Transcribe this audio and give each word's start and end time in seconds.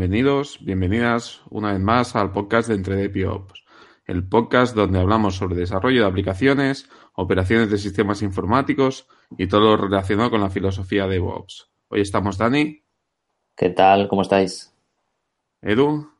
Bienvenidos, 0.00 0.64
bienvenidas 0.64 1.42
una 1.50 1.72
vez 1.72 1.80
más 1.80 2.16
al 2.16 2.32
podcast 2.32 2.68
de 2.70 2.74
Entre 2.74 3.26
Ops, 3.26 3.62
el 4.06 4.26
podcast 4.26 4.74
donde 4.74 4.98
hablamos 4.98 5.36
sobre 5.36 5.56
desarrollo 5.56 6.00
de 6.00 6.08
aplicaciones, 6.08 6.88
operaciones 7.12 7.70
de 7.70 7.76
sistemas 7.76 8.22
informáticos 8.22 9.06
y 9.36 9.46
todo 9.46 9.60
lo 9.60 9.76
relacionado 9.76 10.30
con 10.30 10.40
la 10.40 10.48
filosofía 10.48 11.06
de 11.06 11.16
DevOps. 11.16 11.70
Hoy 11.88 12.00
estamos 12.00 12.38
Dani. 12.38 12.82
¿Qué 13.54 13.68
tal? 13.68 14.08
¿Cómo 14.08 14.22
estáis? 14.22 14.74
Edu. 15.60 16.10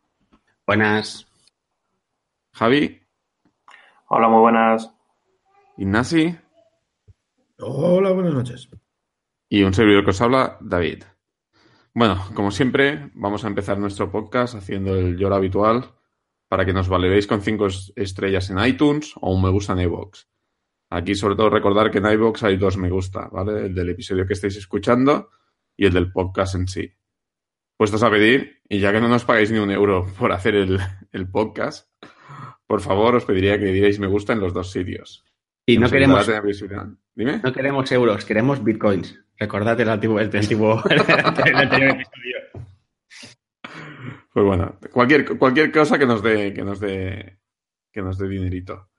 Buenas. 0.66 1.26
Javi. 2.52 3.00
Hola, 4.08 4.28
muy 4.28 4.40
buenas. 4.40 4.92
Ignasi. 5.78 6.36
Hola, 7.60 8.12
buenas 8.12 8.34
noches. 8.34 8.68
Y 9.48 9.62
un 9.62 9.72
servidor 9.72 10.04
que 10.04 10.10
os 10.10 10.20
habla, 10.20 10.58
David. 10.60 11.04
Bueno, 11.92 12.24
como 12.34 12.50
siempre, 12.50 13.10
vamos 13.14 13.44
a 13.44 13.48
empezar 13.48 13.78
nuestro 13.78 14.10
podcast 14.10 14.54
haciendo 14.54 14.94
el 14.96 15.16
lloro 15.16 15.34
habitual 15.34 15.92
para 16.48 16.64
que 16.64 16.72
nos 16.72 16.88
valeréis 16.88 17.26
con 17.26 17.42
cinco 17.42 17.68
estrellas 17.96 18.50
en 18.50 18.64
iTunes 18.64 19.14
o 19.20 19.34
un 19.34 19.42
me 19.42 19.50
gusta 19.50 19.72
en 19.72 19.80
iVoox. 19.80 20.26
Aquí, 20.90 21.14
sobre 21.14 21.36
todo, 21.36 21.50
recordar 21.50 21.90
que 21.90 21.98
en 21.98 22.06
iVoox 22.06 22.42
hay 22.42 22.56
dos 22.56 22.76
me 22.76 22.90
gusta, 22.90 23.28
¿vale? 23.28 23.66
El 23.66 23.74
del 23.74 23.90
episodio 23.90 24.26
que 24.26 24.32
estáis 24.32 24.56
escuchando 24.56 25.30
y 25.76 25.86
el 25.86 25.92
del 25.92 26.12
podcast 26.12 26.54
en 26.56 26.68
sí. 26.68 26.92
Puestos 27.76 28.02
a 28.02 28.10
pedir, 28.10 28.60
y 28.68 28.80
ya 28.80 28.92
que 28.92 29.00
no 29.00 29.08
nos 29.08 29.24
pagáis 29.24 29.50
ni 29.50 29.58
un 29.58 29.70
euro 29.70 30.06
por 30.18 30.32
hacer 30.32 30.54
el, 30.54 30.78
el 31.12 31.28
podcast, 31.28 31.88
por 32.66 32.80
favor, 32.80 33.16
os 33.16 33.24
pediría 33.24 33.58
que 33.58 33.64
le 33.64 33.72
dierais 33.72 33.98
me 33.98 34.06
gusta 34.06 34.32
en 34.32 34.40
los 34.40 34.52
dos 34.52 34.70
sitios. 34.70 35.24
Y 35.66 35.78
no 35.78 35.88
queremos, 35.88 36.28
Dime. 37.14 37.40
no 37.42 37.52
queremos 37.52 37.90
euros, 37.92 38.24
queremos 38.24 38.62
bitcoins. 38.62 39.18
Recordad 39.40 39.80
el 39.80 39.88
antiguo, 39.88 40.20
el 40.20 40.36
antiguo, 40.36 40.82
episodio. 40.90 42.36
Pues 44.34 44.46
bueno, 44.46 44.78
cualquier, 44.92 45.38
cualquier 45.38 45.72
cosa 45.72 45.98
que 45.98 46.04
nos 46.04 46.22
dé, 46.22 46.52
que 46.52 46.62
nos 46.62 46.78
dé, 46.78 47.38
que 47.90 48.02
nos 48.02 48.18
dé 48.18 48.28
dinerito. 48.28 48.90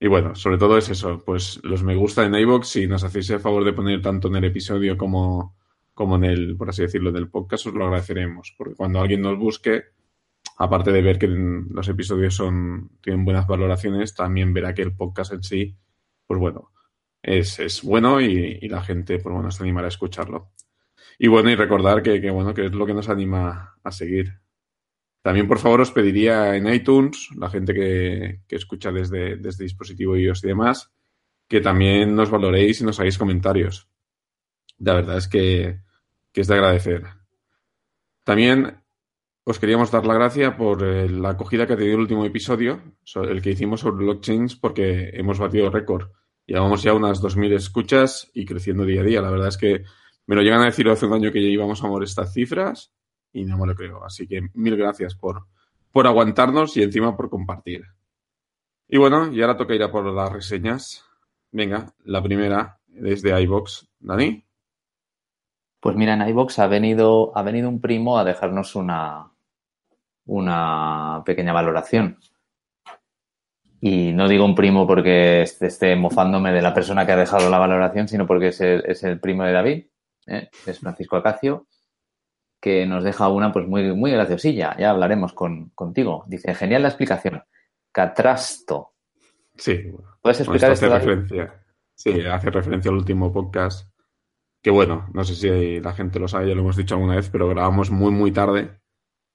Y 0.00 0.08
bueno, 0.08 0.34
sobre 0.34 0.58
todo 0.58 0.76
es 0.76 0.88
eso, 0.88 1.22
pues 1.24 1.60
los 1.62 1.84
me 1.84 1.94
gusta 1.94 2.24
en 2.26 2.34
iVoox, 2.34 2.66
si 2.66 2.88
nos 2.88 3.04
hacéis 3.04 3.30
el 3.30 3.38
favor 3.38 3.64
de 3.64 3.72
poner 3.74 4.02
tanto 4.02 4.26
en 4.26 4.34
el 4.34 4.44
episodio 4.46 4.98
como, 4.98 5.56
como 5.94 6.16
en 6.16 6.24
el, 6.24 6.56
por 6.56 6.68
así 6.68 6.82
decirlo, 6.82 7.12
del 7.12 7.30
podcast, 7.30 7.68
os 7.68 7.74
lo 7.74 7.84
agradeceremos. 7.84 8.56
Porque 8.58 8.74
cuando 8.74 9.00
alguien 9.00 9.22
nos 9.22 9.38
busque, 9.38 9.84
aparte 10.58 10.90
de 10.90 11.00
ver 11.00 11.20
que 11.20 11.28
los 11.28 11.88
episodios 11.88 12.34
son, 12.34 12.90
tienen 13.00 13.24
buenas 13.24 13.46
valoraciones, 13.46 14.16
también 14.16 14.52
verá 14.52 14.74
que 14.74 14.82
el 14.82 14.96
podcast 14.96 15.32
en 15.32 15.44
sí, 15.44 15.76
pues 16.26 16.40
bueno, 16.40 16.72
es, 17.26 17.58
es 17.58 17.82
bueno 17.82 18.20
y, 18.20 18.58
y, 18.62 18.68
la 18.68 18.82
gente, 18.82 19.18
pues 19.18 19.34
bueno, 19.34 19.50
se 19.50 19.62
animará 19.64 19.88
a 19.88 19.88
escucharlo. 19.88 20.52
Y 21.18 21.26
bueno, 21.26 21.50
y 21.50 21.56
recordar 21.56 22.02
que, 22.02 22.20
que, 22.20 22.30
bueno, 22.30 22.54
que 22.54 22.66
es 22.66 22.72
lo 22.72 22.86
que 22.86 22.94
nos 22.94 23.08
anima 23.08 23.76
a 23.82 23.90
seguir. 23.90 24.38
También, 25.22 25.48
por 25.48 25.58
favor, 25.58 25.80
os 25.80 25.90
pediría 25.90 26.54
en 26.54 26.72
iTunes, 26.72 27.30
la 27.36 27.50
gente 27.50 27.74
que, 27.74 28.42
que 28.46 28.56
escucha 28.56 28.92
desde, 28.92 29.36
desde 29.36 29.64
dispositivo 29.64 30.16
iOS 30.16 30.44
y 30.44 30.46
demás, 30.46 30.92
que 31.48 31.60
también 31.60 32.14
nos 32.14 32.30
valoréis 32.30 32.80
y 32.80 32.84
nos 32.84 33.00
hagáis 33.00 33.18
comentarios. 33.18 33.88
La 34.78 34.94
verdad 34.94 35.16
es 35.16 35.26
que, 35.26 35.80
que 36.32 36.42
es 36.42 36.46
de 36.46 36.54
agradecer. 36.54 37.06
También 38.22 38.84
os 39.42 39.58
queríamos 39.58 39.90
dar 39.90 40.06
la 40.06 40.14
gracia 40.14 40.56
por 40.56 40.84
eh, 40.84 41.08
la 41.08 41.30
acogida 41.30 41.66
que 41.66 41.72
ha 41.72 41.76
tenido 41.76 41.96
el 41.96 42.02
último 42.02 42.24
episodio, 42.24 42.82
el 43.16 43.42
que 43.42 43.50
hicimos 43.50 43.80
sobre 43.80 44.04
blockchains, 44.04 44.54
porque 44.54 45.10
hemos 45.14 45.40
batido 45.40 45.70
récord. 45.70 46.10
Llevamos 46.46 46.82
ya 46.82 46.94
unas 46.94 47.20
2.000 47.20 47.54
escuchas 47.54 48.30
y 48.32 48.44
creciendo 48.44 48.84
día 48.84 49.00
a 49.00 49.04
día. 49.04 49.20
La 49.20 49.30
verdad 49.30 49.48
es 49.48 49.56
que 49.56 49.84
me 50.26 50.36
lo 50.36 50.42
llegan 50.42 50.62
a 50.62 50.66
decir 50.66 50.88
hace 50.88 51.06
un 51.06 51.14
año 51.14 51.32
que 51.32 51.42
ya 51.42 51.48
íbamos 51.48 51.82
a 51.82 51.88
mover 51.88 52.04
estas 52.04 52.32
cifras 52.32 52.92
y 53.32 53.44
no 53.44 53.58
me 53.58 53.66
lo 53.66 53.74
creo. 53.74 54.04
Así 54.04 54.26
que 54.26 54.42
mil 54.54 54.76
gracias 54.76 55.14
por, 55.14 55.46
por 55.90 56.06
aguantarnos 56.06 56.76
y 56.76 56.82
encima 56.82 57.16
por 57.16 57.30
compartir. 57.30 57.84
Y 58.88 58.98
bueno, 58.98 59.32
y 59.32 59.42
ahora 59.42 59.56
toca 59.56 59.74
ir 59.74 59.82
a 59.82 59.90
por 59.90 60.06
las 60.06 60.32
reseñas. 60.32 61.04
Venga, 61.50 61.94
la 62.04 62.22
primera 62.22 62.78
desde 62.86 63.40
iBox. 63.42 63.88
Dani. 63.98 64.44
Pues 65.80 65.96
mira, 65.96 66.14
en 66.14 66.28
iBox 66.28 66.58
ha 66.60 66.68
venido, 66.68 67.36
ha 67.36 67.42
venido 67.42 67.68
un 67.68 67.80
primo 67.80 68.18
a 68.18 68.24
dejarnos 68.24 68.76
una, 68.76 69.32
una 70.24 71.22
pequeña 71.24 71.52
valoración. 71.52 72.18
Y 73.88 74.12
no 74.12 74.26
digo 74.26 74.44
un 74.44 74.56
primo 74.56 74.84
porque 74.84 75.42
esté 75.42 75.94
mofándome 75.94 76.50
de 76.50 76.60
la 76.60 76.74
persona 76.74 77.06
que 77.06 77.12
ha 77.12 77.16
dejado 77.16 77.48
la 77.48 77.60
valoración, 77.60 78.08
sino 78.08 78.26
porque 78.26 78.48
es 78.48 78.60
el, 78.60 78.82
es 78.84 79.04
el 79.04 79.20
primo 79.20 79.44
de 79.44 79.52
David, 79.52 79.84
¿eh? 80.26 80.48
es 80.66 80.80
Francisco 80.80 81.14
Acacio, 81.14 81.68
que 82.60 82.84
nos 82.84 83.04
deja 83.04 83.28
una 83.28 83.52
pues 83.52 83.68
muy, 83.68 83.94
muy 83.94 84.10
graciosilla. 84.10 84.76
Ya 84.76 84.90
hablaremos 84.90 85.34
con, 85.34 85.70
contigo. 85.70 86.24
Dice, 86.26 86.52
genial 86.52 86.82
la 86.82 86.88
explicación. 86.88 87.44
Catrasto. 87.92 88.94
Sí. 89.54 89.92
¿Puedes 90.20 90.40
explicar 90.40 90.72
esto? 90.72 90.86
Hace 90.86 90.98
referencia, 90.98 91.64
sí, 91.94 92.26
hace 92.26 92.50
referencia 92.50 92.90
al 92.90 92.96
último 92.96 93.32
podcast. 93.32 93.88
Que 94.60 94.70
bueno, 94.72 95.06
no 95.14 95.22
sé 95.22 95.36
si 95.36 95.78
la 95.78 95.92
gente 95.92 96.18
lo 96.18 96.26
sabe, 96.26 96.48
ya 96.48 96.56
lo 96.56 96.62
hemos 96.62 96.76
dicho 96.76 96.96
alguna 96.96 97.14
vez, 97.14 97.30
pero 97.30 97.48
grabamos 97.48 97.92
muy, 97.92 98.10
muy 98.10 98.32
tarde. 98.32 98.80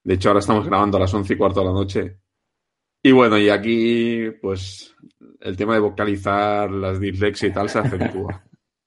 De 0.04 0.16
hecho, 0.16 0.28
ahora 0.28 0.42
estamos 0.42 0.66
grabando 0.66 0.98
a 0.98 1.00
las 1.00 1.14
once 1.14 1.36
y 1.36 1.38
cuarto 1.38 1.62
de 1.62 1.66
la 1.68 1.72
noche 1.72 2.22
y 3.04 3.12
bueno, 3.12 3.38
y 3.38 3.50
aquí, 3.50 4.30
pues, 4.42 4.96
el 5.40 5.58
tema 5.58 5.74
de 5.74 5.80
vocalizar 5.80 6.70
las 6.72 7.00
dislexia 7.00 7.50
y 7.50 7.54
tal 7.54 7.70
se 7.70 7.80
acentúa. 7.80 8.44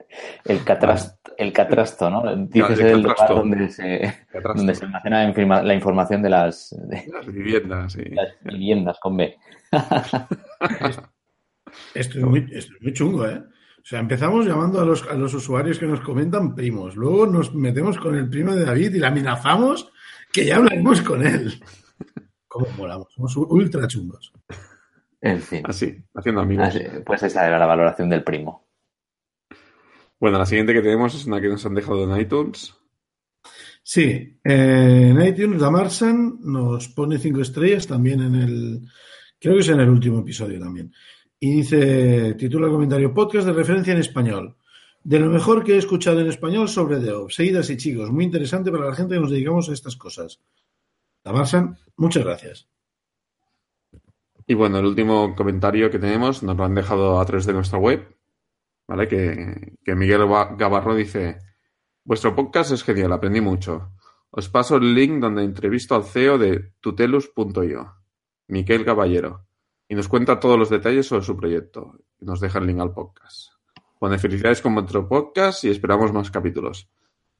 el, 0.45 0.63
catrasto, 0.65 1.33
el 1.37 1.53
catrasto, 1.53 2.11
¿no? 2.11 2.37
Dices 2.47 2.79
no, 2.79 2.87
el, 2.87 2.93
el 2.93 3.03
lugar 3.03 3.29
donde 3.29 3.69
se, 3.69 4.15
donde 4.55 4.75
se 4.75 4.85
almacena 4.85 5.63
la 5.63 5.75
información 5.75 6.23
de 6.23 6.31
las, 6.31 6.75
de, 6.89 7.05
las 7.13 7.27
viviendas, 7.27 7.93
sí. 7.93 8.05
Las 8.11 8.33
viviendas 8.43 8.99
con 9.01 9.17
B. 9.17 9.37
esto, 11.95 12.19
es 12.19 12.25
muy, 12.25 12.47
esto 12.53 12.75
es 12.75 12.83
muy 12.83 12.93
chungo, 12.93 13.27
¿eh? 13.27 13.43
O 13.85 13.87
sea, 13.87 14.01
empezamos 14.01 14.47
llamando 14.47 14.81
a 14.81 14.85
los, 14.87 15.07
a 15.07 15.13
los 15.13 15.35
usuarios 15.35 15.79
que 15.79 15.85
nos 15.87 16.01
comentan 16.01 16.55
primos. 16.55 16.97
Luego 16.97 17.27
nos 17.27 17.55
metemos 17.55 17.99
con 17.99 18.15
el 18.15 18.31
primo 18.31 18.55
de 18.55 18.65
David 18.65 18.95
y 18.95 18.99
le 18.99 19.07
amenazamos 19.07 19.93
que 20.33 20.47
ya 20.47 20.57
hablaremos 20.57 21.03
con 21.03 21.27
él. 21.27 21.61
¿Cómo 22.55 22.69
molamos? 22.77 23.13
Somos 23.13 23.37
ultra 23.37 23.89
chungos. 23.89 24.33
En 25.21 25.41
fin. 25.41 25.63
Así, 25.65 25.93
haciendo 26.15 26.41
amigos. 26.41 26.69
Así, 26.69 26.85
pues 27.05 27.21
esa 27.25 27.49
era 27.49 27.59
la 27.59 27.67
valoración 27.67 28.09
del 28.09 28.23
primo. 28.23 28.69
Bueno, 30.21 30.39
la 30.39 30.47
siguiente 30.47 30.73
que 30.73 30.81
tenemos 30.81 31.17
es 31.17 31.27
una 31.27 31.41
que 31.41 31.49
nos 31.49 31.67
han 31.67 31.75
dejado 31.75 32.05
en 32.05 32.21
iTunes. 32.21 32.73
Sí, 33.83 34.39
eh, 34.45 35.09
en 35.11 35.21
iTunes 35.21 35.61
Damarsan 35.61 36.39
nos 36.43 36.87
pone 36.91 37.19
cinco 37.19 37.41
estrellas 37.41 37.89
también 37.89 38.23
en 38.23 38.37
el, 38.37 38.89
creo 39.41 39.55
que 39.55 39.61
es 39.63 39.69
en 39.71 39.81
el 39.81 39.89
último 39.89 40.21
episodio 40.21 40.61
también. 40.61 40.93
Y 41.41 41.57
dice, 41.57 42.35
titula 42.35 42.67
el 42.67 42.73
comentario, 42.73 43.13
podcast 43.13 43.49
de 43.49 43.53
referencia 43.53 43.95
en 43.95 43.99
español. 43.99 44.57
De 45.03 45.19
lo 45.19 45.29
mejor 45.29 45.65
que 45.65 45.75
he 45.75 45.79
escuchado 45.79 46.21
en 46.21 46.29
español 46.29 46.69
sobre 46.69 47.01
DevOps. 47.01 47.35
Seguidas 47.35 47.69
y 47.71 47.77
chicos, 47.77 48.13
muy 48.13 48.23
interesante 48.23 48.71
para 48.71 48.91
la 48.91 48.95
gente 48.95 49.17
que 49.17 49.21
nos 49.21 49.33
dedicamos 49.33 49.69
a 49.69 49.73
estas 49.73 49.97
cosas. 49.97 50.39
Muchas 51.97 52.25
gracias. 52.25 52.69
Y 54.47 54.55
bueno, 54.55 54.79
el 54.79 54.85
último 54.85 55.35
comentario 55.35 55.91
que 55.91 55.99
tenemos 55.99 56.43
nos 56.43 56.57
lo 56.57 56.65
han 56.65 56.75
dejado 56.75 57.19
a 57.19 57.25
través 57.25 57.47
de 57.47 57.55
nuestra 57.55 57.79
web, 57.79 58.15
¿vale? 58.87 59.09
Que, 59.09 59.95
Miguel 59.95 60.27
Gavarro 60.59 60.95
dice, 60.95 61.39
vuestro 62.05 62.35
podcast 62.37 62.73
es 62.73 62.85
genial, 62.85 63.13
aprendí 63.13 63.41
mucho. 63.41 63.93
Os 64.31 64.51
paso 64.51 64.77
el 64.77 64.95
link 64.95 65.21
donde 65.21 65.45
entrevisto 65.45 65.95
al 65.95 66.05
CEO 66.05 66.37
de 66.37 66.73
tutelus.io, 66.81 67.95
Miquel 68.49 68.85
Caballero, 68.85 69.47
y 69.89 69.95
nos 69.95 70.09
cuenta 70.09 70.41
todos 70.41 70.59
los 70.59 70.69
detalles 70.69 71.07
sobre 71.07 71.25
su 71.25 71.37
proyecto. 71.37 71.99
Nos 72.21 72.41
deja 72.41 72.59
el 72.59 72.67
link 72.67 72.81
al 72.81 72.93
podcast. 72.93 73.53
Pone 73.99 74.19
felicidades 74.19 74.61
con 74.61 74.75
vuestro 74.75 75.09
podcast 75.09 75.65
y 75.65 75.71
esperamos 75.71 76.13
más 76.13 76.31
capítulos. 76.31 76.91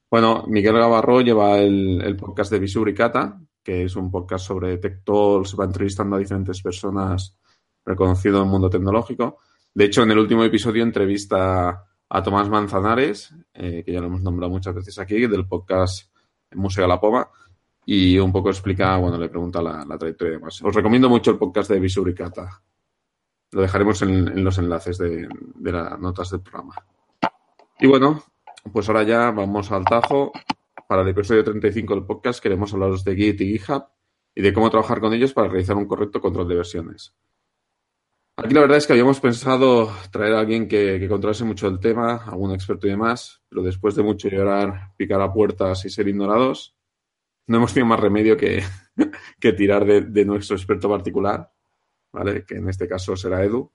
Bueno, 0.09 0.45
Miguel 0.47 0.77
Gavarro 0.77 1.21
lleva 1.21 1.59
el, 1.59 2.01
el 2.01 2.15
podcast 2.15 2.51
de 2.51 2.59
Visubricata, 2.59 3.39
que 3.65 3.83
es 3.83 3.95
un 3.95 4.11
podcast 4.11 4.45
sobre 4.45 4.77
Tech 4.77 5.03
Talks, 5.03 5.59
va 5.59 5.65
entrevistando 5.65 6.15
a 6.15 6.19
diferentes 6.19 6.61
personas 6.61 7.35
reconocidas 7.83 8.37
en 8.37 8.43
el 8.43 8.49
mundo 8.49 8.69
tecnológico. 8.69 9.39
De 9.73 9.85
hecho, 9.85 10.03
en 10.03 10.11
el 10.11 10.19
último 10.19 10.43
episodio 10.43 10.83
entrevista 10.83 11.83
a 12.07 12.23
Tomás 12.23 12.47
Manzanares, 12.47 13.33
eh, 13.55 13.81
que 13.83 13.91
ya 13.91 13.99
lo 14.01 14.05
hemos 14.05 14.21
nombrado 14.21 14.53
muchas 14.53 14.75
veces 14.75 14.99
aquí, 14.99 15.25
del 15.25 15.47
podcast 15.47 16.13
Museo 16.51 16.85
la 16.85 17.01
Poma, 17.01 17.27
y 17.87 18.19
un 18.19 18.31
poco 18.31 18.49
explica, 18.49 18.97
bueno, 18.97 19.17
le 19.17 19.29
pregunta 19.29 19.63
la, 19.63 19.83
trayectoria 19.97 20.33
y 20.33 20.37
demás. 20.37 20.61
Os 20.61 20.75
recomiendo 20.75 21.09
mucho 21.09 21.31
el 21.31 21.39
podcast 21.39 21.71
de 21.71 21.79
Visubricata. 21.79 22.61
Lo 23.51 23.61
dejaremos 23.61 23.99
en, 24.03 24.27
en 24.27 24.43
los 24.43 24.59
enlaces 24.59 24.99
de, 24.99 25.27
de 25.55 25.71
las 25.71 25.99
notas 25.99 26.29
del 26.29 26.41
programa. 26.41 26.75
Y 27.79 27.87
bueno, 27.87 28.23
pues 28.71 28.87
ahora 28.89 29.01
ya 29.01 29.31
vamos 29.31 29.71
al 29.71 29.85
tajo 29.85 30.31
para 30.87 31.01
el 31.01 31.07
episodio 31.09 31.43
35 31.43 31.95
del 31.95 32.05
podcast 32.05 32.41
queremos 32.41 32.73
hablaros 32.73 33.03
de 33.03 33.15
Git 33.15 33.41
y 33.41 33.57
GitHub 33.57 33.85
y 34.33 34.41
de 34.41 34.53
cómo 34.53 34.69
trabajar 34.69 34.99
con 34.99 35.13
ellos 35.13 35.33
para 35.33 35.47
realizar 35.47 35.75
un 35.75 35.85
correcto 35.85 36.21
control 36.21 36.47
de 36.47 36.55
versiones. 36.55 37.15
Aquí 38.37 38.53
la 38.53 38.61
verdad 38.61 38.77
es 38.77 38.85
que 38.85 38.93
habíamos 38.93 39.19
pensado 39.19 39.89
traer 40.11 40.33
a 40.33 40.39
alguien 40.41 40.67
que, 40.67 40.99
que 40.99 41.07
controlase 41.07 41.45
mucho 41.45 41.67
el 41.67 41.79
tema, 41.79 42.25
algún 42.25 42.53
experto 42.53 42.85
y 42.87 42.91
demás, 42.91 43.41
pero 43.47 43.63
después 43.63 43.95
de 43.95 44.03
mucho 44.03 44.27
llorar, 44.27 44.91
picar 44.97 45.21
a 45.21 45.31
puertas 45.31 45.85
y 45.85 45.89
ser 45.89 46.07
ignorados, 46.07 46.75
no 47.47 47.57
hemos 47.57 47.73
tenido 47.73 47.87
más 47.87 47.99
remedio 47.99 48.37
que, 48.37 48.63
tirar 49.57 49.85
de, 49.85 50.25
nuestro 50.25 50.55
experto 50.55 50.89
particular, 50.89 51.51
¿vale? 52.11 52.43
Que 52.45 52.55
en 52.55 52.69
este 52.69 52.87
caso 52.87 53.15
será 53.15 53.43
Edu. 53.43 53.71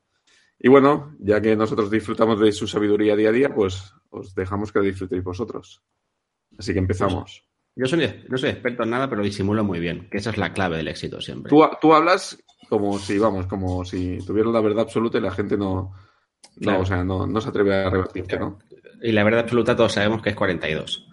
Y 0.59 0.69
bueno, 0.69 1.17
ya 1.21 1.41
que 1.41 1.57
nosotros 1.57 1.91
disfrutamos 1.91 2.39
de 2.41 2.53
su 2.53 2.67
sabiduría 2.67 3.17
día 3.17 3.31
a 3.31 3.33
día, 3.33 3.55
pues 3.55 3.95
os 4.11 4.35
dejamos 4.35 4.73
que 4.73 4.81
disfrutéis 4.81 5.23
vosotros. 5.23 5.83
Así 6.59 6.73
que 6.73 6.79
empezamos. 6.79 7.45
Yo 7.77 7.87
soy, 7.87 8.25
no 8.29 8.37
soy 8.37 8.51
experto 8.51 8.83
en 8.83 8.91
nada, 8.91 9.09
pero 9.09 9.23
disimulo 9.23 9.65
muy 9.65 9.79
bien, 9.81 10.09
que 10.11 10.19
esa 10.19 10.31
es 10.31 10.37
la 10.39 10.53
clave 10.53 10.77
del 10.77 10.89
éxito 10.89 11.21
siempre. 11.21 11.49
Tú, 11.51 11.63
tú 11.81 11.95
hablas 11.95 12.43
como 12.69 12.99
si, 12.99 13.19
vamos, 13.19 13.47
como 13.47 13.85
si 13.85 14.19
tuvieras 14.27 14.53
la 14.53 14.61
verdad 14.61 14.83
absoluta 14.83 15.19
y 15.19 15.23
la 15.23 15.31
gente 15.31 15.57
no, 15.57 15.95
no 16.57 16.61
Claro. 16.61 16.81
o 16.81 16.85
sea, 16.87 17.03
no, 17.05 17.27
no 17.27 17.41
se 17.41 17.49
atreve 17.49 17.75
a 17.75 17.89
rebatirte, 17.91 18.39
¿no? 18.39 18.59
Y 19.03 19.13
la 19.13 19.25
verdad 19.25 19.41
absoluta 19.41 19.75
todos 19.75 19.93
sabemos 19.93 20.21
que 20.21 20.31
es 20.31 20.37
42. 20.37 21.07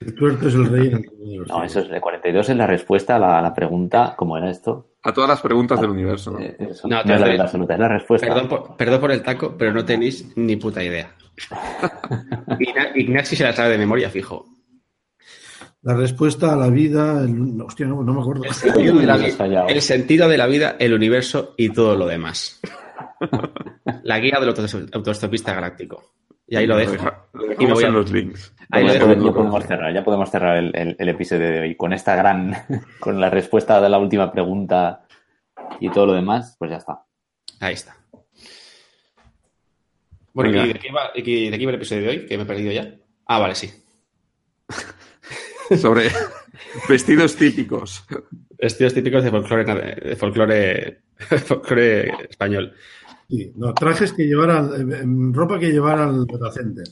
El 0.00 0.14
tuerto 0.14 0.48
es 0.48 0.54
el 0.54 0.66
rey 0.66 0.88
el. 0.88 1.46
No, 1.46 1.64
eso 1.64 1.80
es 1.80 1.88
de 1.88 2.00
42 2.00 2.50
es 2.50 2.56
la 2.56 2.66
respuesta 2.66 3.16
a 3.16 3.18
la, 3.18 3.38
a 3.38 3.42
la 3.42 3.54
pregunta, 3.54 4.14
¿cómo 4.16 4.36
era 4.36 4.50
esto? 4.50 4.90
A 5.02 5.12
todas 5.12 5.30
las 5.30 5.40
preguntas 5.40 5.80
del 5.80 5.90
universo, 5.90 6.32
¿no? 6.32 6.40
Eh, 6.40 6.56
eso 6.58 6.86
No, 6.88 6.96
no, 7.02 7.14
es 7.14 7.20
la 7.20 7.26
verdad 7.26 7.46
absoluta, 7.46 7.74
es 7.74 7.80
la 7.80 7.88
respuesta. 7.88 8.26
Perdón 8.26 8.48
por, 8.48 8.76
perdón 8.76 9.00
por 9.00 9.12
el 9.12 9.22
taco, 9.22 9.54
pero 9.56 9.72
no 9.72 9.84
tenéis 9.84 10.32
ni 10.36 10.56
puta 10.56 10.82
idea. 10.82 11.14
Igna- 12.58 12.90
Ignasi 12.94 13.36
se 13.36 13.44
la 13.44 13.52
sabe 13.52 13.70
de 13.70 13.78
memoria, 13.78 14.10
fijo. 14.10 14.46
La 15.84 15.94
respuesta 15.94 16.52
a 16.52 16.56
la 16.56 16.68
vida. 16.70 17.20
el- 17.20 17.56
no, 17.56 17.66
hostia, 17.66 17.86
no, 17.86 18.02
no 18.02 18.14
me 18.14 18.20
acuerdo. 18.20 18.44
El 18.44 18.54
sentido, 18.54 18.96
de 18.98 19.06
la, 19.06 19.14
Has 19.14 19.36
fallado. 19.36 19.68
el 19.68 19.82
sentido 19.82 20.28
de 20.28 20.38
la 20.38 20.46
vida, 20.46 20.76
el 20.78 20.92
universo 20.94 21.54
y 21.56 21.68
todo 21.70 21.94
lo 21.94 22.06
demás. 22.06 22.60
La 24.02 24.18
guía 24.18 24.38
del 24.40 24.48
auto- 24.48 24.64
autoestopista 24.92 25.52
galáctico. 25.54 26.14
Y 26.46 26.56
ahí 26.56 26.66
lo 26.66 26.76
dejo. 26.76 26.94
Y 27.58 27.66
me 27.66 27.72
voy 27.72 27.84
a- 27.84 27.88
los 27.90 28.10
links. 28.10 28.54
Ahí 28.70 28.86
ya, 28.86 28.94
lo 28.98 29.06
dejo. 29.06 29.06
podemos, 29.06 29.24
ya 29.26 29.32
podemos 29.32 29.64
cerrar, 29.66 29.94
ya 29.94 30.04
podemos 30.04 30.30
cerrar 30.30 30.56
el, 30.56 30.76
el- 30.76 30.96
el 30.98 31.08
episodio 31.08 31.50
de 31.50 31.60
hoy. 31.60 31.74
Con 31.76 31.92
esta 31.92 32.16
gran, 32.16 32.54
con 33.00 33.20
la 33.20 33.30
respuesta 33.30 33.80
de 33.80 33.88
la 33.88 33.98
última 33.98 34.32
pregunta 34.32 35.04
y 35.80 35.90
todo 35.90 36.06
lo 36.06 36.12
demás, 36.14 36.56
pues 36.58 36.70
ya 36.70 36.78
está. 36.78 37.04
Ahí 37.60 37.74
está. 37.74 37.96
Bueno, 40.32 40.50
Venga. 40.50 40.64
¿y 40.66 40.72
de 40.72 40.78
qué, 40.80 40.90
va, 40.92 41.10
de 41.14 41.22
qué 41.22 41.50
va 41.66 41.70
el 41.70 41.76
episodio 41.76 42.02
de 42.02 42.08
hoy? 42.08 42.26
Que 42.26 42.36
me 42.36 42.42
he 42.42 42.46
perdido 42.46 42.72
ya. 42.72 42.94
Ah, 43.26 43.38
vale, 43.38 43.54
sí. 43.54 43.70
Sobre 45.76 46.10
vestidos 46.88 47.36
típicos. 47.36 48.04
Estilos 48.58 48.94
típicos 48.94 49.24
de 49.24 49.30
folclore, 49.30 49.94
de 49.96 50.16
folclore, 50.16 50.98
folclore 51.44 52.10
español. 52.30 52.72
Sí, 53.28 53.52
no, 53.56 53.72
trajes 53.74 54.12
que 54.12 54.24
llevaran. 54.24 54.70
eh, 54.92 55.02
ropa 55.34 55.58
que 55.58 55.70
llevara 55.72 56.04
al 56.04 56.26
Center. 56.52 56.84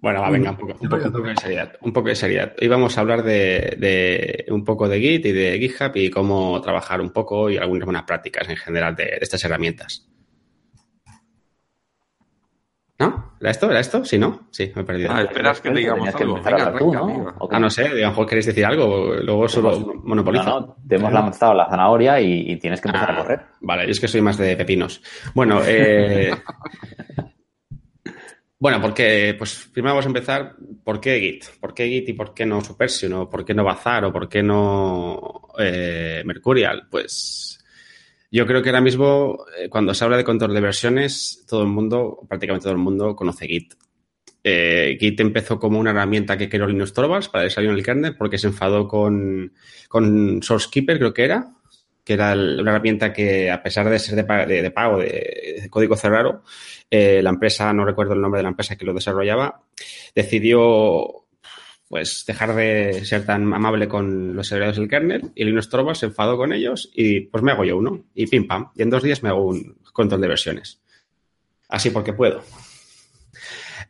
Bueno, 0.00 0.20
va, 0.20 0.30
venga, 0.30 0.50
un 0.50 0.56
poco, 0.58 0.72
un 0.80 0.88
poco- 0.88 1.06
un 1.06 1.12
poco 1.12 1.28
de 1.28 1.36
seriedad. 1.36 1.72
Un 1.80 1.92
poco 1.92 2.08
de 2.08 2.14
seriedad. 2.14 2.54
Hoy 2.60 2.68
vamos 2.68 2.96
a 2.96 3.00
hablar 3.00 3.22
de, 3.22 3.76
de 3.78 4.44
un 4.50 4.64
poco 4.64 4.88
de 4.88 5.00
Git 5.00 5.26
y 5.26 5.32
de 5.32 5.58
GitHub 5.58 5.92
y 5.96 6.10
cómo 6.10 6.60
trabajar 6.60 7.00
un 7.00 7.10
poco 7.10 7.50
y 7.50 7.56
algunas 7.56 7.86
buenas 7.86 8.04
prácticas 8.04 8.48
en 8.48 8.56
general 8.56 8.94
de, 8.94 9.04
de 9.04 9.18
estas 9.22 9.42
herramientas. 9.44 10.06
¿No? 12.98 13.32
¿Era 13.40 13.50
esto? 13.50 13.70
¿Era 13.70 13.80
esto? 13.80 14.04
Sí, 14.06 14.18
¿no? 14.18 14.48
Sí, 14.50 14.72
me 14.74 14.82
he 14.82 14.84
perdido. 14.84 15.10
Ah, 15.12 15.22
esperas 15.22 15.60
que 15.60 15.70
te 15.70 15.78
digamos 15.78 16.14
que 16.14 16.22
algo. 16.22 16.36
empezar 16.38 16.60
a 16.60 16.64
Venga, 16.70 16.78
tú, 16.78 16.92
¿no? 16.94 17.34
Ah, 17.50 17.60
no 17.60 17.68
sé, 17.68 17.86
a 17.86 17.92
lo 17.94 18.08
mejor 18.08 18.26
queréis 18.26 18.46
decir 18.46 18.64
algo, 18.64 19.14
luego 19.16 19.46
solo 19.48 19.78
No, 19.78 19.94
monopolizo. 20.02 20.44
no, 20.44 20.76
te 20.88 20.96
hemos 20.96 21.12
lanzado 21.12 21.52
la 21.52 21.68
zanahoria 21.68 22.18
y, 22.20 22.52
y 22.52 22.56
tienes 22.58 22.80
que 22.80 22.88
empezar 22.88 23.10
a 23.10 23.14
Ah, 23.14 23.18
correr. 23.22 23.40
Vale, 23.60 23.84
yo 23.84 23.90
es 23.90 24.00
que 24.00 24.08
soy 24.08 24.22
más 24.22 24.38
de 24.38 24.56
pepinos. 24.56 25.02
Bueno, 25.34 25.60
eh, 25.66 26.30
bueno, 28.58 28.80
porque, 28.80 29.34
pues 29.36 29.68
primero 29.72 29.92
vamos 29.94 30.06
a 30.06 30.08
empezar, 30.08 30.54
¿por 30.82 30.98
qué 30.98 31.20
Git? 31.20 31.44
¿Por 31.60 31.74
qué 31.74 31.86
Git 31.88 32.08
y 32.08 32.12
por 32.14 32.32
qué 32.32 32.46
no 32.46 32.62
Subversion? 32.62 33.12
¿O 33.12 33.28
por 33.30 33.44
qué 33.44 33.52
no 33.52 33.64
Bazar? 33.64 34.06
¿O 34.06 34.12
por 34.12 34.28
qué 34.28 34.42
no 34.42 35.42
eh, 35.58 36.22
Mercurial? 36.24 36.88
Pues 36.90 37.55
yo 38.30 38.46
creo 38.46 38.62
que 38.62 38.70
ahora 38.70 38.80
mismo, 38.80 39.44
eh, 39.58 39.68
cuando 39.68 39.94
se 39.94 40.04
habla 40.04 40.16
de 40.16 40.24
control 40.24 40.54
de 40.54 40.60
versiones, 40.60 41.44
todo 41.48 41.62
el 41.62 41.68
mundo, 41.68 42.20
prácticamente 42.28 42.64
todo 42.64 42.72
el 42.72 42.78
mundo, 42.78 43.14
conoce 43.16 43.46
Git. 43.46 43.74
Eh, 44.44 44.96
Git 45.00 45.18
empezó 45.20 45.58
como 45.58 45.78
una 45.80 45.90
herramienta 45.90 46.36
que 46.38 46.48
creó 46.48 46.66
Linus 46.66 46.92
Torvalds 46.92 47.28
para 47.28 47.44
desarrollar 47.44 47.76
el 47.76 47.84
kernel 47.84 48.16
porque 48.16 48.38
se 48.38 48.46
enfadó 48.46 48.86
con, 48.86 49.52
con 49.88 50.42
SourceKeeper, 50.42 50.98
creo 50.98 51.12
que 51.14 51.24
era, 51.24 51.52
que 52.04 52.12
era 52.12 52.32
una 52.34 52.70
herramienta 52.70 53.12
que, 53.12 53.50
a 53.50 53.60
pesar 53.62 53.90
de 53.90 53.98
ser 53.98 54.14
de, 54.14 54.46
de- 54.46 54.62
de 54.62 54.70
pago, 54.70 54.98
de, 54.98 55.58
de 55.62 55.68
código 55.70 55.96
cerrado, 55.96 56.44
eh, 56.88 57.20
la 57.22 57.30
empresa, 57.30 57.72
no 57.72 57.84
recuerdo 57.84 58.14
el 58.14 58.20
nombre 58.20 58.38
de 58.38 58.44
la 58.44 58.50
empresa 58.50 58.76
que 58.76 58.84
lo 58.86 58.94
desarrollaba, 58.94 59.62
decidió 60.14 61.25
pues 61.88 62.24
dejar 62.26 62.54
de 62.54 63.04
ser 63.04 63.24
tan 63.24 63.52
amable 63.54 63.86
con 63.88 64.34
los 64.34 64.48
servidores 64.48 64.76
del 64.76 64.88
kernel 64.88 65.30
y 65.34 65.44
Linus 65.44 65.68
Torvalds 65.68 66.00
se 66.00 66.06
enfadó 66.06 66.36
con 66.36 66.52
ellos 66.52 66.90
y 66.94 67.20
pues 67.20 67.42
me 67.44 67.52
hago 67.52 67.64
yo 67.64 67.76
uno. 67.76 68.04
Y 68.14 68.26
pim 68.26 68.46
pam. 68.46 68.70
Y 68.74 68.82
en 68.82 68.90
dos 68.90 69.02
días 69.02 69.22
me 69.22 69.28
hago 69.28 69.46
un 69.46 69.78
control 69.92 70.20
de 70.20 70.28
versiones. 70.28 70.80
Así 71.68 71.90
porque 71.90 72.12
puedo. 72.12 72.42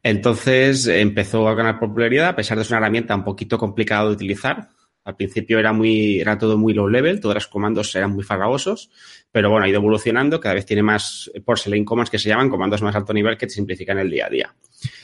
Entonces 0.03 0.87
empezó 0.87 1.49
a 1.49 1.55
ganar 1.55 1.81
popularidad 1.81 2.29
a 2.29 2.37
pesar 2.37 2.59
de 2.59 2.65
ser 2.65 2.75
una 2.75 2.87
herramienta 2.87 3.15
un 3.15 3.25
poquito 3.25 3.59
complicada 3.59 4.07
de 4.07 4.13
utilizar. 4.13 4.69
Al 5.05 5.17
principio 5.17 5.59
era 5.59 5.73
muy 5.73 6.21
era 6.21 6.37
todo 6.37 6.59
muy 6.59 6.75
low 6.75 6.89
level 6.89 7.21
todos 7.21 7.37
los 7.37 7.47
comandos 7.47 7.95
eran 7.95 8.11
muy 8.11 8.25
farragosos 8.25 8.91
pero 9.31 9.51
bueno 9.51 9.65
ha 9.65 9.69
ido 9.69 9.79
evolucionando 9.79 10.41
cada 10.41 10.57
vez 10.57 10.67
tiene 10.67 10.83
más 10.83 11.31
porcelain 11.45 11.85
commands 11.85 12.11
que 12.11 12.19
se 12.19 12.29
llaman 12.29 12.51
comandos 12.51 12.83
más 12.83 12.97
alto 12.97 13.13
nivel 13.13 13.37
que 13.37 13.47
te 13.47 13.53
simplifican 13.53 14.01
el 14.01 14.11
día 14.11 14.27
a 14.27 14.31
día 14.31 14.57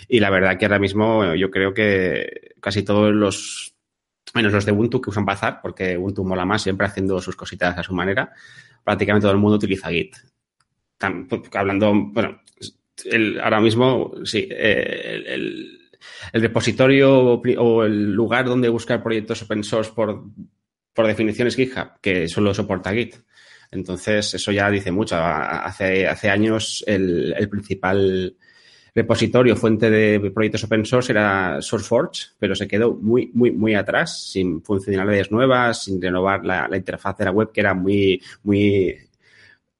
y 0.09 0.21
la 0.21 0.31
verdad 0.31 0.59
que 0.59 0.65
ahora 0.67 0.79
mismo 0.79 1.35
yo 1.35 1.51
creo 1.51 1.73
que 1.75 2.55
casi 2.61 2.83
todos 2.83 3.13
los, 3.13 3.75
menos 4.35 4.53
los 4.53 4.65
de 4.67 4.73
Ubuntu 4.73 5.01
que 5.01 5.11
usan 5.11 5.25
Bazar, 5.25 5.61
porque 5.63 5.97
Ubuntu 5.97 6.25
mola 6.25 6.45
más 6.45 6.63
siempre 6.63 6.87
haciendo 6.87 7.21
sus 7.21 7.37
cositas 7.37 7.77
a 7.79 7.83
su 7.83 7.95
manera, 7.95 8.33
prácticamente 8.85 9.25
todo 9.25 9.33
el 9.33 9.39
mundo 9.39 9.57
utiliza 9.57 9.91
Git. 9.91 10.17
Hablando, 11.55 11.93
bueno, 11.95 12.41
el- 13.05 13.41
ahora 13.41 13.61
mismo, 13.61 14.15
sí, 14.25 14.49
el, 14.51 15.79
repositorio 16.33 17.41
o 17.59 17.85
el 17.85 18.12
lugar 18.12 18.45
donde 18.47 18.69
buscar 18.69 19.02
proyectos 19.02 19.43
open 19.43 19.64
source 19.64 19.93
por, 19.95 20.25
por 20.93 21.07
definición 21.07 21.49
es 21.49 21.57
GitHub, 21.57 22.00
que 22.00 22.29
solo 22.29 22.55
soporta 22.55 22.93
Git. 22.93 23.17
Entonces, 23.71 24.35
eso 24.35 24.52
ya 24.52 24.71
dice 24.71 24.91
mucho. 24.93 25.17
Hace, 25.17 26.07
hace 26.07 26.29
años 26.29 26.85
el, 26.87 27.35
el 27.37 27.49
principal 27.49 28.37
repositorio, 28.94 29.56
fuente 29.56 29.90
de 29.90 30.30
proyectos 30.32 30.64
open 30.64 30.84
source 30.84 31.12
era 31.12 31.61
SourceForge, 31.62 32.26
pero 32.38 32.54
se 32.54 32.68
quedó 32.68 32.94
muy, 32.94 33.30
muy, 33.34 33.50
muy 33.50 33.75
atrás, 33.75 34.30
sin 34.30 34.62
funcionalidades 34.62 35.30
nuevas, 35.30 35.84
sin 35.84 36.00
renovar 36.00 36.44
la, 36.44 36.68
interfaz 36.76 37.16
de 37.18 37.25
la 37.25 37.30
web, 37.30 37.50
que 37.52 37.61
era 37.61 37.75
muy, 37.75 38.20
muy, 38.42 38.96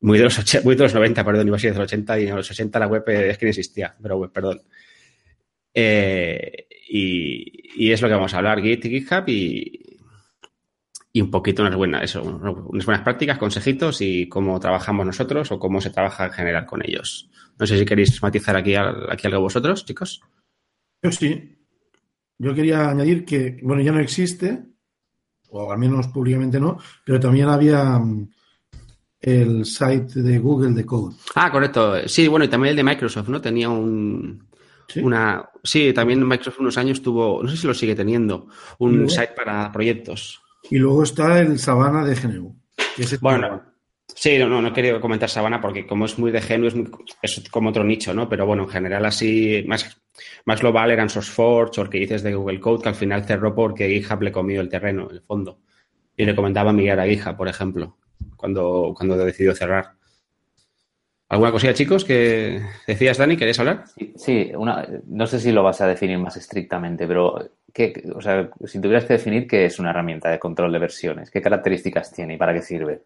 muy 0.01 0.19
de 0.19 0.25
los, 0.25 0.39
och- 0.39 0.65
muy 0.65 0.75
de 0.77 0.83
los 0.85 0.95
90, 0.95 1.25
perdón, 1.25 1.49
iba 1.49 1.57
a 1.57 1.61
ser 1.61 1.73
de 1.73 1.79
los 1.81 1.87
80 1.87 2.21
y 2.21 2.27
en 2.29 2.37
los 2.37 2.51
80 2.51 2.79
la 2.79 2.87
web 2.89 3.05
eh, 3.09 3.31
es 3.31 3.39
que 3.39 3.47
no 3.47 3.51
existía, 3.51 3.95
pero 4.03 4.17
web, 4.19 4.31
perdón. 4.33 4.63
Eh, 5.75 6.67
y, 6.91 7.87
y 7.87 7.93
es 7.93 8.03
lo 8.03 8.09
que 8.09 8.15
vamos 8.15 8.35
a 8.35 8.39
hablar, 8.39 8.61
Git 8.61 8.85
y 8.85 8.91
GitHub 8.91 9.25
y, 9.29 9.99
y 11.13 11.21
un 11.21 11.31
poquito 11.31 11.63
unas 11.63 11.77
buenas, 11.77 12.03
eso, 12.05 12.23
unas 12.23 12.87
buenas 12.87 13.03
prácticas, 13.05 13.39
consejitos 13.39 14.01
y 14.01 14.29
cómo 14.29 14.59
trabajamos 14.61 15.05
nosotros 15.07 15.53
o 15.53 15.59
cómo 15.59 15.81
se 15.81 15.91
trabaja 15.91 16.27
en 16.27 16.33
general 16.33 16.67
con 16.67 16.83
ellos. 16.85 17.29
No 17.59 17.67
sé 17.67 17.79
si 17.79 17.85
queréis 17.85 18.23
matizar 18.23 18.57
aquí, 18.57 18.75
aquí 18.75 19.27
algo 19.27 19.41
vosotros, 19.41 19.85
chicos. 19.85 20.21
Yo 21.03 21.13
sí. 21.13 21.57
Yo 22.39 22.55
quería 22.55 22.91
añadir 22.91 23.25
que, 23.25 23.59
bueno, 23.63 23.83
ya 23.83 23.93
no 23.93 24.01
existe, 24.01 24.65
o 25.51 25.71
al 25.71 25.79
menos 25.79 26.09
públicamente 26.09 26.59
no, 26.59 26.79
pero 27.05 27.21
también 27.21 27.49
había 27.49 27.99
mm, 27.99 28.29
el 29.21 29.65
site 29.65 30.23
de 30.23 30.39
Google 30.39 30.73
de 30.73 30.85
Code. 30.85 31.15
Ah, 31.35 31.51
correcto. 31.53 32.09
Sí, 32.09 32.27
bueno, 32.27 32.45
y 32.45 32.49
también 32.49 32.71
el 32.71 32.77
de 32.77 32.85
Microsoft, 32.85 33.29
¿no? 33.29 33.41
Tenía 33.41 33.69
un, 33.69 34.49
¿sí? 34.89 35.01
una... 35.01 35.49
Sí, 35.63 35.93
también 35.93 36.27
Microsoft 36.27 36.59
unos 36.59 36.77
años 36.79 37.01
tuvo, 37.01 37.43
no 37.43 37.49
sé 37.49 37.57
si 37.57 37.67
lo 37.67 37.75
sigue 37.75 37.95
teniendo, 37.95 38.49
un 38.79 39.09
site 39.09 39.35
para 39.37 39.71
proyectos. 39.71 40.43
Y 40.71 40.79
luego 40.79 41.05
está 41.05 41.41
el 41.41 41.59
Sabana 41.59 42.05
de 42.05 42.15
GNU. 42.15 42.57
Que 42.97 43.05
Bueno, 43.21 43.49
no. 43.49 43.72
Sí, 44.15 44.39
no, 44.39 44.49
no, 44.49 44.63
no 44.63 44.73
quería 44.73 45.01
comentar 45.01 45.29
Sabana 45.29 45.61
porque 45.61 45.87
como 45.87 46.05
es 46.05 46.19
muy 46.19 46.31
de 46.31 46.41
GNU 46.41 46.67
es, 46.67 46.75
es 47.23 47.51
como 47.51 47.71
otro 47.71 47.85
nicho, 47.85 48.13
¿no? 48.15 48.29
Pero 48.29 48.47
bueno, 48.47 48.65
en 48.65 48.69
general 48.69 49.05
así, 49.05 49.65
más, 49.67 50.01
más 50.45 50.61
global 50.61 50.91
eran 50.91 51.09
SourceForge 51.09 51.81
o 51.81 51.85
el 51.85 51.91
que 51.91 51.99
dices 51.99 52.23
de 52.23 52.35
Google 52.35 52.61
Code, 52.61 52.83
que 52.83 52.89
al 52.89 52.95
final 52.95 53.25
cerró 53.25 53.55
porque 53.55 53.89
GitHub 53.89 54.23
le 54.23 54.33
comió 54.33 54.61
el 54.61 54.69
terreno, 54.69 55.09
el 55.11 55.23
fondo. 55.23 55.61
Y 56.17 56.25
le 56.25 56.35
comentaba 56.35 56.73
migrar 56.73 57.01
a 57.01 57.07
GitHub, 57.07 57.37
por 57.37 57.49
ejemplo, 57.49 57.97
cuando, 58.37 58.95
cuando 58.97 59.17
decidió 59.17 59.55
cerrar. 59.55 59.93
¿Alguna 61.33 61.51
cosilla, 61.51 61.73
chicos, 61.73 62.05
que 62.05 62.61
decías, 62.87 63.17
Dani? 63.17 63.39
¿Querías 63.39 63.59
hablar? 63.59 63.85
Sí, 63.87 64.13
sí, 64.17 64.53
una, 64.55 64.87
no 65.07 65.27
sé 65.27 65.41
si 65.41 65.51
lo 65.51 65.63
vas 65.63 65.81
a 65.81 65.87
definir 65.87 66.19
más 66.19 66.37
estrictamente, 66.37 67.07
pero 67.07 67.53
¿qué, 67.73 68.03
o 68.15 68.21
sea, 68.21 68.51
si 68.67 68.79
tuvieras 68.83 69.07
que 69.07 69.15
definir 69.15 69.47
qué 69.47 69.65
es 69.65 69.79
una 69.79 69.91
herramienta 69.91 70.29
de 70.29 70.39
control 70.39 70.71
de 70.73 70.79
versiones, 70.79 71.31
qué 71.31 71.41
características 71.41 72.13
tiene 72.13 72.35
y 72.35 72.37
para 72.37 72.53
qué 72.53 72.61
sirve. 72.61 73.05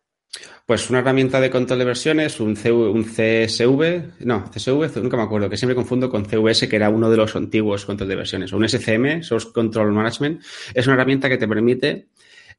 Pues 0.66 0.90
una 0.90 0.99
herramienta 0.99 1.40
de 1.40 1.49
control 1.49 1.78
de 1.78 1.85
versiones, 1.85 2.40
un, 2.40 2.56
CV 2.56 2.90
un 2.90 3.04
CSV, 3.04 4.25
no, 4.26 4.50
CSV, 4.50 5.00
nunca 5.00 5.16
me 5.16 5.23
acuerdo, 5.23 5.49
que 5.49 5.56
siempre 5.56 5.76
confundo 5.76 6.11
con 6.11 6.26
CVS, 6.26 6.68
que 6.68 6.76
era 6.76 6.90
uno 6.90 7.09
de 7.09 7.16
los 7.16 7.37
antiguos 7.37 7.85
control 7.85 8.09
de 8.09 8.16
versiones, 8.16 8.52
o 8.52 8.56
un 8.56 8.68
SCM, 8.68 9.23
Source 9.23 9.52
Control 9.52 9.92
Management, 9.92 10.42
es 10.75 10.87
una 10.87 10.95
herramienta 10.95 11.28
que 11.28 11.38
te 11.38 11.47
permite 11.47 12.09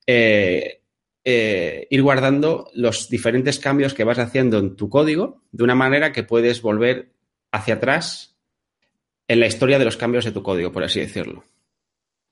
eh, 0.05 0.81
eh, 1.25 1.87
ir 1.89 2.01
guardando 2.01 2.71
los 2.73 3.09
diferentes 3.09 3.59
cambios 3.59 3.93
que 3.93 4.05
vas 4.05 4.19
haciendo 4.19 4.57
en 4.59 4.77
tu 4.77 4.89
código 4.89 5.43
de 5.51 5.65
una 5.65 5.75
manera 5.75 6.13
que 6.13 6.23
puedes 6.23 6.61
volver 6.61 7.11
hacia 7.51 7.75
atrás 7.75 8.37
en 9.27 9.41
la 9.41 9.47
historia 9.47 9.77
de 9.77 9.85
los 9.85 9.97
cambios 9.97 10.23
de 10.23 10.31
tu 10.31 10.41
código, 10.41 10.71
por 10.71 10.85
así 10.85 11.01
decirlo. 11.01 11.43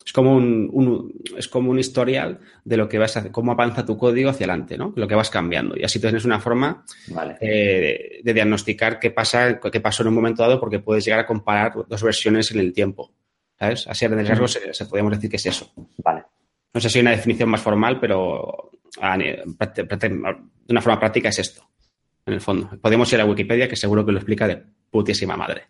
Es 0.06 0.14
como 0.14 0.36
un, 0.36 1.12
es 1.36 1.48
como 1.48 1.72
un 1.72 1.80
historial 1.80 2.40
de 2.64 2.78
lo 2.78 2.88
que 2.88 3.00
vas 3.00 3.18
a, 3.18 3.32
cómo 3.32 3.52
avanza 3.52 3.86
tu 3.86 3.98
código 3.98 4.30
hacia 4.30 4.46
adelante, 4.46 4.78
¿no? 4.78 4.94
Lo 4.96 5.08
que 5.08 5.16
vas 5.16 5.32
cambiando. 5.32 5.76
Y 5.76 5.84
así 5.84 6.00
tienes 6.00 6.26
una 6.26 6.40
forma 6.40 6.86
eh, 7.42 8.22
de 8.24 8.34
diagnosticar 8.34 9.00
qué 9.00 9.10
pasa, 9.10 9.60
qué 9.60 9.82
pasó 9.82 10.04
en 10.04 10.10
un 10.10 10.16
momento 10.16 10.44
dado, 10.44 10.60
porque 10.60 10.80
puedes 10.80 11.04
llegar 11.04 11.22
a 11.22 11.26
comparar 11.26 11.74
dos 11.88 12.04
versiones 12.04 12.52
en 12.52 12.60
el 12.60 12.72
tiempo. 12.72 13.14
¿Sabes? 13.58 13.88
Así 13.88 14.06
a 14.06 14.10
grandes 14.10 14.30
rasgos 14.30 14.52
se, 14.52 14.74
se, 14.74 14.86
podríamos 14.86 15.14
decir 15.14 15.30
que 15.30 15.38
es 15.38 15.46
eso. 15.48 15.74
Vale. 16.04 16.24
No 16.72 16.82
sé 16.82 16.90
si 16.90 17.00
hay 17.00 17.04
una 17.04 17.12
definición 17.12 17.50
más 17.50 17.62
formal, 17.62 18.00
pero 18.00 18.72
de 19.02 20.46
una 20.70 20.82
forma 20.82 21.00
práctica 21.00 21.30
es 21.30 21.40
esto, 21.40 21.68
en 22.26 22.34
el 22.34 22.42
fondo. 22.42 22.70
Podemos 22.82 23.12
ir 23.14 23.22
a 23.22 23.26
Wikipedia, 23.26 23.68
que 23.68 23.76
seguro 23.76 24.06
que 24.06 24.12
lo 24.12 24.20
explica 24.20 24.48
de 24.48 24.62
putísima 24.92 25.36
madre. 25.36 25.64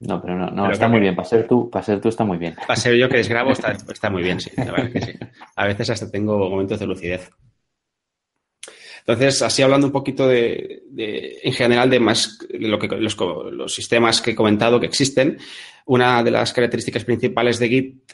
No, 0.00 0.20
pero 0.20 0.34
no, 0.34 0.50
no 0.50 0.70
está 0.70 0.88
muy 0.88 1.00
bien. 1.00 1.14
Para 1.14 1.28
ser 1.28 1.46
tú, 1.46 1.68
para 1.68 1.84
ser 1.84 2.00
tú 2.00 2.08
está 2.08 2.24
muy 2.24 2.38
bien. 2.38 2.54
Para 2.66 2.80
ser 2.80 2.96
yo 2.96 3.08
que 3.08 3.18
desgrabo 3.18 3.52
está, 3.52 3.72
está 3.72 4.08
muy 4.08 4.22
bien, 4.22 4.40
sí, 4.40 4.50
la 4.56 4.72
verdad 4.72 4.92
que 4.92 5.00
sí. 5.02 5.12
A 5.56 5.66
veces 5.66 5.90
hasta 5.90 6.10
tengo 6.10 6.38
momentos 6.48 6.80
de 6.80 6.86
lucidez. 6.86 7.30
Entonces, 9.00 9.42
así 9.42 9.62
hablando 9.62 9.86
un 9.86 9.92
poquito 9.92 10.26
de, 10.26 10.82
de 10.90 11.40
en 11.42 11.52
general 11.52 11.90
de 11.90 12.00
más 12.00 12.38
lo 12.50 12.78
que 12.78 12.88
los, 12.88 13.16
los, 13.52 13.74
sistemas 13.74 14.20
que 14.22 14.32
he 14.32 14.34
comentado 14.34 14.78
que 14.78 14.86
existen, 14.86 15.38
una 15.86 16.22
de 16.22 16.30
las 16.30 16.52
características 16.52 17.04
principales 17.04 17.58
de 17.58 17.68
Git 17.68 18.12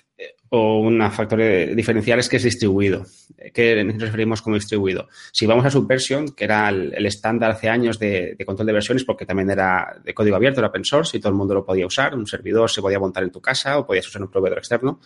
o 0.48 0.78
una 0.80 1.10
factor 1.10 1.40
diferencial 1.74 2.18
es 2.20 2.28
que 2.28 2.36
es 2.36 2.42
distribuido. 2.44 3.04
¿Qué 3.52 3.82
nos 3.84 4.00
referimos 4.00 4.42
como 4.42 4.56
distribuido? 4.56 5.08
Si 5.32 5.46
vamos 5.46 5.66
a 5.66 5.70
Subversion, 5.70 6.28
que 6.30 6.44
era 6.44 6.68
el, 6.68 7.04
estándar 7.06 7.50
hace 7.50 7.68
años 7.68 7.98
de, 7.98 8.34
de, 8.38 8.44
control 8.44 8.66
de 8.66 8.72
versiones, 8.72 9.04
porque 9.04 9.26
también 9.26 9.50
era 9.50 10.00
de 10.04 10.14
código 10.14 10.36
abierto, 10.36 10.60
era 10.60 10.68
open 10.68 10.84
source 10.84 11.16
y 11.16 11.20
todo 11.20 11.30
el 11.30 11.36
mundo 11.36 11.54
lo 11.54 11.64
podía 11.64 11.86
usar, 11.86 12.14
un 12.14 12.26
servidor 12.26 12.70
se 12.70 12.80
podía 12.80 12.98
montar 12.98 13.24
en 13.24 13.30
tu 13.30 13.40
casa 13.40 13.78
o 13.78 13.86
podías 13.86 14.06
usar 14.06 14.22
un 14.22 14.30
proveedor 14.30 14.58
externo, 14.58 15.00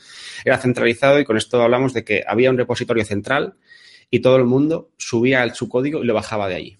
era 0.45 0.59
centralizado 0.59 1.19
y 1.19 1.25
con 1.25 1.37
esto 1.37 1.63
hablamos 1.63 1.95
de 1.95 2.05
que 2.05 2.23
había 2.27 2.51
un 2.51 2.59
repositorio 2.59 3.05
central 3.05 3.55
y 4.11 4.21
todo 4.21 4.37
el 4.37 4.45
mundo 4.45 4.91
subía 4.99 5.49
su 5.55 5.69
código 5.69 6.03
y 6.03 6.07
lo 6.07 6.15
bajaba 6.15 6.49
de 6.49 6.57
allí. 6.57 6.79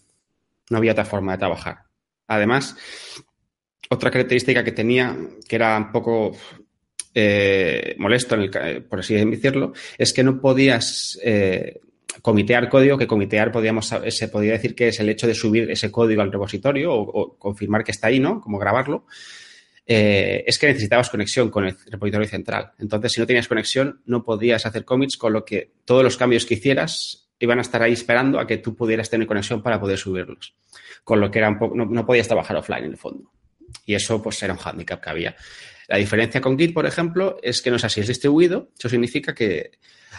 No 0.69 0.79
había 0.79 0.93
otra 0.93 1.05
forma 1.05 1.33
de 1.33 1.39
trabajar. 1.39 1.85
Además, 2.27 2.77
otra 3.89 4.11
característica 4.11 4.63
que 4.63 4.73
tenía, 4.73 5.17
que 5.49 5.57
era 5.57 5.77
un 5.77 5.91
poco 5.91 6.37
eh, 7.15 7.95
molesto, 7.99 8.37
en 8.37 8.43
el, 8.43 8.83
por 8.85 9.01
así 9.01 9.15
decirlo, 9.15 9.73
es 9.99 10.13
que 10.13 10.23
no 10.23 10.41
podías 10.41 11.19
eh, 11.23 11.81
comitear 12.23 12.69
código, 12.69 12.99
que 12.99 13.07
comitear 13.07 13.51
podíamos, 13.53 13.95
se 14.09 14.29
podía 14.29 14.53
decir 14.53 14.75
que 14.75 14.89
es 14.89 15.01
el 15.01 15.09
hecho 15.09 15.27
de 15.27 15.35
subir 15.35 15.71
ese 15.71 15.91
código 15.91 16.23
al 16.23 16.33
repositorio 16.33 16.93
o, 16.95 17.37
confirmar 17.39 17.85
que 17.85 17.93
está 17.93 18.09
ahí, 18.09 18.21
¿no? 18.21 18.41
Como 18.41 18.59
grabarlo. 18.59 19.07
Eh, 19.87 20.45
es 20.47 20.59
que 20.59 20.69
necesitabas 20.69 21.11
conexión 21.11 21.51
con 21.51 21.67
el 21.67 21.77
repositorio 21.91 22.29
central. 22.29 22.73
Entonces, 22.79 23.13
si 23.13 23.21
no 23.21 23.27
tenías 23.27 23.49
conexión, 23.49 24.03
no 24.07 24.23
podías 24.23 24.65
hacer 24.67 24.85
commits, 24.85 25.17
con 25.17 25.33
lo 25.33 25.45
que 25.45 25.73
todos 25.85 26.05
los 26.05 26.17
cambios 26.17 26.47
que 26.47 26.55
hicieras 26.55 27.29
iban 27.41 27.59
a 27.59 27.63
estar 27.63 27.83
ahí 27.83 27.95
esperando 27.95 28.39
a 28.39 28.47
que 28.47 28.59
tú 28.59 28.77
pudieras 28.77 29.11
tener 29.11 29.27
conexión 29.27 29.63
para 29.63 29.81
poder 29.81 29.99
subirlos. 29.99 30.55
Con 31.03 31.21
lo 31.21 31.31
que 31.31 31.39
era 31.39 31.49
un 31.49 31.59
no, 31.75 31.87
no 31.87 32.07
podías 32.07 32.29
trabajar 32.29 32.57
offline 32.57 32.85
en 32.85 32.91
el 32.93 32.97
fondo. 32.99 33.33
Y 33.87 33.95
eso, 33.95 34.23
pues, 34.23 34.41
era 34.43 34.53
un 34.53 34.61
handicap 34.63 35.01
que 35.03 35.11
había. 35.11 35.37
La 35.91 35.97
diferencia 35.97 36.41
con 36.41 36.57
Git, 36.57 36.73
por 36.73 36.87
ejemplo, 36.87 37.39
es 37.43 37.61
que 37.61 37.69
no 37.69 37.75
es 37.75 37.83
así, 37.83 38.01
es 38.01 38.07
distribuido. 38.07 38.69
Eso 38.79 38.89
significa 38.89 39.35
que, 39.35 39.73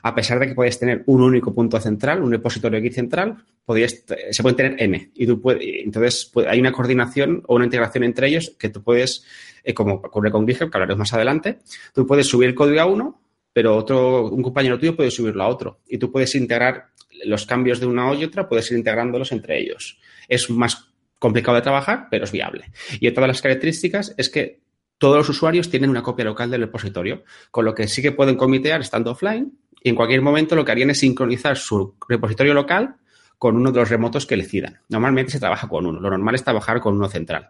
a 0.04 0.13
pesar 0.13 0.38
de 0.38 0.48
que 0.48 0.54
puedes 0.54 0.78
tener 0.78 1.01
un 1.06 1.22
único 1.22 1.56
punto 1.56 1.80
central, 1.80 2.22
un 2.22 2.30
repositorio 2.30 2.82
Git 2.82 2.92
central, 2.92 3.38
podías, 3.63 4.04
se 4.32 4.42
pueden 4.42 4.58
tener 4.58 4.75
N. 4.84 5.12
Y 5.16 5.25
tú 5.25 5.40
puedes, 5.40 5.63
entonces 5.63 6.30
hay 6.46 6.60
una 6.60 6.74
coordinación 6.74 7.42
o 7.48 7.56
una 7.56 7.63
integración 7.63 8.04
entre 8.04 8.28
ellos 8.28 8.54
que 8.60 8.68
tú 8.68 8.84
puedes, 8.84 9.24
eh, 9.63 9.74
como 9.74 9.94
ocurre 9.94 10.30
con 10.30 10.46
GitHub, 10.46 10.70
que 10.70 10.75
hablaremos 10.75 11.00
más 11.00 11.13
adelante, 11.13 11.60
tú 11.94 12.06
puedes 12.06 12.28
subir 12.28 12.50
el 12.50 12.56
código 12.56 12.82
a 12.82 12.86
uno, 12.86 13.22
pero 13.54 13.78
otro, 13.78 14.25
un 14.25 14.44
compañero 14.44 14.78
tuyo 14.78 14.98
puede 14.98 15.10
subirlo 15.10 15.42
a 15.42 15.48
otro. 15.48 15.80
Y 15.88 15.98
tú 16.00 16.12
puedes 16.12 16.36
integrar 16.36 16.88
los 17.24 17.46
cambios 17.46 17.80
de 17.80 17.86
una 17.86 18.13
y 18.13 18.25
otra, 18.25 18.50
puedes 18.50 18.70
ir 18.72 18.78
integrándolos 18.78 19.32
entre 19.32 19.62
ellos. 19.62 20.01
Es 20.28 20.50
más 20.50 20.90
complicado 21.18 21.56
de 21.56 21.62
trabajar, 21.62 22.08
pero 22.12 22.25
es 22.25 22.32
viable. 22.34 22.66
Y 23.00 23.08
otra 23.08 23.22
de 23.22 23.28
las 23.30 23.42
características 23.42 24.13
es 24.18 24.30
que 24.30 24.60
todos 25.01 25.17
los 25.17 25.29
usuarios 25.29 25.67
tienen 25.67 25.89
una 25.89 26.03
copia 26.03 26.24
local 26.24 26.51
del 26.51 26.62
repositorio, 26.62 27.24
con 27.50 27.65
lo 27.65 27.74
que 27.74 27.88
sí 27.88 28.03
que 28.03 28.12
pueden 28.12 28.36
comitear 28.36 28.81
estando 28.81 29.10
offline 29.10 29.51
y 29.81 29.89
en 29.89 29.96
cualquier 29.96 30.22
momento 30.22 30.55
lo 30.55 30.63
que 30.63 30.72
harían 30.72 30.91
es 30.91 31.00
sincronizar 31.00 31.58
su 31.58 31.96
repositorio 32.08 32.53
local 32.53 32.98
con 33.39 33.55
uno 33.55 33.72
de 33.72 33.79
los 33.79 33.89
remotos 33.89 34.27
que 34.27 34.38
decidan. 34.38 34.77
Normalmente 34.89 35.31
se 35.31 35.39
trabaja 35.39 35.67
con 35.67 35.88
uno, 35.88 36.00
lo 36.00 36.12
normal 36.12 36.36
es 36.36 36.43
trabajar 36.43 36.81
con 36.81 36.93
uno 36.93 37.10
central. 37.10 37.50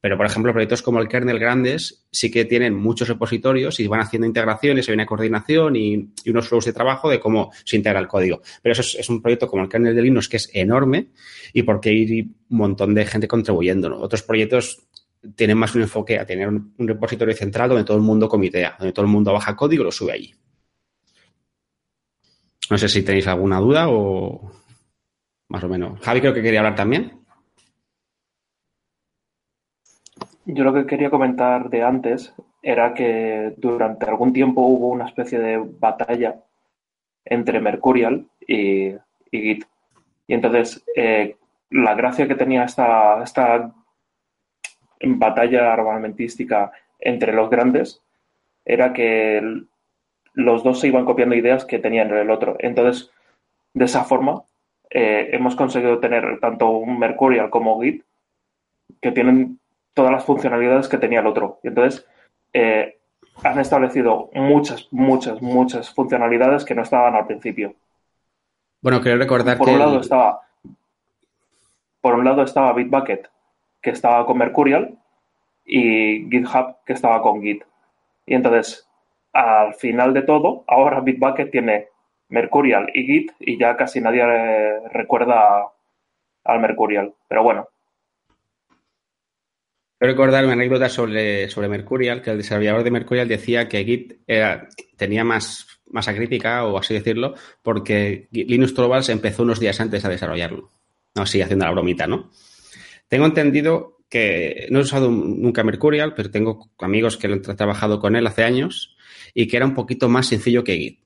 Pero, 0.00 0.16
por 0.16 0.26
ejemplo, 0.26 0.52
proyectos 0.52 0.82
como 0.82 0.98
el 0.98 1.06
kernel 1.06 1.38
grandes 1.38 2.04
sí 2.10 2.32
que 2.32 2.44
tienen 2.44 2.74
muchos 2.74 3.06
repositorios 3.06 3.78
y 3.78 3.86
van 3.86 4.00
haciendo 4.00 4.26
integraciones, 4.26 4.88
hay 4.88 4.94
una 4.94 5.06
coordinación 5.06 5.76
y, 5.76 6.08
unos 6.26 6.48
flows 6.48 6.64
de 6.64 6.72
trabajo 6.72 7.08
de 7.08 7.20
cómo 7.20 7.52
se 7.64 7.76
integra 7.76 8.00
el 8.00 8.08
código. 8.08 8.42
Pero 8.60 8.72
eso 8.72 8.98
es, 8.98 9.08
un 9.08 9.22
proyecto 9.22 9.46
como 9.46 9.62
el 9.62 9.68
kernel 9.68 9.94
de 9.94 10.02
Linux 10.02 10.28
que 10.28 10.38
es 10.38 10.50
enorme 10.52 11.10
y 11.52 11.62
porque 11.62 11.90
hay 11.90 12.22
un 12.22 12.34
montón 12.48 12.92
de 12.92 13.06
gente 13.06 13.28
contribuyendo. 13.28 13.96
Otros 14.00 14.24
proyectos 14.24 14.82
tienen 15.36 15.56
más 15.56 15.74
un 15.74 15.82
enfoque 15.82 16.18
a 16.18 16.26
tener 16.26 16.48
un, 16.48 16.74
repositorio 16.78 17.34
central 17.34 17.68
donde 17.68 17.84
todo 17.84 17.96
el 17.96 18.02
mundo 18.02 18.28
comitea, 18.28 18.76
donde 18.78 18.92
todo 18.92 19.04
el 19.04 19.12
mundo 19.12 19.32
baja 19.32 19.56
código 19.56 19.82
y 19.82 19.84
lo 19.86 19.92
sube 19.92 20.12
allí. 20.12 20.34
No 22.70 22.78
sé 22.78 22.88
si 22.88 23.04
tenéis 23.04 23.26
alguna 23.26 23.60
duda 23.60 23.88
o 23.88 24.50
más 25.48 25.62
o 25.62 25.68
menos. 25.68 26.00
Javi 26.00 26.20
creo 26.20 26.34
que 26.34 26.42
quería 26.42 26.60
hablar 26.60 26.74
también. 26.74 27.20
Yo 30.44 30.64
lo 30.64 30.72
que 30.72 30.86
quería 30.86 31.10
comentar 31.10 31.70
de 31.70 31.82
antes 31.82 32.34
era 32.62 32.94
que 32.94 33.54
durante 33.58 34.06
algún 34.06 34.32
tiempo 34.32 34.62
hubo 34.62 34.88
una 34.88 35.06
especie 35.06 35.38
de 35.38 35.58
batalla 35.58 36.42
entre 37.24 37.60
Mercurial 37.60 38.26
y, 38.40 38.94
Git. 39.30 39.64
Y 40.26 40.34
entonces 40.34 40.84
eh, 40.96 41.36
la 41.70 41.94
gracia 41.94 42.26
que 42.26 42.34
tenía 42.34 42.64
esta 42.64 43.22
batalla 45.02 45.72
armamentística 45.72 46.72
entre 46.98 47.32
los 47.32 47.50
grandes 47.50 48.00
era 48.64 48.92
que 48.92 49.62
los 50.34 50.62
dos 50.62 50.80
se 50.80 50.88
iban 50.88 51.04
copiando 51.04 51.34
ideas 51.34 51.64
que 51.64 51.78
tenían 51.78 52.10
el 52.10 52.30
otro. 52.30 52.56
Entonces, 52.60 53.10
de 53.74 53.84
esa 53.84 54.04
forma, 54.04 54.42
eh, 54.90 55.30
hemos 55.32 55.56
conseguido 55.56 55.98
tener 55.98 56.38
tanto 56.40 56.70
un 56.70 56.98
Mercurial 56.98 57.50
como 57.50 57.80
Git 57.80 58.04
que 59.00 59.12
tienen 59.12 59.58
todas 59.94 60.12
las 60.12 60.24
funcionalidades 60.24 60.88
que 60.88 60.98
tenía 60.98 61.20
el 61.20 61.26
otro. 61.26 61.58
Y 61.62 61.68
entonces, 61.68 62.06
eh, 62.52 62.98
han 63.42 63.58
establecido 63.58 64.30
muchas, 64.34 64.88
muchas, 64.90 65.40
muchas 65.40 65.92
funcionalidades 65.92 66.64
que 66.64 66.74
no 66.74 66.82
estaban 66.82 67.14
al 67.14 67.26
principio. 67.26 67.74
Bueno, 68.80 69.00
quiero 69.00 69.18
recordar 69.18 69.58
por 69.58 69.66
que... 69.66 69.72
Un 69.74 69.78
lado 69.78 70.00
estaba, 70.00 70.40
por 72.00 72.14
un 72.14 72.24
lado 72.24 72.42
estaba 72.42 72.72
Bitbucket, 72.72 73.28
que 73.82 73.90
estaba 73.90 74.24
con 74.24 74.38
Mercurial, 74.38 74.98
y 75.64 76.28
GitHub, 76.30 76.76
que 76.86 76.92
estaba 76.92 77.22
con 77.22 77.42
Git. 77.42 77.62
Y 78.26 78.34
entonces, 78.34 78.88
al 79.32 79.74
final 79.74 80.14
de 80.14 80.22
todo, 80.22 80.64
ahora 80.66 81.00
Bitbucket 81.00 81.50
tiene 81.50 81.88
Mercurial 82.28 82.90
y 82.94 83.04
Git 83.04 83.32
y 83.40 83.58
ya 83.58 83.76
casi 83.76 84.00
nadie 84.00 84.24
recuerda 84.90 85.66
al 86.44 86.60
Mercurial. 86.60 87.14
Pero 87.28 87.42
bueno. 87.42 87.68
Quiero 89.98 90.14
recordar 90.14 90.44
una 90.44 90.54
anécdota 90.54 90.88
sobre, 90.88 91.48
sobre 91.48 91.68
Mercurial, 91.68 92.22
que 92.22 92.30
el 92.30 92.38
desarrollador 92.38 92.82
de 92.82 92.90
Mercurial 92.90 93.28
decía 93.28 93.68
que 93.68 93.84
Git 93.84 94.14
tenía 94.96 95.24
más 95.24 95.80
masa 95.86 96.14
crítica, 96.14 96.64
o 96.64 96.78
así 96.78 96.94
decirlo, 96.94 97.34
porque 97.62 98.28
Linux 98.32 98.74
Torvalds 98.74 99.10
empezó 99.10 99.42
unos 99.42 99.60
días 99.60 99.78
antes 99.80 100.04
a 100.04 100.08
desarrollarlo. 100.08 100.70
No, 101.14 101.26
sí, 101.26 101.42
haciendo 101.42 101.66
la 101.66 101.72
bromita, 101.72 102.06
¿no? 102.06 102.30
Tengo 103.12 103.26
entendido 103.26 103.98
que 104.08 104.68
no 104.70 104.78
he 104.78 104.82
usado 104.84 105.10
nunca 105.10 105.62
Mercurial, 105.62 106.14
pero 106.14 106.30
tengo 106.30 106.70
amigos 106.78 107.18
que 107.18 107.26
han 107.26 107.42
trabajado 107.42 108.00
con 108.00 108.16
él 108.16 108.26
hace 108.26 108.42
años 108.42 108.96
y 109.34 109.48
que 109.48 109.58
era 109.58 109.66
un 109.66 109.74
poquito 109.74 110.08
más 110.08 110.28
sencillo 110.28 110.64
que 110.64 110.78
Git. 110.78 111.00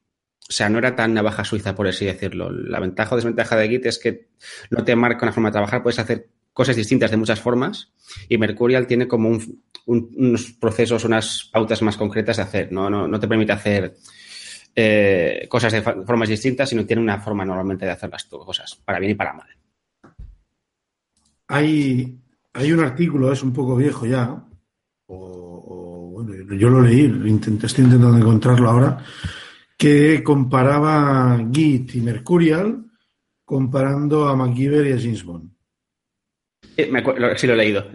O 0.48 0.52
sea, 0.52 0.68
no 0.68 0.78
era 0.78 0.94
tan 0.94 1.14
navaja 1.14 1.42
suiza, 1.42 1.74
por 1.74 1.88
así 1.88 2.04
decirlo. 2.04 2.52
La 2.52 2.78
ventaja 2.78 3.12
o 3.12 3.16
desventaja 3.16 3.56
de 3.56 3.68
Git 3.68 3.86
es 3.86 3.98
que 3.98 4.28
no 4.70 4.84
te 4.84 4.94
marca 4.94 5.24
una 5.24 5.32
forma 5.32 5.48
de 5.48 5.54
trabajar, 5.54 5.82
puedes 5.82 5.98
hacer 5.98 6.28
cosas 6.52 6.76
distintas 6.76 7.10
de 7.10 7.16
muchas 7.16 7.40
formas 7.40 7.92
y 8.28 8.38
Mercurial 8.38 8.86
tiene 8.86 9.08
como 9.08 9.28
un, 9.28 9.64
un, 9.86 10.14
unos 10.16 10.52
procesos, 10.52 11.04
unas 11.04 11.50
pautas 11.52 11.82
más 11.82 11.96
concretas 11.96 12.36
de 12.36 12.42
hacer. 12.44 12.70
No, 12.70 12.88
no, 12.88 13.08
no 13.08 13.18
te 13.18 13.26
permite 13.26 13.50
hacer 13.50 13.96
eh, 14.76 15.46
cosas 15.48 15.72
de 15.72 15.82
formas 15.82 16.28
distintas, 16.28 16.68
sino 16.68 16.86
tiene 16.86 17.02
una 17.02 17.18
forma 17.18 17.44
normalmente 17.44 17.84
de 17.84 17.90
hacer 17.90 18.10
las 18.10 18.26
cosas, 18.26 18.76
para 18.84 19.00
bien 19.00 19.10
y 19.10 19.16
para 19.16 19.32
mal. 19.32 19.55
Hay, 21.48 22.18
hay 22.52 22.72
un 22.72 22.80
artículo, 22.80 23.32
es 23.32 23.42
un 23.42 23.52
poco 23.52 23.76
viejo 23.76 24.06
ya, 24.06 24.30
o, 25.06 25.16
o 25.16 26.10
bueno, 26.10 26.54
yo 26.54 26.68
lo 26.68 26.80
leí, 26.82 27.04
intenté, 27.04 27.66
estoy 27.66 27.84
intentando 27.84 28.18
encontrarlo 28.18 28.68
ahora, 28.68 29.04
que 29.76 30.22
comparaba 30.22 31.38
Git 31.52 31.94
y 31.94 32.00
Mercurial 32.00 32.84
comparando 33.44 34.28
a 34.28 34.36
MacGyver 34.36 34.86
y 34.86 34.92
a 34.92 34.98
James 34.98 35.24
Bond. 35.24 35.50
Eh, 36.76 36.90
sí, 37.36 37.46
lo 37.46 37.54
he 37.54 37.56
leído. 37.56 37.86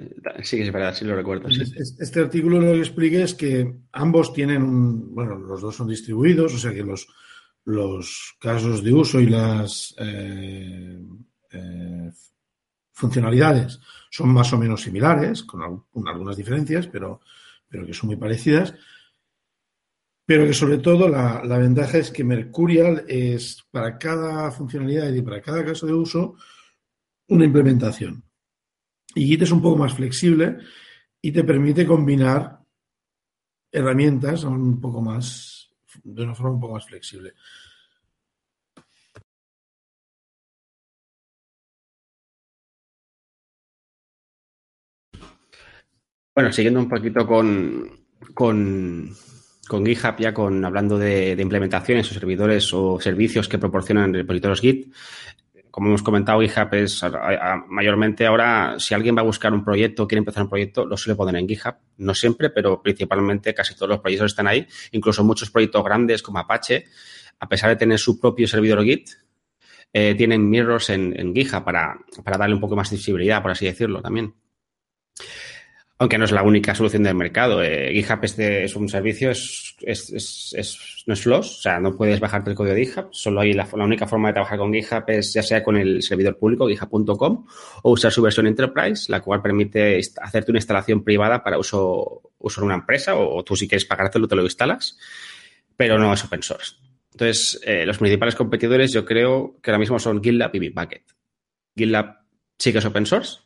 Sí, 0.41 0.61
es 0.61 0.71
verdad, 0.71 0.95
sí 0.95 1.05
lo 1.05 1.15
recuerdo. 1.15 1.49
Este 1.49 2.19
artículo 2.19 2.59
lo 2.59 2.73
que 2.73 2.79
explica 2.79 3.19
es 3.19 3.35
que 3.35 3.71
ambos 3.91 4.33
tienen 4.33 4.63
un. 4.63 5.13
Bueno, 5.13 5.37
los 5.37 5.61
dos 5.61 5.75
son 5.75 5.87
distribuidos, 5.87 6.55
o 6.55 6.57
sea 6.57 6.73
que 6.73 6.83
los, 6.83 7.07
los 7.65 8.35
casos 8.39 8.83
de 8.83 8.93
uso 8.93 9.19
y 9.19 9.27
las 9.27 9.93
eh, 9.99 10.99
eh, 11.51 12.11
funcionalidades 13.01 13.79
son 14.11 14.29
más 14.29 14.53
o 14.53 14.57
menos 14.59 14.83
similares, 14.83 15.43
con, 15.43 15.85
algunas 16.07 16.37
diferencias, 16.37 16.85
pero, 16.87 17.21
pero 17.67 17.85
que 17.85 17.93
son 17.93 18.07
muy 18.07 18.15
parecidas. 18.15 18.75
Pero 20.23 20.45
que 20.45 20.53
sobre 20.53 20.77
todo 20.77 21.09
la, 21.09 21.57
ventaja 21.57 21.97
es 21.97 22.11
que 22.11 22.23
Mercurial 22.23 23.03
es 23.07 23.65
para 23.71 23.97
cada 23.97 24.51
funcionalidad 24.51 25.11
y 25.11 25.21
para 25.23 25.41
cada 25.41 25.65
caso 25.65 25.87
de 25.87 25.93
uso 25.93 26.35
una 27.27 27.45
implementación. 27.45 28.23
Y 29.15 29.25
Git 29.25 29.41
es 29.41 29.51
un 29.51 29.61
poco 29.61 29.77
más 29.77 29.93
flexible 29.93 30.59
y 31.21 31.31
te 31.31 31.43
permite 31.43 31.85
combinar 31.85 32.59
herramientas 33.71 34.43
un 34.43 34.79
poco 34.79 35.01
más, 35.01 35.69
de 36.03 36.23
una 36.23 36.35
forma 36.35 36.53
un 36.53 36.61
poco 36.61 36.73
más 36.75 36.85
flexible. 36.85 37.33
Bueno, 46.33 46.53
siguiendo 46.53 46.79
un 46.79 46.87
poquito 46.87 47.27
con, 47.27 48.05
con, 48.33 49.13
GitHub, 49.67 50.15
ya 50.17 50.33
con 50.33 50.63
hablando 50.63 50.97
de, 50.97 51.35
implementaciones 51.37 52.09
o 52.09 52.13
servidores 52.13 52.73
o 52.73 53.01
servicios 53.01 53.49
que 53.49 53.57
proporcionan 53.57 54.13
repositorios 54.13 54.61
Git, 54.61 54.93
como 55.71 55.89
hemos 55.89 56.03
comentado, 56.03 56.39
GitHub 56.39 56.73
es 56.73 57.01
mayormente 57.67 58.25
ahora, 58.25 58.75
si 58.77 58.93
alguien 58.93 59.15
va 59.15 59.21
a 59.21 59.25
buscar 59.25 59.51
un 59.51 59.63
proyecto, 59.65 60.07
quiere 60.07 60.19
empezar 60.19 60.43
un 60.43 60.49
proyecto, 60.49 60.85
lo 60.85 60.95
suele 60.95 61.17
poner 61.17 61.35
en 61.35 61.47
GitHub. 61.49 61.75
No 61.97 62.13
siempre, 62.13 62.49
pero 62.49 62.81
principalmente 62.81 63.53
casi 63.53 63.75
todos 63.75 63.89
los 63.89 63.99
proyectos 63.99 64.31
están 64.31 64.47
ahí. 64.47 64.65
Incluso 64.91 65.25
muchos 65.25 65.49
proyectos 65.51 65.83
grandes 65.83 66.21
como 66.21 66.39
Apache, 66.39 66.85
a 67.39 67.49
pesar 67.49 67.69
de 67.69 67.75
tener 67.75 67.99
su 67.99 68.19
propio 68.19 68.47
servidor 68.47 68.83
Git, 68.83 69.09
eh, 69.91 70.15
tienen 70.15 70.49
mirrors 70.49 70.89
en, 70.91 71.17
en 71.19 71.33
GitHub 71.35 71.65
para, 71.65 71.99
para 72.23 72.37
darle 72.37 72.55
un 72.55 72.61
poco 72.61 72.77
más 72.77 72.89
de 72.89 72.95
visibilidad, 72.95 73.41
por 73.41 73.51
así 73.51 73.65
decirlo, 73.65 74.01
también 74.01 74.33
aunque 76.01 76.17
no 76.17 76.25
es 76.25 76.31
la 76.31 76.41
única 76.41 76.73
solución 76.73 77.03
del 77.03 77.13
mercado. 77.13 77.61
Eh, 77.61 77.91
GitHub 77.93 78.23
es, 78.23 78.75
un 78.75 78.89
servicio, 78.89 79.29
es, 79.29 79.75
no 81.05 81.13
es 81.13 81.21
FLOSS, 81.21 81.59
o 81.59 81.61
sea, 81.61 81.79
no 81.79 81.95
puedes 81.95 82.19
bajarte 82.19 82.49
el 82.49 82.55
código 82.55 82.73
de 82.73 82.87
GitHub, 82.87 83.09
solo 83.11 83.41
hay 83.41 83.53
la, 83.53 83.67
única 83.71 84.07
forma 84.07 84.29
de 84.29 84.33
trabajar 84.33 84.57
con 84.57 84.73
GitHub 84.73 85.03
es 85.05 85.31
ya 85.31 85.43
sea 85.43 85.63
con 85.63 85.77
el 85.77 86.01
servidor 86.01 86.39
público, 86.39 86.67
github.com, 86.67 87.45
o 87.83 87.91
usar 87.91 88.11
su 88.11 88.23
versión 88.23 88.47
Enterprise, 88.47 89.11
la 89.11 89.21
cual 89.21 89.43
permite 89.43 90.01
hacerte 90.23 90.49
una 90.49 90.57
instalación 90.57 91.03
privada 91.03 91.43
para 91.43 91.59
uso, 91.59 92.31
uso 92.39 92.61
en 92.61 92.65
una 92.65 92.75
empresa, 92.77 93.13
o, 93.13 93.43
tú 93.43 93.55
si 93.55 93.67
quieres 93.67 93.85
pagártelo 93.85 94.27
te 94.27 94.35
lo 94.35 94.41
instalas, 94.41 94.97
pero 95.77 95.99
no 95.99 96.11
es 96.11 96.25
open 96.25 96.41
source. 96.41 96.77
Entonces, 97.11 97.61
eh, 97.63 97.85
los 97.85 97.99
principales 97.99 98.33
competidores 98.33 98.91
yo 98.91 99.05
creo 99.05 99.59
que 99.61 99.69
ahora 99.69 99.77
mismo 99.77 99.99
son 99.99 100.23
GitLab 100.23 100.49
y 100.55 100.59
Bitbucket. 100.61 101.03
GitLab 101.77 102.21
sí 102.57 102.71
que 102.71 102.79
es 102.79 102.85
open 102.85 103.05
source, 103.05 103.37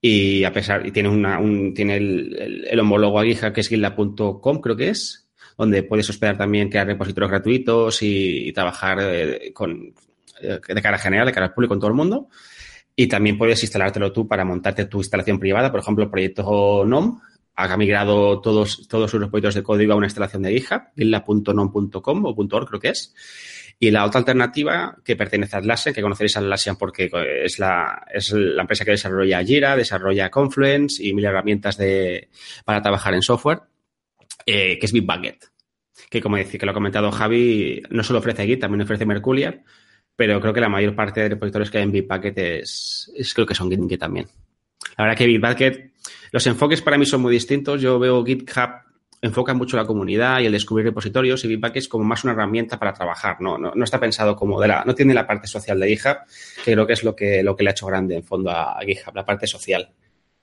y 0.00 0.44
a 0.44 0.52
pesar, 0.52 0.86
y 0.86 0.92
tiene 0.92 1.08
una, 1.08 1.38
un, 1.38 1.74
tiene 1.74 1.96
el, 1.96 2.66
el, 2.68 2.80
homólogo 2.80 3.18
a 3.18 3.24
GitHub 3.24 3.52
que 3.52 3.62
es 3.62 3.68
GitLab.com, 3.68 4.60
creo 4.60 4.76
que 4.76 4.90
es, 4.90 5.28
donde 5.56 5.82
puedes 5.82 6.08
hospedar 6.08 6.38
también, 6.38 6.68
crear 6.68 6.86
repositorios 6.86 7.30
gratuitos 7.30 7.98
y, 8.02 8.52
trabajar 8.52 8.98
eh, 9.00 9.52
con, 9.52 9.92
eh, 10.40 10.60
de 10.66 10.82
cara 10.82 10.98
general, 10.98 11.26
de 11.26 11.32
cara 11.32 11.46
al 11.46 11.54
público 11.54 11.74
en 11.74 11.80
todo 11.80 11.90
el 11.90 11.96
mundo. 11.96 12.28
Y 12.94 13.06
también 13.08 13.38
puedes 13.38 13.62
instalártelo 13.62 14.12
tú 14.12 14.26
para 14.26 14.44
montarte 14.44 14.84
tu 14.86 14.98
instalación 14.98 15.38
privada. 15.38 15.70
Por 15.70 15.80
ejemplo, 15.80 16.04
el 16.04 16.10
proyecto 16.10 16.84
NOM 16.84 17.20
ha 17.54 17.76
migrado 17.76 18.40
todos, 18.40 18.86
todos 18.88 19.10
sus 19.10 19.20
repositorios 19.20 19.56
de 19.56 19.62
código 19.64 19.92
a 19.92 19.96
una 19.96 20.06
instalación 20.06 20.42
de 20.42 20.52
GitHub, 20.52 20.82
github.nom.com 20.96 22.24
o 22.24 22.34
.org 22.36 22.68
creo 22.68 22.80
que 22.80 22.88
es. 22.90 23.14
Y 23.80 23.90
la 23.92 24.04
otra 24.04 24.18
alternativa 24.18 24.96
que 25.04 25.14
pertenece 25.14 25.54
a 25.56 25.60
Atlassian, 25.60 25.94
que 25.94 26.02
conoceréis 26.02 26.36
a 26.36 26.40
Atlassian 26.40 26.76
porque 26.76 27.08
es 27.44 27.58
la, 27.60 28.06
es 28.12 28.32
la 28.32 28.62
empresa 28.62 28.84
que 28.84 28.90
desarrolla 28.90 29.44
Jira, 29.44 29.76
desarrolla 29.76 30.30
Confluence 30.30 31.04
y 31.04 31.14
mil 31.14 31.24
herramientas 31.24 31.76
de, 31.76 32.28
para 32.64 32.82
trabajar 32.82 33.14
en 33.14 33.22
software, 33.22 33.60
eh, 34.46 34.78
que 34.78 34.86
es 34.86 34.92
Bitbucket. 34.92 35.44
Que 36.10 36.20
como 36.20 36.36
decía, 36.36 36.58
que 36.58 36.66
lo 36.66 36.72
ha 36.72 36.74
comentado 36.74 37.12
Javi, 37.12 37.82
no 37.90 38.02
solo 38.02 38.18
ofrece 38.18 38.46
Git, 38.46 38.60
también 38.60 38.82
ofrece 38.82 39.06
Mercurial, 39.06 39.62
pero 40.16 40.40
creo 40.40 40.52
que 40.52 40.60
la 40.60 40.68
mayor 40.68 40.96
parte 40.96 41.20
de 41.20 41.28
repositorios 41.28 41.70
que 41.70 41.78
hay 41.78 41.84
en 41.84 41.92
Bitbucket 41.92 42.38
es, 42.38 43.12
es 43.14 43.32
creo 43.32 43.46
que 43.46 43.54
son 43.54 43.70
Git 43.70 44.00
también. 44.00 44.26
La 44.96 45.04
verdad 45.04 45.16
que 45.16 45.26
Bitbucket, 45.26 45.92
los 46.32 46.46
enfoques 46.46 46.82
para 46.82 46.98
mí 46.98 47.06
son 47.06 47.22
muy 47.22 47.32
distintos. 47.32 47.80
Yo 47.80 47.98
veo 47.98 48.24
GitHub 48.24 48.87
enfoca 49.20 49.54
mucho 49.54 49.76
la 49.76 49.86
comunidad 49.86 50.40
y 50.40 50.46
el 50.46 50.52
descubrir 50.52 50.86
repositorios 50.86 51.44
y 51.44 51.48
Bitbucket 51.48 51.76
es 51.78 51.88
como 51.88 52.04
más 52.04 52.24
una 52.24 52.32
herramienta 52.32 52.78
para 52.78 52.92
trabajar, 52.92 53.40
¿no? 53.40 53.58
No, 53.58 53.72
no 53.74 53.84
está 53.84 53.98
pensado 53.98 54.36
como 54.36 54.60
de 54.60 54.68
la, 54.68 54.84
no 54.84 54.94
tiene 54.94 55.14
la 55.14 55.26
parte 55.26 55.48
social 55.48 55.78
de 55.80 55.88
GitHub, 55.88 56.18
que 56.64 56.72
creo 56.72 56.86
que 56.86 56.92
es 56.92 57.02
lo 57.02 57.16
que, 57.16 57.42
lo 57.42 57.56
que 57.56 57.64
le 57.64 57.70
ha 57.70 57.72
hecho 57.72 57.86
grande 57.86 58.16
en 58.16 58.22
fondo 58.22 58.50
a, 58.50 58.78
GitHub, 58.84 59.14
la 59.14 59.24
parte 59.24 59.46
social. 59.46 59.90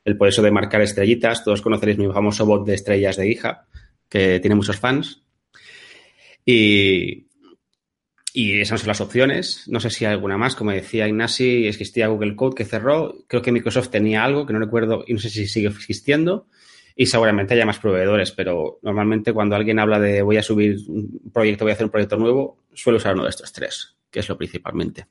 El 0.03 0.17
por 0.17 0.27
eso 0.27 0.41
de 0.41 0.51
marcar 0.51 0.81
estrellitas, 0.81 1.43
todos 1.43 1.61
conoceréis 1.61 1.97
mi 1.97 2.07
famoso 2.11 2.45
bot 2.45 2.65
de 2.65 2.75
estrellas 2.75 3.15
de 3.15 3.27
GitHub, 3.27 3.55
que 4.09 4.39
tiene 4.39 4.55
muchos 4.55 4.77
fans. 4.77 5.23
Y, 6.45 7.25
y 8.33 8.59
esas 8.59 8.81
son 8.81 8.89
las 8.89 9.01
opciones. 9.01 9.63
No 9.67 9.79
sé 9.79 9.89
si 9.89 10.05
hay 10.05 10.11
alguna 10.11 10.37
más. 10.37 10.55
Como 10.55 10.71
decía 10.71 11.07
Ignasi, 11.07 11.65
existía 11.65 12.07
Google 12.07 12.35
Code 12.35 12.55
que 12.55 12.65
cerró. 12.65 13.15
Creo 13.27 13.41
que 13.41 13.51
Microsoft 13.51 13.89
tenía 13.89 14.23
algo 14.23 14.45
que 14.45 14.53
no 14.53 14.59
recuerdo 14.59 15.03
y 15.07 15.13
no 15.13 15.19
sé 15.19 15.31
si 15.31 15.47
sigue 15.47 15.69
existiendo 15.69 16.45
y 16.95 17.05
seguramente 17.05 17.53
haya 17.53 17.65
más 17.65 17.79
proveedores, 17.79 18.31
pero 18.31 18.79
normalmente 18.81 19.33
cuando 19.33 19.55
alguien 19.55 19.79
habla 19.79 19.99
de 19.99 20.21
voy 20.21 20.37
a 20.37 20.43
subir 20.43 20.77
un 20.87 21.31
proyecto, 21.33 21.65
voy 21.65 21.71
a 21.71 21.73
hacer 21.73 21.85
un 21.85 21.91
proyecto 21.91 22.17
nuevo, 22.17 22.63
suelo 22.73 22.97
usar 22.97 23.13
uno 23.13 23.23
de 23.23 23.29
estos 23.29 23.51
tres, 23.51 23.95
que 24.09 24.19
es 24.19 24.29
lo 24.29 24.37
principalmente. 24.37 25.07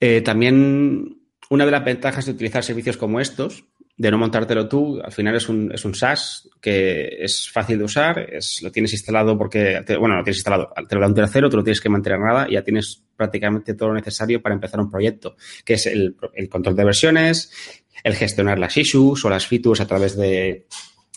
Eh, 0.00 0.20
también 0.20 1.22
una 1.50 1.64
de 1.64 1.70
las 1.70 1.84
ventajas 1.84 2.26
de 2.26 2.32
utilizar 2.32 2.64
servicios 2.64 2.96
como 2.96 3.20
estos, 3.20 3.64
de 3.96 4.10
no 4.10 4.18
montártelo 4.18 4.68
tú, 4.68 5.00
al 5.00 5.12
final 5.12 5.36
es 5.36 5.48
un, 5.48 5.70
es 5.72 5.84
un 5.84 5.94
SaaS 5.94 6.48
que 6.60 7.18
es 7.20 7.48
fácil 7.50 7.78
de 7.78 7.84
usar, 7.84 8.18
es, 8.18 8.62
lo 8.62 8.72
tienes 8.72 8.92
instalado 8.94 9.36
porque, 9.36 9.80
bueno, 10.00 10.16
lo 10.16 10.24
tienes 10.24 10.38
instalado, 10.38 10.72
te 10.88 10.94
lo 10.94 11.00
da 11.02 11.06
un 11.06 11.14
tercero, 11.14 11.48
tú 11.50 11.58
no 11.58 11.62
tienes 11.62 11.80
que 11.80 11.88
mantener 11.88 12.18
nada 12.18 12.46
y 12.48 12.54
ya 12.54 12.64
tienes 12.64 13.04
prácticamente 13.14 13.74
todo 13.74 13.90
lo 13.90 13.94
necesario 13.94 14.42
para 14.42 14.54
empezar 14.54 14.80
un 14.80 14.90
proyecto, 14.90 15.36
que 15.64 15.74
es 15.74 15.86
el, 15.86 16.16
el 16.34 16.48
control 16.48 16.74
de 16.74 16.84
versiones, 16.84 17.81
el 18.02 18.14
gestionar 18.14 18.58
las 18.58 18.76
issues 18.76 19.24
o 19.24 19.30
las 19.30 19.46
features 19.46 19.80
a 19.80 19.86
través 19.86 20.16
de, 20.16 20.66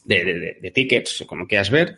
de, 0.06 0.72
tickets, 0.74 1.24
como 1.28 1.48
quieras 1.48 1.70
ver. 1.70 1.98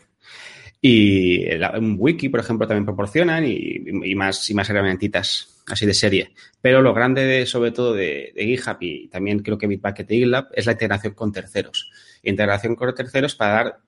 Y 0.82 1.46
un 1.78 1.96
wiki, 1.98 2.30
por 2.30 2.40
ejemplo, 2.40 2.68
también 2.68 2.86
proporcionan 2.86 3.46
y, 3.46 4.16
más, 4.16 4.50
y 4.50 4.54
más 4.54 4.70
herramientitas 4.70 5.64
así 5.68 5.86
de 5.86 5.94
serie. 5.94 6.32
Pero 6.62 6.82
lo 6.82 6.94
grande, 6.94 7.26
de, 7.26 7.46
sobre 7.46 7.72
todo, 7.72 7.94
de, 7.94 8.32
GitHub 8.36 8.78
y 8.82 9.08
también 9.08 9.40
creo 9.40 9.58
que 9.58 9.68
Bitbucket 9.68 10.12
y 10.12 10.20
GitLab 10.20 10.50
es 10.54 10.66
la 10.66 10.74
integración 10.74 11.14
con 11.14 11.32
terceros. 11.32 11.90
Integración 12.24 12.76
con 12.76 12.94
terceros 12.94 13.36
para 13.36 13.54
dar 13.54 13.80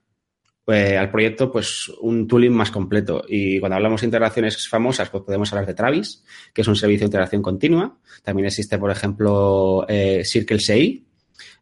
eh, 0.72 0.98
al 0.98 1.10
proyecto 1.10 1.52
pues 1.52 1.90
un 2.02 2.28
tooling 2.28 2.54
más 2.54 2.72
completo. 2.72 3.24
Y 3.28 3.60
cuando 3.60 3.76
hablamos 3.76 4.02
de 4.02 4.08
integraciones 4.08 4.68
famosas, 4.68 5.10
pues 5.10 5.24
podemos 5.24 5.52
hablar 5.52 5.66
de 5.66 5.74
Travis, 5.74 6.24
que 6.54 6.62
es 6.62 6.68
un 6.68 6.76
servicio 6.76 7.02
de 7.02 7.06
integración 7.06 7.42
continua. 7.42 7.98
También 8.24 8.48
existe, 8.48 8.78
por 8.78 8.92
ejemplo, 8.92 9.86
eh, 9.88 10.24
Circle 10.26 10.60
CI, 10.60 11.06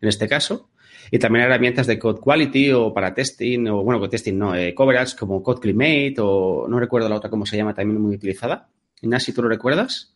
en 0.01 0.09
este 0.09 0.27
caso. 0.27 0.69
Y 1.09 1.19
también 1.19 1.45
herramientas 1.45 1.87
de 1.87 1.97
Code 1.97 2.19
Quality 2.19 2.71
o 2.73 2.93
para 2.93 3.13
testing, 3.13 3.67
o 3.67 3.83
bueno, 3.83 3.99
con 3.99 4.09
testing 4.09 4.37
no, 4.37 4.55
eh, 4.55 4.73
coverage 4.73 5.15
como 5.15 5.41
Code 5.41 5.61
Climate 5.61 6.15
o 6.19 6.67
no 6.67 6.79
recuerdo 6.79 7.07
la 7.07 7.15
otra 7.15 7.29
cómo 7.29 7.45
se 7.45 7.55
llama, 7.55 7.73
también 7.73 8.01
muy 8.01 8.15
utilizada. 8.15 8.69
Inasi, 9.01 9.31
¿tú 9.31 9.41
lo 9.41 9.49
recuerdas? 9.49 10.15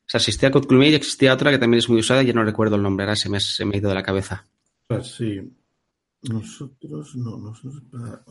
O 0.00 0.10
sea, 0.10 0.18
existía 0.18 0.50
Code 0.50 0.68
Climate 0.68 0.90
y 0.90 0.94
existía 0.94 1.34
otra 1.34 1.50
que 1.50 1.58
también 1.58 1.78
es 1.78 1.88
muy 1.88 1.98
usada 1.98 2.22
y 2.22 2.26
yo 2.26 2.34
no 2.34 2.44
recuerdo 2.44 2.76
el 2.76 2.82
nombre, 2.82 3.04
ahora 3.04 3.16
se 3.16 3.28
me, 3.28 3.40
se 3.40 3.64
me 3.64 3.74
ha 3.74 3.78
ido 3.78 3.88
de 3.88 3.94
la 3.94 4.02
cabeza. 4.02 4.46
Pues 4.86 5.08
sí, 5.08 5.40
nosotros, 6.22 7.16
no, 7.16 7.38
nosotros 7.38 7.82
para 7.90 8.22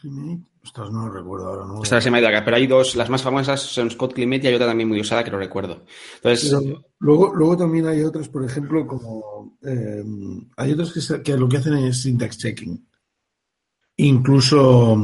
Climate, 0.00 0.42
ostras, 0.64 0.90
no 0.90 1.06
lo 1.06 1.12
recuerdo 1.12 1.48
ahora. 1.48 1.66
No 1.66 1.80
Ostras, 1.80 2.02
se 2.02 2.10
me 2.10 2.16
ha 2.16 2.20
ido 2.20 2.28
acá, 2.28 2.42
pero 2.44 2.56
hay 2.56 2.66
dos, 2.66 2.96
las 2.96 3.10
más 3.10 3.22
famosas 3.22 3.60
son 3.60 3.90
Scott 3.90 4.14
Climate 4.14 4.44
y 4.44 4.46
hay 4.48 4.54
otra 4.54 4.66
también 4.66 4.88
muy 4.88 5.00
usada 5.00 5.22
que 5.22 5.30
no 5.30 5.38
recuerdo. 5.38 5.84
Entonces, 6.16 6.56
luego, 6.98 7.34
luego 7.34 7.56
también 7.56 7.86
hay 7.86 8.02
otras, 8.02 8.28
por 8.28 8.44
ejemplo, 8.44 8.86
como 8.86 9.58
eh, 9.62 10.02
hay 10.56 10.72
otras 10.72 10.92
que, 10.92 11.22
que, 11.22 11.36
lo 11.36 11.48
que 11.48 11.58
hacen 11.58 11.74
es 11.74 12.00
syntax 12.02 12.38
checking, 12.38 12.88
incluso 13.96 14.96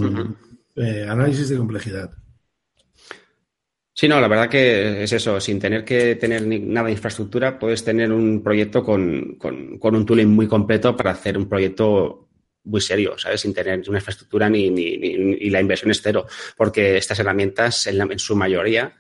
eh, 0.76 1.06
análisis 1.08 1.50
de 1.50 1.58
complejidad. 1.58 2.10
Sí, 3.94 4.09
no, 4.09 4.20
la 4.20 4.28
verdad 4.28 4.48
que 4.48 5.02
es 5.02 5.12
eso, 5.12 5.38
sin 5.38 5.59
tener 5.59 5.85
que 5.85 6.16
tener 6.16 6.46
nada 6.46 6.87
de 6.87 6.92
infraestructura, 6.92 7.59
puedes 7.59 7.85
tener 7.85 8.11
un 8.11 8.42
proyecto 8.42 8.83
con, 8.83 9.37
con, 9.37 9.78
un 9.83 10.07
tooling 10.07 10.31
muy 10.31 10.48
completo 10.48 10.96
para 10.96 11.11
hacer 11.11 11.37
un 11.37 11.46
proyecto 11.46 12.28
muy 12.64 12.81
serio, 12.81 13.18
¿sabes? 13.18 13.42
Sin 13.42 13.52
tener 13.52 13.83
una 13.88 13.98
infraestructura 13.98 14.48
ni, 14.48 14.70
ni, 14.70 14.96
ni, 14.96 15.50
la 15.50 15.61
inversión 15.61 15.90
es 15.90 16.00
cero, 16.00 16.26
porque 16.57 16.96
estas 16.96 17.18
herramientas 17.18 17.87
en, 17.87 18.00
en 18.11 18.18
su 18.18 18.35
mayoría 18.35 18.94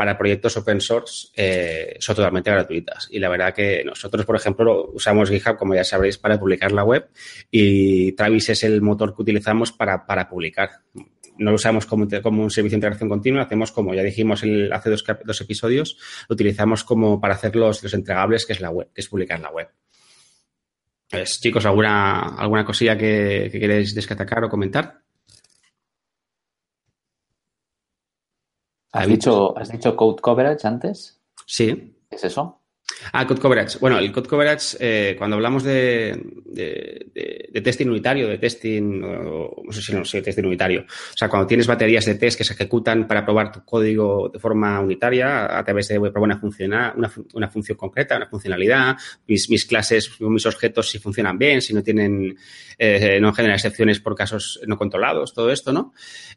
para 0.00 0.16
proyectos 0.16 0.56
open 0.56 0.80
source 0.80 1.28
eh, 1.36 1.96
son 1.98 2.16
totalmente 2.16 2.50
gratuitas. 2.50 3.08
Y 3.10 3.18
la 3.18 3.28
verdad 3.28 3.52
que 3.52 3.84
nosotros, 3.84 4.24
por 4.24 4.34
ejemplo, 4.34 4.90
usamos 4.94 5.28
GitHub, 5.28 5.58
como 5.58 5.74
ya 5.74 5.84
sabréis, 5.84 6.16
para 6.16 6.40
publicar 6.40 6.72
la 6.72 6.84
web 6.84 7.10
y 7.50 8.12
Travis 8.12 8.48
es 8.48 8.64
el 8.64 8.80
motor 8.80 9.14
que 9.14 9.20
utilizamos 9.20 9.72
para, 9.72 10.06
para 10.06 10.26
publicar. 10.26 10.70
No 11.40 11.50
lo 11.50 11.56
usamos 11.56 11.86
como, 11.86 12.06
como, 12.22 12.42
un 12.42 12.50
servicio 12.50 12.74
de 12.74 12.78
integración 12.78 13.08
continua, 13.08 13.42
hacemos 13.42 13.72
como 13.72 13.94
ya 13.94 14.02
dijimos 14.02 14.42
el, 14.42 14.72
hace 14.72 14.90
dos, 14.90 15.04
dos, 15.24 15.40
episodios, 15.40 15.96
lo 16.28 16.34
utilizamos 16.34 16.84
como 16.84 17.20
para 17.20 17.34
hacer 17.34 17.56
los, 17.56 17.82
los 17.82 17.94
entregables, 17.94 18.44
que 18.44 18.52
es 18.52 18.60
la 18.60 18.70
web, 18.70 18.88
que 18.94 19.00
es 19.00 19.08
publicar 19.08 19.40
la 19.40 19.50
web. 19.50 19.68
Pues, 21.10 21.40
chicos, 21.40 21.64
¿alguna, 21.66 22.36
alguna 22.36 22.64
cosilla 22.64 22.96
que, 22.96 23.48
que 23.50 23.58
queréis 23.58 23.94
descatacar 23.94 24.44
o 24.44 24.48
comentar? 24.48 25.00
¿Has 28.92 29.06
dicho, 29.06 29.56
¿Has 29.56 29.70
dicho 29.70 29.96
code 29.96 30.20
coverage 30.20 30.66
antes? 30.66 31.20
Sí. 31.46 31.96
¿Qué 32.08 32.16
es 32.16 32.24
eso? 32.24 32.59
Ah, 33.12 33.26
code 33.26 33.40
coverage. 33.40 33.78
Bueno, 33.78 33.98
el 33.98 34.12
code 34.12 34.28
coverage, 34.28 34.76
eh, 34.78 35.14
cuando 35.16 35.36
hablamos 35.36 35.62
de, 35.62 36.20
de, 36.44 37.06
de, 37.14 37.48
de, 37.52 37.60
testing 37.60 37.86
unitario, 37.86 38.28
de 38.28 38.38
testing, 38.38 39.00
no 39.00 39.72
sé 39.72 39.82
si 39.82 39.92
no 39.92 40.04
sé, 40.04 40.22
testing 40.22 40.44
unitario. 40.44 40.82
O 40.82 41.16
sea, 41.16 41.28
cuando 41.28 41.46
tienes 41.46 41.66
baterías 41.66 42.04
de 42.04 42.14
test 42.14 42.38
que 42.38 42.44
se 42.44 42.52
ejecutan 42.52 43.06
para 43.06 43.24
probar 43.24 43.52
tu 43.52 43.64
código 43.64 44.28
de 44.28 44.38
forma 44.38 44.80
unitaria 44.80 45.58
a 45.58 45.64
través 45.64 45.88
de 45.88 45.98
probar 45.98 46.22
una, 46.22 46.40
una, 46.96 47.12
una 47.34 47.48
función 47.48 47.76
concreta, 47.76 48.16
una 48.16 48.26
funcionalidad, 48.26 48.96
mis, 49.26 49.48
mis, 49.50 49.64
clases, 49.64 50.10
mis 50.20 50.46
objetos 50.46 50.90
si 50.90 50.98
funcionan 50.98 51.38
bien, 51.38 51.62
si 51.62 51.74
no 51.74 51.82
tienen, 51.82 52.36
eh, 52.78 53.18
no 53.20 53.32
generan 53.32 53.56
excepciones 53.56 54.00
por 54.00 54.14
casos 54.14 54.60
no 54.66 54.76
controlados, 54.76 55.34
todo 55.34 55.50
esto, 55.50 55.72
¿no? 55.72 55.92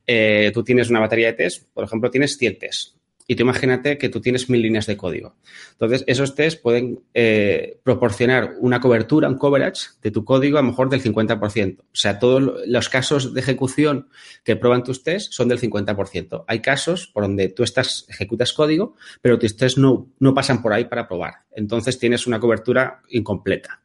Eh, 0.06 0.52
tú 0.54 0.64
tienes 0.64 0.90
una 0.90 1.00
batería 1.00 1.28
de 1.28 1.34
test, 1.34 1.68
por 1.74 1.84
ejemplo, 1.84 2.10
tienes 2.10 2.38
100 2.38 2.60
tests 2.60 3.03
y 3.28 3.36
tú 3.36 3.44
imagínate 3.44 3.98
que 3.98 4.10
tú 4.10 4.22
tienes 4.22 4.50
mil 4.50 4.62
líneas 4.62 4.86
de 4.86 4.98
código. 4.98 5.36
Entonces, 5.72 6.04
esos 6.08 6.36
tests 6.36 6.60
pueden 6.60 7.00
eh, 7.14 7.80
proporcionar 7.84 8.56
una 8.60 8.80
cobertura, 8.80 9.30
un 9.30 9.38
coverage 9.38 9.88
de 10.02 10.12
tu 10.12 10.26
código 10.26 10.58
a 10.58 10.62
lo 10.62 10.70
mejor 10.70 10.90
del 10.90 11.02
50%. 11.02 11.80
O 11.80 11.86
sea, 11.94 12.20
todos 12.20 12.62
los 12.68 12.90
casos 12.90 13.34
de 13.34 13.40
ejecución 13.40 14.10
que 14.44 14.56
prueban 14.56 14.84
tus 14.84 15.04
tests 15.04 15.34
son 15.36 15.48
del 15.48 15.60
50%. 15.60 16.44
Hay 16.48 16.60
casos 16.60 17.08
por 17.08 17.24
donde 17.24 17.50
tú 17.50 17.64
estás, 17.64 18.06
ejecutas 18.10 18.54
código, 18.54 18.96
pero 19.22 19.40
tus 19.40 19.56
tests 19.56 19.78
no, 19.78 20.10
no 20.20 20.34
pasan 20.34 20.62
por 20.62 20.74
ahí 20.74 20.86
para 20.86 21.08
probar. 21.08 21.34
Entonces, 21.52 22.00
tienes 22.00 22.28
una 22.28 22.40
cobertura 22.40 23.02
incompleta. 23.10 23.82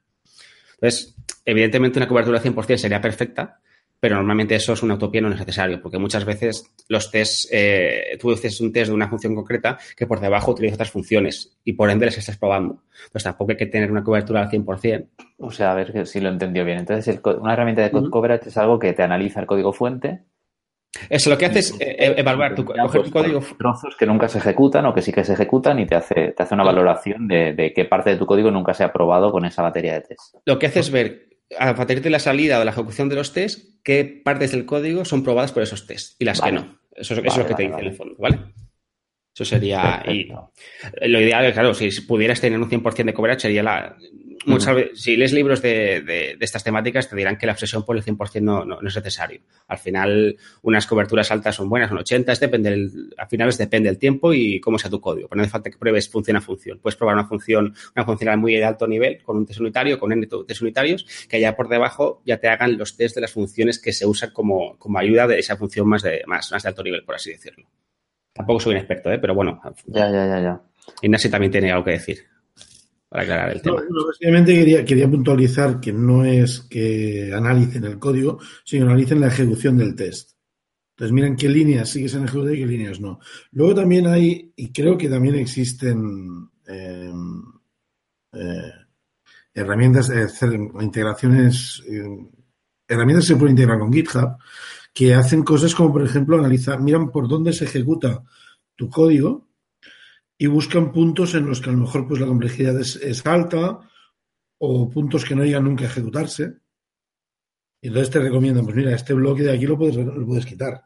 Entonces, 0.75 1.17
evidentemente 1.45 1.99
una 1.99 2.09
cobertura 2.09 2.43
100% 2.43 2.77
sería 2.77 3.01
perfecta, 3.01 3.61
pero 4.01 4.17
normalmente 4.17 4.55
eso 4.55 4.73
es 4.73 4.83
una 4.83 4.95
utopía, 4.95 5.21
no 5.21 5.31
es 5.31 5.39
necesario, 5.39 5.81
porque 5.83 5.99
muchas 5.99 6.25
veces 6.25 6.71
los 6.89 7.11
tests, 7.11 7.49
eh, 7.51 8.17
tú 8.21 8.31
haces 8.31 8.61
un 8.61 8.73
test 8.73 8.89
de 8.89 8.95
una 8.95 9.09
función 9.09 9.35
concreta 9.35 9.79
que 9.97 10.07
por 10.07 10.21
debajo 10.21 10.53
utiliza 10.53 10.75
otras 10.75 10.91
funciones 10.91 11.59
y 11.65 11.73
por 11.73 11.91
ende 11.91 12.07
les 12.07 12.19
estás 12.19 12.37
probando. 12.37 12.83
Pues 13.11 13.25
tampoco 13.25 13.53
hay 13.53 13.57
que 13.57 13.67
tener 13.67 13.91
una 13.91 14.05
cobertura 14.05 14.43
al 14.43 14.51
100%. 14.51 15.09
O 15.39 15.51
sea, 15.51 15.73
a 15.73 15.75
ver 15.75 16.07
si 16.07 16.21
lo 16.21 16.29
entendió 16.29 16.65
bien. 16.65 16.79
Entonces, 16.79 17.09
el, 17.09 17.21
una 17.41 17.53
herramienta 17.53 17.83
de 17.83 17.91
code 17.91 18.05
uh 18.05 18.09
-huh. 18.09 18.11
coverage 18.11 18.49
es 18.49 18.57
algo 18.57 18.79
que 18.79 18.93
te 18.93 19.03
analiza 19.03 19.41
el 19.41 19.47
código 19.47 19.73
fuente. 19.73 20.25
Eso 21.11 21.29
lo 21.31 21.37
que 21.37 21.47
hace 21.47 21.59
es 21.59 21.75
eh, 21.81 22.15
evaluar 22.17 22.55
tu, 22.55 22.65
coger 22.65 22.87
pues, 22.91 23.05
tu 23.05 23.11
código. 23.11 23.41
Trozos 23.59 23.95
que 23.97 24.07
nunca 24.07 24.29
se 24.29 24.39
ejecutan 24.39 24.87
o 24.87 24.95
que 24.95 25.03
sí 25.03 25.13
que 25.13 25.25
se 25.25 25.35
ejecutan 25.35 25.79
y 25.79 25.87
te 25.87 25.97
hace, 25.97 26.33
te 26.33 26.43
hace 26.43 26.55
una 26.55 26.65
valoración 26.65 27.29
de, 27.29 27.53
de 27.53 27.73
qué 27.73 27.85
parte 27.85 28.11
de 28.11 28.17
tu 28.17 28.27
código 28.27 28.51
nunca 28.51 28.75
se 28.75 28.85
ha 28.85 28.93
probado 28.93 29.31
con 29.31 29.45
esa 29.45 29.63
batería 29.63 29.95
de 29.95 30.01
test. 30.01 30.37
Lo 30.47 30.59
que 30.59 30.67
hace 30.67 30.81
es 30.81 30.91
ver 30.91 31.29
a 31.59 31.75
partir 31.75 32.03
de 32.03 32.11
la 32.11 32.19
salida 32.19 32.61
o 32.61 32.65
la 32.65 32.73
ejecución 32.73 33.09
de 33.09 33.17
los 33.17 33.33
tests, 33.33 33.68
qué 33.89 34.05
partes 34.23 34.53
del 34.53 34.67
código 34.67 35.07
son 35.07 35.25
probadas 35.25 35.51
por 35.51 35.63
esos 35.63 35.87
tests 35.87 36.15
y 36.19 36.27
las 36.27 36.41
vale. 36.41 36.59
que 36.59 36.63
no. 36.63 36.79
Eso, 36.95 37.15
vale, 37.15 37.29
es 37.29 37.37
lo 37.39 37.47
que 37.47 37.55
te 37.55 37.63
dice 37.63 37.79
en 37.79 37.87
el 37.87 37.95
fondo, 37.95 38.17
¿vale? 38.19 38.39
Eso 39.35 39.47
sería. 39.47 40.05
Y 40.07 40.29
lo 41.09 41.21
ideal, 41.23 41.51
claro, 41.55 41.73
si 41.73 41.89
pudieras 42.03 42.39
tener 42.39 42.61
un 42.61 42.69
100% 42.69 43.05
de 43.05 43.15
coverage, 43.15 43.41
sería 43.41 43.63
la. 43.63 43.97
Muchas 44.47 44.75
uh 44.75 44.79
-huh. 44.79 44.95
Si 44.95 45.17
lees 45.17 45.33
libros 45.33 45.63
de, 45.63 46.01
de, 46.01 46.37
de, 46.39 46.45
estas 46.45 46.65
temáticas, 46.65 47.09
te 47.09 47.17
dirán 47.17 47.37
que 47.37 47.47
la 47.47 47.53
obsesión 47.53 47.85
por 47.85 47.97
el 47.97 48.05
100% 48.05 48.41
no, 48.41 48.65
no, 48.65 48.81
no, 48.81 48.89
es 48.89 48.97
necesario. 48.97 49.41
Al 49.67 49.79
final, 49.79 50.37
unas 50.63 50.87
coberturas 50.87 51.31
altas 51.31 51.57
son 51.57 51.69
buenas, 51.69 51.89
son 51.89 51.99
80, 51.99 52.33
es 52.33 52.41
depende 52.41 52.71
del, 52.71 53.15
al 53.17 53.29
final 53.29 53.49
es 53.49 53.59
depende 53.59 53.89
del 53.89 53.99
tiempo 53.99 54.33
y 54.33 54.61
cómo 54.61 54.79
sea 54.79 54.91
tu 54.91 55.01
código. 55.01 55.29
Pero 55.29 55.39
no 55.39 55.43
hace 55.43 55.51
falta 55.51 55.71
que 55.71 55.79
pruebes 55.79 56.09
función 56.09 56.37
a 56.37 56.41
función. 56.41 56.79
Puedes 56.79 56.97
probar 56.97 57.15
una 57.15 57.27
función, 57.27 57.75
una 57.97 58.05
funcional 58.05 58.39
muy 58.39 58.55
de 58.55 58.65
alto 58.65 58.87
nivel, 58.87 59.23
con 59.23 59.37
un 59.37 59.47
test 59.47 59.61
unitario, 59.61 59.99
con 59.99 60.13
N 60.13 60.27
test 60.27 60.63
unitarios, 60.63 61.07
que 61.29 61.37
allá 61.37 61.57
por 61.57 61.69
debajo 61.69 62.23
ya 62.25 62.39
te 62.39 62.49
hagan 62.49 62.79
los 62.79 62.97
test 62.97 63.15
de 63.15 63.23
las 63.23 63.33
funciones 63.33 63.81
que 63.81 63.93
se 63.93 64.07
usan 64.07 64.31
como, 64.31 64.79
como 64.79 64.99
ayuda 64.99 65.27
de 65.27 65.39
esa 65.39 65.57
función 65.57 65.89
más 65.89 66.03
de, 66.03 66.23
más, 66.27 66.51
más 66.53 66.63
de 66.63 66.69
alto 66.69 66.83
nivel, 66.83 67.05
por 67.05 67.15
así 67.15 67.31
decirlo. 67.31 67.67
Tampoco 68.33 68.61
soy 68.61 68.75
un 68.75 68.79
experto, 68.79 69.11
¿eh? 69.11 69.19
pero 69.19 69.35
bueno. 69.35 69.61
Ya, 69.87 70.11
ya, 70.11 70.27
ya, 70.27 70.41
ya. 70.41 70.63
Ignacio 71.03 71.31
también 71.31 71.51
tiene 71.51 71.73
algo 71.73 71.85
que 71.85 71.91
decir 71.93 72.38
para 73.09 73.23
aclarar 73.23 73.53
el 73.53 73.63
tema. 73.63 73.83
No, 73.89 74.45
quería, 74.45 74.85
quería 74.85 75.11
puntualizar 75.11 75.81
que 75.81 75.93
no 75.93 76.25
es 76.25 76.61
que 76.61 77.33
analicen 77.35 77.85
el 77.85 77.99
código, 77.99 78.39
sino 78.65 78.85
que 78.85 78.91
analicen 78.91 79.21
la 79.21 79.29
ejecución 79.29 79.79
del 79.79 79.95
test. 79.95 80.33
Entonces 80.91 81.13
miren 81.13 81.37
qué 81.37 81.49
líneas 81.49 81.89
sí 81.89 82.03
que 82.03 82.09
se 82.09 82.17
han 82.17 82.25
ejecutado 82.25 82.55
y 82.55 82.59
qué 82.59 82.67
líneas 82.67 83.01
no. 83.01 83.21
Luego 83.53 83.77
también 83.77 84.07
hay, 84.09 84.53
y 84.57 84.73
creo 84.73 84.99
que 84.99 85.09
también 85.09 85.37
existen 85.37 86.51
eh, 86.67 87.13
eh, 88.33 88.73
herramientas, 89.55 90.11
eh, 90.11 90.27
integraciones, 90.81 91.83
herramientas 92.87 93.25
que 93.25 93.35
se 93.35 93.39
pueden 93.39 93.53
integrar 93.53 93.79
con 93.79 93.93
GitHub, 93.93 94.37
que 94.93 95.15
hacen 95.15 95.45
cosas 95.45 95.75
como, 95.75 95.93
por 95.93 96.03
ejemplo, 96.03 96.37
analizar, 96.37 96.81
miran 96.81 97.11
por 97.11 97.29
dónde 97.29 97.53
se 97.53 97.65
ejecuta 97.65 98.23
tu 98.75 98.91
código 98.91 99.48
y 100.39 100.47
buscan 100.47 100.93
puntos 100.93 101.35
en 101.35 101.47
los 101.47 101.61
que 101.61 101.71
a 101.71 101.73
lo 101.73 101.81
mejor 101.81 102.07
pues 102.07 102.21
la 102.21 102.27
complejidad 102.27 102.79
es, 102.81 103.27
alta 103.27 103.81
o 104.61 104.89
puntos 104.89 105.25
que 105.25 105.35
no 105.35 105.45
llegan 105.45 105.65
nunca 105.65 105.85
a 105.85 105.89
ejecutarse. 105.89 106.59
Y 107.83 107.89
entonces 107.89 108.11
te 108.11 108.21
recomiendan, 108.21 108.65
pues 108.65 108.77
mira, 108.77 108.95
este 108.95 109.15
bloque 109.15 109.43
de 109.43 109.53
aquí 109.53 109.67
lo 109.67 109.77
puedes, 109.77 109.97
lo 109.97 110.27
puedes 110.27 110.47
quitar. 110.47 110.85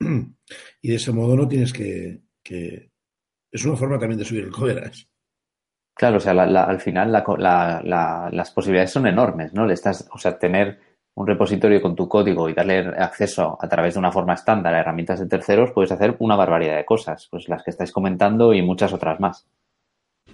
Y 0.82 0.88
de 0.88 0.96
ese 0.96 1.12
modo 1.12 1.34
no 1.34 1.48
tienes 1.48 1.72
que, 1.72 2.24
que... 2.42 2.92
Es 3.50 3.64
una 3.64 3.76
forma 3.76 3.98
también 3.98 4.18
de 4.18 4.24
subir 4.26 4.44
el 4.44 4.50
coverage. 4.50 5.06
Claro, 5.96 6.18
o 6.18 6.20
sea, 6.20 6.34
la, 6.34 6.44
la, 6.44 6.64
al 6.64 6.80
final 6.80 7.10
la, 7.10 8.30
las 8.30 8.50
posibilidades 8.50 8.90
son 8.90 9.06
enormes, 9.06 9.54
¿no? 9.54 9.64
Le 9.64 9.74
estás, 9.74 10.06
o 10.12 10.18
sea, 10.18 10.38
tener 10.38 10.93
un 11.16 11.26
repositorio 11.26 11.80
con 11.80 11.94
tu 11.94 12.08
código 12.08 12.48
y 12.48 12.54
darle 12.54 12.78
acceso 12.98 13.56
a 13.60 13.68
través 13.68 13.94
de 13.94 14.00
una 14.00 14.10
forma 14.10 14.34
estándar 14.34 14.74
a 14.74 14.80
herramientas 14.80 15.20
de 15.20 15.26
terceros, 15.26 15.70
puedes 15.72 15.92
hacer 15.92 16.16
una 16.18 16.36
barbaridad 16.36 16.76
de 16.76 16.84
cosas, 16.84 17.28
pues 17.30 17.48
las 17.48 17.62
que 17.62 17.70
estáis 17.70 17.92
comentando 17.92 18.52
y 18.52 18.62
muchas 18.62 18.92
otras 18.92 19.20
más. 19.20 19.46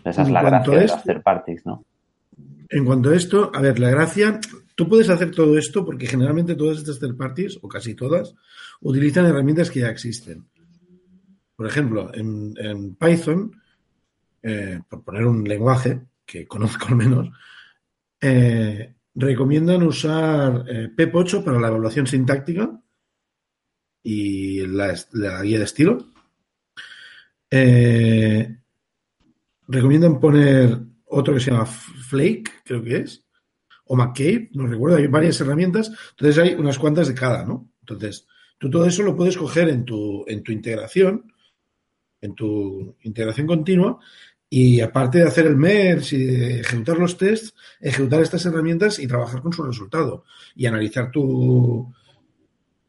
Esa 0.04 0.22
es 0.22 0.30
la 0.30 0.42
gracia 0.42 0.78
de 0.78 0.86
las 0.86 1.04
third 1.04 1.22
parties, 1.22 1.66
¿no? 1.66 1.84
En 2.70 2.84
cuanto 2.84 3.10
a 3.10 3.16
esto, 3.16 3.50
a 3.52 3.60
ver, 3.60 3.78
la 3.78 3.90
gracia, 3.90 4.40
tú 4.74 4.88
puedes 4.88 5.10
hacer 5.10 5.32
todo 5.32 5.58
esto 5.58 5.84
porque 5.84 6.06
generalmente 6.06 6.54
todas 6.54 6.78
estas 6.78 6.98
third 6.98 7.16
parties, 7.16 7.58
o 7.60 7.68
casi 7.68 7.94
todas, 7.94 8.34
utilizan 8.80 9.26
herramientas 9.26 9.70
que 9.70 9.80
ya 9.80 9.88
existen. 9.88 10.46
Por 11.56 11.66
ejemplo, 11.66 12.10
en, 12.14 12.54
en 12.56 12.94
Python, 12.94 13.52
eh, 14.42 14.80
por 14.88 15.02
poner 15.02 15.26
un 15.26 15.44
lenguaje 15.44 16.00
que 16.24 16.46
conozco 16.48 16.86
al 16.88 16.96
menos, 16.96 17.28
eh, 18.20 18.94
recomiendan 19.14 19.82
usar 19.82 20.64
eh, 20.68 20.88
PEP8 20.96 21.44
para 21.44 21.60
la 21.60 21.68
evaluación 21.68 22.06
sintáctica 22.06 22.80
y 24.02 24.66
la, 24.66 24.94
la 25.12 25.42
guía 25.42 25.58
de 25.58 25.64
estilo. 25.64 25.98
Eh, 27.50 28.56
recomiendan 29.66 30.20
poner 30.20 30.78
otro 31.06 31.34
que 31.34 31.40
se 31.40 31.50
llama 31.50 31.66
Flake, 31.66 32.50
creo 32.64 32.82
que 32.82 32.96
es, 32.98 33.26
o 33.86 33.96
McCabe, 33.96 34.50
no 34.52 34.66
recuerdo, 34.66 34.96
hay 34.98 35.08
varias 35.08 35.40
herramientas, 35.40 35.90
entonces 36.10 36.38
hay 36.38 36.54
unas 36.54 36.78
cuantas 36.78 37.08
de 37.08 37.14
cada, 37.14 37.44
¿no? 37.44 37.72
Entonces, 37.80 38.26
tú 38.58 38.70
todo 38.70 38.86
eso 38.86 39.02
lo 39.02 39.16
puedes 39.16 39.36
coger 39.36 39.68
en 39.68 39.84
tu, 39.84 40.24
en 40.28 40.44
tu 40.44 40.52
integración, 40.52 41.32
en 42.20 42.34
tu 42.36 42.96
integración 43.02 43.48
continua, 43.48 43.98
y 44.52 44.80
aparte 44.80 45.18
de 45.18 45.28
hacer 45.28 45.46
el 45.46 45.56
MERS 45.56 46.12
y 46.12 46.24
de 46.24 46.60
ejecutar 46.60 46.98
los 46.98 47.16
tests, 47.16 47.54
ejecutar 47.80 48.20
estas 48.20 48.44
herramientas 48.44 48.98
y 48.98 49.06
trabajar 49.06 49.40
con 49.40 49.52
su 49.52 49.62
resultado. 49.62 50.24
Y 50.56 50.66
analizar 50.66 51.12
tu, 51.12 51.88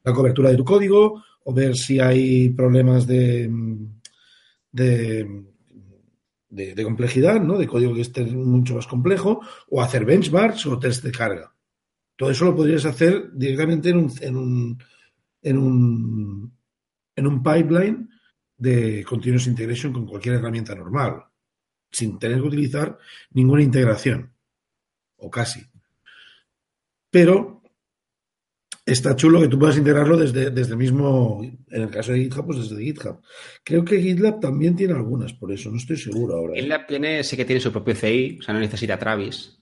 la 0.03 0.11
cobertura 0.11 0.49
de 0.49 0.57
tu 0.57 0.65
código 0.65 1.23
o 1.43 1.53
ver 1.53 1.77
si 1.77 1.99
hay 1.99 2.49
problemas 2.49 3.05
de, 3.05 3.47
de, 4.71 5.43
de, 6.49 6.73
de 6.73 6.83
complejidad, 6.83 7.39
¿no? 7.39 7.59
de 7.59 7.67
código 7.67 7.93
que 7.93 8.01
esté 8.01 8.25
mucho 8.25 8.73
más 8.73 8.87
complejo, 8.87 9.41
o 9.69 9.83
hacer 9.83 10.03
benchmarks 10.03 10.65
o 10.65 10.79
test 10.79 11.03
de 11.03 11.11
carga. 11.11 11.53
Todo 12.15 12.31
eso 12.31 12.45
lo 12.45 12.55
podrías 12.55 12.85
hacer 12.85 13.31
directamente 13.33 13.89
en 13.89 13.97
un, 13.97 14.11
en 14.19 14.35
un, 14.35 14.83
en 15.43 15.57
un, 15.59 16.53
en 17.15 17.27
un 17.27 17.43
pipeline 17.43 18.09
de 18.57 19.05
continuous 19.07 19.45
integration 19.45 19.93
con 19.93 20.07
cualquier 20.07 20.35
herramienta 20.35 20.73
normal 20.73 21.25
sin 21.91 22.19
tener 22.19 22.41
que 22.41 22.47
utilizar 22.47 22.97
ninguna 23.31 23.63
integración, 23.63 24.33
o 25.17 25.29
casi. 25.29 25.61
pero 27.09 27.61
está 28.85 29.15
chulo 29.15 29.39
que 29.39 29.47
tú 29.47 29.59
puedas 29.59 29.77
integrarlo 29.77 30.17
desde, 30.17 30.49
desde 30.49 30.71
el 30.71 30.77
mismo, 30.77 31.41
en 31.43 31.81
el 31.81 31.89
caso 31.89 32.11
de 32.11 32.23
GitHub, 32.23 32.45
pues 32.45 32.69
desde 32.69 32.83
GitHub. 32.83 33.21
Creo 33.63 33.85
que 33.85 34.01
GitLab 34.01 34.39
también 34.39 34.75
tiene 34.75 34.93
algunas, 34.93 35.33
por 35.33 35.51
eso 35.51 35.69
no 35.69 35.77
estoy 35.77 35.97
seguro 35.97 36.35
ahora. 36.35 36.53
¿eh? 36.55 36.61
GitLab 36.61 36.87
tiene, 36.87 37.23
sé 37.23 37.37
que 37.37 37.45
tiene 37.45 37.61
su 37.61 37.71
propio 37.71 37.95
CI, 37.95 38.37
o 38.39 38.43
sea, 38.43 38.53
no 38.53 38.59
necesita 38.59 38.97
Travis 38.97 39.60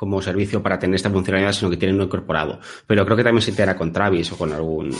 como 0.00 0.22
servicio 0.22 0.62
para 0.62 0.78
tener 0.78 0.94
esta 0.94 1.10
funcionalidad, 1.10 1.52
sino 1.52 1.68
que 1.68 1.76
tiene 1.76 1.92
uno 1.92 2.04
incorporado. 2.04 2.58
Pero 2.86 3.04
creo 3.04 3.18
que 3.18 3.22
también 3.22 3.42
se 3.42 3.50
integra 3.50 3.76
con 3.76 3.92
Travis 3.92 4.32
o 4.32 4.38
con 4.38 4.50
algún 4.50 4.96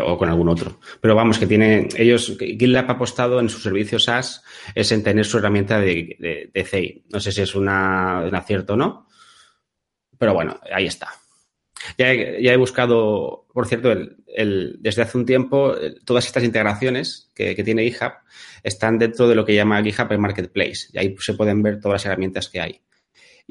o 0.00 0.16
con 0.16 0.28
algún 0.28 0.48
otro. 0.48 0.78
Pero 1.00 1.16
vamos, 1.16 1.40
que 1.40 1.48
tiene 1.48 1.88
ellos, 1.96 2.36
GitLab 2.38 2.88
ha 2.88 2.92
apostado 2.92 3.40
en 3.40 3.48
su 3.48 3.58
servicio 3.58 3.98
SaaS 3.98 4.44
es 4.76 4.92
en 4.92 5.02
tener 5.02 5.24
su 5.24 5.38
herramienta 5.38 5.80
de, 5.80 6.52
CI. 6.54 7.06
No 7.12 7.18
sé 7.18 7.32
si 7.32 7.42
es 7.42 7.56
una, 7.56 8.22
un 8.24 8.34
acierto 8.36 8.74
o 8.74 8.76
no, 8.76 9.08
pero 10.16 10.34
bueno, 10.34 10.60
ahí 10.72 10.86
está. 10.86 11.08
Ya 11.98 12.12
he, 12.12 12.56
buscado, 12.56 13.48
por 13.52 13.66
cierto, 13.66 13.90
el, 13.90 14.76
desde 14.78 15.02
hace 15.02 15.18
un 15.18 15.26
tiempo, 15.26 15.74
todas 16.04 16.26
estas 16.26 16.44
integraciones 16.44 17.32
que, 17.34 17.56
tiene 17.64 17.90
GitHub 17.90 18.12
están 18.62 19.00
dentro 19.00 19.26
de 19.26 19.34
lo 19.34 19.44
que 19.44 19.56
llama 19.56 19.82
GitHub 19.82 20.16
Marketplace. 20.16 20.90
Y 20.92 20.98
ahí 20.98 21.16
se 21.18 21.34
pueden 21.34 21.60
ver 21.60 21.80
todas 21.80 21.94
las 21.94 22.06
herramientas 22.06 22.48
que 22.48 22.60
hay. 22.60 22.82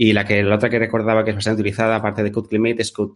Y 0.04 0.14
la, 0.14 0.26
que, 0.26 0.42
la 0.42 0.56
otra 0.56 0.68
que 0.68 0.80
recordaba 0.80 1.24
que 1.24 1.30
es 1.30 1.36
bastante 1.36 1.62
utilizada, 1.62 1.98
aparte 1.98 2.24
de 2.24 2.32
Code 2.32 2.50
Climate, 2.50 2.82
es 2.82 2.92
Code, 2.92 3.14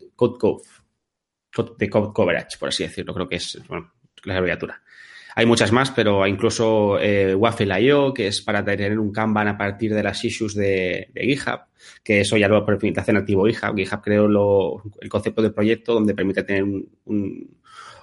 de 1.79 1.89
Code 1.89 2.13
Coverage, 2.13 2.59
por 2.59 2.69
así 2.69 2.83
decirlo. 2.83 3.11
Creo 3.11 3.27
que 3.27 3.37
es 3.37 3.59
la 4.23 4.35
abreviatura. 4.35 4.83
Hay 5.33 5.47
muchas 5.47 5.71
más, 5.71 5.89
pero 5.89 6.27
incluso 6.27 6.99
eh, 6.99 7.33
Waffle.io, 7.33 8.13
que 8.13 8.27
es 8.27 8.39
para 8.39 8.63
tener 8.63 8.99
un 8.99 9.11
Kanban 9.11 9.47
a 9.47 9.57
partir 9.57 9.95
de 9.95 10.03
las 10.03 10.23
issues 10.23 10.53
de, 10.53 11.09
GitHub, 11.15 11.61
que 12.03 12.21
eso 12.21 12.37
ya 12.37 12.47
lo 12.47 12.63
permite 12.63 12.99
hacer 12.99 13.15
nativo 13.15 13.47
GitHub. 13.47 13.75
GitHub 13.75 14.01
creó 14.03 14.83
el 15.01 15.09
concepto 15.09 15.41
de 15.41 15.49
proyecto 15.49 15.95
donde 15.95 16.13
permite 16.13 16.43
tener 16.43 16.65
un, 16.65 16.87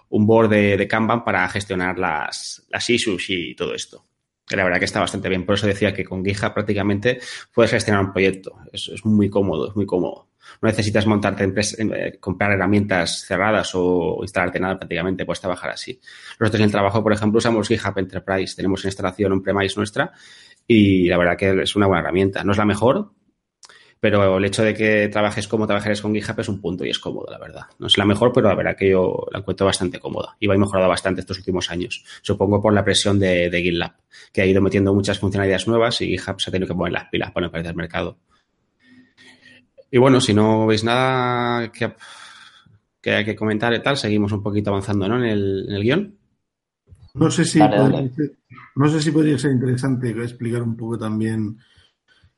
un, 0.08 0.26
board 0.26 0.48
de, 0.48 0.88
Kanban 0.88 1.22
para 1.22 1.48
gestionar 1.48 2.00
las, 2.00 2.66
las 2.68 2.90
issues 2.90 3.30
y 3.30 3.54
todo 3.54 3.76
esto. 3.76 4.04
La 4.50 4.64
verdad 4.64 4.78
que 4.78 4.84
está 4.84 5.00
bastante 5.00 5.28
bien. 5.28 5.46
Por 5.46 5.54
eso 5.54 5.66
decía 5.66 5.94
que 5.94 6.04
con 6.04 6.24
GitHub 6.24 6.52
prácticamente 6.52 7.20
puedes 7.54 7.70
gestionar 7.70 8.04
un 8.04 8.12
proyecto. 8.12 8.56
es 8.72 9.04
muy 9.04 9.30
cómodo, 9.30 9.68
es 9.68 9.76
muy 9.76 9.86
cómodo 9.86 10.32
no 10.60 10.68
necesitas 10.68 11.06
montarte, 11.06 11.52
eh, 11.78 12.18
comprar 12.20 12.52
herramientas 12.52 13.24
cerradas 13.26 13.72
o 13.74 14.18
instalarte 14.22 14.60
nada 14.60 14.78
prácticamente, 14.78 15.24
puedes 15.24 15.40
trabajar 15.40 15.70
así. 15.70 15.98
Nosotros 16.38 16.60
en 16.60 16.66
el 16.66 16.70
trabajo, 16.70 17.02
por 17.02 17.12
ejemplo, 17.12 17.38
usamos 17.38 17.68
GitHub 17.68 17.98
Enterprise, 17.98 18.56
tenemos 18.56 18.84
instalación 18.84 19.32
on-premise 19.32 19.76
nuestra 19.76 20.12
y 20.66 21.08
la 21.08 21.18
verdad 21.18 21.36
que 21.36 21.62
es 21.62 21.76
una 21.76 21.86
buena 21.86 22.00
herramienta. 22.00 22.44
No 22.44 22.52
es 22.52 22.58
la 22.58 22.64
mejor, 22.64 23.12
pero 24.02 24.36
el 24.36 24.44
hecho 24.44 24.64
de 24.64 24.74
que 24.74 25.06
trabajes 25.06 25.46
como 25.46 25.64
trabajares 25.64 26.02
con 26.02 26.12
GitHub 26.12 26.40
es 26.40 26.48
un 26.48 26.60
punto 26.60 26.84
y 26.84 26.90
es 26.90 26.98
cómodo, 26.98 27.30
la 27.30 27.38
verdad. 27.38 27.66
No 27.78 27.86
es 27.86 27.96
la 27.96 28.04
mejor, 28.04 28.32
pero 28.32 28.48
la 28.48 28.56
verdad 28.56 28.74
que 28.76 28.90
yo 28.90 29.28
la 29.30 29.38
encuentro 29.38 29.64
bastante 29.64 30.00
cómoda 30.00 30.34
y 30.40 30.48
va 30.48 30.58
mejorado 30.58 30.88
bastante 30.88 31.20
estos 31.20 31.38
últimos 31.38 31.70
años. 31.70 32.04
Supongo 32.20 32.60
por 32.60 32.74
la 32.74 32.82
presión 32.82 33.20
de, 33.20 33.48
GitLab, 33.52 33.92
que 34.32 34.42
ha 34.42 34.44
ido 34.44 34.60
metiendo 34.60 34.92
muchas 34.92 35.20
funcionalidades 35.20 35.68
nuevas 35.68 36.00
y 36.00 36.08
GitHub 36.08 36.40
se 36.40 36.50
ha 36.50 36.52
tenido 36.52 36.66
que 36.66 36.74
poner 36.74 36.94
las 36.94 37.10
pilas 37.10 37.30
para 37.30 37.46
no 37.46 37.52
perder 37.52 37.70
el 37.70 37.76
mercado. 37.76 38.18
Y 39.88 39.98
bueno, 39.98 40.20
si 40.20 40.34
no 40.34 40.66
veis 40.66 40.82
nada 40.82 41.70
que, 41.70 41.94
que 43.00 43.12
hay 43.12 43.24
que 43.24 43.36
comentar 43.36 43.72
y 43.72 43.80
tal, 43.82 43.96
seguimos 43.96 44.32
un 44.32 44.42
poquito 44.42 44.70
avanzando 44.70 45.06
¿no? 45.06 45.18
en, 45.18 45.30
el, 45.30 45.66
en 45.68 45.74
el 45.76 45.82
guion. 45.84 46.18
No 47.14 47.30
sé 47.30 47.44
si 47.44 47.60
podría 47.60 48.10
no 48.74 48.88
sé 48.88 49.00
si 49.00 49.12
podría 49.12 49.38
ser 49.38 49.52
interesante 49.52 50.10
explicar 50.10 50.62
un 50.62 50.76
poco 50.76 50.98
también 50.98 51.56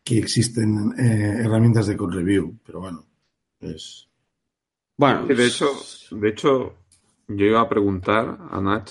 que 0.04 0.18
existen 0.18 0.94
eh, 0.98 1.40
herramientas 1.44 1.86
de 1.86 1.96
code 1.96 2.16
review, 2.16 2.58
pero 2.64 2.80
bueno, 2.80 3.06
es. 3.60 4.06
Bueno, 4.96 5.26
de 5.26 5.46
hecho, 5.46 5.70
de 6.10 6.28
hecho, 6.28 6.74
yo 7.26 7.46
iba 7.46 7.60
a 7.60 7.68
preguntar 7.68 8.38
a 8.50 8.60
Nach 8.60 8.90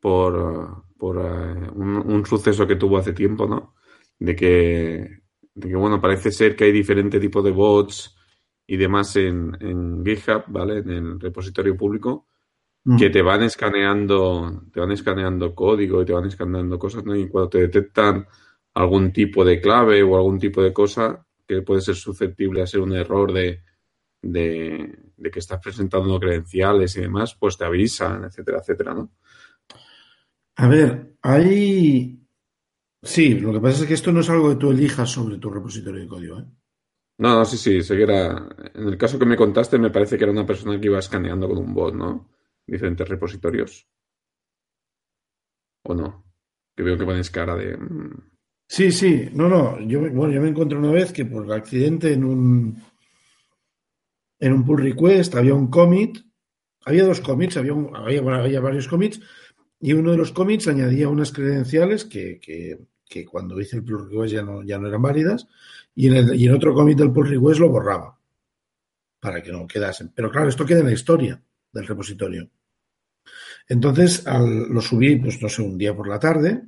por, 0.00 0.84
por 0.96 1.18
eh, 1.18 1.70
un, 1.74 2.24
suceso 2.24 2.66
que 2.66 2.76
tuvo 2.76 2.98
hace 2.98 3.12
tiempo, 3.12 3.46
¿no? 3.46 3.74
De 4.18 4.34
que 4.34 5.18
de 5.54 5.68
que, 5.68 5.76
bueno, 5.76 6.00
parece 6.00 6.30
ser 6.30 6.56
que 6.56 6.64
hay 6.64 6.72
diferentes 6.72 7.20
tipos 7.20 7.44
de 7.44 7.50
bots 7.50 8.16
y 8.66 8.76
demás 8.76 9.14
en, 9.16 9.56
en 9.60 10.04
GitHub, 10.04 10.44
¿vale? 10.48 10.78
En 10.78 10.90
el 10.90 11.20
repositorio 11.20 11.76
público, 11.76 12.26
que 12.96 13.10
te 13.10 13.20
van 13.20 13.42
escaneando, 13.42 14.62
te 14.72 14.80
van 14.80 14.92
escaneando 14.92 15.54
código 15.54 16.00
y 16.00 16.04
te 16.06 16.12
van 16.12 16.26
escaneando 16.26 16.78
cosas, 16.78 17.04
¿no? 17.04 17.14
Y 17.14 17.28
cuando 17.28 17.50
te 17.50 17.58
detectan 17.58 18.26
algún 18.78 19.12
tipo 19.12 19.44
de 19.44 19.60
clave 19.60 20.02
o 20.02 20.16
algún 20.16 20.38
tipo 20.38 20.62
de 20.62 20.72
cosa 20.72 21.26
que 21.46 21.62
puede 21.62 21.80
ser 21.80 21.94
susceptible 21.94 22.62
a 22.62 22.66
ser 22.66 22.80
un 22.80 22.94
error 22.94 23.32
de, 23.32 23.62
de, 24.22 24.98
de 25.16 25.30
que 25.30 25.38
estás 25.38 25.60
presentando 25.60 26.20
credenciales 26.20 26.96
y 26.96 27.00
demás, 27.02 27.34
pues 27.34 27.56
te 27.56 27.64
avisan, 27.64 28.24
etcétera, 28.24 28.58
etcétera, 28.58 28.94
¿no? 28.94 29.12
A 30.56 30.68
ver, 30.68 31.14
hay, 31.22 32.18
Sí, 33.02 33.34
lo 33.34 33.52
que 33.52 33.60
pasa 33.60 33.82
es 33.82 33.88
que 33.88 33.94
esto 33.94 34.10
no 34.12 34.20
es 34.20 34.30
algo 34.30 34.50
que 34.50 34.56
tú 34.56 34.70
elijas 34.70 35.10
sobre 35.10 35.38
tu 35.38 35.50
repositorio 35.50 36.00
de 36.00 36.08
código. 36.08 36.40
¿eh? 36.40 36.44
No, 37.18 37.36
no, 37.36 37.44
sí, 37.44 37.56
sí, 37.56 37.82
sé 37.82 37.96
que 37.96 38.02
era. 38.02 38.48
En 38.74 38.88
el 38.88 38.98
caso 38.98 39.18
que 39.18 39.26
me 39.26 39.36
contaste, 39.36 39.78
me 39.78 39.90
parece 39.90 40.18
que 40.18 40.24
era 40.24 40.32
una 40.32 40.46
persona 40.46 40.80
que 40.80 40.86
iba 40.86 40.98
escaneando 40.98 41.48
con 41.48 41.58
un 41.58 41.74
bot, 41.74 41.94
¿no? 41.94 42.30
Diferentes 42.66 43.08
repositorios. 43.08 43.88
¿O 45.84 45.94
no? 45.94 46.24
Que 46.76 46.82
veo 46.82 46.98
que 46.98 47.04
pones 47.04 47.30
cara 47.30 47.56
de. 47.56 47.78
Sí, 48.68 48.92
sí, 48.92 49.30
no, 49.32 49.48
no. 49.48 49.80
Yo, 49.80 50.00
bueno, 50.12 50.30
yo 50.30 50.42
me 50.42 50.50
encontré 50.50 50.76
una 50.78 50.92
vez 50.92 51.10
que 51.12 51.24
por 51.24 51.50
accidente 51.52 52.12
en 52.12 52.24
un. 52.24 52.82
En 54.38 54.52
un 54.52 54.64
pull 54.64 54.82
request 54.82 55.34
había 55.34 55.54
un 55.54 55.68
commit. 55.68 56.18
Había 56.84 57.04
dos 57.04 57.20
commits, 57.20 57.56
había, 57.56 57.72
había, 57.94 58.20
había 58.20 58.60
varios 58.60 58.86
commits 58.86 59.20
y 59.80 59.92
uno 59.92 60.12
de 60.12 60.16
los 60.16 60.32
commits 60.32 60.68
añadía 60.68 61.08
unas 61.08 61.32
credenciales 61.32 62.04
que, 62.04 62.40
que, 62.40 63.26
cuando 63.26 63.60
hice 63.60 63.76
el 63.76 63.84
pull 63.84 64.08
request 64.08 64.34
ya 64.34 64.42
no, 64.42 64.62
ya 64.62 64.78
no 64.78 64.88
eran 64.88 65.02
válidas 65.02 65.46
y 65.94 66.08
en, 66.08 66.16
el, 66.16 66.34
y 66.34 66.46
en 66.46 66.54
otro 66.54 66.74
commit 66.74 66.98
del 66.98 67.12
pull 67.12 67.28
request 67.28 67.60
lo 67.60 67.68
borraba 67.68 68.18
para 69.20 69.42
que 69.42 69.52
no 69.52 69.66
quedasen. 69.66 70.12
Pero 70.14 70.30
claro, 70.30 70.48
esto 70.48 70.64
queda 70.64 70.80
en 70.80 70.86
la 70.86 70.92
historia 70.92 71.42
del 71.72 71.86
repositorio. 71.86 72.48
Entonces 73.68 74.26
al, 74.26 74.68
lo 74.68 74.80
subí, 74.80 75.16
pues 75.16 75.42
no 75.42 75.48
sé, 75.48 75.62
un 75.62 75.76
día 75.76 75.94
por 75.94 76.08
la 76.08 76.18
tarde 76.18 76.62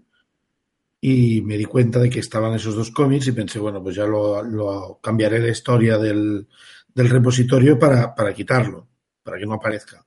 y 1.01 1.41
me 1.43 1.57
di 1.57 1.65
cuenta 1.65 1.99
de 1.99 2.11
que 2.11 2.21
estaban 2.21 2.55
esos 2.55 2.75
dos 2.75 2.91
commits 2.91 3.29
y 3.29 3.33
pensé, 3.33 3.59
bueno, 3.59 3.83
pues 3.83 3.97
ya 3.97 4.05
lo, 4.05 4.99
cambiaré 5.03 5.39
la 5.39 5.49
historia 5.49 5.99
del, 5.99 6.47
del 6.95 7.09
repositorio 7.09 7.79
para, 7.79 8.15
para 8.15 8.35
quitarlo, 8.35 8.89
para 9.23 9.39
que 9.39 9.47
no 9.47 9.55
aparezca 9.55 10.05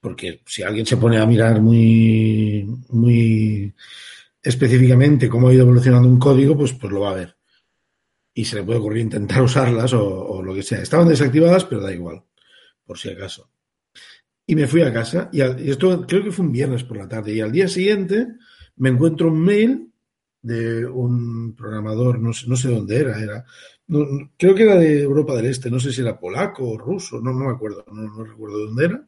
porque 0.00 0.42
si 0.46 0.62
alguien 0.62 0.86
se 0.86 0.96
pone 0.96 1.18
a 1.18 1.26
mirar 1.26 1.60
muy, 1.60 2.66
muy 2.88 3.72
específicamente 4.42 5.28
cómo 5.28 5.48
ha 5.48 5.54
ido 5.54 5.62
evolucionando 5.62 6.08
un 6.08 6.18
código, 6.18 6.56
pues, 6.56 6.72
pues 6.72 6.92
lo 6.92 7.00
va 7.00 7.10
a 7.10 7.14
ver. 7.14 7.36
Y 8.32 8.44
se 8.44 8.56
le 8.56 8.62
puede 8.62 8.78
ocurrir 8.78 9.02
intentar 9.02 9.42
usarlas 9.42 9.92
o, 9.92 10.42
lo 10.42 10.54
que 10.54 10.62
sea. 10.62 10.80
Estaban 10.80 11.08
desactivadas, 11.08 11.64
pero 11.64 11.82
da 11.82 11.92
igual, 11.92 12.22
por 12.84 12.98
si 12.98 13.10
acaso. 13.10 13.50
Y 14.46 14.56
me 14.56 14.66
fui 14.66 14.82
a 14.82 14.92
casa, 14.92 15.28
y, 15.32 15.42
esto 15.42 16.06
creo 16.06 16.24
que 16.24 16.32
fue 16.32 16.46
un 16.46 16.52
viernes 16.52 16.82
por 16.82 16.96
la 16.96 17.08
tarde, 17.08 17.34
y 17.34 17.40
al 17.40 17.52
día 17.52 17.68
siguiente 17.68 18.28
me 18.76 18.88
encuentro 18.88 19.28
un 19.28 19.40
mail 19.44 19.89
de 20.42 20.86
un 20.86 21.54
programador, 21.54 22.18
no 22.18 22.32
sé, 22.32 22.46
no 22.48 22.56
sé 22.56 22.68
dónde 22.68 22.96
era, 22.96 23.20
era 23.20 23.44
creo 24.36 24.54
que 24.54 24.62
era 24.62 24.76
de 24.76 25.02
Europa 25.02 25.34
del 25.34 25.46
Este, 25.46 25.70
no 25.70 25.80
sé 25.80 25.92
si 25.92 26.00
era 26.00 26.18
polaco 26.18 26.68
o 26.68 26.78
ruso, 26.78 27.20
no, 27.20 27.32
no 27.32 27.46
me 27.46 27.52
acuerdo, 27.52 27.84
no, 27.92 28.02
no 28.02 28.24
recuerdo 28.24 28.66
dónde 28.66 28.84
era, 28.84 29.06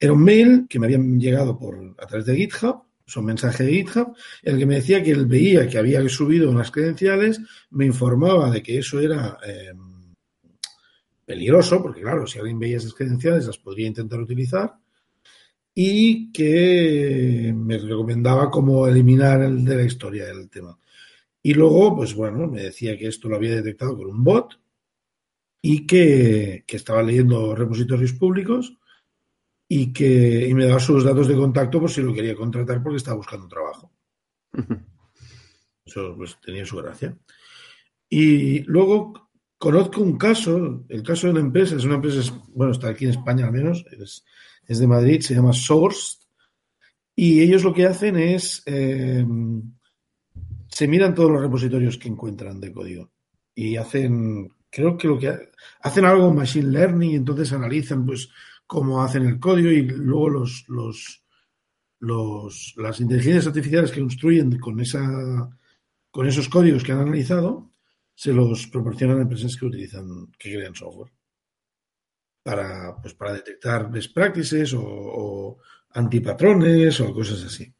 era 0.00 0.12
un 0.12 0.24
mail 0.24 0.66
que 0.68 0.78
me 0.78 0.86
habían 0.86 1.20
llegado 1.20 1.58
por, 1.58 1.94
a 1.98 2.06
través 2.06 2.26
de 2.26 2.36
GitHub, 2.36 2.84
son 3.06 3.26
mensaje 3.26 3.64
de 3.64 3.72
GitHub, 3.72 4.14
en 4.42 4.54
el 4.54 4.58
que 4.58 4.66
me 4.66 4.76
decía 4.76 5.02
que 5.02 5.10
él 5.10 5.26
veía 5.26 5.68
que 5.68 5.78
había 5.78 6.06
subido 6.08 6.50
unas 6.50 6.70
credenciales, 6.70 7.40
me 7.70 7.84
informaba 7.84 8.50
de 8.50 8.62
que 8.62 8.78
eso 8.78 8.98
era 8.98 9.38
em, 9.44 10.14
peligroso, 11.24 11.82
porque 11.82 12.00
claro, 12.00 12.26
si 12.26 12.38
alguien 12.38 12.58
veía 12.58 12.78
esas 12.78 12.94
credenciales 12.94 13.46
las 13.46 13.58
podría 13.58 13.86
intentar 13.86 14.20
utilizar, 14.20 14.74
y 15.74 16.30
que 16.32 17.52
me 17.54 17.78
recomendaba 17.78 18.50
cómo 18.50 18.86
eliminar 18.86 19.42
el 19.42 19.64
de 19.64 19.76
la 19.76 19.82
historia 19.82 20.26
del 20.26 20.48
tema. 20.48 20.78
Y 21.42 21.54
luego, 21.54 21.96
pues 21.96 22.14
bueno, 22.14 22.46
me 22.46 22.62
decía 22.62 22.96
que 22.96 23.08
esto 23.08 23.28
lo 23.28 23.36
había 23.36 23.56
detectado 23.56 23.96
con 23.96 24.06
un 24.06 24.22
bot 24.22 24.58
y 25.60 25.86
que, 25.86 26.64
que 26.66 26.76
estaba 26.76 27.02
leyendo 27.02 27.54
repositorios 27.54 28.12
públicos 28.12 28.76
y 29.68 29.92
que 29.92 30.48
y 30.48 30.54
me 30.54 30.66
daba 30.66 30.78
sus 30.78 31.04
datos 31.04 31.26
de 31.26 31.36
contacto 31.36 31.80
por 31.80 31.90
si 31.90 32.02
lo 32.02 32.14
quería 32.14 32.36
contratar 32.36 32.82
porque 32.82 32.98
estaba 32.98 33.16
buscando 33.16 33.48
trabajo. 33.48 33.90
Eso 35.84 36.14
pues, 36.16 36.38
tenía 36.40 36.64
su 36.64 36.76
gracia. 36.76 37.16
Y 38.08 38.60
luego 38.60 39.30
conozco 39.58 40.00
un 40.00 40.16
caso, 40.16 40.84
el 40.88 41.02
caso 41.02 41.26
de 41.26 41.32
una 41.32 41.40
empresa, 41.40 41.76
es 41.76 41.84
una 41.84 41.96
empresa, 41.96 42.32
bueno, 42.48 42.72
está 42.72 42.88
aquí 42.88 43.04
en 43.04 43.10
España 43.10 43.46
al 43.46 43.52
menos, 43.52 43.84
es, 43.90 44.24
es 44.66 44.78
de 44.78 44.86
Madrid, 44.86 45.20
se 45.20 45.34
llama 45.34 45.52
Source, 45.52 46.18
y 47.16 47.40
ellos 47.40 47.62
lo 47.62 47.72
que 47.72 47.86
hacen 47.86 48.16
es, 48.16 48.62
eh, 48.66 49.24
se 50.68 50.88
miran 50.88 51.14
todos 51.14 51.30
los 51.30 51.40
repositorios 51.40 51.96
que 51.98 52.08
encuentran 52.08 52.60
de 52.60 52.72
código 52.72 53.10
y 53.54 53.76
hacen 53.76 54.50
creo 54.68 54.96
que 54.96 55.06
lo 55.06 55.18
que 55.18 55.32
hacen 55.82 56.04
algo 56.04 56.34
machine 56.34 56.70
learning 56.70 57.14
entonces 57.14 57.52
analizan 57.52 58.04
pues 58.04 58.28
cómo 58.66 59.02
hacen 59.02 59.24
el 59.24 59.38
código 59.38 59.70
y 59.70 59.82
luego 59.82 60.28
los, 60.30 60.64
los, 60.66 61.24
los 62.00 62.74
las 62.76 63.00
inteligencias 63.00 63.46
artificiales 63.46 63.92
que 63.92 64.00
construyen 64.00 64.58
con 64.58 64.80
esa 64.80 65.48
con 66.10 66.26
esos 66.26 66.48
códigos 66.48 66.82
que 66.82 66.90
han 66.90 67.00
analizado 67.02 67.70
se 68.16 68.32
los 68.32 68.66
proporcionan 68.66 69.18
a 69.18 69.22
empresas 69.22 69.56
que 69.56 69.66
utilizan 69.66 70.32
que 70.36 70.54
crean 70.54 70.74
software 70.74 71.12
para 72.44 72.94
pues 73.00 73.14
para 73.14 73.32
detectar 73.32 73.90
best 73.90 74.14
practices 74.14 74.74
o, 74.76 75.58
antipatrones 75.94 77.00
o 77.00 77.12
cosas 77.12 77.42
así. 77.44 77.72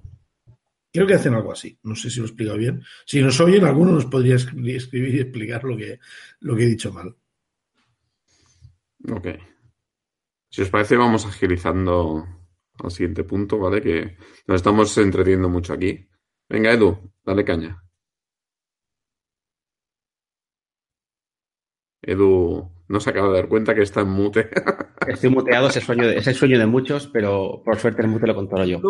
Creo 0.93 1.07
que 1.07 1.15
hacen 1.15 1.35
algo 1.35 1.53
así. 1.53 1.77
No 1.83 1.95
sé 1.97 2.09
si 2.09 2.19
lo 2.21 2.27
he 2.27 2.29
explicado 2.29 2.57
bien. 2.57 2.83
Si 3.05 3.21
nos 3.21 3.41
oyen, 3.41 3.65
alguno 3.65 3.93
nos 3.93 4.07
podría 4.07 4.37
escribir 4.37 5.15
y 5.17 5.21
explicar 5.21 5.65
lo 5.65 5.77
que, 5.77 5.99
lo 6.41 6.57
que 6.57 6.63
he 6.63 6.69
dicho 6.69 6.93
mal. 6.93 7.15
Ok. 9.11 9.27
Si 10.49 10.63
os 10.63 10.71
parece, 10.71 10.97
vamos 10.97 11.27
agilizando 11.27 12.25
al 12.79 12.91
siguiente 12.93 13.25
punto, 13.25 13.59
¿vale? 13.59 13.83
Que 13.83 14.17
nos 14.47 14.57
estamos 14.57 14.97
entreteniendo 14.99 15.49
mucho 15.49 15.73
aquí. 15.73 16.09
Venga, 16.49 16.73
Edu, 16.73 17.13
dale 17.25 17.45
caña. 17.45 17.83
Edu 22.03 22.74
no 22.89 23.01
se 23.01 23.11
acaba 23.11 23.29
de 23.29 23.35
dar 23.35 23.49
cuenta 23.49 23.75
que 23.75 23.83
está 23.83 24.01
en 24.01 24.11
mute. 24.11 24.49
Estoy 25.07 25.31
muteado, 25.31 25.69
es 25.69 25.77
el 25.77 25.83
sueño 25.83 26.07
de, 26.07 26.19
es 26.19 26.27
el 26.27 26.35
sueño 26.35 26.59
de 26.59 26.67
muchos, 26.67 27.07
pero 27.09 27.63
por 27.65 27.79
suerte 27.79 28.03
el 28.03 28.09
mute 28.09 28.27
lo 28.27 28.35
controlo 28.35 28.65
yo. 28.65 28.81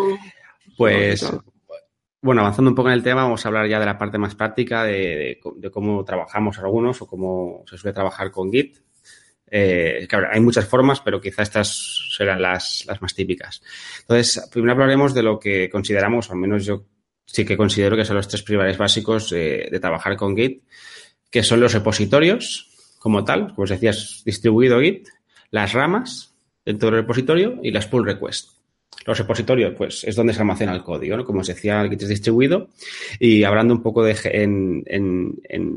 Pues, 0.77 1.31
bueno, 2.21 2.41
avanzando 2.41 2.71
un 2.71 2.75
poco 2.75 2.89
en 2.89 2.95
el 2.95 3.03
tema, 3.03 3.23
vamos 3.23 3.45
a 3.45 3.49
hablar 3.49 3.69
ya 3.69 3.79
de 3.79 3.87
la 3.87 3.99
parte 3.99 4.19
más 4.19 4.35
práctica 4.35 4.85
de, 4.85 4.93
de, 4.93 5.41
de 5.57 5.71
cómo 5.71 6.05
trabajamos 6.05 6.59
algunos 6.59 7.03
o 7.03 7.07
cómo 7.07 7.65
se 7.67 7.77
suele 7.77 7.95
trabajar 7.95 8.31
con 8.31 8.51
Git. 8.51 8.79
Eh, 9.57 10.07
claro, 10.09 10.29
hay 10.33 10.41
muchas 10.41 10.67
formas, 10.67 11.01
pero 11.01 11.21
quizá 11.21 11.43
estas 11.43 12.09
serán 12.17 12.43
las, 12.43 12.85
las, 12.89 13.01
más 13.01 13.15
típicas. 13.15 13.63
Entonces, 14.01 14.49
primero 14.51 14.73
hablaremos 14.73 15.15
de 15.15 15.23
lo 15.23 15.39
que 15.39 15.71
consideramos, 15.71 16.29
al 16.31 16.39
menos 16.39 16.65
yo 16.65 16.87
sí 17.25 17.45
que 17.45 17.57
considero 17.57 17.97
que 17.97 18.05
son 18.05 18.17
los 18.17 18.27
tres 18.27 18.43
pilares 18.43 18.77
básicos 18.79 19.31
eh, 19.33 19.69
de 19.71 19.81
trabajar 19.81 20.17
con 20.17 20.37
Git, 20.37 20.65
que 21.31 21.45
son 21.45 21.61
los 21.61 21.73
repositorios 21.73 22.74
como 23.05 23.23
tal, 23.23 23.49
como 23.49 23.65
os 23.65 23.69
decías, 23.69 24.23
distribuido 24.25 24.81
Git, 24.81 25.09
las 25.51 25.75
ramas 25.75 26.35
dentro 26.65 26.89
del 26.89 27.01
repositorio 27.01 27.61
y 27.63 27.71
las 27.71 27.87
pull 27.87 28.07
requests. 28.07 28.57
Los 29.05 29.19
repositorios, 29.19 29.75
pues, 29.77 30.05
es 30.05 30.17
donde 30.17 30.33
se 30.33 30.41
almacena 30.41 30.73
el 30.73 30.83
código, 30.83 31.15
¿no? 31.15 31.25
Como 31.27 31.41
os 31.41 31.47
decía, 31.47 31.83
el 31.83 31.91
Git 31.91 32.01
es 32.01 32.09
distribuido. 32.09 32.71
Y 33.21 33.45
hablando 33.45 33.75
un 33.75 33.83
poco 33.83 34.03
de 34.03 34.17
en, 34.33 34.85
en, 34.87 35.39
en, 35.51 35.77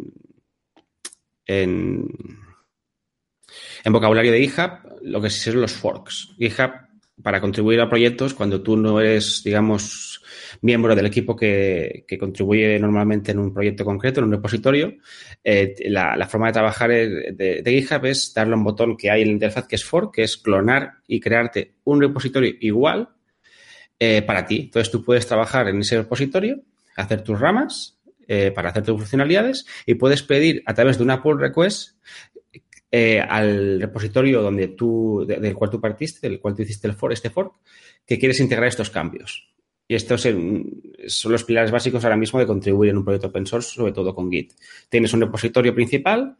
en, 3.83 3.91
vocabulario 3.91 4.31
de 4.31 4.47
GitHub, 4.47 5.01
lo 5.01 5.19
que 5.19 5.29
son 5.29 5.59
los 5.59 5.73
forks. 5.73 6.33
GitHub, 6.37 6.71
para 7.21 7.41
contribuir 7.41 7.81
a 7.81 7.89
proyectos, 7.89 8.33
cuando 8.33 8.61
tú 8.61 8.77
no 8.77 8.99
eres, 8.99 9.41
digamos, 9.43 10.21
miembro 10.61 10.95
del 10.95 11.05
equipo 11.05 11.35
que, 11.35 12.05
contribuye 12.19 12.79
normalmente 12.79 13.31
en 13.31 13.39
un 13.39 13.53
proyecto 13.53 13.83
concreto, 13.83 14.19
en 14.19 14.25
un 14.25 14.33
repositorio, 14.33 14.95
eh, 15.43 15.75
la, 15.87 16.27
forma 16.27 16.47
de 16.47 16.53
trabajar 16.53 16.89
de, 16.91 17.61
de, 17.63 17.81
GitHub 17.81 18.05
es 18.05 18.33
darle 18.33 18.55
un 18.55 18.63
botón 18.63 18.95
que 18.97 19.09
hay 19.09 19.21
en 19.21 19.29
la 19.29 19.33
interfaz 19.33 19.67
que 19.67 19.75
es 19.75 19.83
fork, 19.83 20.13
que 20.15 20.23
es 20.23 20.37
clonar 20.37 20.93
y 21.07 21.19
crearte 21.19 21.73
un 21.83 22.01
repositorio 22.01 22.53
igual 22.59 23.09
eh, 23.99 24.21
para 24.21 24.45
ti. 24.45 24.61
Entonces 24.65 24.91
tú 24.91 25.03
puedes 25.03 25.25
trabajar 25.25 25.67
en 25.67 25.79
ese 25.79 25.97
repositorio, 25.97 26.61
hacer 26.95 27.23
tus 27.23 27.39
ramas 27.39 27.97
eh, 28.27 28.51
para 28.51 28.69
hacer 28.69 28.83
tus 28.83 28.97
funcionalidades 28.97 29.65
y 29.85 29.95
puedes 29.95 30.21
pedir 30.21 30.61
a 30.65 30.73
través 30.73 30.97
de 30.97 31.03
una 31.03 31.23
pull 31.23 31.39
request 31.39 31.97
eh, 32.91 33.19
al 33.19 33.81
repositorio 33.81 34.41
donde 34.41 34.69
tú, 34.69 35.25
de, 35.27 35.37
del 35.37 35.53
cual 35.53 35.69
tú 35.69 35.81
partiste, 35.81 36.27
del 36.27 36.39
cual 36.39 36.55
tú 36.55 36.61
hiciste 36.61 36.87
el 36.87 36.93
for, 36.93 37.11
este 37.13 37.29
fork, 37.29 37.53
que 38.05 38.17
quieres 38.17 38.39
integrar 38.39 38.67
estos 38.67 38.89
cambios. 38.89 39.53
Y 39.87 39.95
estos 39.95 40.21
son 40.21 41.31
los 41.31 41.43
pilares 41.45 41.71
básicos 41.71 42.03
ahora 42.03 42.17
mismo 42.17 42.39
de 42.39 42.45
contribuir 42.45 42.89
en 42.89 42.97
un 42.97 43.05
proyecto 43.05 43.27
open 43.27 43.45
source, 43.45 43.73
sobre 43.73 43.93
todo 43.93 44.13
con 44.13 44.29
Git. 44.29 44.53
Tienes 44.89 45.13
un 45.13 45.21
repositorio 45.21 45.73
principal, 45.73 46.37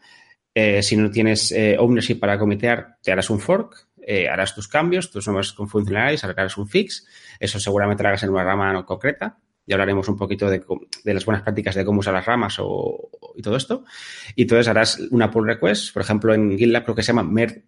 eh, 0.59 0.81
si 0.81 0.97
no 0.97 1.11
tienes 1.11 1.51
eh, 1.51 1.77
ownership 1.79 2.15
para 2.15 2.39
comitear, 2.39 2.97
te 3.01 3.11
harás 3.11 3.29
un 3.29 3.39
fork, 3.39 3.89
eh, 4.01 4.27
harás 4.27 4.55
tus 4.55 4.67
cambios, 4.67 5.11
tus 5.11 5.27
nuevas 5.27 5.53
funcionalidades, 5.53 6.23
harás 6.23 6.57
un 6.57 6.67
fix. 6.67 7.05
Eso 7.39 7.59
seguramente 7.59 8.01
lo 8.01 8.09
hagas 8.09 8.23
en 8.23 8.31
una 8.31 8.43
rama 8.43 8.73
no 8.73 8.83
concreta. 8.83 9.37
Ya 9.67 9.75
hablaremos 9.75 10.07
un 10.07 10.15
poquito 10.15 10.49
de, 10.49 10.63
de, 11.03 11.13
las 11.13 11.25
buenas 11.25 11.43
prácticas 11.43 11.75
de 11.75 11.83
cómo 11.83 11.99
usar 11.99 12.13
las 12.13 12.25
ramas 12.25 12.55
o, 12.59 13.09
y 13.35 13.41
todo 13.41 13.57
esto. 13.57 13.83
Y 14.35 14.43
entonces 14.43 14.67
harás 14.69 14.99
una 15.11 15.29
pull 15.29 15.45
request. 15.45 15.93
Por 15.93 16.01
ejemplo, 16.01 16.33
en 16.33 16.57
GitLab 16.57 16.85
creo 16.85 16.95
que 16.95 17.03
se 17.03 17.07
llama 17.07 17.23
merge, 17.23 17.63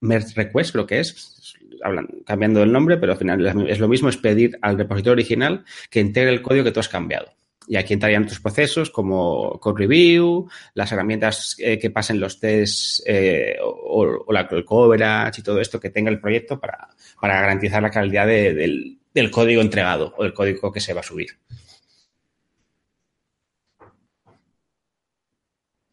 merge 0.00 0.34
request, 0.34 0.72
creo 0.72 0.86
que 0.86 1.00
es. 1.00 1.54
Hablan, 1.82 2.08
cambiando 2.26 2.62
el 2.62 2.72
nombre, 2.72 2.96
pero 2.96 3.12
al 3.12 3.18
final 3.18 3.66
es 3.68 3.78
lo 3.78 3.88
mismo, 3.88 4.08
es 4.08 4.16
pedir 4.16 4.58
al 4.62 4.78
repositorio 4.78 5.12
original 5.12 5.64
que 5.90 6.00
integre 6.00 6.32
el 6.32 6.42
código 6.42 6.64
que 6.64 6.72
tú 6.72 6.80
has 6.80 6.88
cambiado. 6.88 7.32
Y 7.66 7.76
aquí 7.76 7.94
entrarían 7.94 8.24
otros 8.24 8.40
procesos 8.40 8.90
como 8.90 9.58
code 9.60 9.80
review, 9.80 10.48
las 10.74 10.92
herramientas 10.92 11.56
eh, 11.58 11.78
que 11.78 11.90
pasen 11.90 12.20
los 12.20 12.38
tests 12.38 13.02
eh, 13.06 13.56
o, 13.62 14.32
la, 14.32 14.48
el 14.50 14.64
coverage 14.64 15.40
y 15.40 15.42
todo 15.42 15.60
esto 15.60 15.80
que 15.80 15.90
tenga 15.90 16.10
el 16.10 16.20
proyecto 16.20 16.60
para, 16.60 16.88
para 17.20 17.40
garantizar 17.40 17.82
la 17.82 17.90
calidad 17.90 18.26
de, 18.26 18.52
del, 18.54 18.98
del 19.14 19.30
código 19.30 19.62
entregado 19.62 20.12
o 20.16 20.24
del 20.24 20.34
código 20.34 20.72
que 20.72 20.80
se 20.80 20.92
va 20.92 21.00
a 21.00 21.04
subir. 21.04 21.28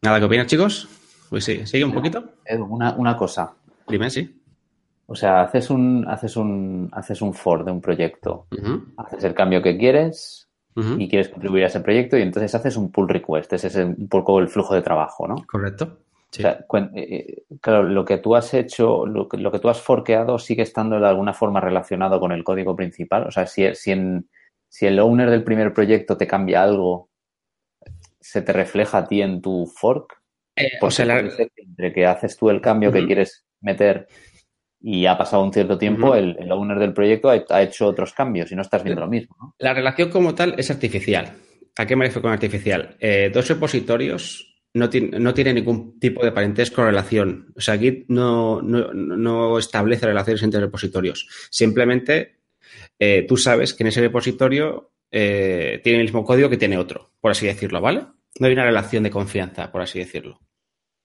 ¿Nada 0.02 0.18
que 0.18 0.24
opinas, 0.24 0.48
chicos? 0.48 0.88
Pues 1.30 1.44
sí, 1.44 1.64
sigue 1.64 1.84
un 1.84 1.92
poquito. 1.92 2.24
Una, 2.68 2.94
una 2.96 3.16
cosa. 3.16 3.54
Dime, 3.86 4.10
sí. 4.10 4.42
O 5.06 5.14
sea, 5.14 5.42
haces 5.42 5.70
un, 5.70 6.04
haces 6.08 6.36
un, 6.36 6.88
haces 6.92 7.22
un 7.22 7.32
for 7.32 7.64
de 7.64 7.70
un 7.70 7.80
proyecto, 7.80 8.46
uh 8.50 8.56
-huh. 8.56 8.94
haces 8.96 9.24
el 9.24 9.34
cambio 9.34 9.62
que 9.62 9.76
quieres 9.76 10.48
uh 10.74 10.80
-huh. 10.80 11.02
y 11.02 11.08
quieres 11.08 11.28
contribuir 11.28 11.64
a 11.64 11.66
ese 11.66 11.80
proyecto 11.80 12.16
y 12.16 12.22
entonces 12.22 12.54
haces 12.54 12.76
un 12.76 12.90
pull 12.90 13.08
request. 13.08 13.52
Ese 13.52 13.68
es 13.68 13.76
un 13.76 14.08
poco 14.08 14.40
el 14.40 14.48
flujo 14.48 14.74
de 14.74 14.82
trabajo, 14.82 15.28
¿no? 15.28 15.36
Correcto. 15.46 15.98
Sí. 16.32 16.42
O 16.42 16.44
sea, 16.44 16.64
eh, 16.94 17.42
claro, 17.60 17.82
lo 17.82 18.06
que 18.06 18.16
tú 18.16 18.34
has 18.34 18.54
hecho, 18.54 19.04
lo 19.04 19.28
que, 19.28 19.36
lo 19.36 19.52
que, 19.52 19.58
tú 19.58 19.68
has 19.68 19.82
forqueado 19.82 20.38
sigue 20.38 20.62
estando 20.62 20.98
de 20.98 21.06
alguna 21.06 21.34
forma 21.34 21.60
relacionado 21.60 22.18
con 22.18 22.32
el 22.32 22.42
código 22.42 22.74
principal. 22.74 23.26
O 23.26 23.30
sea, 23.30 23.46
si, 23.46 23.74
si, 23.74 23.92
en, 23.92 24.30
si 24.66 24.86
el 24.86 24.98
owner 24.98 25.28
del 25.28 25.44
primer 25.44 25.74
proyecto 25.74 26.16
te 26.16 26.26
cambia 26.26 26.62
algo, 26.62 27.10
¿se 28.18 28.40
te 28.40 28.54
refleja 28.54 28.98
a 28.98 29.06
ti 29.06 29.20
en 29.20 29.42
tu 29.42 29.66
fork? 29.66 30.22
Eh, 30.56 30.70
o 30.80 30.90
sea, 30.90 31.04
la... 31.04 31.18
entre 31.18 31.92
que 31.92 32.06
haces 32.06 32.36
tú 32.38 32.48
el 32.48 32.62
cambio 32.62 32.88
uh 32.88 32.92
-huh. 32.92 33.00
que 33.00 33.06
quieres 33.06 33.44
meter 33.60 34.08
y 34.80 35.04
ha 35.04 35.18
pasado 35.18 35.44
un 35.44 35.52
cierto 35.52 35.76
tiempo, 35.76 36.08
uh 36.08 36.14
-huh. 36.14 36.18
el, 36.18 36.36
el, 36.40 36.50
owner 36.50 36.78
del 36.78 36.94
proyecto 36.94 37.28
ha, 37.28 37.44
ha, 37.50 37.62
hecho 37.62 37.86
otros 37.86 38.14
cambios 38.14 38.50
y 38.50 38.56
no 38.56 38.62
estás 38.62 38.82
viendo 38.82 39.02
lo 39.02 39.08
mismo. 39.08 39.36
¿no? 39.38 39.54
La 39.58 39.74
relación 39.74 40.10
como 40.10 40.34
tal 40.34 40.54
es 40.56 40.70
artificial. 40.70 41.30
¿A 41.76 41.86
qué 41.86 41.94
me 41.94 42.06
refiero 42.06 42.22
con 42.22 42.32
artificial? 42.32 42.96
Eh, 43.00 43.30
dos 43.32 43.48
repositorios 43.48 44.51
no 44.74 44.88
tiene, 44.88 45.18
no 45.18 45.34
tiene, 45.34 45.54
ningún 45.54 45.98
tipo 45.98 46.24
de 46.24 46.32
parentesco 46.32 46.82
o 46.82 46.84
relación. 46.84 47.52
O 47.56 47.60
sea, 47.60 47.78
Git 47.78 48.06
no, 48.08 48.62
no, 48.62 48.92
no 48.92 49.58
establece 49.58 50.06
relaciones 50.06 50.42
entre 50.42 50.60
repositorios. 50.60 51.28
Simplemente 51.50 52.38
eh, 52.98 53.24
tú 53.28 53.36
sabes 53.36 53.74
que 53.74 53.82
en 53.82 53.88
ese 53.88 54.00
repositorio 54.00 54.92
eh, 55.10 55.80
tiene 55.82 55.98
el 55.98 56.04
mismo 56.04 56.24
código 56.24 56.48
que 56.48 56.56
tiene 56.56 56.78
otro, 56.78 57.12
por 57.20 57.30
así 57.30 57.46
decirlo, 57.46 57.80
¿vale? 57.80 58.06
No 58.38 58.46
hay 58.46 58.52
una 58.52 58.64
relación 58.64 59.02
de 59.02 59.10
confianza, 59.10 59.70
por 59.70 59.82
así 59.82 59.98
decirlo. 59.98 60.40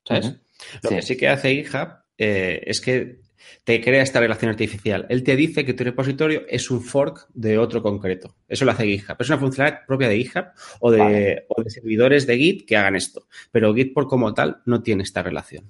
¿Sabes? 0.05 0.27
Uh 0.27 0.29
-huh. 0.29 0.39
Lo 0.83 0.89
sí. 0.89 0.95
que 0.95 1.01
sí 1.01 1.17
que 1.17 1.27
hace 1.27 1.55
GitHub 1.55 1.89
eh, 2.17 2.61
es 2.65 2.81
que 2.81 3.19
te 3.63 3.81
crea 3.81 4.01
esta 4.01 4.19
relación 4.19 4.51
artificial. 4.51 5.05
Él 5.09 5.23
te 5.23 5.35
dice 5.35 5.65
que 5.65 5.73
tu 5.73 5.83
repositorio 5.83 6.43
es 6.47 6.69
un 6.71 6.81
fork 6.81 7.27
de 7.33 7.57
otro 7.57 7.81
concreto. 7.81 8.35
Eso 8.47 8.65
lo 8.65 8.71
hace 8.71 8.85
GitHub. 8.85 9.17
Es 9.19 9.29
una 9.29 9.37
funcionalidad 9.37 9.85
propia 9.85 10.09
de 10.09 10.17
GitHub 10.17 10.45
o 10.79 10.91
de, 10.91 10.97
vale. 10.97 11.45
o 11.49 11.63
de 11.63 11.69
servidores 11.69 12.27
de 12.27 12.37
Git 12.37 12.67
que 12.67 12.77
hagan 12.77 12.95
esto. 12.95 13.27
Pero 13.51 13.73
Git 13.73 13.93
por 13.93 14.07
como 14.07 14.33
tal 14.33 14.61
no 14.65 14.81
tiene 14.81 15.03
esta 15.03 15.21
relación. 15.23 15.65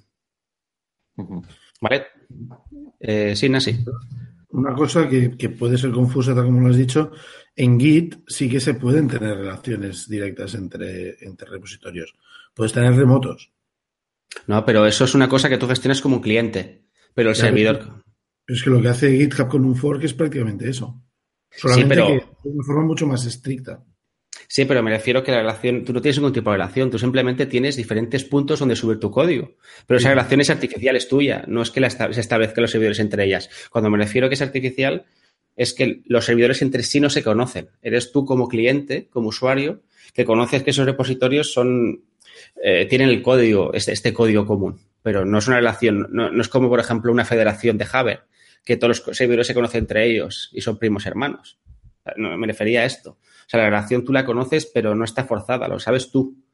Uh 1.16 1.24
-huh. 1.24 1.46
¿Vale? 1.80 2.06
Eh, 3.00 3.34
sí, 3.36 3.48
Nasi. 3.48 3.84
Una 4.50 4.74
cosa 4.74 5.08
que, 5.08 5.36
que, 5.36 5.50
puede 5.50 5.76
ser 5.76 5.90
confusa, 5.90 6.34
tal 6.34 6.46
como 6.46 6.60
lo 6.60 6.70
has 6.70 6.76
dicho, 6.76 7.12
en 7.54 7.78
Git 7.78 8.16
sí 8.26 8.48
que 8.48 8.60
se 8.60 8.74
pueden 8.74 9.08
tener 9.08 9.36
relaciones 9.36 10.08
directas 10.08 10.54
entre, 10.54 11.16
entre 11.24 11.50
repositorios. 11.50 12.14
Puedes 12.54 12.72
tener 12.72 12.94
remotos. 12.94 13.52
No, 14.46 14.64
pero 14.64 14.86
eso 14.86 15.04
es 15.04 15.14
una 15.14 15.28
cosa 15.28 15.48
que 15.48 15.58
tú 15.58 15.66
gestionas 15.66 16.00
como 16.00 16.16
un 16.16 16.22
cliente. 16.22 16.87
Pero 17.18 17.30
el 17.30 17.34
claro, 17.34 17.48
servidor. 17.48 18.02
Es 18.46 18.62
que 18.62 18.70
lo 18.70 18.80
que 18.80 18.86
hace 18.86 19.10
GitHub 19.10 19.48
con 19.48 19.64
un 19.64 19.74
fork 19.74 20.04
es 20.04 20.14
prácticamente 20.14 20.70
eso. 20.70 21.02
Solamente 21.50 21.96
sí, 21.96 22.00
pero... 22.00 22.06
que 22.06 22.48
de 22.48 22.54
una 22.54 22.64
forma 22.64 22.84
mucho 22.84 23.08
más 23.08 23.26
estricta. 23.26 23.84
Sí, 24.46 24.66
pero 24.66 24.84
me 24.84 24.92
refiero 24.92 25.24
que 25.24 25.32
la 25.32 25.38
relación, 25.38 25.84
tú 25.84 25.92
no 25.92 26.00
tienes 26.00 26.18
ningún 26.18 26.32
tipo 26.32 26.48
de 26.50 26.58
relación, 26.58 26.92
tú 26.92 26.96
simplemente 27.00 27.46
tienes 27.46 27.74
diferentes 27.74 28.22
puntos 28.22 28.60
donde 28.60 28.76
subir 28.76 29.00
tu 29.00 29.10
código. 29.10 29.56
Pero 29.84 29.98
esa 29.98 30.10
relación 30.10 30.40
es 30.42 30.50
artificial, 30.50 30.94
es 30.94 31.08
tuya, 31.08 31.42
no 31.48 31.60
es 31.60 31.72
que 31.72 31.80
la, 31.80 31.90
se 31.90 32.20
establezcan 32.20 32.62
los 32.62 32.70
servidores 32.70 33.00
entre 33.00 33.24
ellas. 33.24 33.50
Cuando 33.72 33.90
me 33.90 33.98
refiero 33.98 34.28
que 34.28 34.36
es 34.36 34.42
artificial, 34.42 35.06
es 35.56 35.74
que 35.74 36.02
los 36.04 36.24
servidores 36.24 36.62
entre 36.62 36.84
sí 36.84 37.00
no 37.00 37.10
se 37.10 37.24
conocen. 37.24 37.70
Eres 37.82 38.12
tú 38.12 38.24
como 38.24 38.46
cliente, 38.46 39.08
como 39.10 39.30
usuario, 39.30 39.82
que 40.14 40.24
conoces 40.24 40.62
que 40.62 40.70
esos 40.70 40.86
repositorios 40.86 41.52
son, 41.52 42.04
eh, 42.62 42.86
tienen 42.86 43.08
el 43.08 43.22
código, 43.22 43.72
este, 43.74 43.90
este 43.90 44.12
código 44.12 44.46
común 44.46 44.78
pero 45.08 45.24
no 45.24 45.38
es 45.38 45.48
una 45.48 45.56
relación, 45.56 46.06
no, 46.10 46.38
es 46.38 46.48
como, 46.50 46.68
por 46.68 46.80
ejemplo, 46.80 47.10
una 47.10 47.24
federación 47.24 47.78
de 47.78 47.86
Haber, 47.90 48.24
que 48.62 48.76
todos 48.76 49.06
los 49.06 49.16
servidores 49.16 49.46
se 49.46 49.54
conocen 49.54 49.80
entre 49.80 50.04
ellos 50.04 50.50
y 50.52 50.60
son 50.60 50.78
primos 50.78 51.06
hermanos. 51.06 51.58
No, 52.18 52.36
me 52.36 52.46
refería 52.46 52.82
a 52.82 52.84
esto. 52.84 53.12
O 53.12 53.46
sea, 53.46 53.60
la 53.60 53.70
relación 53.70 54.04
tú 54.04 54.12
la 54.12 54.26
conoces, 54.26 54.66
pero 54.66 54.94
no 54.94 55.06
está 55.06 55.24
forzada, 55.24 55.66
lo 55.66 55.78
sabes 55.78 56.10
tú. 56.10 56.44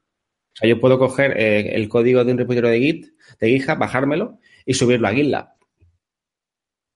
O 0.53 0.57
sea, 0.57 0.69
yo 0.69 0.79
puedo 0.79 1.01
coger 1.01 1.37
eh, 1.37 1.75
el 1.75 1.89
código 1.89 2.25
de 2.25 2.31
un 2.31 2.39
repositorio 2.39 2.71
de 2.71 2.79
Git, 2.79 3.07
de 3.41 3.49
GitHub, 3.49 3.77
bajármelo 3.77 4.39
y 4.65 4.75
subirlo 4.75 5.09
a 5.09 5.13
GitLab. 5.13 5.49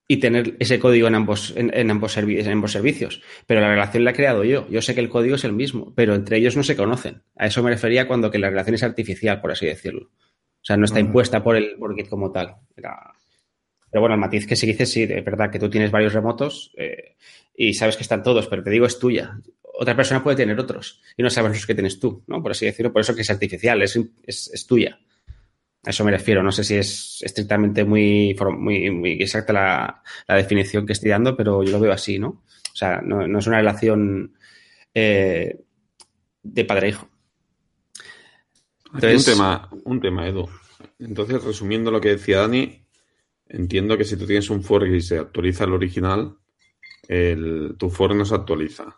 Y 0.06 0.18
tener 0.18 0.54
ese 0.60 0.78
código 0.78 1.08
en 1.08 1.16
ambos, 1.16 1.54
en, 1.56 1.76
en 1.76 1.90
ambos, 1.90 2.12
servi 2.12 2.38
en 2.38 2.52
ambos 2.52 2.70
servicios. 2.70 3.20
Pero 3.48 3.60
la 3.60 3.68
relación 3.68 4.04
la 4.04 4.12
he 4.12 4.14
creado 4.14 4.44
yo. 4.44 4.68
Yo 4.70 4.80
sé 4.80 4.94
que 4.94 5.00
el 5.00 5.08
código 5.08 5.34
es 5.34 5.42
el 5.42 5.54
mismo, 5.54 5.92
pero 5.96 6.14
entre 6.14 6.36
ellos 6.36 6.56
no 6.56 6.62
se 6.62 6.76
conocen. 6.76 7.24
A 7.34 7.48
eso 7.48 7.64
me 7.64 7.70
refería 7.70 8.06
cuando 8.06 8.30
que 8.30 8.38
la 8.38 8.48
relación 8.48 8.76
es 8.76 8.84
artificial, 8.84 9.40
por 9.40 9.50
así 9.50 9.66
decirlo. 9.66 10.12
O 10.68 10.70
sea, 10.70 10.76
no 10.76 10.84
está 10.84 11.00
impuesta 11.00 11.42
por 11.42 11.56
el 11.56 11.76
por 11.78 11.94
Git 11.94 12.10
como 12.10 12.30
tal. 12.30 12.56
Era... 12.76 13.10
Pero 13.90 14.02
bueno, 14.02 14.16
el 14.16 14.20
matiz 14.20 14.46
que 14.46 14.54
se 14.54 14.66
dice, 14.66 14.84
sí, 14.84 15.04
es 15.04 15.24
verdad 15.24 15.50
que 15.50 15.58
tú 15.58 15.70
tienes 15.70 15.90
varios 15.90 16.12
remotos 16.12 16.74
eh, 16.76 17.16
y 17.56 17.72
sabes 17.72 17.96
que 17.96 18.02
están 18.02 18.22
todos, 18.22 18.48
pero 18.48 18.62
te 18.62 18.68
digo, 18.68 18.84
es 18.84 18.98
tuya. 18.98 19.38
Otra 19.62 19.96
persona 19.96 20.22
puede 20.22 20.36
tener 20.36 20.60
otros 20.60 21.00
y 21.16 21.22
no 21.22 21.30
sabes 21.30 21.52
los 21.52 21.66
que 21.66 21.74
tienes 21.74 21.98
tú, 21.98 22.22
¿no? 22.26 22.42
Por 22.42 22.50
así 22.50 22.66
decirlo, 22.66 22.92
por 22.92 23.00
eso 23.00 23.14
que 23.14 23.22
es 23.22 23.30
artificial, 23.30 23.80
es, 23.80 23.98
es, 24.24 24.50
es 24.52 24.66
tuya. 24.66 24.98
A 25.86 25.90
eso 25.90 26.04
me 26.04 26.10
refiero. 26.10 26.42
No 26.42 26.52
sé 26.52 26.64
si 26.64 26.74
es 26.74 27.22
estrictamente 27.22 27.84
muy, 27.84 28.36
muy, 28.58 28.90
muy 28.90 29.12
exacta 29.12 29.54
la, 29.54 30.02
la, 30.26 30.36
definición 30.36 30.84
que 30.84 30.92
estoy 30.92 31.08
dando, 31.08 31.34
pero 31.34 31.62
yo 31.62 31.72
lo 31.72 31.80
veo 31.80 31.92
así, 31.92 32.18
¿no? 32.18 32.28
O 32.28 32.76
sea, 32.76 33.00
no, 33.02 33.26
no 33.26 33.38
es 33.38 33.46
una 33.46 33.56
relación 33.56 34.34
eh, 34.92 35.60
de 36.42 36.64
padre 36.66 36.88
e 36.88 36.90
hijo. 36.90 37.07
Entonces, 38.94 39.28
un 39.28 39.34
tema, 39.34 39.68
un 39.84 40.00
tema, 40.00 40.28
Edu. 40.28 40.48
Entonces, 40.98 41.42
resumiendo 41.42 41.90
lo 41.90 42.00
que 42.00 42.10
decía 42.10 42.40
Dani, 42.40 42.86
entiendo 43.48 43.96
que 43.96 44.04
si 44.04 44.16
tú 44.16 44.26
tienes 44.26 44.50
un 44.50 44.62
for 44.62 44.86
y 44.86 45.00
se 45.00 45.18
actualiza 45.18 45.64
el 45.64 45.72
original, 45.72 46.36
el, 47.06 47.74
tu 47.78 47.90
for 47.90 48.14
no 48.14 48.24
se 48.24 48.34
actualiza. 48.34 48.96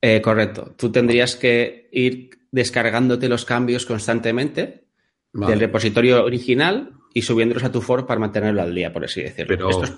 Eh, 0.00 0.20
correcto. 0.20 0.74
Tú 0.76 0.92
tendrías 0.92 1.36
que 1.36 1.88
ir 1.92 2.30
descargándote 2.50 3.28
los 3.28 3.44
cambios 3.44 3.86
constantemente 3.86 4.88
vale. 5.32 5.52
del 5.52 5.60
repositorio 5.60 6.24
original 6.24 6.92
y 7.12 7.22
subiéndolos 7.22 7.64
a 7.64 7.72
tu 7.72 7.80
for 7.80 8.06
para 8.06 8.20
mantenerlo 8.20 8.62
al 8.62 8.74
día, 8.74 8.92
por 8.92 9.04
así 9.04 9.22
decirlo. 9.22 9.48
Pero 9.48 9.82
es... 9.82 9.92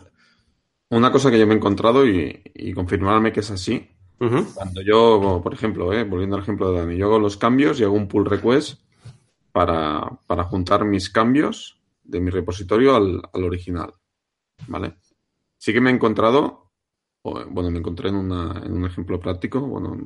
una 0.91 1.11
cosa 1.11 1.31
que 1.31 1.39
yo 1.39 1.47
me 1.47 1.55
he 1.55 1.57
encontrado 1.57 2.07
y, 2.07 2.43
y 2.55 2.73
confirmarme 2.73 3.33
que 3.33 3.41
es 3.41 3.51
así. 3.51 3.89
Uh 4.21 4.27
-huh. 4.27 4.55
Cuando 4.55 4.83
yo, 4.83 5.41
por 5.43 5.55
ejemplo, 5.55 5.93
eh, 5.93 6.05
volviendo 6.05 6.37
al 6.37 6.43
ejemplo 6.43 6.73
de 6.73 6.81
Dani, 6.81 6.97
yo 6.97 7.07
hago 7.07 7.19
los 7.19 7.37
cambios 7.37 7.79
y 7.79 7.85
hago 7.85 7.95
un 7.95 8.09
pull 8.09 8.27
request 8.27 8.81
para, 9.59 10.21
para 10.29 10.45
juntar 10.45 10.85
mis 10.85 11.11
cambios 11.11 11.83
de 12.05 12.21
mi 12.21 12.31
repositorio 12.31 12.95
al, 12.95 13.21
al, 13.33 13.43
original. 13.43 13.93
¿Vale? 14.69 14.99
Sí 15.57 15.73
que 15.73 15.81
me 15.81 15.91
he 15.91 15.93
encontrado, 15.93 16.71
bueno, 17.25 17.69
me 17.73 17.81
encontré 17.81 18.11
en, 18.11 18.15
en 18.15 18.73
un 18.73 18.85
ejemplo 18.87 19.19
práctico, 19.19 19.59
bueno, 19.59 19.99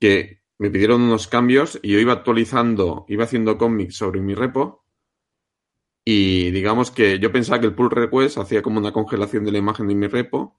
que 0.00 0.40
me 0.58 0.68
pidieron 0.68 1.02
unos 1.02 1.28
cambios 1.28 1.78
y 1.80 1.92
yo 1.92 2.00
iba 2.00 2.12
actualizando, 2.12 3.04
iba 3.06 3.22
haciendo 3.22 3.56
cómics 3.56 3.98
sobre 3.98 4.20
mi 4.20 4.34
repo 4.34 4.84
y 6.04 6.50
digamos 6.50 6.90
que 6.90 7.20
yo 7.20 7.30
pensaba 7.30 7.60
que 7.60 7.66
el 7.66 7.74
pull 7.76 7.90
request 7.92 8.38
hacía 8.38 8.62
como 8.62 8.80
una 8.80 8.92
congelación 8.92 9.44
de 9.44 9.52
la 9.52 9.58
imagen 9.58 9.86
de 9.86 9.94
mi 9.94 10.08
repo 10.08 10.58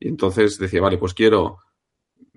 y 0.00 0.08
entonces 0.08 0.58
decía, 0.58 0.80
vale, 0.80 0.96
pues 0.96 1.12
quiero 1.12 1.58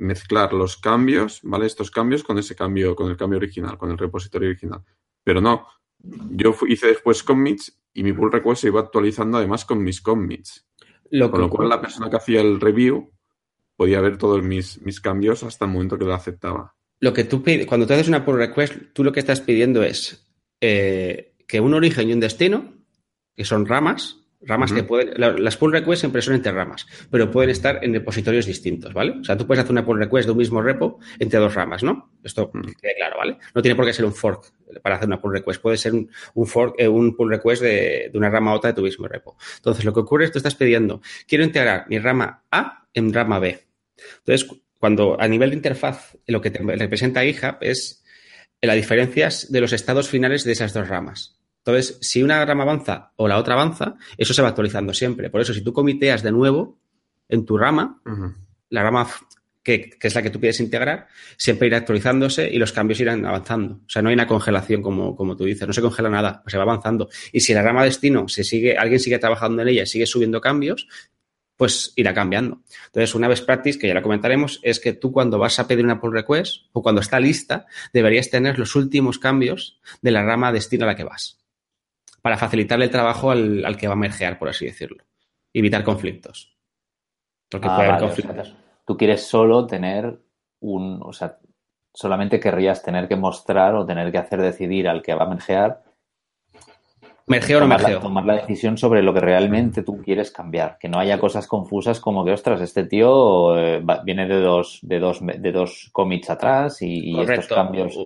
mezclar 0.02 0.52
los 0.54 0.78
cambios, 0.78 1.40
¿vale? 1.44 1.68
Estos 1.68 1.92
cambios 1.92 2.24
con 2.24 2.38
ese 2.38 2.56
cambio, 2.56 2.96
con 2.96 3.10
el 3.10 3.18
cambio 3.18 3.38
original, 3.38 3.78
con 3.78 3.92
el 3.92 3.98
repositorio 3.98 4.50
original. 4.50 4.82
Pero 5.24 5.42
no, 5.42 5.68
yo 6.00 6.56
hice 6.68 6.88
después 6.88 7.24
commits 7.24 7.80
y 7.94 8.04
mi 8.04 8.12
pull 8.12 8.32
request 8.32 8.62
se 8.62 8.68
iba 8.68 8.80
actualizando 8.80 9.38
además 9.38 9.64
con 9.64 9.84
mis 9.84 10.02
commits. 10.02 10.66
Lo 11.12 11.30
con 11.30 11.42
lo 11.42 11.50
cual 11.50 11.70
la 11.70 11.82
persona 11.82 12.10
que 12.10 12.16
hacía 12.16 12.42
el 12.42 12.60
review 12.60 13.12
podía 13.76 14.02
ver 14.02 14.18
todos 14.18 14.42
mis, 14.44 14.82
mis 14.82 15.00
cambios 15.00 15.44
hasta 15.44 15.66
el 15.66 15.72
momento 15.72 15.98
que 15.98 16.06
lo 16.06 16.14
aceptaba. 16.14 16.76
Lo 17.00 17.14
que 17.14 17.24
tú 17.24 17.44
pides, 17.44 17.68
cuando 17.68 17.86
tú 17.86 17.94
haces 17.94 18.08
una 18.08 18.26
pull 18.26 18.38
request, 18.38 18.94
tú 18.94 19.04
lo 19.04 19.12
que 19.12 19.20
estás 19.20 19.42
pidiendo 19.42 19.84
es 19.84 20.28
eh, 20.62 21.36
que 21.48 21.60
un 21.60 21.74
origen 21.74 22.10
y 22.10 22.14
un 22.14 22.20
destino, 22.20 22.74
que 23.36 23.46
son 23.46 23.66
ramas, 23.66 24.21
ramas 24.44 24.72
uh 24.72 24.74
-huh. 24.74 24.78
que 24.78 24.84
pueden, 24.84 25.14
las 25.18 25.58
pull 25.58 25.72
requests 25.72 26.00
siempre 26.02 26.22
son 26.22 26.36
entre 26.36 26.52
ramas, 26.52 26.88
pero 27.10 27.30
pueden 27.30 27.50
estar 27.50 27.84
en 27.84 27.94
repositorios 27.94 28.46
distintos, 28.46 28.94
¿vale? 28.94 29.20
O 29.22 29.24
sea, 29.24 29.38
tú 29.38 29.46
puedes 29.46 29.64
hacer 29.64 29.72
una 29.72 29.86
pull 29.86 30.00
request 30.00 30.26
de 30.28 30.32
un 30.32 30.38
mismo 30.38 30.62
repo 30.62 31.00
entre 31.20 31.40
dos 31.40 31.54
ramas, 31.54 31.84
¿no? 31.84 32.12
Esto 32.24 32.52
uh 32.54 32.58
-huh. 32.58 32.76
quede 32.82 32.96
claro, 32.96 33.18
¿vale? 33.18 33.38
No 33.54 33.62
tiene 33.62 33.76
por 33.76 33.86
qué 33.86 33.94
ser 33.94 34.06
un 34.06 34.14
fork 34.14 34.52
para 34.82 34.96
hacer 34.96 35.08
una 35.08 35.22
pull 35.22 35.34
request, 35.34 35.62
puede 35.62 35.78
ser 35.78 35.94
un, 35.94 36.10
un 36.34 36.48
fork, 36.48 36.76
eh, 36.78 36.88
un 36.88 37.16
pull 37.16 37.30
request 37.30 37.62
de, 37.62 38.10
de, 38.12 38.18
una 38.18 38.30
rama 38.30 38.52
a 38.52 38.56
otra 38.56 38.72
de 38.72 38.76
tu 38.76 38.82
mismo 38.82 39.08
repo. 39.08 39.38
Entonces, 39.58 39.86
lo 39.86 39.94
que 39.94 40.00
ocurre 40.00 40.26
es 40.26 40.30
que 40.30 40.34
tú 40.34 40.40
estás 40.40 40.56
pidiendo, 40.56 41.02
quiero 41.28 41.44
integrar 41.44 41.86
mi 41.90 42.00
rama 42.00 42.44
A 42.52 42.88
en 42.94 43.14
rama 43.14 43.40
B. 43.40 43.60
Entonces, 44.20 44.48
cuando 44.78 45.16
a 45.20 45.28
nivel 45.28 45.52
de 45.52 45.58
interfaz 45.58 46.18
lo 46.26 46.42
que 46.42 46.50
te 46.50 46.60
representa 46.64 47.22
GitHub 47.22 47.58
es 47.62 48.04
las 48.62 48.76
diferencias 48.76 49.52
de 49.52 49.62
los 49.62 49.74
estados 49.74 50.10
finales 50.10 50.44
de 50.44 50.52
esas 50.54 50.74
dos 50.74 50.88
ramas. 50.88 51.41
Entonces, 51.64 51.98
si 52.02 52.24
una 52.24 52.44
rama 52.44 52.64
avanza 52.64 53.12
o 53.18 53.28
la 53.28 53.38
otra 53.38 53.54
avanza, 53.54 53.96
eso 54.18 54.34
se 54.34 54.42
va 54.42 54.50
actualizando 54.50 54.94
siempre. 54.94 55.30
Por 55.30 55.42
eso, 55.42 55.54
si 55.54 55.62
tú 55.62 55.74
comiteas 55.74 56.24
de 56.24 56.32
nuevo 56.32 56.80
en 57.30 57.46
tu 57.46 57.58
rama, 57.58 58.02
uh 58.06 58.10
-huh. 58.10 58.36
la 58.70 58.84
rama 58.84 59.08
que, 59.64 59.92
que, 59.92 60.08
es 60.08 60.16
la 60.16 60.24
que 60.24 60.32
tú 60.32 60.40
quieres 60.40 60.60
integrar, 60.60 61.08
siempre 61.38 61.68
irá 61.68 61.78
actualizándose 61.78 62.50
y 62.52 62.58
los 62.58 62.72
cambios 62.72 63.00
irán 63.00 63.26
avanzando. 63.28 63.76
O 63.86 63.90
sea, 63.90 64.02
no 64.02 64.10
hay 64.10 64.16
una 64.16 64.26
congelación 64.26 64.82
como, 64.82 65.16
como 65.16 65.38
tú 65.38 65.46
dices, 65.46 65.68
no 65.68 65.74
se 65.74 65.82
congela 65.82 66.10
nada, 66.10 66.42
pues 66.44 66.52
se 66.52 66.58
va 66.58 66.64
avanzando. 66.64 67.10
Y 67.32 67.42
si 67.42 67.54
la 67.54 67.62
rama 67.62 67.84
destino 67.84 68.28
se 68.28 68.44
sigue, 68.44 68.76
alguien 68.76 69.00
sigue 69.00 69.20
trabajando 69.20 69.62
en 69.62 69.68
ella 69.68 69.84
y 69.84 69.88
sigue 69.88 70.08
subiendo 70.08 70.42
cambios, 70.42 70.88
pues 71.58 71.94
irá 71.96 72.12
cambiando. 72.12 72.64
Entonces, 72.88 73.14
una 73.14 73.28
best 73.28 73.46
practice, 73.46 73.78
que 73.78 73.88
ya 73.88 73.94
la 73.94 74.02
comentaremos, 74.02 74.60
es 74.64 74.80
que 74.80 74.94
tú 74.94 75.12
cuando 75.12 75.38
vas 75.38 75.60
a 75.60 75.68
pedir 75.68 75.86
una 75.86 76.02
pull 76.02 76.12
request 76.12 76.66
o 76.72 76.82
cuando 76.82 77.02
está 77.02 77.20
lista, 77.20 77.68
deberías 77.94 78.32
tener 78.32 78.58
los 78.58 78.76
últimos 78.76 79.20
cambios 79.20 79.80
de 80.02 80.10
la 80.10 80.24
rama 80.24 80.52
destino 80.52 80.86
a 80.86 80.88
la 80.88 80.96
que 80.96 81.04
vas 81.04 81.41
para 82.22 82.38
facilitarle 82.38 82.86
el 82.86 82.92
trabajo 82.92 83.32
al, 83.32 83.66
al, 83.66 83.78
que 83.78 83.88
va 83.88 83.94
a 83.94 83.98
mergear, 83.98 84.38
por 84.38 84.50
así 84.50 84.66
decirlo. 84.66 85.04
Evitar 85.54 85.84
conflictos. 85.84 86.56
Porque 87.50 87.68
ah, 87.70 87.76
puede 87.76 87.90
haber 87.90 88.02
conflictos. 88.02 88.38
O 88.40 88.44
sea, 88.44 88.62
tú 88.86 88.98
quieres 88.98 89.26
solo 89.26 89.66
tener 89.66 90.20
un. 90.60 91.02
O 91.04 91.14
sea, 91.14 91.38
solamente 91.94 92.40
querrías 92.40 92.82
tener 92.84 93.08
que 93.08 93.16
mostrar 93.16 93.76
o 93.76 93.86
tener 93.86 94.12
que 94.12 94.18
hacer 94.18 94.42
decidir 94.42 94.88
al 94.88 95.02
que 95.02 95.14
va 95.14 95.26
a 95.26 95.30
mergear. 95.30 95.84
Mergeo 97.28 97.58
o 97.58 97.62
no 97.62 97.68
mergeo. 97.68 97.96
La, 97.96 98.02
tomar 98.02 98.26
la 98.26 98.36
decisión 98.36 98.78
sobre 98.78 99.02
lo 99.02 99.14
que 99.14 99.20
realmente 99.20 99.84
tú 99.84 100.02
quieres 100.02 100.32
cambiar. 100.32 100.78
Que 100.80 100.90
no 100.90 101.00
haya 101.00 101.20
cosas 101.20 101.48
confusas 101.48 102.00
como 102.00 102.26
que, 102.26 102.32
ostras, 102.32 102.62
este 102.62 102.86
tío 102.86 103.58
eh, 103.58 103.80
va, 103.80 104.02
viene 104.04 104.28
de 104.28 104.42
dos, 104.42 104.80
de 104.82 105.00
dos, 105.00 105.20
de 105.22 105.52
dos 105.52 105.90
commits 105.92 106.30
atrás 106.30 106.82
y, 106.82 107.12
y 107.12 107.20
estos 107.20 107.48
cambios. 107.48 107.98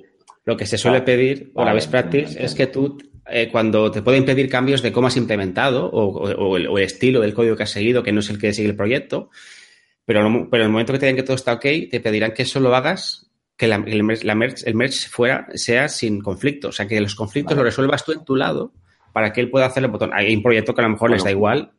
Lo 0.43 0.55
que 0.55 0.67
se 0.67 0.77
suele 0.77 1.01
pedir, 1.01 1.51
o 1.55 1.65
la 1.65 1.73
best 1.73 1.89
practice, 1.89 2.43
es 2.43 2.53
que 2.53 2.67
tú 2.67 2.97
eh, 3.27 3.49
cuando 3.51 3.91
te 3.91 4.01
pueden 4.01 4.25
pedir 4.25 4.49
cambios 4.49 4.81
de 4.81 4.91
cómo 4.91 5.07
has 5.07 5.17
implementado 5.17 5.89
o, 5.89 6.05
o, 6.05 6.49
o, 6.49 6.57
el, 6.57 6.67
o, 6.67 6.77
el, 6.77 6.83
estilo 6.83 7.21
del 7.21 7.33
código 7.33 7.55
que 7.55 7.63
has 7.63 7.71
seguido, 7.71 8.03
que 8.03 8.11
no 8.11 8.19
es 8.19 8.29
el 8.29 8.39
que 8.39 8.53
sigue 8.53 8.69
el 8.69 8.75
proyecto, 8.75 9.29
pero, 10.05 10.47
pero 10.49 10.63
en 10.63 10.67
el 10.67 10.71
momento 10.71 10.93
que 10.93 10.99
te 10.99 11.05
digan 11.07 11.15
que 11.15 11.23
todo 11.23 11.35
está 11.35 11.53
ok, 11.53 11.65
te 11.89 11.99
pedirán 11.99 12.33
que 12.33 12.45
solo 12.45 12.75
hagas 12.75 13.31
que 13.57 13.67
la, 13.67 13.77
el, 13.77 14.05
la 14.23 14.35
merge, 14.35 14.69
el 14.69 14.75
merge 14.75 15.07
fuera, 15.09 15.47
sea 15.53 15.87
sin 15.87 16.21
conflicto. 16.21 16.69
O 16.69 16.71
sea, 16.71 16.87
que 16.87 16.99
los 16.99 17.15
conflictos 17.15 17.55
vale. 17.55 17.65
los 17.65 17.73
resuelvas 17.73 18.05
tú 18.05 18.11
en 18.11 18.25
tu 18.25 18.35
lado 18.35 18.73
para 19.13 19.31
que 19.31 19.41
él 19.41 19.49
pueda 19.49 19.65
hacer 19.65 19.83
el 19.83 19.91
botón. 19.91 20.11
Hay 20.13 20.35
un 20.35 20.43
proyecto 20.43 20.73
que 20.73 20.81
a 20.81 20.83
lo 20.83 20.89
mejor 20.89 21.09
bueno, 21.09 21.15
les 21.15 21.23
da 21.23 21.31
igual. 21.31 21.71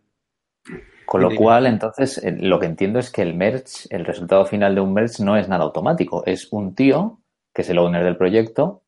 Con 1.04 1.20
lo 1.20 1.34
cual, 1.36 1.66
entonces, 1.66 2.18
eh, 2.18 2.36
lo 2.40 2.58
que 2.58 2.66
entiendo 2.66 2.98
es 2.98 3.10
que 3.10 3.22
el 3.22 3.34
merge, 3.34 3.86
el 3.90 4.04
resultado 4.04 4.44
final 4.44 4.74
de 4.74 4.80
un 4.80 4.92
merge 4.92 5.22
no 5.22 5.36
es 5.36 5.48
nada 5.48 5.62
automático. 5.62 6.24
Es 6.26 6.48
un 6.50 6.74
tío, 6.74 7.20
que 7.54 7.62
es 7.62 7.70
el 7.70 7.78
owner 7.78 8.02
del 8.02 8.16
proyecto, 8.16 8.82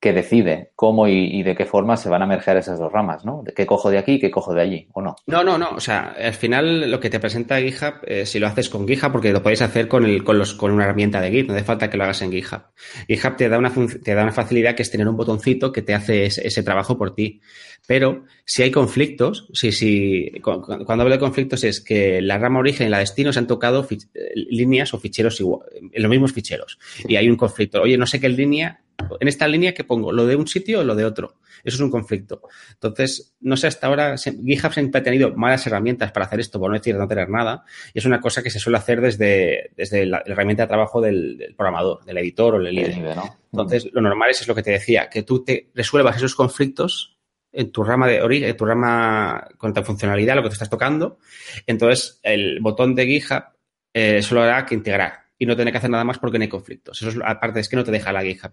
que 0.00 0.14
decide 0.14 0.70
cómo 0.74 1.06
y, 1.08 1.42
de 1.42 1.54
qué 1.54 1.66
forma 1.66 1.96
se 1.98 2.08
van 2.08 2.22
a 2.22 2.26
merger 2.26 2.56
esas 2.56 2.78
dos 2.78 2.90
ramas, 2.90 3.26
¿no? 3.26 3.42
¿De 3.44 3.52
qué 3.52 3.66
cojo 3.66 3.90
de 3.90 3.98
aquí 3.98 4.12
y 4.12 4.18
qué 4.18 4.30
cojo 4.30 4.54
de 4.54 4.62
allí, 4.62 4.88
o 4.94 5.02
no? 5.02 5.14
No, 5.26 5.44
no, 5.44 5.58
no. 5.58 5.70
O 5.76 5.80
sea, 5.80 6.14
al 6.18 6.32
final 6.32 6.90
lo 6.90 6.98
que 6.98 7.10
te 7.10 7.20
presenta 7.20 7.60
GitHub, 7.60 7.96
eh, 8.06 8.24
si 8.24 8.38
lo 8.38 8.46
haces 8.46 8.70
con 8.70 8.88
GitHub, 8.88 9.12
porque 9.12 9.30
lo 9.30 9.42
podéis 9.42 9.60
hacer 9.60 9.88
con, 9.88 10.06
el, 10.06 10.24
con, 10.24 10.38
los, 10.38 10.54
con 10.54 10.72
una 10.72 10.84
herramienta 10.84 11.20
de 11.20 11.30
Git, 11.30 11.48
no 11.48 11.54
hace 11.54 11.64
falta 11.64 11.90
que 11.90 11.98
lo 11.98 12.04
hagas 12.04 12.22
en 12.22 12.32
GitHub. 12.32 12.62
GitHub 13.08 13.36
te 13.36 13.50
da 13.50 13.58
una, 13.58 13.70
te 14.02 14.14
da 14.14 14.22
una 14.22 14.32
facilidad 14.32 14.74
que 14.74 14.82
es 14.82 14.90
tener 14.90 15.06
un 15.06 15.18
botoncito 15.18 15.70
que 15.70 15.82
te 15.82 15.92
hace 15.92 16.24
ese, 16.24 16.46
ese 16.46 16.62
trabajo 16.62 16.96
por 16.96 17.14
ti. 17.14 17.42
Pero 17.86 18.24
si 18.44 18.62
hay 18.62 18.70
conflictos, 18.70 19.48
si, 19.52 19.72
si, 19.72 20.30
cuando 20.42 21.02
hablo 21.02 21.10
de 21.10 21.18
conflictos 21.18 21.64
es 21.64 21.80
que 21.80 22.22
la 22.22 22.38
rama 22.38 22.60
origen 22.60 22.86
y 22.86 22.90
la 22.90 23.00
destino 23.00 23.32
se 23.32 23.38
han 23.38 23.46
tocado 23.46 23.86
líneas 24.34 24.94
o 24.94 24.98
ficheros 24.98 25.40
igual, 25.40 25.66
en 25.92 26.02
los 26.02 26.10
mismos 26.10 26.32
ficheros. 26.32 26.78
Y 27.06 27.16
hay 27.16 27.28
un 27.28 27.36
conflicto. 27.36 27.82
Oye, 27.82 27.98
no 27.98 28.06
sé 28.06 28.20
qué 28.20 28.28
línea 28.28 28.80
en 29.20 29.28
esta 29.28 29.48
línea 29.48 29.74
que 29.74 29.84
pongo, 29.84 30.12
lo 30.12 30.26
de 30.26 30.36
un 30.36 30.46
sitio 30.46 30.80
o 30.80 30.84
lo 30.84 30.94
de 30.94 31.04
otro. 31.04 31.36
Eso 31.64 31.76
es 31.76 31.80
un 31.80 31.90
conflicto. 31.90 32.42
Entonces, 32.72 33.34
no 33.40 33.56
sé, 33.56 33.66
hasta 33.66 33.86
ahora 33.86 34.16
GitHub 34.16 34.72
siempre 34.72 35.00
ha 35.00 35.04
tenido 35.04 35.34
malas 35.34 35.66
herramientas 35.66 36.12
para 36.12 36.26
hacer 36.26 36.40
esto, 36.40 36.58
por 36.58 36.70
no 36.70 36.78
decir 36.78 36.96
no 36.96 37.08
tener 37.08 37.28
nada, 37.28 37.64
y 37.92 37.98
es 37.98 38.04
una 38.06 38.20
cosa 38.20 38.42
que 38.42 38.50
se 38.50 38.58
suele 38.58 38.78
hacer 38.78 39.00
desde, 39.00 39.70
desde 39.76 40.06
la, 40.06 40.22
la 40.24 40.32
herramienta 40.32 40.64
de 40.64 40.68
trabajo 40.68 41.00
del, 41.00 41.36
del, 41.36 41.54
programador, 41.54 42.04
del 42.04 42.18
editor 42.18 42.54
o 42.54 42.58
del 42.62 42.74
líder. 42.74 42.98
¿no? 43.16 43.38
Entonces, 43.52 43.88
lo 43.92 44.00
normal 44.00 44.30
es, 44.30 44.40
es 44.40 44.48
lo 44.48 44.54
que 44.54 44.62
te 44.62 44.70
decía, 44.70 45.08
que 45.08 45.22
tú 45.22 45.44
te 45.44 45.70
resuelvas 45.74 46.16
esos 46.16 46.34
conflictos 46.34 47.18
en 47.52 47.72
tu 47.72 47.82
rama 47.82 48.06
de 48.06 48.22
origen, 48.22 48.48
en 48.48 48.56
tu 48.56 48.64
rama 48.64 49.48
con 49.58 49.74
tu 49.74 49.82
funcionalidad, 49.82 50.36
lo 50.36 50.42
que 50.42 50.48
te 50.48 50.54
estás 50.54 50.70
tocando. 50.70 51.18
Entonces, 51.66 52.20
el 52.22 52.60
botón 52.60 52.94
de 52.94 53.06
GitHub 53.06 53.44
eh, 53.92 54.22
solo 54.22 54.42
hará 54.42 54.64
que 54.64 54.74
integrar 54.74 55.29
y 55.40 55.46
no 55.46 55.56
tener 55.56 55.72
que 55.72 55.78
hacer 55.78 55.88
nada 55.88 56.04
más 56.04 56.18
porque 56.18 56.38
no 56.38 56.42
hay 56.42 56.50
conflictos. 56.50 57.00
Eso 57.00 57.08
es, 57.08 57.18
aparte, 57.24 57.60
es 57.60 57.68
que 57.70 57.74
no 57.74 57.82
te 57.82 57.90
deja 57.90 58.12
la 58.12 58.22
GitHub. 58.22 58.52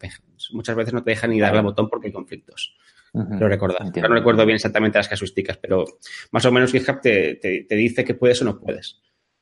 Muchas 0.54 0.74
veces 0.74 0.94
no 0.94 1.04
te 1.04 1.12
deja 1.12 1.28
ni 1.28 1.38
darle 1.38 1.60
al 1.60 1.66
botón 1.66 1.90
porque 1.90 2.08
hay 2.08 2.14
conflictos. 2.14 2.78
lo 3.14 3.50
recuerdas. 3.50 3.92
no 3.94 4.08
recuerdo 4.08 4.46
bien 4.46 4.56
exactamente 4.56 4.98
las 4.98 5.10
casuísticas, 5.10 5.58
pero 5.58 5.84
más 6.32 6.46
o 6.46 6.52
menos 6.52 6.72
GitHub 6.72 7.02
te, 7.02 7.36
te, 7.36 7.76
dice 7.76 8.06
que 8.06 8.14
puedes 8.14 8.42
o 8.42 8.46
no 8.46 8.58
puedes. 8.58 9.02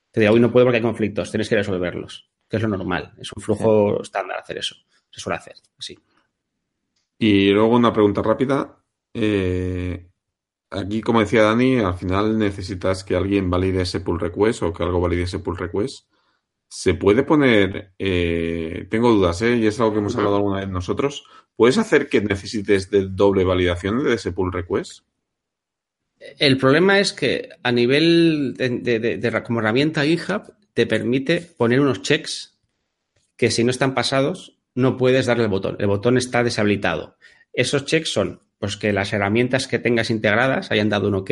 Te 0.10 0.22
dice, 0.22 0.32
hoy 0.32 0.40
no 0.40 0.52
puedo 0.52 0.66
porque 0.66 0.78
hay 0.78 0.82
conflictos, 0.82 1.30
tienes 1.30 1.48
que 1.48 1.56
resolverlos, 1.56 2.32
que 2.50 2.58
es 2.58 2.64
lo 2.64 2.68
normal. 2.68 3.14
Es 3.20 3.30
un 3.36 3.44
flujo 3.44 4.02
estándar 4.02 4.40
hacer 4.40 4.58
eso. 4.58 4.76
Se 5.12 5.20
suele 5.20 5.38
hacer 5.38 5.54
así. 5.78 6.00
Y 7.20 7.52
luego 7.52 7.76
una 7.76 7.94
pregunta 7.94 8.24
rápida. 8.24 8.76
Eh, 9.14 10.10
aquí, 10.72 11.02
como 11.02 11.20
decía 11.20 11.44
Dani, 11.44 11.78
al 11.78 11.94
final 11.94 12.40
necesitas 12.40 13.04
que 13.04 13.16
alguien 13.16 13.52
valide 13.52 13.84
ese 13.84 14.00
pull 14.00 14.20
request 14.20 14.64
o 14.64 14.74
que 14.74 14.82
algo 14.82 15.00
valide 15.00 15.24
ese 15.24 15.38
pull 15.38 15.58
request. 15.58 16.08
¿Se 16.70 16.94
puede 16.94 17.24
poner, 17.24 17.94
eh, 18.00 18.88
tengo 18.90 19.12
dudas, 19.12 19.42
¿eh? 19.42 19.58
y 19.58 19.68
es 19.68 19.80
algo 19.80 19.94
que 19.94 20.00
hemos 20.00 20.16
hablado 20.16 20.38
alguna 20.38 20.60
vez 20.60 20.70
nosotros, 20.70 21.24
¿puedes 21.56 21.78
hacer 21.78 22.10
que 22.10 22.22
necesites 22.22 22.90
de 22.90 23.08
doble 23.08 23.44
validación 23.44 24.04
de 24.04 24.16
ese 24.16 24.32
pull 24.32 24.52
request? 24.52 25.04
El 26.40 26.58
problema 26.58 27.00
es 27.00 27.14
que 27.14 27.50
a 27.64 27.72
nivel 27.72 28.56
de, 28.58 29.44
como 29.46 29.60
herramienta 29.60 30.04
GitHub 30.04 30.54
te 30.74 30.88
permite 30.88 31.42
poner 31.42 31.80
unos 31.80 32.02
checks 32.02 32.58
que 33.38 33.52
si 33.52 33.64
no 33.64 33.72
están 33.72 33.94
pasados 33.94 34.58
no 34.74 34.98
puedes 34.98 35.26
darle 35.26 35.44
el 35.44 35.50
botón. 35.50 35.78
El 35.80 35.88
botón 35.88 36.18
está 36.18 36.44
deshabilitado. 36.44 37.18
Esos 37.54 37.86
checks 37.86 38.12
son 38.12 38.42
pues 38.60 38.78
que 38.78 38.94
las 38.94 39.14
herramientas 39.14 39.68
que 39.68 39.80
tengas 39.80 40.10
integradas 40.10 40.72
hayan 40.72 40.90
dado 40.90 41.08
un 41.08 41.16
OK. 41.16 41.32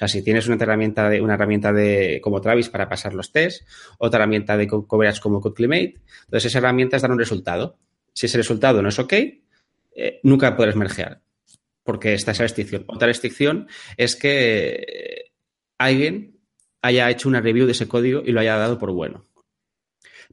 O 0.00 0.02
sea, 0.06 0.08
si 0.08 0.22
tienes 0.22 0.46
una 0.46 0.56
herramienta 0.56 1.10
de, 1.10 1.20
una 1.20 1.34
herramienta 1.34 1.74
de 1.74 2.22
como 2.22 2.40
Travis 2.40 2.70
para 2.70 2.88
pasar 2.88 3.12
los 3.12 3.32
tests, 3.32 3.66
otra 3.98 4.20
herramienta 4.20 4.56
de 4.56 4.66
coverage 4.66 5.20
como 5.20 5.42
CodeClimate, 5.42 6.00
entonces 6.24 6.46
esas 6.46 6.54
herramientas 6.54 7.02
dan 7.02 7.12
un 7.12 7.18
resultado. 7.18 7.76
Si 8.14 8.24
ese 8.24 8.38
resultado 8.38 8.80
no 8.80 8.88
es 8.88 8.98
OK, 8.98 9.12
eh, 9.12 10.20
nunca 10.22 10.56
podrás 10.56 10.74
mergear, 10.74 11.20
porque 11.82 12.14
está 12.14 12.30
esa 12.30 12.44
restricción. 12.44 12.86
Otra 12.86 13.08
restricción 13.08 13.68
es 13.98 14.16
que 14.16 15.32
alguien 15.76 16.38
haya 16.80 17.10
hecho 17.10 17.28
una 17.28 17.42
review 17.42 17.66
de 17.66 17.72
ese 17.72 17.86
código 17.86 18.22
y 18.24 18.32
lo 18.32 18.40
haya 18.40 18.56
dado 18.56 18.78
por 18.78 18.92
bueno. 18.92 19.26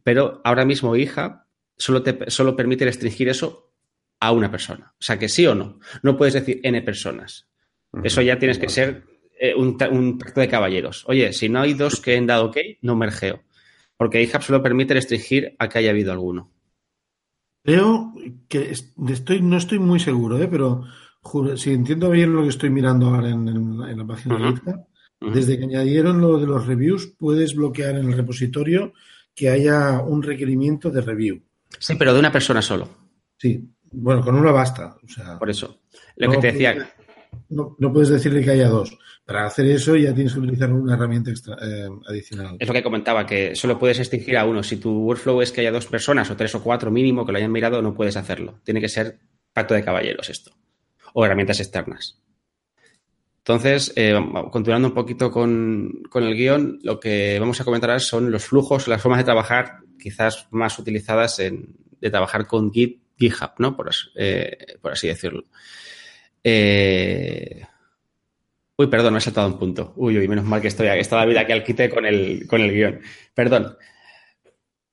Pero 0.02 0.40
ahora 0.46 0.64
mismo 0.64 0.96
GitHub 0.96 1.42
solo, 1.76 2.04
te, 2.04 2.32
solo 2.32 2.56
permite 2.56 2.86
restringir 2.86 3.28
eso 3.28 3.74
a 4.22 4.32
una 4.32 4.50
persona. 4.50 4.94
O 4.94 5.04
sea, 5.04 5.20
que 5.20 5.28
sí 5.28 5.46
o 5.46 5.56
no. 5.56 5.82
No 6.04 6.16
puedes 6.16 6.36
decir 6.36 6.62
N 6.64 6.82
personas. 6.84 7.50
Eso 8.02 8.22
ya 8.22 8.40
tienes 8.40 8.60
que 8.60 8.70
ser 8.70 9.17
eh, 9.40 9.54
un, 9.56 9.78
pacto 10.18 10.42
de 10.42 10.48
caballeros. 10.48 11.04
Oye, 11.08 11.34
si 11.34 11.50
no 11.50 11.62
hay 11.62 11.74
dos 11.74 12.02
que 12.02 12.18
han 12.18 12.28
dado 12.28 12.46
OK, 12.46 12.58
no 12.82 12.96
mergeo. 12.96 13.42
Porque 13.96 14.24
GitHub 14.26 14.44
solo 14.44 14.64
permite 14.64 14.94
restringir 14.94 15.56
a 15.60 15.70
que 15.70 15.80
haya 15.80 15.92
habido 15.92 16.12
alguno. 16.12 16.52
Creo 17.64 18.14
que 18.48 18.72
estoy, 18.72 19.42
no 19.42 19.58
estoy 19.58 19.80
muy 19.80 20.00
seguro, 20.00 20.42
¿eh? 20.42 20.48
pero 20.50 20.84
si 21.56 21.74
entiendo 21.74 22.10
bien 22.10 22.34
lo 22.34 22.44
que 22.44 22.50
estoy 22.50 22.70
mirando 22.70 23.08
ahora 23.08 23.30
en, 23.30 23.98
la 23.98 24.06
página 24.06 24.38
de 24.38 24.48
GitHub, 24.50 24.88
desde 25.34 25.58
que 25.58 25.66
añadieron 25.66 26.22
lo 26.22 26.40
de 26.40 26.48
los 26.48 26.66
reviews, 26.66 27.14
puedes 27.18 27.56
bloquear 27.56 27.96
en 27.98 28.08
el 28.08 28.14
repositorio 28.14 28.94
que 29.36 29.50
haya 29.50 30.00
un 30.00 30.24
requerimiento 30.24 30.90
de 30.90 31.02
review. 31.02 31.42
Sí, 31.80 31.96
pero 31.96 32.14
de 32.14 32.20
una 32.20 32.32
persona 32.32 32.62
solo. 32.62 32.90
Sí, 33.38 33.70
bueno, 33.92 34.22
con 34.24 34.36
uno 34.36 34.54
basta. 34.54 34.96
O 35.04 35.08
sea, 35.08 35.38
Por 35.38 35.50
eso. 35.50 35.82
Lo 36.16 36.32
que 36.32 36.38
te 36.38 36.52
decía. 36.52 36.94
No, 37.50 37.94
puedes 37.94 38.10
decirle 38.10 38.44
que 38.44 38.52
haya 38.52 38.70
dos. 38.70 38.98
Para 39.26 39.46
hacer 39.46 39.66
eso 39.68 39.96
ya 39.96 40.14
tienes 40.14 40.34
que 40.34 40.40
utilizar 40.40 40.72
una 40.72 40.94
herramienta 40.94 41.32
extra, 41.32 41.58
eh, 41.62 41.90
adicional. 42.08 42.58
Es 42.60 42.68
lo 42.68 42.74
que 42.74 42.84
comentaba, 42.84 43.26
que 43.26 43.56
solo 43.56 43.78
puedes 43.78 44.00
extingir 44.00 44.38
a 44.38 44.46
uno. 44.46 44.64
Si 44.64 44.78
tu 44.78 44.92
workflow 45.06 45.42
es 45.42 45.52
que 45.52 45.62
haya 45.62 45.72
dos 45.72 45.86
personas 45.86 46.30
o 46.32 46.36
tres 46.36 46.56
o 46.56 46.64
cuatro 46.64 46.92
mínimo 46.92 47.26
que 47.26 47.32
lo 47.32 47.38
hayan 47.38 47.52
mirado, 47.52 47.82
no 47.82 47.94
puedes 47.94 48.18
hacerlo. 48.18 48.60
Tiene 48.64 48.82
que 48.82 48.90
ser 48.90 49.20
pacto 49.54 49.74
de 49.74 49.84
caballeros 49.84 50.30
esto. 50.30 50.52
O 51.14 51.26
herramientas 51.26 51.60
externas. 51.60 52.22
Entonces, 53.40 53.94
eh, 53.96 54.20
continuando 54.52 54.90
un 54.90 54.94
poquito 54.94 55.32
con, 55.32 56.04
el 56.14 56.36
guion, 56.36 56.80
lo 56.84 57.00
que 57.00 57.38
vamos 57.40 57.60
a 57.62 57.64
comentar 57.64 58.00
son 58.02 58.30
los 58.30 58.46
flujos, 58.46 58.88
las 58.88 59.02
formas 59.02 59.20
de 59.20 59.24
trabajar 59.24 59.80
quizás 60.00 60.48
más 60.52 60.78
utilizadas 60.80 61.40
en, 61.40 61.76
de 62.00 62.10
trabajar 62.10 62.46
con 62.46 62.72
Git 62.72 63.08
GitHub, 63.18 63.52
¿no? 63.60 63.76
Por, 63.76 63.90
eh, 64.16 64.78
por 64.82 64.92
así 64.92 65.08
decirlo. 65.08 65.44
Eh... 66.44 67.66
Uy, 68.80 68.88
perdón, 68.88 69.14
me 69.14 69.20
he 69.20 69.22
saltado 69.22 69.48
un 69.48 69.58
punto. 69.58 69.94
Uy, 69.96 70.18
uy, 70.18 70.28
menos 70.28 70.46
mal 70.46 70.62
que 70.62 70.68
estoy 70.68 70.88
está 70.88 71.16
David 71.18 71.38
aquí 71.38 71.52
al 71.52 71.64
quite 71.64 71.90
con 71.90 72.06
el, 72.06 72.46
con 72.48 72.62
el 72.62 72.72
guion. 72.72 73.02
Perdón. 73.34 73.76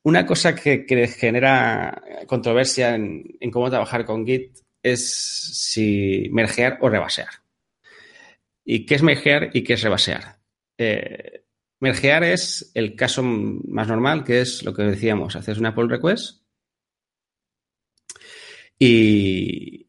Una 0.05 0.27
cosa 0.27 0.55
que, 0.55 0.85
genera 1.09 2.03
controversia 2.27 2.95
en, 2.95 3.51
cómo 3.53 3.71
trabajar 3.71 4.05
con 4.05 4.27
Git 4.27 4.59
es 4.83 5.11
si 5.11 6.29
mergear 6.31 6.79
o 6.81 6.89
rebasear. 6.89 7.29
¿Y 8.65 8.87
qué 8.87 8.95
es 8.95 9.03
mergear 9.03 9.51
y 9.53 9.63
qué 9.63 9.75
es 9.75 9.83
rebasear? 9.83 10.39
Eh, 10.79 11.45
mergear 11.81 12.25
es 12.25 12.71
el 12.75 12.97
caso 12.97 13.23
más 13.23 13.89
normal, 13.89 14.25
que 14.25 14.41
es 14.41 14.63
lo 14.63 14.75
que 14.75 14.83
decíamos, 14.83 15.37
haces 15.37 15.59
una 15.59 15.75
pull 15.75 15.91
request 15.91 16.45
y, 18.79 19.84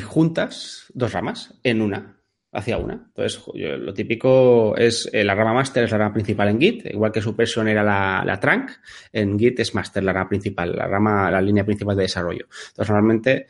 juntas 0.00 0.86
dos 0.94 1.12
ramas 1.12 1.54
en 1.62 1.82
una, 1.82 2.20
hacia 2.52 2.78
una. 2.78 2.94
Entonces, 2.94 3.42
lo 3.54 3.92
típico 3.92 4.76
es 4.76 5.08
eh, 5.12 5.24
la 5.24 5.34
rama 5.34 5.52
master 5.52 5.84
es 5.84 5.90
la 5.90 5.98
rama 5.98 6.14
principal 6.14 6.48
en 6.48 6.60
Git, 6.60 6.86
igual 6.86 7.12
que 7.12 7.20
Superson 7.20 7.68
era 7.68 7.82
la, 7.82 8.38
trunk, 8.40 8.70
en 9.12 9.38
Git 9.38 9.60
es 9.60 9.74
master 9.74 10.04
la 10.04 10.12
rama 10.12 10.28
principal, 10.28 10.74
la 10.74 10.86
rama, 10.86 11.30
la 11.30 11.40
línea 11.40 11.64
principal 11.64 11.96
de 11.96 12.02
desarrollo. 12.02 12.46
Entonces, 12.68 12.90
normalmente, 12.90 13.46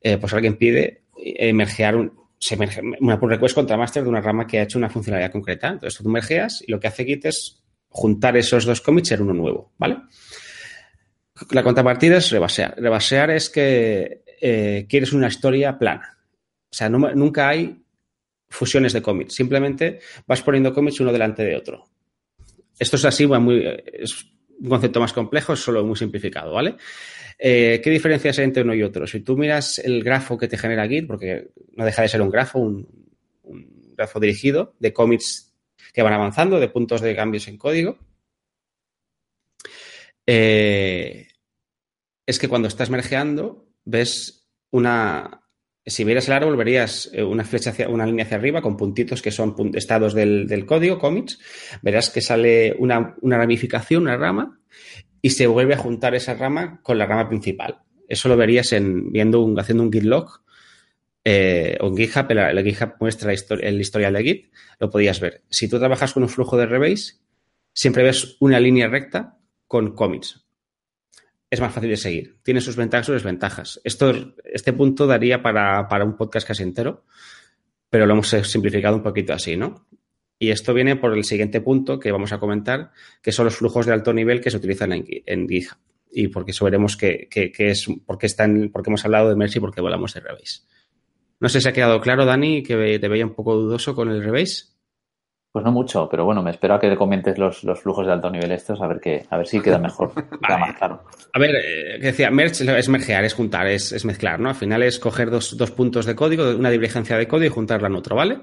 eh, 0.00 0.18
pues 0.18 0.32
alguien 0.34 0.56
pide 0.56 1.04
emergear 1.16 1.96
un, 1.96 2.12
una 3.00 3.20
pull 3.20 3.30
request 3.30 3.54
contra 3.54 3.76
master 3.76 4.02
de 4.02 4.08
una 4.08 4.20
rama 4.20 4.46
que 4.46 4.58
ha 4.58 4.62
hecho 4.62 4.78
una 4.78 4.90
funcionalidad 4.90 5.30
concreta. 5.30 5.68
Entonces, 5.68 6.02
tú 6.02 6.08
mergeas 6.08 6.62
y 6.66 6.70
lo 6.70 6.80
que 6.80 6.88
hace 6.88 7.04
Git 7.04 7.26
es 7.26 7.62
juntar 7.88 8.36
esos 8.36 8.64
dos 8.64 8.80
commits 8.80 9.12
en 9.12 9.22
uno 9.22 9.34
nuevo, 9.34 9.72
¿vale? 9.78 9.98
La 11.50 11.62
contrapartida 11.62 12.18
es 12.18 12.30
rebasear. 12.30 12.74
Rebasear 12.76 13.30
es 13.30 13.48
que 13.48 14.22
eh, 14.40 14.86
quieres 14.88 15.12
una 15.12 15.28
historia 15.28 15.78
plana. 15.78 16.18
O 16.70 16.74
sea, 16.74 16.88
nunca 16.88 17.48
hay 17.48 17.82
fusiones 18.48 18.92
de 18.92 19.02
cómics. 19.02 19.34
Simplemente 19.34 20.00
vas 20.26 20.42
poniendo 20.42 20.72
cómics 20.72 21.00
uno 21.00 21.12
delante 21.12 21.44
de 21.44 21.56
otro. 21.56 21.84
Esto 22.78 22.96
es 22.96 23.04
así, 23.04 23.26
muy, 23.26 23.64
es 23.92 24.24
un 24.60 24.68
concepto 24.68 25.00
más 25.00 25.12
complejo, 25.12 25.56
solo 25.56 25.84
muy 25.84 25.96
simplificado, 25.96 26.52
¿vale? 26.52 26.76
Eh, 27.38 27.80
¿Qué 27.82 27.90
diferencias 27.90 28.38
hay 28.38 28.44
entre 28.44 28.62
uno 28.62 28.74
y 28.74 28.82
otro? 28.82 29.06
Si 29.06 29.20
tú 29.20 29.36
miras 29.36 29.78
el 29.78 30.02
grafo 30.02 30.36
que 30.36 30.48
te 30.48 30.58
genera 30.58 30.86
Git, 30.86 31.06
porque 31.06 31.50
no 31.76 31.84
deja 31.84 32.02
de 32.02 32.08
ser 32.08 32.20
un 32.20 32.30
grafo, 32.30 32.58
un, 32.58 32.86
grafo 33.96 34.20
dirigido 34.20 34.74
de 34.78 34.92
cómics 34.92 35.54
que 35.92 36.02
van 36.02 36.12
avanzando, 36.12 36.60
de 36.60 36.68
puntos 36.68 37.00
de 37.00 37.16
cambios 37.16 37.48
en 37.48 37.56
código, 37.56 37.98
eh, 40.26 41.28
es 42.26 42.38
que 42.38 42.48
cuando 42.48 42.68
estás 42.68 42.90
mergeando, 42.90 43.69
ves 43.84 44.46
una. 44.70 45.42
Si 45.84 46.04
vieras 46.04 46.28
el 46.28 46.34
árbol, 46.34 46.56
verías 46.56 47.10
eh, 47.12 47.22
una 47.22 47.44
flecha 47.44 47.70
hacia 47.70 47.88
una 47.88 48.06
línea 48.06 48.24
hacia 48.24 48.36
arriba 48.36 48.62
con 48.62 48.76
puntitos 48.76 49.22
que 49.22 49.30
son 49.30 49.54
estados 49.74 50.14
del, 50.14 50.64
código, 50.66 50.98
commits. 50.98 51.38
Verás 51.82 52.10
que 52.10 52.20
sale 52.20 52.74
una, 52.78 53.16
ramificación, 53.22 54.02
una 54.02 54.16
rama, 54.16 54.60
y 55.22 55.30
se 55.30 55.46
vuelve 55.46 55.74
a 55.74 55.78
juntar 55.78 56.14
esa 56.14 56.34
rama 56.34 56.80
con 56.82 56.98
la 56.98 57.06
rama 57.06 57.28
principal. 57.28 57.78
Eso 58.08 58.28
lo 58.28 58.36
verías 58.36 58.72
en, 58.72 59.10
viendo 59.10 59.40
un, 59.40 59.58
haciendo 59.58 59.82
un 59.82 59.92
git 59.92 60.04
log 60.04 60.42
eh, 61.24 61.76
o 61.80 61.88
en 61.88 61.96
GitHub, 61.96 62.30
el, 62.30 62.64
GitHub 62.64 62.94
muestra 62.98 63.32
el 63.32 63.80
historial 63.80 64.12
de 64.14 64.22
Git, 64.22 64.52
lo 64.78 64.90
podías 64.90 65.20
ver. 65.20 65.42
Si 65.50 65.68
tú 65.68 65.78
trabajas 65.78 66.12
con 66.12 66.22
un 66.22 66.28
flujo 66.28 66.56
de 66.56 66.66
rebase, 66.66 67.14
siempre 67.72 68.02
ves 68.02 68.36
una 68.40 68.58
línea 68.58 68.88
recta 68.88 69.38
con 69.66 69.94
commits 69.94 70.44
es 71.50 71.60
más 71.60 71.74
fácil 71.74 71.90
de 71.90 71.96
seguir. 71.96 72.38
Tiene 72.42 72.60
sus 72.60 72.76
ventajas 72.76 73.08
y 73.08 73.12
desventajas. 73.12 73.80
Esto, 73.82 74.34
este 74.44 74.72
punto 74.72 75.06
daría 75.06 75.42
para, 75.42 76.04
un 76.04 76.16
podcast 76.16 76.46
casi 76.46 76.62
entero, 76.62 77.04
pero 77.90 78.06
lo 78.06 78.12
hemos 78.12 78.28
simplificado 78.28 78.96
un 78.96 79.02
poquito 79.02 79.32
así, 79.32 79.56
¿no? 79.56 79.86
Y 80.38 80.50
esto 80.50 80.72
viene 80.72 80.96
por 80.96 81.12
el 81.12 81.24
siguiente 81.24 81.60
punto 81.60 81.98
que 81.98 82.12
vamos 82.12 82.32
a 82.32 82.38
comentar, 82.38 82.92
que 83.20 83.32
son 83.32 83.46
los 83.46 83.56
flujos 83.56 83.84
de 83.84 83.92
alto 83.92 84.12
nivel 84.12 84.40
que 84.40 84.50
se 84.50 84.56
utilizan 84.56 84.92
en, 84.92 85.04
en 85.26 85.48
GitHub. 85.48 85.76
Y 86.12 86.28
porque 86.28 86.52
eso 86.52 86.64
veremos 86.64 86.96
que, 86.96 87.28
es, 87.30 87.86
por 88.06 88.16
qué, 88.16 88.26
están, 88.26 88.70
porque 88.72 88.90
hemos 88.90 89.04
hablado 89.04 89.28
de 89.28 89.36
Mercy 89.36 89.58
y 89.58 89.60
por 89.60 89.74
qué 89.74 89.80
volamos 89.80 90.14
de 90.14 90.20
Rebase. 90.20 90.62
No 91.40 91.48
sé 91.48 91.60
si 91.60 91.68
ha 91.68 91.72
quedado 91.72 92.00
claro, 92.00 92.24
Dani, 92.24 92.62
que 92.62 92.98
te 92.98 93.08
veía 93.08 93.26
un 93.26 93.34
poco 93.34 93.54
dudoso 93.54 93.94
con 93.94 94.10
el 94.10 94.22
Rebase. 94.22 94.66
Pues 95.52 95.64
no 95.64 95.72
mucho, 95.72 96.08
pero 96.08 96.24
bueno, 96.24 96.44
me 96.44 96.52
espero 96.52 96.74
a 96.74 96.80
que 96.80 96.94
comentes 96.94 97.36
los, 97.36 97.64
los 97.64 97.80
flujos 97.80 98.06
de 98.06 98.12
alto 98.12 98.30
nivel 98.30 98.52
estos, 98.52 98.80
a 98.80 98.86
ver 98.86 99.00
qué, 99.00 99.26
a 99.30 99.36
ver 99.36 99.48
si 99.48 99.60
queda 99.60 99.78
mejor, 99.78 100.12
queda 100.46 100.58
más 100.58 100.76
claro. 100.76 101.02
A 101.32 101.38
ver, 101.40 101.56
eh, 101.56 101.98
que 101.98 102.06
decía, 102.06 102.30
merge 102.30 102.78
es 102.78 102.88
mergear, 102.88 103.24
es 103.24 103.34
juntar, 103.34 103.66
es, 103.66 103.90
es 103.90 104.04
mezclar, 104.04 104.38
¿no? 104.38 104.50
Al 104.50 104.54
final 104.54 104.84
es 104.84 105.00
coger 105.00 105.28
dos, 105.28 105.56
dos, 105.56 105.72
puntos 105.72 106.06
de 106.06 106.14
código, 106.14 106.54
una 106.54 106.70
divergencia 106.70 107.16
de 107.16 107.26
código 107.26 107.52
y 107.52 107.54
juntarla 107.54 107.88
en 107.88 107.96
otro, 107.96 108.14
¿vale? 108.14 108.42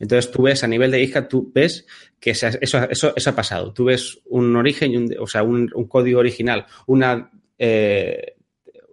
Entonces 0.00 0.32
tú 0.32 0.42
ves 0.42 0.64
a 0.64 0.66
nivel 0.66 0.90
de 0.90 1.06
GitHub, 1.06 1.28
tú 1.28 1.52
ves 1.54 1.86
que 2.18 2.30
eso, 2.30 2.48
eso, 2.60 3.12
eso 3.14 3.30
ha 3.30 3.36
pasado. 3.36 3.72
Tú 3.72 3.84
ves 3.84 4.18
un 4.24 4.56
origen, 4.56 4.96
un, 4.96 5.14
o 5.20 5.28
sea, 5.28 5.44
un, 5.44 5.70
un, 5.72 5.86
código 5.86 6.18
original, 6.18 6.66
una, 6.86 7.30
eh, 7.56 8.34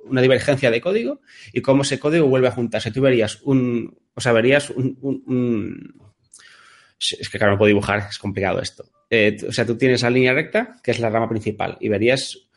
una 0.03 0.21
divergencia 0.21 0.69
de 0.69 0.81
código 0.81 1.21
y 1.51 1.61
cómo 1.61 1.81
ese 1.81 1.99
código 1.99 2.27
vuelve 2.27 2.49
a 2.49 2.51
juntarse. 2.51 2.91
Tú 2.91 3.01
verías 3.01 3.41
un, 3.41 3.97
o 4.13 4.21
sea, 4.21 4.33
verías 4.33 4.69
un, 4.69 4.99
un 5.01 5.99
es 6.99 7.29
que 7.29 7.37
claro, 7.37 7.53
no 7.53 7.57
puedo 7.57 7.67
dibujar, 7.69 8.07
es 8.09 8.17
complicado 8.17 8.61
esto. 8.61 8.85
Eh, 9.09 9.37
o 9.47 9.51
sea, 9.51 9.65
tú 9.65 9.77
tienes 9.77 10.03
la 10.03 10.09
línea 10.09 10.33
recta, 10.33 10.77
que 10.83 10.91
es 10.91 10.99
la 10.99 11.09
rama 11.09 11.29
principal, 11.29 11.77
y 11.79 11.89
verías 11.89 12.49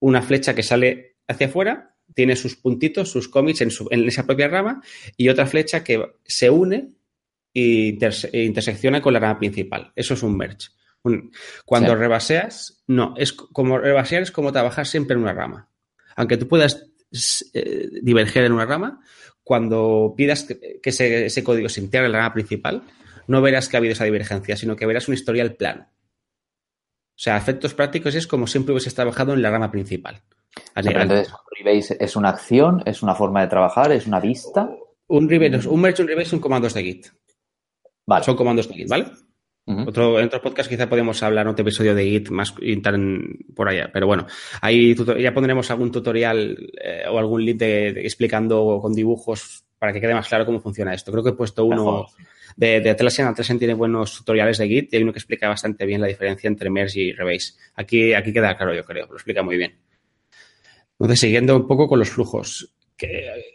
una 0.00 0.22
flecha 0.22 0.54
que 0.54 0.62
sale 0.62 1.16
hacia 1.26 1.48
afuera, 1.48 1.94
tiene 2.14 2.36
sus 2.36 2.56
puntitos, 2.56 3.10
sus 3.10 3.28
cómics 3.28 3.60
en, 3.60 3.70
su, 3.70 3.88
en 3.90 4.06
esa 4.06 4.26
propia 4.26 4.48
rama, 4.48 4.82
y 5.16 5.28
otra 5.28 5.46
flecha 5.46 5.82
que 5.82 6.04
se 6.24 6.50
une 6.50 6.90
e, 7.54 7.60
interse 7.60 8.30
e 8.32 8.44
intersecciona 8.44 9.00
con 9.00 9.12
la 9.12 9.20
rama 9.20 9.38
principal. 9.38 9.92
Eso 9.96 10.14
es 10.14 10.22
un 10.22 10.36
merge. 10.36 10.68
Un, 11.02 11.32
cuando 11.64 11.92
sí. 11.92 11.96
rebaseas, 11.96 12.82
no, 12.86 13.14
es 13.16 13.32
como 13.32 13.78
rebasear 13.78 14.22
es 14.22 14.30
como 14.30 14.52
trabajar 14.52 14.86
siempre 14.86 15.14
en 15.14 15.22
una 15.22 15.32
rama. 15.32 15.68
Aunque 16.16 16.36
tú 16.36 16.48
puedas 16.48 16.86
eh, 17.54 17.88
diverger 18.02 18.44
en 18.44 18.52
una 18.52 18.66
rama, 18.66 19.00
cuando 19.42 20.14
pidas 20.16 20.44
que, 20.44 20.80
que 20.82 20.90
ese, 20.90 21.26
ese, 21.26 21.44
código 21.44 21.68
se 21.68 21.80
integre 21.80 22.06
en 22.06 22.12
la 22.12 22.18
rama 22.18 22.34
principal, 22.34 22.82
no 23.28 23.42
verás 23.42 23.68
que 23.68 23.76
ha 23.76 23.78
habido 23.78 23.92
esa 23.92 24.04
divergencia, 24.04 24.56
sino 24.56 24.74
que 24.74 24.86
verás 24.86 25.06
un 25.06 25.14
historial 25.14 25.54
plano. 25.54 25.86
O 27.18 27.20
sea, 27.20 27.36
efectos 27.36 27.74
prácticos 27.74 28.14
es 28.14 28.26
como 28.26 28.46
siempre 28.46 28.72
hubieses 28.72 28.94
trabajado 28.94 29.34
en 29.34 29.42
la 29.42 29.50
rama 29.50 29.70
principal. 29.70 30.22
entonces, 30.74 31.28
un 31.28 31.64
rebase 31.64 31.96
es 32.00 32.16
una 32.16 32.30
acción, 32.30 32.82
es 32.86 33.02
una 33.02 33.14
forma 33.14 33.42
de 33.42 33.48
trabajar, 33.48 33.92
es 33.92 34.06
una 34.06 34.18
vista. 34.18 34.70
Un 35.08 35.28
rebase, 35.28 35.68
un 35.68 35.80
merge, 35.80 36.02
un 36.02 36.08
rebase 36.08 36.30
son 36.30 36.40
comandos 36.40 36.74
de 36.74 36.82
Git. 36.82 37.06
Vale. 38.06 38.24
Son 38.24 38.36
comandos 38.36 38.68
de 38.68 38.74
Git, 38.74 38.88
¿vale? 38.88 39.06
Uh 39.66 39.72
-huh. 39.72 39.88
Otro, 39.88 40.18
en 40.18 40.26
otro 40.26 40.40
podcast 40.40 40.70
quizá 40.70 40.88
podemos 40.88 41.22
hablar 41.22 41.44
en 41.44 41.50
otro 41.50 41.62
episodio 41.62 41.94
de 41.94 42.04
Git 42.04 42.30
más 42.30 42.54
por 43.54 43.68
allá. 43.68 43.90
Pero 43.92 44.06
bueno, 44.06 44.26
ahí 44.62 44.94
ya 45.18 45.34
pondremos 45.34 45.70
algún 45.70 45.92
tutorial 45.92 46.56
eh, 46.82 47.04
o 47.10 47.18
algún 47.18 47.44
link 47.44 47.58
de, 47.58 47.92
de, 47.92 48.00
explicando 48.02 48.78
con 48.80 48.94
dibujos 48.94 49.67
para 49.78 49.92
que 49.92 50.00
quede 50.00 50.14
más 50.14 50.28
claro 50.28 50.44
cómo 50.44 50.60
funciona 50.60 50.94
esto. 50.94 51.12
Creo 51.12 51.22
que 51.22 51.30
he 51.30 51.34
puesto 51.34 51.64
uno 51.64 52.06
de, 52.56 52.80
de 52.80 52.90
Atlassian. 52.90 53.28
Atlassian 53.28 53.58
tiene 53.58 53.74
buenos 53.74 54.16
tutoriales 54.18 54.58
de 54.58 54.68
Git 54.68 54.92
y 54.92 54.96
hay 54.96 55.02
uno 55.02 55.12
que 55.12 55.18
explica 55.18 55.48
bastante 55.48 55.86
bien 55.86 56.00
la 56.00 56.06
diferencia 56.06 56.48
entre 56.48 56.70
merge 56.70 57.00
y 57.00 57.12
rebase. 57.12 57.54
Aquí, 57.74 58.12
aquí 58.14 58.32
queda 58.32 58.56
claro, 58.56 58.74
yo 58.74 58.84
creo. 58.84 59.06
Lo 59.06 59.14
explica 59.14 59.42
muy 59.42 59.56
bien. 59.56 59.78
Entonces, 60.98 61.20
siguiendo 61.20 61.56
un 61.56 61.66
poco 61.66 61.86
con 61.86 61.98
los 61.98 62.10
flujos. 62.10 62.74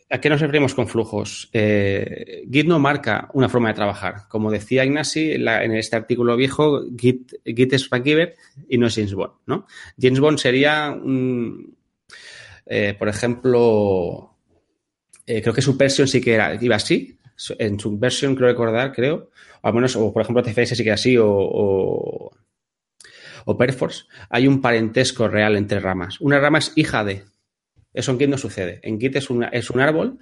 ¿A 0.09 0.21
qué 0.21 0.29
nos 0.29 0.39
referimos 0.39 0.73
con 0.73 0.87
flujos? 0.87 1.49
Eh, 1.51 2.45
Git 2.49 2.65
no 2.65 2.79
marca 2.79 3.29
una 3.33 3.49
forma 3.49 3.67
de 3.67 3.73
trabajar. 3.73 4.29
Como 4.29 4.49
decía 4.49 4.85
Ignasi 4.85 5.33
en, 5.33 5.43
la, 5.43 5.65
en 5.65 5.75
este 5.75 5.97
artículo 5.97 6.37
viejo, 6.37 6.83
Git, 6.97 7.33
Git 7.43 7.73
es 7.73 7.91
MacGyver 7.91 8.35
y 8.69 8.77
no 8.77 8.87
es 8.87 8.95
James 8.95 9.13
Bond. 9.13 9.33
¿no? 9.45 9.67
James 9.99 10.21
Bond 10.21 10.37
sería, 10.37 10.91
un, 10.91 11.75
eh, 12.65 12.95
por 12.97 13.09
ejemplo, 13.09 14.32
eh, 15.25 15.41
creo 15.41 15.53
que 15.53 15.61
su 15.61 15.75
versión 15.75 16.07
sí 16.07 16.21
que 16.21 16.33
era, 16.33 16.57
iba 16.61 16.75
así. 16.75 17.17
En 17.57 17.79
su 17.79 17.97
versión, 17.97 18.35
creo 18.35 18.49
recordar, 18.49 18.91
creo. 18.93 19.31
O 19.61 19.67
al 19.67 19.73
menos, 19.73 19.95
o 19.95 20.13
por 20.13 20.21
ejemplo, 20.21 20.43
TFS 20.43 20.75
sí 20.75 20.83
que 20.83 20.89
era 20.89 20.95
así, 20.95 21.17
o, 21.17 21.29
o, 21.29 22.31
o 23.45 23.57
Perforce. 23.57 24.03
Hay 24.29 24.47
un 24.47 24.61
parentesco 24.61 25.27
real 25.27 25.55
entre 25.55 25.79
ramas. 25.79 26.21
Una 26.21 26.39
rama 26.39 26.59
es 26.59 26.73
hija 26.75 27.03
de, 27.03 27.23
eso 27.93 28.11
en 28.11 28.19
Git 28.19 28.29
no 28.29 28.37
sucede. 28.37 28.79
En 28.83 28.99
Git 28.99 29.15
es, 29.15 29.29
una, 29.29 29.47
es 29.49 29.69
un 29.69 29.79
árbol 29.79 30.17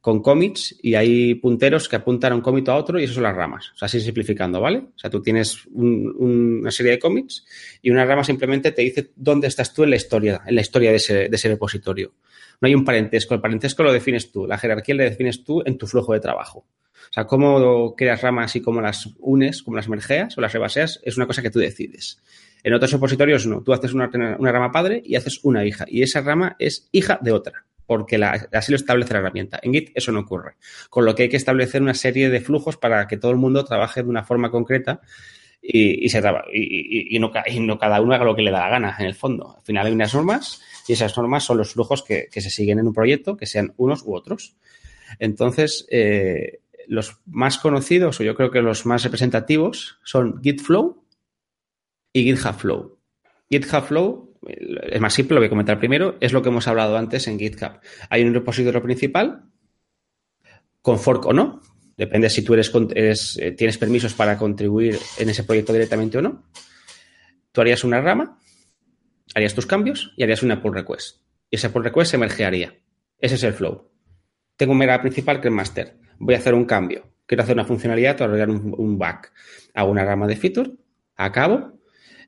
con 0.00 0.22
commits 0.22 0.78
y 0.82 0.94
hay 0.94 1.34
punteros 1.34 1.86
que 1.88 1.96
apuntan 1.96 2.32
a 2.32 2.34
un 2.34 2.40
commit 2.40 2.68
a 2.70 2.76
otro 2.76 2.98
y 2.98 3.04
eso 3.04 3.14
son 3.14 3.24
las 3.24 3.36
ramas. 3.36 3.70
O 3.74 3.76
sea, 3.76 3.86
así 3.86 4.00
simplificando, 4.00 4.60
¿vale? 4.60 4.78
O 4.78 4.98
sea, 4.98 5.10
tú 5.10 5.20
tienes 5.20 5.66
un, 5.66 6.14
una 6.18 6.70
serie 6.70 6.92
de 6.92 6.98
commits 6.98 7.44
y 7.82 7.90
una 7.90 8.06
rama 8.06 8.24
simplemente 8.24 8.72
te 8.72 8.82
dice 8.82 9.10
dónde 9.14 9.48
estás 9.48 9.74
tú 9.74 9.84
en 9.84 9.90
la 9.90 9.96
historia, 9.96 10.40
en 10.46 10.54
la 10.54 10.62
historia 10.62 10.90
de 10.90 10.96
ese, 10.96 11.14
de 11.28 11.36
ese 11.36 11.48
repositorio. 11.48 12.14
No 12.60 12.68
hay 12.68 12.74
un 12.74 12.84
parentesco. 12.84 13.34
El 13.34 13.40
parentesco 13.40 13.82
lo 13.82 13.92
defines 13.92 14.30
tú. 14.30 14.46
La 14.46 14.58
jerarquía 14.58 14.94
la 14.94 15.04
defines 15.04 15.44
tú 15.44 15.62
en 15.64 15.78
tu 15.78 15.86
flujo 15.86 16.12
de 16.12 16.20
trabajo. 16.20 16.66
O 17.10 17.12
sea, 17.12 17.26
cómo 17.26 17.94
creas 17.96 18.22
ramas 18.22 18.54
y 18.54 18.62
cómo 18.62 18.80
las 18.80 19.08
unes, 19.18 19.62
cómo 19.62 19.76
las 19.76 19.88
mergeas 19.88 20.38
o 20.38 20.40
las 20.40 20.52
rebaseas, 20.52 21.00
es 21.02 21.16
una 21.16 21.26
cosa 21.26 21.42
que 21.42 21.50
tú 21.50 21.58
decides. 21.58 22.22
En 22.62 22.74
otros 22.74 22.92
repositorios 22.92 23.46
no. 23.46 23.62
Tú 23.62 23.72
haces 23.72 23.94
una, 23.94 24.10
una, 24.38 24.52
rama 24.52 24.70
padre 24.70 25.02
y 25.04 25.16
haces 25.16 25.40
una 25.42 25.64
hija. 25.64 25.86
Y 25.88 26.02
esa 26.02 26.20
rama 26.20 26.56
es 26.58 26.88
hija 26.92 27.18
de 27.22 27.32
otra, 27.32 27.64
porque 27.86 28.18
la, 28.18 28.48
así 28.52 28.70
lo 28.70 28.76
establece 28.76 29.14
la 29.14 29.20
herramienta. 29.20 29.58
En 29.62 29.72
Git 29.72 29.90
eso 29.94 30.12
no 30.12 30.20
ocurre. 30.20 30.56
Con 30.88 31.04
lo 31.04 31.14
que 31.14 31.24
hay 31.24 31.28
que 31.28 31.36
establecer 31.36 31.82
una 31.82 31.94
serie 31.94 32.28
de 32.28 32.40
flujos 32.40 32.76
para 32.76 33.08
que 33.08 33.16
todo 33.16 33.32
el 33.32 33.38
mundo 33.38 33.64
trabaje 33.64 34.02
de 34.02 34.08
una 34.08 34.22
forma 34.22 34.50
concreta 34.50 35.00
y, 35.62 36.04
y, 36.04 36.08
se 36.10 36.22
y, 36.52 37.16
y, 37.16 37.18
no, 37.18 37.32
y 37.46 37.60
no 37.60 37.78
cada 37.78 38.00
uno 38.00 38.14
haga 38.14 38.24
lo 38.24 38.36
que 38.36 38.42
le 38.42 38.50
da 38.50 38.60
la 38.60 38.70
gana, 38.70 38.96
en 38.98 39.06
el 39.06 39.14
fondo. 39.14 39.56
Al 39.56 39.64
final 39.64 39.86
hay 39.86 39.92
unas 39.92 40.14
normas 40.14 40.62
y 40.90 40.92
esas 40.92 41.16
normas 41.16 41.44
son 41.44 41.56
los 41.56 41.74
flujos 41.74 42.02
que, 42.02 42.28
se 42.32 42.50
siguen 42.50 42.80
en 42.80 42.88
un 42.88 42.92
proyecto, 42.92 43.36
que 43.36 43.46
sean 43.46 43.74
unos 43.76 44.02
u 44.02 44.12
otros. 44.12 44.56
Entonces, 45.20 45.86
eh, 45.88 46.62
los 46.88 47.20
más 47.26 47.58
conocidos, 47.58 48.18
o 48.18 48.24
yo 48.24 48.34
creo 48.34 48.50
que 48.50 48.60
los 48.60 48.86
más 48.86 49.04
representativos, 49.04 50.00
son 50.02 50.42
Git 50.42 50.60
Flow 50.60 51.04
y 52.12 52.24
GitHub 52.24 52.54
Flow. 52.56 52.98
GitHub 53.48 53.84
Flow, 53.84 54.34
es 54.42 55.00
más 55.00 55.14
simple, 55.14 55.36
lo 55.36 55.40
voy 55.42 55.46
a 55.46 55.50
comentar 55.50 55.78
primero, 55.78 56.16
es 56.18 56.32
lo 56.32 56.42
que 56.42 56.48
hemos 56.48 56.66
hablado 56.66 56.96
antes 56.96 57.28
en 57.28 57.38
GitHub. 57.38 57.78
Hay 58.08 58.24
un 58.24 58.34
repositorio 58.34 58.82
principal, 58.82 59.44
con 60.82 60.98
fork 60.98 61.24
o 61.26 61.32
no, 61.32 61.60
depende 61.96 62.28
si 62.30 62.42
tú 62.42 62.54
eres, 62.54 63.38
eh, 63.40 63.52
tienes 63.52 63.78
permisos 63.78 64.12
para 64.14 64.36
contribuir 64.36 64.98
en 65.18 65.28
ese 65.28 65.44
proyecto 65.44 65.72
directamente 65.72 66.18
o 66.18 66.22
no. 66.22 66.50
Tú 67.52 67.60
harías 67.60 67.84
una 67.84 68.00
rama, 68.00 68.40
harías 69.34 69.54
tus 69.54 69.66
cambios 69.66 70.12
y 70.16 70.22
harías 70.22 70.42
una 70.42 70.62
pull 70.62 70.74
request. 70.74 71.20
Y 71.50 71.56
esa 71.56 71.72
pull 71.72 71.84
request 71.84 72.12
se 72.12 72.18
mergearía. 72.18 72.74
Ese 73.18 73.34
es 73.34 73.42
el 73.42 73.52
flow. 73.52 73.90
Tengo 74.56 74.72
un 74.72 74.78
mega 74.78 75.00
principal 75.00 75.40
que 75.40 75.48
es 75.48 75.54
master. 75.54 75.96
Voy 76.18 76.34
a 76.34 76.38
hacer 76.38 76.54
un 76.54 76.64
cambio. 76.64 77.04
Quiero 77.26 77.42
hacer 77.42 77.54
una 77.54 77.64
funcionalidad 77.64 78.20
o 78.20 78.24
arreglar 78.24 78.50
un, 78.50 78.98
bug. 78.98 79.28
Hago 79.74 79.90
una 79.90 80.04
rama 80.04 80.26
de 80.26 80.36
feature, 80.36 80.70
acabo, 81.16 81.80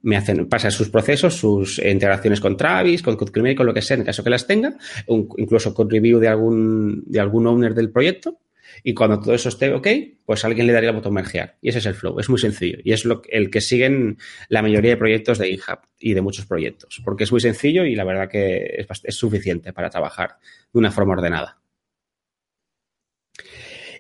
me 0.03 0.17
hacen, 0.17 0.49
pasa 0.49 0.71
sus 0.71 0.91
procesos, 0.91 1.35
sus 1.35 1.79
integraciones 1.79 2.41
con 2.41 2.57
Travis, 2.57 3.03
con 3.03 3.17
CodeCreamer, 3.17 3.57
con 3.57 3.67
lo 3.67 3.75
que 3.75 3.83
sea, 3.83 3.97
en 3.97 4.05
caso 4.05 4.23
que 4.23 4.31
las 4.31 4.47
tenga, 4.47 4.77
incluso 5.09 5.75
con 5.75 5.91
review 5.91 6.21
de 6.21 6.29
algún, 6.29 7.03
de 7.07 7.21
algún 7.21 7.47
owner 7.47 7.75
del 7.75 7.91
proyecto. 7.91 8.39
Y 8.83 8.95
cuando 8.95 9.21
todo 9.21 9.35
eso 9.35 9.49
esté 9.49 9.73
ok, 9.73 9.89
pues 10.25 10.45
alguien 10.45 10.67
le 10.67 10.73
daría 10.73 10.91
el 10.91 10.97
botón 10.97 11.15
mergear. 11.15 11.59
Y 11.61 11.69
ese 11.69 11.79
es 11.79 11.87
el 11.87 11.95
flow. 11.95 12.19
Es 12.19 12.29
muy 12.29 12.39
sencillo. 12.39 12.79
Y 12.85 12.93
es 12.93 13.05
lo, 13.05 13.23
el 13.29 13.51
que 13.51 13.61
siguen 13.61 14.19
la 14.49 14.63
mayoría 14.63 14.93
de 14.93 14.97
proyectos 14.97 15.39
de 15.39 15.49
GitHub 15.49 15.81
y 15.99 16.15
de 16.15 16.21
muchos 16.21 16.47
proyectos. 16.47 17.01
Porque 17.05 17.25
es 17.25 17.33
muy 17.33 17.41
sencillo 17.41 17.85
y 17.85 17.95
la 17.95 18.05
verdad 18.05 18.29
que 18.29 18.65
es, 18.79 18.87
es 19.03 19.15
suficiente 19.15 19.73
para 19.73 19.91
trabajar 19.91 20.39
de 20.73 20.79
una 20.79 20.91
forma 20.91 21.13
ordenada. 21.15 21.61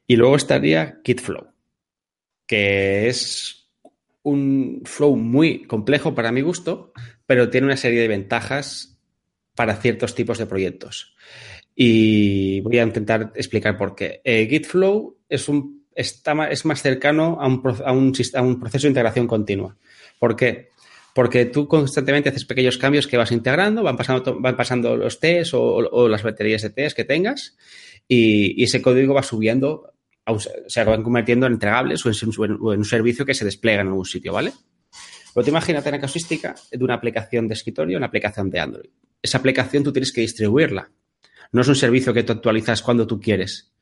Y 0.06 0.16
luego 0.16 0.36
estaría 0.36 1.00
Kitflow, 1.02 1.52
que 2.46 3.08
es 3.08 3.70
un 4.22 4.82
flow 4.84 5.16
muy 5.16 5.64
complejo 5.64 6.14
para 6.14 6.32
mi 6.32 6.40
gusto, 6.40 6.92
pero 7.26 7.50
tiene 7.50 7.66
una 7.66 7.76
serie 7.76 8.00
de 8.00 8.08
ventajas 8.08 8.98
para 9.54 9.76
ciertos 9.76 10.14
tipos 10.14 10.38
de 10.38 10.46
proyectos. 10.46 11.14
Y 11.74 12.60
voy 12.60 12.78
a 12.78 12.82
intentar 12.82 13.32
explicar 13.34 13.76
por 13.76 13.94
qué. 13.94 14.20
Eh, 14.24 14.46
Gitflow 14.48 15.16
es, 15.28 15.48
un, 15.48 15.86
está, 15.94 16.48
es 16.48 16.64
más 16.64 16.82
cercano 16.82 17.38
a 17.40 17.46
un, 17.46 17.62
a, 17.84 17.92
un, 17.92 18.12
a 18.34 18.42
un 18.42 18.60
proceso 18.60 18.86
de 18.86 18.90
integración 18.90 19.26
continua. 19.26 19.76
¿Por 20.18 20.36
qué? 20.36 20.70
Porque 21.14 21.46
tú 21.46 21.68
constantemente 21.68 22.30
haces 22.30 22.44
pequeños 22.44 22.78
cambios 22.78 23.06
que 23.06 23.16
vas 23.16 23.32
integrando, 23.32 23.82
van 23.82 23.96
pasando, 23.96 24.40
van 24.40 24.56
pasando 24.56 24.96
los 24.96 25.20
tests 25.20 25.52
o, 25.54 26.08
las 26.08 26.22
baterías 26.22 26.62
de 26.62 26.70
test 26.70 26.96
que 26.96 27.04
tengas 27.04 27.56
y, 28.08 28.62
ese 28.62 28.80
código 28.80 29.14
va 29.14 29.22
subiendo, 29.22 29.92
se 30.66 30.84
van 30.84 31.02
convirtiendo 31.02 31.46
en 31.46 31.54
entregables 31.54 32.04
o 32.06 32.10
en, 32.10 32.58
o 32.60 32.72
en, 32.72 32.78
un 32.78 32.84
servicio 32.84 33.26
que 33.26 33.34
se 33.34 33.44
despliega 33.44 33.82
en 33.82 33.88
algún 33.88 34.06
sitio, 34.06 34.32
¿vale? 34.32 34.52
Pero 35.34 35.44
te 35.44 35.50
imagínate 35.50 35.90
la 35.90 36.00
casuística 36.00 36.54
de 36.70 36.84
una 36.84 36.94
aplicación 36.94 37.48
de 37.48 37.54
escritorio, 37.54 37.96
una 37.96 38.06
aplicación 38.06 38.50
de 38.50 38.60
Android. 38.60 38.90
Esa 39.20 39.38
aplicación 39.38 39.82
tú 39.82 39.92
tienes 39.92 40.12
que 40.12 40.20
distribuirla. 40.20 40.90
No 41.52 41.60
es 41.60 41.68
un 41.68 41.76
servicio 41.76 42.12
que 42.12 42.22
tú 42.22 42.32
actualizas 42.32 42.82
cuando 42.82 43.06
tú 43.06 43.20
quieres. 43.20 43.72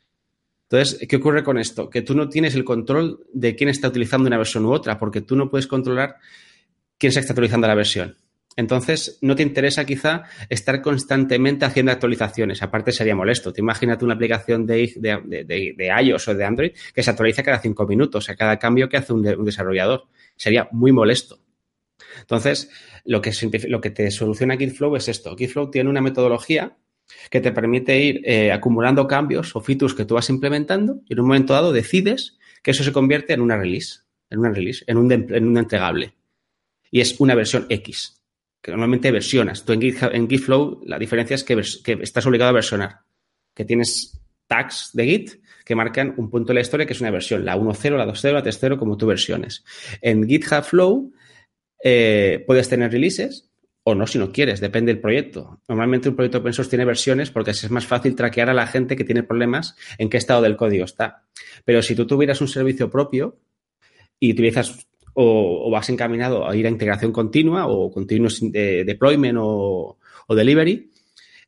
Entonces, 0.70 1.08
¿qué 1.08 1.16
ocurre 1.16 1.42
con 1.42 1.58
esto? 1.58 1.90
Que 1.90 2.02
tú 2.02 2.14
no 2.14 2.28
tienes 2.28 2.54
el 2.54 2.64
control 2.64 3.26
de 3.32 3.56
quién 3.56 3.68
está 3.68 3.88
utilizando 3.88 4.28
una 4.28 4.38
versión 4.38 4.64
u 4.66 4.72
otra, 4.72 4.98
porque 4.98 5.20
tú 5.20 5.34
no 5.34 5.50
puedes 5.50 5.66
controlar 5.66 6.16
quién 6.98 7.12
se 7.12 7.20
está 7.20 7.32
actualizando 7.32 7.66
la 7.66 7.74
versión. 7.74 8.16
Entonces, 8.56 9.18
no 9.22 9.34
te 9.34 9.42
interesa 9.42 9.84
quizá 9.84 10.24
estar 10.48 10.82
constantemente 10.82 11.64
haciendo 11.64 11.92
actualizaciones. 11.92 12.62
Aparte, 12.62 12.92
sería 12.92 13.14
molesto. 13.14 13.52
Te 13.52 13.60
imagínate 13.60 14.04
una 14.04 14.14
aplicación 14.14 14.66
de, 14.66 14.92
de, 14.96 15.92
iOS 16.02 16.28
o 16.28 16.34
de 16.34 16.44
Android 16.44 16.72
que 16.94 17.02
se 17.02 17.10
actualiza 17.10 17.42
cada 17.42 17.60
cinco 17.60 17.86
minutos, 17.86 18.28
a 18.28 18.36
cada 18.36 18.58
cambio 18.58 18.88
que 18.88 18.96
hace 18.96 19.12
un, 19.12 19.22
desarrollador. 19.44 20.04
Sería 20.36 20.68
muy 20.72 20.92
molesto. 20.92 21.40
Entonces, 22.20 22.70
lo 23.04 23.20
que, 23.20 23.32
lo 23.68 23.80
que 23.80 23.90
te 23.90 24.10
soluciona 24.10 24.56
Gitflow 24.56 24.94
es 24.96 25.08
esto. 25.08 25.36
Gitflow 25.36 25.70
tiene 25.70 25.88
una 25.88 26.00
metodología 26.00 26.76
que 27.30 27.40
te 27.40 27.52
permite 27.52 27.98
ir 27.98 28.22
eh, 28.24 28.52
acumulando 28.52 29.06
cambios 29.06 29.54
o 29.54 29.60
features 29.60 29.94
que 29.94 30.04
tú 30.04 30.14
vas 30.14 30.30
implementando 30.30 31.00
y 31.08 31.12
en 31.12 31.20
un 31.20 31.26
momento 31.26 31.52
dado 31.52 31.72
decides 31.72 32.38
que 32.62 32.72
eso 32.72 32.84
se 32.84 32.92
convierte 32.92 33.32
en 33.32 33.40
una 33.40 33.56
release, 33.56 34.00
en 34.28 34.40
una 34.40 34.50
release, 34.50 34.84
en 34.86 34.98
un, 34.98 35.12
en 35.12 35.48
un 35.48 35.58
entregable. 35.58 36.14
Y 36.90 37.00
es 37.00 37.18
una 37.20 37.34
versión 37.34 37.66
X, 37.68 38.20
que 38.60 38.70
normalmente 38.70 39.10
versionas. 39.10 39.64
Tú 39.64 39.72
en, 39.72 39.82
en 39.82 40.28
Gitflow 40.28 40.82
la 40.84 40.98
diferencia 40.98 41.34
es 41.34 41.44
que, 41.44 41.54
estás 42.00 42.26
obligado 42.26 42.50
a 42.50 42.54
versionar, 42.54 43.00
que 43.54 43.64
tienes 43.64 44.20
tags 44.46 44.90
de 44.92 45.04
Git 45.04 45.40
que 45.64 45.76
marcan 45.76 46.14
un 46.16 46.28
punto 46.30 46.48
de 46.48 46.54
la 46.54 46.60
historia 46.62 46.84
que 46.84 46.94
es 46.94 47.00
una 47.00 47.12
versión, 47.12 47.44
la 47.44 47.56
1.0, 47.56 47.96
la 47.96 48.06
2.0, 48.06 48.32
la 48.32 48.42
3.0, 48.42 48.76
como 48.76 48.96
tú 48.96 49.06
versiones. 49.06 49.64
En 50.00 50.26
GitHub 50.26 50.64
Flow 50.64 51.12
eh, 51.84 52.42
puedes 52.44 52.68
tener 52.68 52.90
releases 52.90 53.49
o 53.90 53.94
no 53.94 54.06
si 54.06 54.18
no 54.18 54.32
quieres, 54.32 54.60
depende 54.60 54.92
del 54.92 55.00
proyecto. 55.00 55.60
Normalmente 55.68 56.08
un 56.08 56.16
proyecto 56.16 56.38
open 56.38 56.52
source 56.52 56.70
tiene 56.70 56.84
versiones 56.84 57.30
porque 57.30 57.52
es 57.52 57.70
más 57.70 57.86
fácil 57.86 58.14
traquear 58.14 58.50
a 58.50 58.54
la 58.54 58.66
gente 58.66 58.96
que 58.96 59.04
tiene 59.04 59.22
problemas 59.22 59.76
en 59.98 60.08
qué 60.08 60.16
estado 60.16 60.42
del 60.42 60.56
código 60.56 60.84
está. 60.84 61.24
Pero 61.64 61.82
si 61.82 61.94
tú 61.94 62.06
tuvieras 62.06 62.40
un 62.40 62.48
servicio 62.48 62.90
propio 62.90 63.38
y 64.18 64.32
utilizas 64.32 64.86
o, 65.14 65.70
vas 65.70 65.88
encaminado 65.90 66.48
a 66.48 66.56
ir 66.56 66.66
a 66.66 66.70
integración 66.70 67.12
continua 67.12 67.66
o 67.66 67.90
continuous 67.90 68.40
deployment 68.40 69.38
o, 69.40 69.98
delivery, 70.28 70.90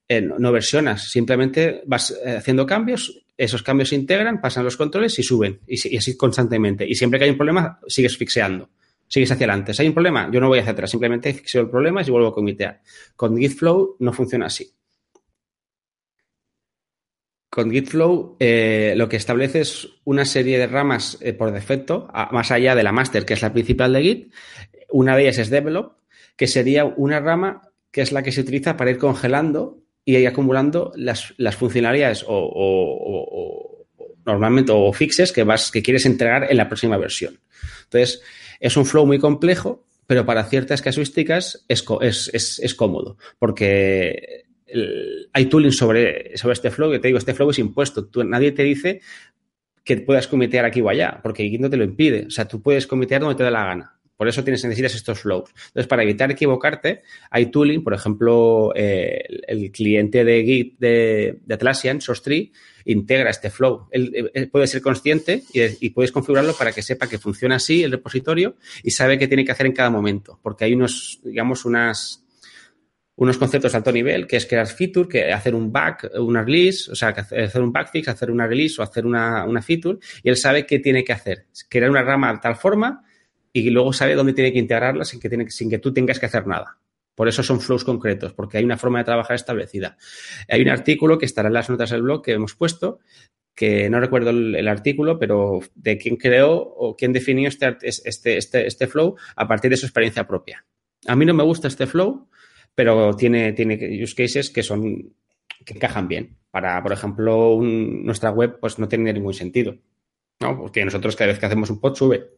eh, 0.09 0.21
no, 0.21 0.53
versionas, 0.53 1.09
simplemente 1.11 1.83
vas 1.87 2.11
eh, 2.25 2.37
haciendo 2.37 2.67
cambios, 2.67 3.25
esos 3.37 3.63
cambios 3.63 3.91
se 3.91 3.95
integran, 3.95 4.41
pasan 4.41 4.65
los 4.65 4.77
controles 4.77 5.19
y 5.19 5.23
suben, 5.23 5.61
y, 5.67 5.97
así 5.97 6.17
constantemente. 6.17 6.85
Y 6.87 6.95
siempre 6.95 7.19
que 7.19 7.27
hay 7.27 7.31
un 7.31 7.37
problema, 7.37 7.79
sigues 7.87 8.17
fixeando, 8.17 8.71
sigues 9.13 9.31
hacia 9.31 9.45
adelante. 9.45 9.75
Si 9.75 9.83
hay 9.83 9.89
un 9.89 9.95
problema, 9.95 10.31
yo 10.33 10.41
no 10.41 10.49
voy 10.49 10.61
hacia 10.61 10.73
atrás, 10.73 10.91
simplemente 10.91 11.35
fixeo 11.35 11.61
el 11.61 11.69
problema 11.69 12.01
y 12.01 12.11
vuelvo 12.11 12.29
a 12.29 12.35
comitear. 12.35 12.81
Con 13.15 13.37
Gitflow 13.37 13.97
no 13.99 14.11
funciona 14.11 14.47
así. 14.47 14.73
Con 17.51 17.71
Gitflow 17.71 18.39
eh, 18.41 18.95
lo 18.97 19.11
que 19.11 19.19
establece 19.19 19.61
es 19.61 19.87
una 20.05 20.25
serie 20.25 20.57
de 20.57 20.67
ramas 20.67 21.19
eh, 21.21 21.35
por 21.35 21.53
defecto, 21.53 22.09
más 22.31 22.51
allá 22.51 22.75
de 22.75 22.83
la 22.83 22.93
master, 22.93 23.27
que 23.27 23.35
es 23.35 23.43
la 23.43 23.53
principal 23.53 23.93
de 23.93 24.03
Git. 24.03 24.33
Una 24.89 25.15
de 25.15 25.25
ellas 25.25 25.37
es 25.37 25.51
develop, 25.51 25.99
que 26.35 26.47
sería 26.47 26.87
una 26.87 27.21
rama 27.21 27.69
que 27.91 28.01
es 28.01 28.13
la 28.13 28.23
que 28.23 28.33
se 28.33 28.41
utiliza 28.41 28.79
para 28.79 28.93
ir 28.93 28.97
congelando 28.97 29.83
y 30.07 30.17
ir 30.17 30.27
acumulando 30.27 30.91
las, 30.97 31.35
funcionalidades 31.55 32.25
o, 32.27 33.87
normalmente 34.25 34.73
o 34.75 34.91
fixes 34.95 35.33
que 35.33 35.45
vas 35.45 35.71
que 35.71 35.83
quieres 35.83 36.07
entregar 36.07 36.51
en 36.51 36.57
la 36.57 36.67
próxima 36.67 36.97
versión. 36.97 37.39
Entonces, 37.85 38.23
es 38.63 38.77
un 38.77 38.87
flow 38.87 39.05
muy 39.05 39.19
complejo, 39.19 39.85
pero 40.07 40.25
para 40.25 40.45
ciertas 40.45 40.81
casuísticas 40.81 41.65
es, 41.69 41.85
es, 42.01 42.59
es 42.61 42.75
cómodo, 42.75 43.19
porque 43.39 44.45
hay 45.33 45.47
tooling 45.47 45.73
sobre, 45.73 46.37
sobre 46.37 46.55
este 46.55 46.71
flow, 46.71 46.91
que 46.91 46.99
te 46.99 47.09
digo, 47.09 47.19
este 47.19 47.35
flow 47.35 47.51
es 47.51 47.59
impuesto. 47.59 48.07
Tú, 48.07 48.25
nadie 48.25 48.53
te 48.53 48.63
dice 48.63 49.01
que 49.85 49.97
puedas 49.99 50.29
comitear 50.29 50.65
aquí 50.65 50.81
o 50.81 50.89
allá, 50.89 51.21
porque 51.23 51.59
no 51.59 51.69
te 51.69 51.77
lo 51.77 51.85
impide. 51.85 52.27
O 52.27 52.31
sea, 52.31 52.47
tú 52.47 52.63
puedes 52.63 52.87
comitear 52.87 53.21
donde 53.21 53.37
te 53.37 53.45
dé 53.45 53.51
la 53.51 53.65
gana. 53.65 54.01
Por 54.23 54.29
eso 54.29 54.45
tienes, 54.45 54.63
necesitas 54.63 54.95
estos 54.95 55.19
flows. 55.19 55.51
Entonces, 55.51 55.89
para 55.89 56.05
evitar 56.05 56.31
equivocarte, 56.31 57.03
hay 57.29 57.47
tooling, 57.47 57.83
por 57.83 57.93
ejemplo, 57.93 58.73
eh, 58.73 59.21
el, 59.49 59.73
cliente 59.73 60.25
de 60.25 60.45
Git 60.45 60.79
de, 60.79 61.41
Atlassian, 61.51 62.01
SourceTree, 62.01 62.53
integra 62.85 63.31
este 63.31 63.51
flow. 63.51 63.89
Él, 63.91 64.49
puede 64.53 64.69
ser 64.69 64.81
consciente 64.81 65.43
y, 65.53 65.87
y, 65.87 65.91
puedes 65.91 66.13
configurarlo 66.13 66.55
para 66.55 66.71
que 66.71 66.83
sepa 66.83 67.09
que 67.09 67.19
funciona 67.19 67.57
así 67.57 67.83
el 67.83 67.91
repositorio 67.91 68.55
y 68.85 68.93
sabe 68.93 69.19
qué 69.19 69.27
tiene 69.27 69.45
que 69.45 69.51
hacer 69.51 69.67
en 69.67 69.73
cada 69.73 69.91
momento, 69.91 70.39
porque 70.41 70.67
hay 70.67 70.75
unos, 70.75 71.19
digamos, 71.25 71.65
unas 71.65 72.25
unos 73.17 73.39
conceptos 73.39 73.73
de 73.73 73.79
alto 73.79 73.91
nivel, 73.91 74.29
que 74.29 74.37
es 74.37 74.47
crear 74.47 74.69
feature, 74.69 75.09
que 75.09 75.33
hacer 75.33 75.57
un 75.57 75.73
back, 75.73 76.13
una 76.15 76.45
release, 76.45 76.93
o 76.93 76.95
sea, 76.95 77.09
hacer 77.09 77.61
un 77.61 77.73
backfix, 77.73 78.07
hacer 78.07 78.31
una 78.31 78.47
release 78.47 78.81
o 78.81 78.85
hacer 78.85 79.05
una, 79.05 79.45
una 79.47 79.61
feature, 79.63 79.99
y 80.23 80.29
él 80.29 80.37
sabe 80.37 80.65
qué 80.65 80.79
tiene 80.79 81.03
que 81.03 81.13
hacer. 81.13 81.47
Crear 81.69 81.91
una 81.91 82.03
rama 82.03 82.33
de 82.33 82.39
tal 82.39 82.55
forma 82.55 83.05
y 83.53 83.71
luego 83.71 83.93
sabe 83.93 84.15
dónde 84.15 84.33
tiene 84.33 84.53
que 84.53 84.59
integrarla 84.59 85.05
sin 85.05 85.21
que, 85.21 85.29
tiene, 85.29 85.51
sin 85.51 85.69
que 85.69 85.79
tú 85.79 85.93
tengas 85.93 86.19
que 86.19 86.27
hacer 86.27 86.47
nada. 86.47 86.79
Por 87.15 87.29
eso 87.29 87.43
son 87.43 87.61
flows 87.61 87.85
concretos, 87.85 88.33
porque 88.33 88.59
hay 88.59 88.65
una 88.65 88.79
forma 88.79 88.99
de 88.99 89.05
trabajar 89.05 89.37
establecida. 89.37 89.99
Hay 90.49 90.63
un 90.63 90.71
artículo 90.71 91.19
que 91.19 91.27
estará 91.27 91.49
en 91.49 91.55
las 91.55 91.69
notas 91.69 91.91
del 91.91 92.03
blog 92.03 92.23
que 92.23 92.33
hemos 92.33 92.55
puesto, 92.55 93.01
que 93.55 93.91
no 93.91 94.01
recuerdo 94.01 94.31
el, 94.31 94.67
artículo, 94.67 95.19
pero 95.19 95.61
de 95.75 95.99
quién 95.99 96.17
creó 96.17 96.55
o 96.55 96.97
quién 96.97 97.13
definió 97.13 97.49
este, 97.49 97.77
este, 97.83 98.39
este, 98.39 98.67
este 98.67 98.87
flow 98.87 99.17
a 99.37 99.47
partir 99.47 99.71
de 99.71 99.77
su 99.77 99.85
experiencia 99.85 100.27
propia. 100.27 100.65
A 101.07 101.15
mí 101.15 101.27
no 101.27 101.35
me 101.35 101.43
gusta 101.43 101.69
este 101.69 101.87
flow, 101.87 102.29
pero 102.75 103.15
tiene, 103.15 103.53
tiene 103.53 104.03
use 104.03 104.15
cases 104.15 104.49
que 104.49 104.63
son 104.63 105.15
que 105.65 105.75
encajan 105.75 106.09
bien. 106.09 106.39
Para, 106.51 106.83
por 106.83 106.93
ejemplo, 106.93 107.59
nuestra 107.63 108.31
web, 108.31 108.59
pues 108.59 108.79
no 108.79 108.89
tiene 108.89 109.13
ningún 109.13 109.35
sentido. 109.35 109.77
¿no? 110.41 110.59
Porque 110.59 110.85
nosotros 110.85 111.15
cada 111.15 111.29
vez 111.29 111.39
que 111.39 111.47
hacemos 111.47 111.71
un 111.71 111.81
pod 111.81 111.95
sube, 111.95 112.31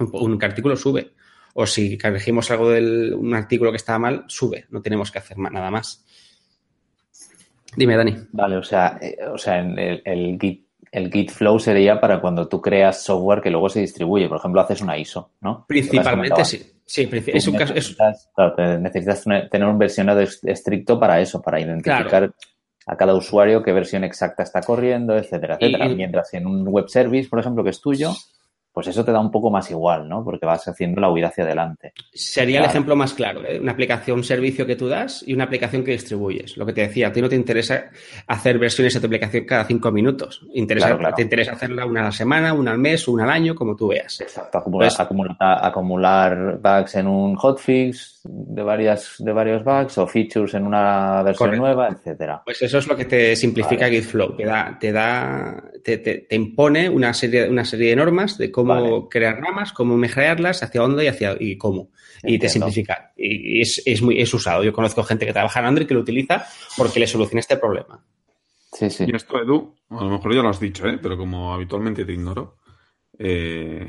un, 0.00 0.42
artículo 0.42 0.76
sube. 0.76 1.12
O 1.54 1.66
si 1.66 1.96
corregimos 1.96 2.50
algo 2.50 2.70
de 2.70 3.14
un 3.14 3.34
artículo 3.34 3.70
que 3.70 3.76
estaba 3.76 3.98
mal, 3.98 4.24
sube. 4.26 4.66
No 4.70 4.82
tenemos 4.82 5.10
que 5.10 5.18
hacer 5.18 5.38
nada 5.38 5.70
más. 5.70 6.04
Dime, 7.76 7.96
Dani. 7.96 8.16
Vale, 8.32 8.56
o 8.56 8.62
sea, 8.62 8.98
eh, 9.00 9.16
o 9.32 9.38
sea 9.38 9.60
el, 9.60 10.02
el, 10.04 10.38
Git, 10.40 10.66
el 10.90 11.12
Git 11.12 11.30
Flow 11.30 11.58
sería 11.58 12.00
para 12.00 12.20
cuando 12.20 12.48
tú 12.48 12.60
creas 12.60 13.02
software 13.02 13.40
que 13.40 13.50
luego 13.50 13.68
se 13.68 13.80
distribuye. 13.80 14.28
Por 14.28 14.38
ejemplo, 14.38 14.60
haces 14.60 14.80
una 14.80 14.98
ISO, 14.98 15.32
¿no? 15.40 15.64
Principalmente 15.66 16.44
sí. 16.44 16.74
Sí, 16.86 17.08
es 17.26 17.48
un 17.48 17.56
caso. 17.56 17.72
necesitas 18.78 19.24
tener 19.50 19.66
un 19.66 19.78
versionado 19.78 20.20
estricto 20.20 21.00
para 21.00 21.20
eso, 21.20 21.40
para 21.40 21.58
identificar 21.58 22.34
a 22.86 22.96
cada 22.96 23.14
usuario 23.14 23.62
qué 23.62 23.72
versión 23.72 24.04
exacta 24.04 24.42
está 24.42 24.60
corriendo, 24.60 25.16
etcétera, 25.16 25.56
etcétera. 25.58 25.88
Mientras 25.88 26.34
en 26.34 26.46
un 26.46 26.66
web 26.68 26.88
service, 26.88 27.28
por 27.30 27.40
ejemplo, 27.40 27.64
que 27.64 27.70
es 27.70 27.80
tuyo, 27.80 28.12
pues 28.74 28.88
eso 28.88 29.04
te 29.04 29.12
da 29.12 29.20
un 29.20 29.30
poco 29.30 29.52
más 29.52 29.70
igual, 29.70 30.08
¿no? 30.08 30.24
Porque 30.24 30.44
vas 30.44 30.66
haciendo 30.66 31.00
la 31.00 31.08
huida 31.08 31.28
hacia 31.28 31.44
adelante. 31.44 31.92
Sería 32.12 32.58
el 32.58 32.64
ejemplo 32.64 32.96
más 32.96 33.14
claro, 33.14 33.46
¿eh? 33.46 33.60
una 33.60 33.70
aplicación, 33.70 34.18
un 34.18 34.24
servicio 34.24 34.66
que 34.66 34.74
tú 34.74 34.88
das 34.88 35.22
y 35.24 35.32
una 35.32 35.44
aplicación 35.44 35.84
que 35.84 35.92
distribuyes. 35.92 36.56
Lo 36.56 36.66
que 36.66 36.72
te 36.72 36.80
decía, 36.80 37.06
a 37.06 37.12
ti 37.12 37.22
no 37.22 37.28
te 37.28 37.36
interesa 37.36 37.84
hacer 38.26 38.58
versiones 38.58 38.92
de 38.92 38.98
tu 38.98 39.06
aplicación 39.06 39.44
cada 39.44 39.64
cinco 39.64 39.92
minutos. 39.92 40.44
Interesa, 40.54 40.98
Te 41.14 41.22
interesa 41.22 41.52
hacerla 41.52 41.86
una 41.86 42.00
a 42.00 42.04
la 42.06 42.12
semana, 42.12 42.52
una 42.52 42.72
al 42.72 42.78
mes, 42.78 43.06
una 43.06 43.22
al 43.22 43.30
año, 43.30 43.54
como 43.54 43.76
tú 43.76 43.86
veas. 43.86 44.20
Exacto, 44.20 44.58
acumular, 44.58 44.90
acumular, 45.38 46.58
bugs 46.60 46.96
en 46.96 47.06
un 47.06 47.36
hotfix 47.36 48.22
de, 48.24 48.62
varias, 48.64 49.14
de 49.18 49.32
varios 49.32 49.62
bugs 49.62 49.98
o 49.98 50.06
features 50.08 50.54
en 50.54 50.66
una 50.66 51.22
versión 51.22 51.56
nueva, 51.56 51.90
etcétera. 51.90 52.42
Pues 52.44 52.60
eso 52.60 52.78
es 52.78 52.88
lo 52.88 52.96
que 52.96 53.04
te 53.04 53.36
simplifica 53.36 53.88
GitFlow, 53.88 54.34
te 54.34 54.44
da, 54.44 54.76
te 54.80 54.90
da, 54.90 55.62
te, 55.84 55.98
te, 55.98 56.26
impone 56.30 56.88
una 56.88 57.14
serie, 57.14 57.48
una 57.48 57.64
serie 57.64 57.90
de 57.90 57.96
normas 57.96 58.36
de 58.36 58.50
cómo 58.50 58.63
cómo 58.66 59.08
crear 59.08 59.40
ramas, 59.40 59.72
cómo 59.72 59.96
mejorearlas, 59.96 60.62
hacia 60.62 60.80
dónde 60.80 61.04
y 61.04 61.08
hacia 61.08 61.36
y 61.38 61.56
cómo. 61.56 61.90
Y 62.22 62.38
te 62.38 62.48
simplifica. 62.48 63.12
Y 63.16 63.60
es, 63.60 63.82
es, 63.84 64.02
muy, 64.02 64.20
es 64.20 64.32
usado. 64.32 64.62
Yo 64.64 64.72
conozco 64.72 65.02
gente 65.02 65.26
que 65.26 65.32
trabaja 65.32 65.60
en 65.60 65.66
Android 65.66 65.86
que 65.86 65.94
lo 65.94 66.00
utiliza 66.00 66.46
porque 66.76 67.00
le 67.00 67.06
soluciona 67.06 67.40
este 67.40 67.56
problema. 67.56 68.04
Sí, 68.72 68.90
sí. 68.90 69.04
Y 69.06 69.14
esto, 69.14 69.40
Edu, 69.40 69.74
a 69.90 70.04
lo 70.04 70.10
mejor 70.10 70.34
ya 70.34 70.42
lo 70.42 70.48
has 70.48 70.58
dicho, 70.58 70.86
¿eh? 70.88 70.98
pero 71.00 71.16
como 71.16 71.54
habitualmente 71.54 72.04
te 72.04 72.12
ignoro. 72.12 72.56
Eh, 73.18 73.86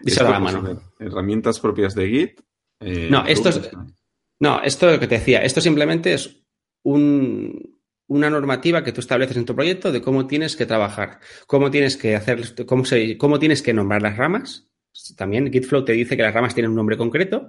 la 0.20 0.40
mano. 0.40 0.80
Herramientas 0.98 1.60
propias 1.60 1.94
de 1.94 2.08
Git. 2.08 2.40
Eh, 2.80 3.08
no, 3.10 3.24
esto 3.26 3.48
es, 3.48 3.70
no, 4.38 4.60
esto 4.62 4.90
lo 4.90 5.00
que 5.00 5.06
te 5.06 5.18
decía, 5.18 5.42
esto 5.42 5.62
simplemente 5.62 6.12
es 6.12 6.42
un, 6.82 7.75
una 8.08 8.30
normativa 8.30 8.84
que 8.84 8.92
tú 8.92 9.00
estableces 9.00 9.36
en 9.36 9.44
tu 9.44 9.54
proyecto 9.54 9.90
de 9.92 10.00
cómo 10.00 10.26
tienes 10.26 10.56
que 10.56 10.66
trabajar, 10.66 11.18
cómo 11.46 11.70
tienes 11.70 11.96
que 11.96 12.14
hacer, 12.14 12.66
cómo, 12.66 12.84
se, 12.84 13.18
cómo 13.18 13.38
tienes 13.38 13.62
que 13.62 13.72
nombrar 13.72 14.02
las 14.02 14.16
ramas. 14.16 14.68
También 15.16 15.52
Gitflow 15.52 15.84
te 15.84 15.92
dice 15.92 16.16
que 16.16 16.22
las 16.22 16.32
ramas 16.32 16.54
tienen 16.54 16.70
un 16.70 16.76
nombre 16.76 16.96
concreto, 16.96 17.48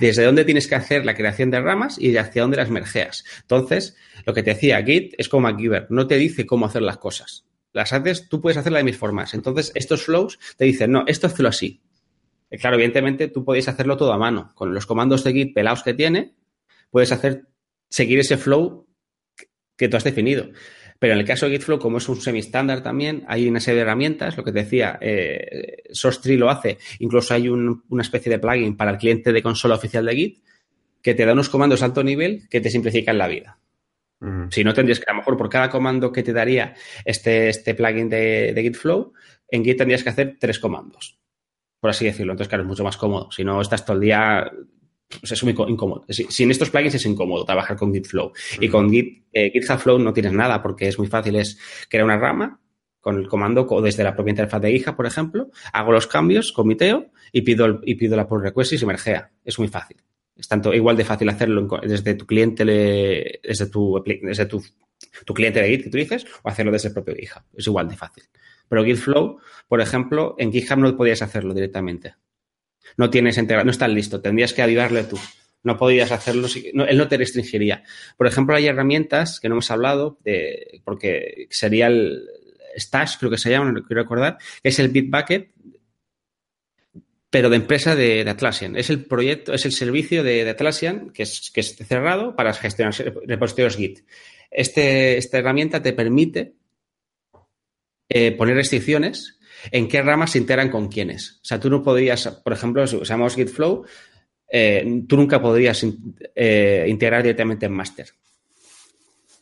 desde 0.00 0.24
dónde 0.24 0.44
tienes 0.44 0.66
que 0.66 0.76
hacer 0.76 1.04
la 1.04 1.14
creación 1.14 1.50
de 1.50 1.60
ramas 1.60 1.98
y 1.98 2.16
hacia 2.16 2.42
dónde 2.42 2.56
las 2.56 2.70
mergeas. 2.70 3.24
Entonces, 3.42 3.96
lo 4.24 4.32
que 4.32 4.42
te 4.42 4.54
decía, 4.54 4.82
Git 4.82 5.14
es 5.18 5.28
como 5.28 5.42
MacGyver, 5.42 5.88
no 5.90 6.06
te 6.06 6.16
dice 6.16 6.46
cómo 6.46 6.66
hacer 6.66 6.82
las 6.82 6.96
cosas. 6.96 7.44
Las 7.72 7.92
haces, 7.92 8.28
tú 8.28 8.40
puedes 8.40 8.56
hacerlas 8.56 8.80
de 8.80 8.84
mis 8.84 8.96
formas. 8.96 9.34
Entonces, 9.34 9.72
estos 9.74 10.04
flows 10.04 10.38
te 10.56 10.64
dicen, 10.64 10.90
no, 10.90 11.04
esto 11.06 11.26
hazlo 11.26 11.48
así. 11.48 11.82
Claro, 12.50 12.76
evidentemente 12.76 13.28
tú 13.28 13.44
podéis 13.44 13.68
hacerlo 13.68 13.96
todo 13.96 14.12
a 14.12 14.18
mano. 14.18 14.52
Con 14.54 14.72
los 14.72 14.86
comandos 14.86 15.22
de 15.22 15.32
Git 15.32 15.54
pelados 15.54 15.82
que 15.82 15.94
tiene, 15.94 16.34
puedes 16.90 17.12
hacer, 17.12 17.46
seguir 17.88 18.18
ese 18.18 18.38
flow 18.38 18.88
que 19.80 19.88
tú 19.88 19.96
has 19.96 20.04
definido. 20.04 20.50
Pero 20.98 21.14
en 21.14 21.20
el 21.20 21.24
caso 21.24 21.46
de 21.46 21.52
Gitflow, 21.52 21.78
como 21.78 21.96
es 21.96 22.08
un 22.10 22.20
semi-estándar 22.20 22.82
también, 22.82 23.24
hay 23.26 23.48
una 23.48 23.60
serie 23.60 23.76
de 23.76 23.82
herramientas, 23.84 24.36
lo 24.36 24.44
que 24.44 24.52
te 24.52 24.58
decía, 24.58 24.98
eh, 25.00 25.84
SourceTree 25.90 26.36
lo 26.36 26.50
hace, 26.50 26.76
incluso 26.98 27.32
hay 27.32 27.48
una 27.48 28.02
especie 28.02 28.30
de 28.30 28.38
plugin 28.38 28.76
para 28.76 28.90
el 28.90 28.98
cliente 28.98 29.32
de 29.32 29.42
consola 29.42 29.76
oficial 29.76 30.04
de 30.04 30.14
Git, 30.14 30.44
que 31.00 31.14
te 31.14 31.24
da 31.24 31.32
unos 31.32 31.48
comandos 31.48 31.80
de 31.80 31.86
alto 31.86 32.04
nivel 32.04 32.46
que 32.50 32.60
te 32.60 32.68
simplifican 32.68 33.16
la 33.16 33.26
vida. 33.26 33.58
Si 34.50 34.62
no, 34.62 34.74
tendrías 34.74 35.00
que, 35.00 35.06
a 35.08 35.14
lo 35.14 35.20
mejor, 35.20 35.38
por 35.38 35.48
cada 35.48 35.70
comando 35.70 36.12
que 36.12 36.22
te 36.22 36.34
daría 36.34 36.74
este, 37.06 37.48
este 37.48 37.74
plugin 37.74 38.10
de, 38.10 38.52
de 38.52 38.62
Git 38.62 38.76
Flow, 38.76 39.14
en 39.48 39.64
Git 39.64 39.78
tendrías 39.78 40.02
que 40.02 40.10
hacer 40.10 40.36
tres 40.38 40.58
comandos, 40.58 41.18
por 41.80 41.88
así 41.88 42.04
decirlo. 42.04 42.34
Entonces, 42.34 42.50
claro, 42.50 42.64
es 42.64 42.68
mucho 42.68 42.84
más 42.84 42.98
cómodo. 42.98 43.30
Si 43.30 43.44
no, 43.44 43.62
estás 43.62 43.86
todo 43.86 43.96
el 43.96 44.02
día 44.02 44.52
pues 45.18 45.32
es 45.32 45.42
muy 45.42 45.54
incómodo. 45.68 46.04
Sin 46.08 46.50
estos 46.50 46.70
plugins 46.70 46.94
es 46.94 47.06
incómodo 47.06 47.44
trabajar 47.44 47.76
con 47.76 47.92
Git 47.92 48.06
Flow. 48.06 48.32
Y 48.60 48.68
con 48.68 48.90
Git, 48.90 49.24
eh, 49.32 49.50
GitHub 49.50 49.78
Flow 49.78 49.98
no 49.98 50.12
tienes 50.12 50.32
nada 50.32 50.62
porque 50.62 50.88
es 50.88 50.98
muy 50.98 51.08
fácil. 51.08 51.36
Es 51.36 51.58
crear 51.88 52.04
una 52.04 52.18
rama 52.18 52.60
con 53.00 53.18
el 53.18 53.28
comando 53.28 53.66
o 53.68 53.82
desde 53.82 54.04
la 54.04 54.14
propia 54.14 54.30
interfaz 54.30 54.60
de 54.60 54.72
GitHub, 54.72 54.94
por 54.94 55.06
ejemplo, 55.06 55.50
hago 55.72 55.92
los 55.92 56.06
cambios, 56.06 56.52
comiteo 56.52 57.10
y 57.32 57.42
pido, 57.42 57.80
y 57.82 57.94
pido 57.94 58.16
la 58.16 58.28
pull 58.28 58.42
request 58.42 58.74
y 58.74 58.78
se 58.78 58.86
mergea. 58.86 59.30
Es 59.44 59.58
muy 59.58 59.68
fácil. 59.68 59.96
Es 60.36 60.48
tanto 60.48 60.72
igual 60.72 60.96
de 60.96 61.04
fácil 61.04 61.28
hacerlo 61.28 61.66
desde 61.82 62.14
tu 62.14 62.26
cliente, 62.26 62.64
desde, 62.64 63.66
tu, 63.66 64.02
desde 64.22 64.46
tu, 64.46 64.62
tu 65.24 65.34
cliente 65.34 65.60
de 65.60 65.68
Git 65.68 65.84
que 65.84 65.90
tú 65.90 65.98
dices, 65.98 66.26
o 66.42 66.48
hacerlo 66.48 66.72
desde 66.72 66.88
el 66.88 66.94
propio 66.94 67.14
GitHub. 67.14 67.42
Es 67.54 67.66
igual 67.66 67.88
de 67.88 67.96
fácil. 67.96 68.24
Pero 68.68 68.84
Git 68.84 68.96
Flow, 68.96 69.38
por 69.66 69.80
ejemplo, 69.80 70.36
en 70.38 70.52
GitHub 70.52 70.78
no 70.78 70.96
podías 70.96 71.22
hacerlo 71.22 71.52
directamente. 71.52 72.14
No 72.96 73.10
tienes 73.10 73.38
integrado, 73.38 73.64
no 73.64 73.70
estás 73.70 73.90
listo, 73.90 74.20
tendrías 74.20 74.52
que 74.52 74.62
ayudarle 74.62 75.04
tú. 75.04 75.18
No 75.62 75.76
podías 75.76 76.10
hacerlo, 76.10 76.48
él 76.88 76.96
no 76.96 77.08
te 77.08 77.18
restringiría. 77.18 77.84
Por 78.16 78.26
ejemplo, 78.26 78.56
hay 78.56 78.66
herramientas 78.66 79.40
que 79.40 79.48
no 79.48 79.56
hemos 79.56 79.70
hablado, 79.70 80.18
de, 80.24 80.80
porque 80.84 81.48
sería 81.50 81.88
el 81.88 82.22
Stash, 82.76 83.16
creo 83.18 83.30
que 83.30 83.38
se 83.38 83.50
llama, 83.50 83.70
no 83.70 83.82
quiero 83.84 84.02
recordar, 84.02 84.38
que 84.62 84.70
es 84.70 84.78
el 84.78 84.88
Bitbucket, 84.88 85.50
pero 87.30 87.48
de 87.48 87.56
empresa 87.56 87.94
de, 87.94 88.28
Atlassian. 88.28 88.76
Es 88.76 88.90
el 88.90 89.04
proyecto, 89.04 89.52
es 89.52 89.64
el 89.64 89.72
servicio 89.72 90.24
de, 90.24 90.48
Atlassian 90.48 91.10
que 91.10 91.22
es, 91.22 91.50
que 91.52 91.60
es 91.60 91.76
cerrado 91.76 92.34
para 92.34 92.52
gestionar 92.52 92.94
repositorios 93.26 93.76
Git. 93.76 94.00
Este, 94.50 95.16
esta 95.16 95.38
herramienta 95.38 95.80
te 95.80 95.92
permite 95.92 96.54
eh, 98.08 98.32
poner 98.32 98.56
restricciones 98.56 99.38
en 99.70 99.88
qué 99.88 100.02
ramas 100.02 100.32
se 100.32 100.38
integran 100.38 100.70
con 100.70 100.88
quiénes. 100.88 101.40
O 101.42 101.44
sea, 101.44 101.60
tú 101.60 101.70
no 101.70 101.82
podrías, 101.82 102.26
por 102.42 102.52
ejemplo, 102.52 102.86
si 102.86 102.96
usamos 102.96 103.34
Gitflow, 103.34 103.84
eh, 104.50 105.02
tú 105.06 105.16
nunca 105.16 105.40
podrías 105.40 105.84
eh, 106.34 106.86
integrar 106.88 107.22
directamente 107.22 107.66
en 107.66 107.72
master. 107.72 108.08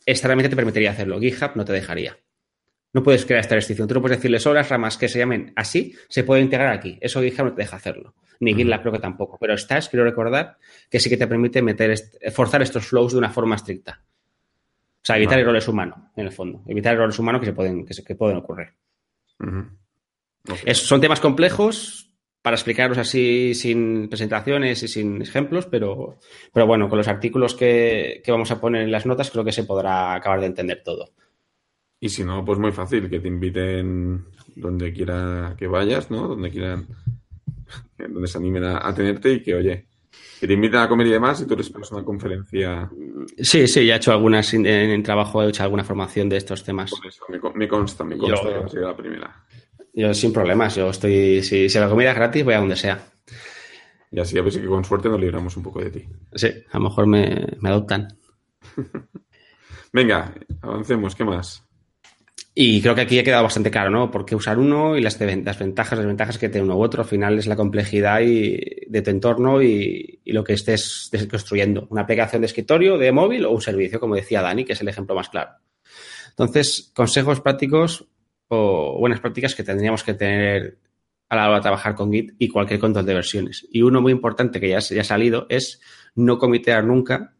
Esta 0.05 0.27
herramienta 0.27 0.49
te 0.49 0.55
permitiría 0.55 0.91
hacerlo. 0.91 1.19
GitHub 1.19 1.51
no 1.55 1.65
te 1.65 1.73
dejaría. 1.73 2.17
No 2.93 3.03
puedes 3.03 3.25
crear 3.25 3.41
esta 3.41 3.55
restricción. 3.55 3.87
Tú 3.87 3.95
no 3.95 4.01
puedes 4.01 4.17
decirle 4.17 4.39
solo 4.39 4.55
las 4.55 4.69
ramas 4.69 4.97
que 4.97 5.07
se 5.07 5.19
llamen 5.19 5.53
así, 5.55 5.95
se 6.07 6.23
puede 6.23 6.41
integrar 6.41 6.73
aquí. 6.73 6.97
Eso 7.01 7.21
GitHub 7.21 7.45
no 7.45 7.53
te 7.53 7.61
deja 7.61 7.75
hacerlo. 7.75 8.15
Ni 8.39 8.55
GitLab 8.55 8.81
creo 8.81 8.93
que 8.93 8.99
tampoco. 8.99 9.37
Pero 9.39 9.57
Stash, 9.57 9.89
quiero 9.89 10.05
recordar 10.05 10.57
que 10.89 10.99
sí 10.99 11.09
que 11.09 11.17
te 11.17 11.27
permite 11.27 11.61
meter 11.61 11.93
forzar 12.31 12.61
estos 12.61 12.87
flows 12.87 13.11
de 13.11 13.19
una 13.19 13.29
forma 13.29 13.55
estricta. 13.55 14.01
O 15.01 15.05
sea, 15.05 15.17
evitar 15.17 15.39
errores 15.39 15.67
humanos, 15.67 15.97
en 16.15 16.25
el 16.25 16.31
fondo. 16.31 16.63
Evitar 16.67 16.93
errores 16.93 17.17
humanos 17.19 17.41
que 17.41 17.47
se 17.47 17.53
pueden, 17.53 17.85
que, 17.85 18.15
pueden 18.15 18.37
ocurrir. 18.37 18.69
Son 20.73 21.01
temas 21.01 21.19
complejos 21.19 22.11
para 22.41 22.55
explicarlos 22.55 22.97
así 22.97 23.53
sin 23.53 24.07
presentaciones 24.07 24.81
y 24.83 24.87
sin 24.87 25.21
ejemplos, 25.21 25.65
pero, 25.65 26.19
pero 26.53 26.65
bueno, 26.65 26.87
con 26.89 26.97
los 26.97 27.07
artículos 27.07 27.53
que, 27.53 28.21
que 28.23 28.31
vamos 28.31 28.49
a 28.51 28.61
poner 28.61 28.83
en 28.83 28.91
las 28.91 29.05
notas 29.05 29.29
creo 29.29 29.43
que 29.43 29.51
se 29.51 29.65
podrá 29.65 30.13
acabar 30.13 30.39
de 30.39 30.47
entender 30.47 30.81
todo. 30.83 31.11
Y 31.99 32.09
si 32.09 32.23
no, 32.23 32.45
pues 32.45 32.57
muy 32.59 32.71
fácil, 32.71 33.09
que 33.09 33.19
te 33.19 33.27
inviten 33.27 34.25
donde 34.55 34.93
quiera 34.93 35.55
que 35.57 35.67
vayas, 35.67 36.09
¿no? 36.09 36.29
Donde 36.29 36.49
quieran, 36.49 36.87
donde 37.97 38.27
se 38.27 38.37
animen 38.37 38.63
a, 38.63 38.93
tenerte 38.93 39.33
y 39.33 39.43
que, 39.43 39.55
oye, 39.55 39.85
que 40.39 40.47
te 40.47 40.53
inviten 40.53 40.79
a 40.79 40.87
comer 40.87 41.07
y 41.07 41.11
demás 41.11 41.41
y 41.41 41.45
tú 41.45 41.57
les 41.57 41.69
pones 41.69 41.91
una 41.91 42.03
conferencia. 42.03 42.89
Sí, 43.37 43.67
sí, 43.67 43.85
ya 43.85 43.95
he 43.95 43.97
hecho 43.97 44.13
algunas 44.13 44.53
en, 44.53 45.03
trabajo, 45.03 45.43
he 45.43 45.49
hecho 45.49 45.63
alguna 45.63 45.83
formación 45.83 46.29
de 46.29 46.37
estos 46.37 46.63
temas. 46.63 46.91
me, 47.27 47.67
consta, 47.67 48.05
me 48.05 48.17
consta 48.17 48.47
que 48.49 48.59
va 48.59 48.65
a 48.65 48.69
ser 48.69 48.81
la 48.81 48.95
primera. 48.95 49.45
Yo 49.93 50.13
sin 50.13 50.31
problemas, 50.31 50.75
yo 50.75 50.89
estoy, 50.89 51.43
si, 51.43 51.69
si 51.69 51.79
la 51.79 51.89
comida 51.89 52.11
es 52.11 52.15
gratis, 52.15 52.43
voy 52.43 52.53
a 52.53 52.59
donde 52.59 52.75
sea. 52.75 52.99
Y 54.11 54.19
así 54.19 54.37
a 54.37 54.41
ver 54.41 54.51
si 54.51 54.61
con 54.61 54.83
suerte 54.83 55.09
nos 55.09 55.19
libramos 55.19 55.55
un 55.57 55.63
poco 55.63 55.81
de 55.81 55.91
ti. 55.91 56.05
Sí, 56.33 56.47
a 56.71 56.77
lo 56.77 56.85
mejor 56.85 57.07
me, 57.07 57.47
me 57.59 57.69
adoptan. 57.69 58.07
Venga, 59.93 60.33
avancemos, 60.61 61.15
¿qué 61.15 61.23
más? 61.23 61.69
Y 62.61 62.81
creo 62.81 62.93
que 62.93 63.01
aquí 63.01 63.17
ha 63.17 63.23
quedado 63.23 63.43
bastante 63.43 63.71
claro, 63.71 63.89
¿no? 63.89 64.11
Por 64.11 64.25
qué 64.25 64.35
usar 64.35 64.59
uno 64.59 64.97
y 64.97 65.01
las, 65.01 65.17
ventajas, 65.17 65.91
las 65.91 65.99
desventajas 65.99 66.37
que 66.37 66.49
tiene 66.49 66.65
uno 66.65 66.77
u 66.77 66.83
otro. 66.83 67.03
Al 67.03 67.07
final 67.07 67.39
es 67.39 67.47
la 67.47 67.55
complejidad 67.55 68.21
y, 68.21 68.85
de 68.85 69.01
tu 69.01 69.11
entorno 69.11 69.61
y, 69.61 70.19
lo 70.25 70.43
que 70.43 70.53
estés 70.53 71.09
construyendo. 71.29 71.87
Una 71.89 72.01
aplicación 72.01 72.41
de 72.41 72.47
escritorio, 72.47 72.97
de 72.97 73.11
móvil 73.11 73.45
o 73.45 73.51
un 73.51 73.61
servicio, 73.61 73.99
como 73.99 74.15
decía 74.15 74.41
Dani, 74.41 74.65
que 74.65 74.73
es 74.73 74.81
el 74.81 74.89
ejemplo 74.89 75.15
más 75.15 75.29
claro. 75.29 75.51
Entonces, 76.31 76.91
consejos 76.93 77.39
prácticos 77.39 78.05
o 78.49 78.99
buenas 78.99 79.19
prácticas 79.19 79.55
que 79.55 79.63
tendríamos 79.63 80.03
que 80.03 80.13
tener 80.13 80.79
a 81.29 81.35
la 81.35 81.47
hora 81.47 81.55
de 81.57 81.61
trabajar 81.61 81.95
con 81.95 82.11
Git 82.11 82.33
y 82.37 82.49
cualquier 82.49 82.79
control 82.79 83.05
de 83.05 83.13
versiones. 83.13 83.67
Y 83.71 83.81
uno 83.81 84.01
muy 84.01 84.11
importante 84.11 84.59
que 84.59 84.69
ya, 84.69 84.79
ya 84.79 85.01
ha 85.01 85.05
salido 85.05 85.45
es 85.49 85.81
no 86.15 86.37
comitear 86.37 86.83
nunca 86.83 87.35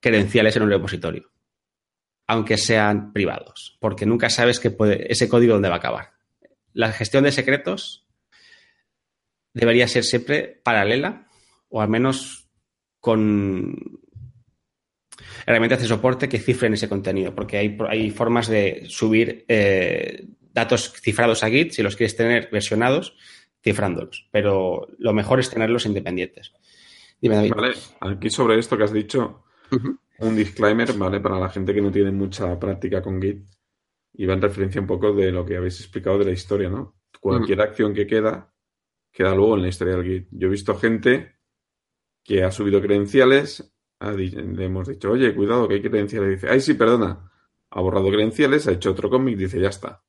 credenciales 0.00 0.56
en 0.56 0.62
un 0.64 0.70
repositorio 0.70 1.30
aunque 2.28 2.58
sean 2.58 3.12
privados, 3.12 3.78
porque 3.80 4.04
nunca 4.04 4.28
sabes 4.28 4.60
que 4.60 4.70
puede, 4.70 5.10
ese 5.10 5.28
código 5.28 5.54
dónde 5.54 5.70
va 5.70 5.76
a 5.76 5.78
acabar. 5.78 6.12
La 6.74 6.92
gestión 6.92 7.24
de 7.24 7.32
secretos 7.32 8.06
debería 9.54 9.88
ser 9.88 10.04
siempre 10.04 10.60
paralela 10.62 11.26
o 11.70 11.80
al 11.80 11.88
menos 11.88 12.50
con 13.00 13.76
herramientas 15.46 15.80
de 15.80 15.88
soporte 15.88 16.28
que 16.28 16.38
cifren 16.38 16.74
ese 16.74 16.88
contenido, 16.88 17.34
porque 17.34 17.56
hay, 17.56 17.78
hay 17.88 18.10
formas 18.10 18.46
de 18.46 18.84
subir 18.88 19.46
eh, 19.48 20.28
datos 20.58 20.92
cifrados 21.00 21.42
a 21.42 21.48
Git 21.48 21.72
si 21.72 21.82
los 21.82 21.96
quieres 21.96 22.16
tener 22.16 22.48
versionados, 22.50 23.16
cifrándolos, 23.62 24.28
pero 24.30 24.86
lo 24.98 25.12
mejor 25.12 25.40
es 25.40 25.50
tenerlos 25.50 25.86
independientes. 25.86 26.52
Dime, 27.20 27.36
David. 27.36 27.52
Vale, 27.54 27.74
aquí 28.00 28.30
sobre 28.30 28.58
esto 28.58 28.76
que 28.76 28.84
has 28.84 28.92
dicho, 28.92 29.44
un 30.18 30.36
disclaimer, 30.36 30.92
¿vale? 30.94 31.20
Para 31.20 31.38
la 31.38 31.48
gente 31.48 31.74
que 31.74 31.80
no 31.80 31.90
tiene 31.90 32.12
mucha 32.12 32.58
práctica 32.58 33.02
con 33.02 33.20
Git. 33.20 33.44
Y 34.14 34.26
va 34.26 34.34
en 34.34 34.42
referencia 34.42 34.80
un 34.80 34.86
poco 34.86 35.12
de 35.12 35.30
lo 35.30 35.44
que 35.44 35.56
habéis 35.56 35.80
explicado 35.80 36.18
de 36.18 36.24
la 36.24 36.32
historia, 36.32 36.68
¿no? 36.68 36.96
Cualquier 37.20 37.60
acción 37.60 37.94
que 37.94 38.06
queda, 38.06 38.52
queda 39.12 39.34
luego 39.34 39.56
en 39.56 39.62
la 39.62 39.68
historia 39.68 39.96
del 39.96 40.04
Git. 40.04 40.28
Yo 40.30 40.48
he 40.48 40.50
visto 40.50 40.76
gente 40.76 41.36
que 42.24 42.42
ha 42.42 42.50
subido 42.50 42.80
credenciales, 42.80 43.72
le 44.00 44.64
hemos 44.64 44.88
dicho, 44.88 45.10
oye, 45.10 45.34
cuidado, 45.34 45.68
que 45.68 45.74
hay 45.74 45.82
credenciales. 45.82 46.28
Y 46.28 46.34
dice, 46.34 46.48
ay, 46.50 46.60
sí, 46.60 46.74
perdona. 46.74 47.30
Ha 47.70 47.80
borrado 47.80 48.08
credenciales, 48.08 48.66
ha 48.66 48.72
hecho 48.72 48.90
otro 48.90 49.10
cómic, 49.10 49.36
dice, 49.36 49.60
ya 49.60 49.68
está. 49.68 50.02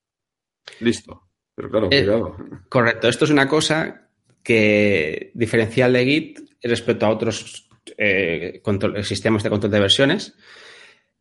Listo. 0.80 1.30
Pero 1.56 1.70
claro, 1.70 1.88
eh, 1.92 2.04
cuidado. 2.04 2.38
Correcto. 2.70 3.10
Esto 3.10 3.26
es 3.26 3.32
una 3.32 3.48
cosa 3.48 4.10
que 4.44 5.32
diferencial 5.34 5.94
de 5.94 6.06
Git 6.06 6.40
respecto 6.64 7.06
a 7.06 7.10
otros 7.10 7.70
eh, 7.98 8.62
sistemas 9.04 9.44
de 9.44 9.50
control 9.50 9.72
de 9.72 9.80
versiones, 9.80 10.36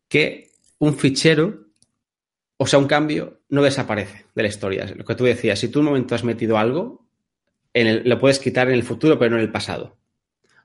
que 0.08 0.50
un 0.78 0.96
fichero, 0.96 1.66
o 2.56 2.66
sea, 2.66 2.78
un 2.78 2.86
cambio, 2.86 3.40
no 3.48 3.62
desaparece 3.62 4.26
de 4.34 4.42
la 4.42 4.48
historia. 4.48 4.86
Lo 4.96 5.04
que 5.04 5.14
tú 5.14 5.24
decías, 5.24 5.58
si 5.58 5.68
tú 5.68 5.80
un 5.80 5.86
momento 5.86 6.14
has 6.14 6.24
metido 6.24 6.58
algo, 6.58 7.08
lo 7.74 8.18
puedes 8.18 8.38
quitar 8.38 8.68
en 8.68 8.74
el 8.74 8.82
futuro, 8.82 9.18
pero 9.18 9.30
no 9.30 9.36
en 9.36 9.42
el 9.42 9.52
pasado. 9.52 9.96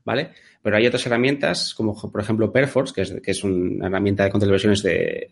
¿Vale? 0.05 0.31
Pero 0.61 0.75
hay 0.75 0.85
otras 0.85 1.05
herramientas, 1.05 1.73
como 1.73 1.93
por 2.11 2.21
ejemplo 2.21 2.51
Perforce, 2.51 2.93
que 2.93 3.01
es, 3.01 3.13
que 3.23 3.31
es 3.31 3.43
una 3.43 3.87
herramienta 3.87 4.23
de 4.23 4.31
control 4.31 4.49
de 4.49 4.51
versiones 4.51 4.83
de, 4.83 5.29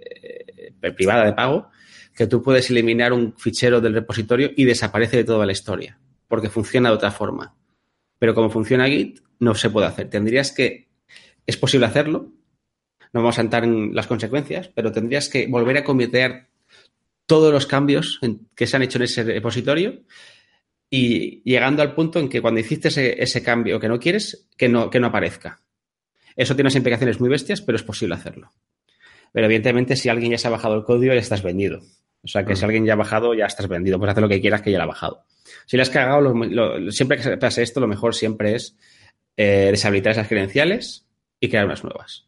eh, 0.82 0.92
privada 0.92 1.26
de 1.26 1.34
pago, 1.34 1.70
que 2.16 2.28
tú 2.28 2.42
puedes 2.42 2.70
eliminar 2.70 3.14
un 3.14 3.34
fichero 3.38 3.82
del 3.82 3.94
repositorio 3.94 4.52
y 4.56 4.66
desaparece 4.66 5.18
de 5.18 5.24
toda 5.24 5.46
la 5.46 5.52
historia, 5.52 6.00
porque 6.28 6.50
funciona 6.50 6.90
de 6.90 6.96
otra 6.96 7.12
forma. 7.12 7.56
Pero 8.20 8.36
como 8.36 8.50
funciona 8.50 8.88
Git, 8.88 9.20
no 9.40 9.56
se 9.56 9.70
puede 9.70 9.88
hacer. 9.88 10.10
Tendrías 10.10 10.52
que, 10.52 10.90
es 11.46 11.58
posible 11.58 11.88
hacerlo, 11.88 12.32
no 13.14 13.22
vamos 13.22 13.38
a 13.38 13.42
entrar 13.42 13.64
en 13.64 13.94
las 13.94 14.08
consecuencias, 14.08 14.70
pero 14.70 14.92
tendrías 14.92 15.30
que 15.30 15.48
volver 15.48 15.78
a 15.78 15.84
cometer 15.84 16.48
todos 17.26 17.52
los 17.52 17.66
cambios 17.66 18.20
que 18.56 18.68
se 18.68 18.76
han 18.76 18.84
hecho 18.84 18.98
en 18.98 19.04
ese 19.04 19.24
repositorio 19.24 20.04
y 20.90 21.42
llegando 21.44 21.82
al 21.82 21.96
punto 21.96 22.20
en 22.20 22.30
que 22.30 22.42
cuando 22.42 22.60
hiciste 22.60 22.90
ese, 22.90 23.44
cambio 23.44 23.80
que 23.80 23.88
no 23.88 24.00
quieres, 24.00 24.50
que 24.58 24.68
no, 24.68 24.90
que 24.90 25.00
no 25.00 25.08
aparezca. 25.08 25.62
Eso 26.36 26.56
tiene 26.56 26.68
unas 26.68 26.76
implicaciones 26.76 27.20
muy 27.20 27.30
bestias, 27.30 27.62
pero 27.62 27.78
es 27.78 27.84
posible 27.84 28.16
hacerlo. 28.16 28.52
Pero 29.32 29.46
evidentemente, 29.46 29.96
si 29.96 30.10
alguien 30.10 30.32
ya 30.32 30.38
se 30.38 30.48
ha 30.48 30.52
bajado 30.52 30.76
el 30.76 30.84
código, 30.84 31.14
ya 31.14 31.20
estás 31.20 31.44
vendido. 31.44 31.82
O 32.24 32.28
sea 32.28 32.46
que 32.46 32.56
si 32.56 32.64
alguien 32.64 32.86
ya 32.86 32.94
ha 32.94 32.98
bajado, 32.98 33.34
ya 33.34 33.46
estás 33.46 33.68
vendido. 33.68 33.98
Puedes 33.98 34.12
hacer 34.12 34.22
lo 34.22 34.30
que 34.30 34.42
quieras 34.42 34.62
que 34.62 34.72
ya 34.72 34.78
lo 34.78 34.84
ha 34.84 34.88
bajado. 34.88 35.26
Si 35.66 35.76
le 35.76 35.84
has 35.84 35.90
cagado, 35.90 36.34
siempre 36.92 37.18
que 37.18 37.38
pase 37.38 37.64
esto, 37.64 37.80
lo 37.80 37.88
mejor 37.88 38.14
siempre 38.14 38.56
es 38.56 38.76
eh, 39.38 39.70
deshabilitar 39.72 40.12
esas 40.12 40.28
credenciales 40.28 41.06
y 41.40 41.50
crear 41.50 41.66
unas 41.66 41.84
nuevas. 41.84 42.28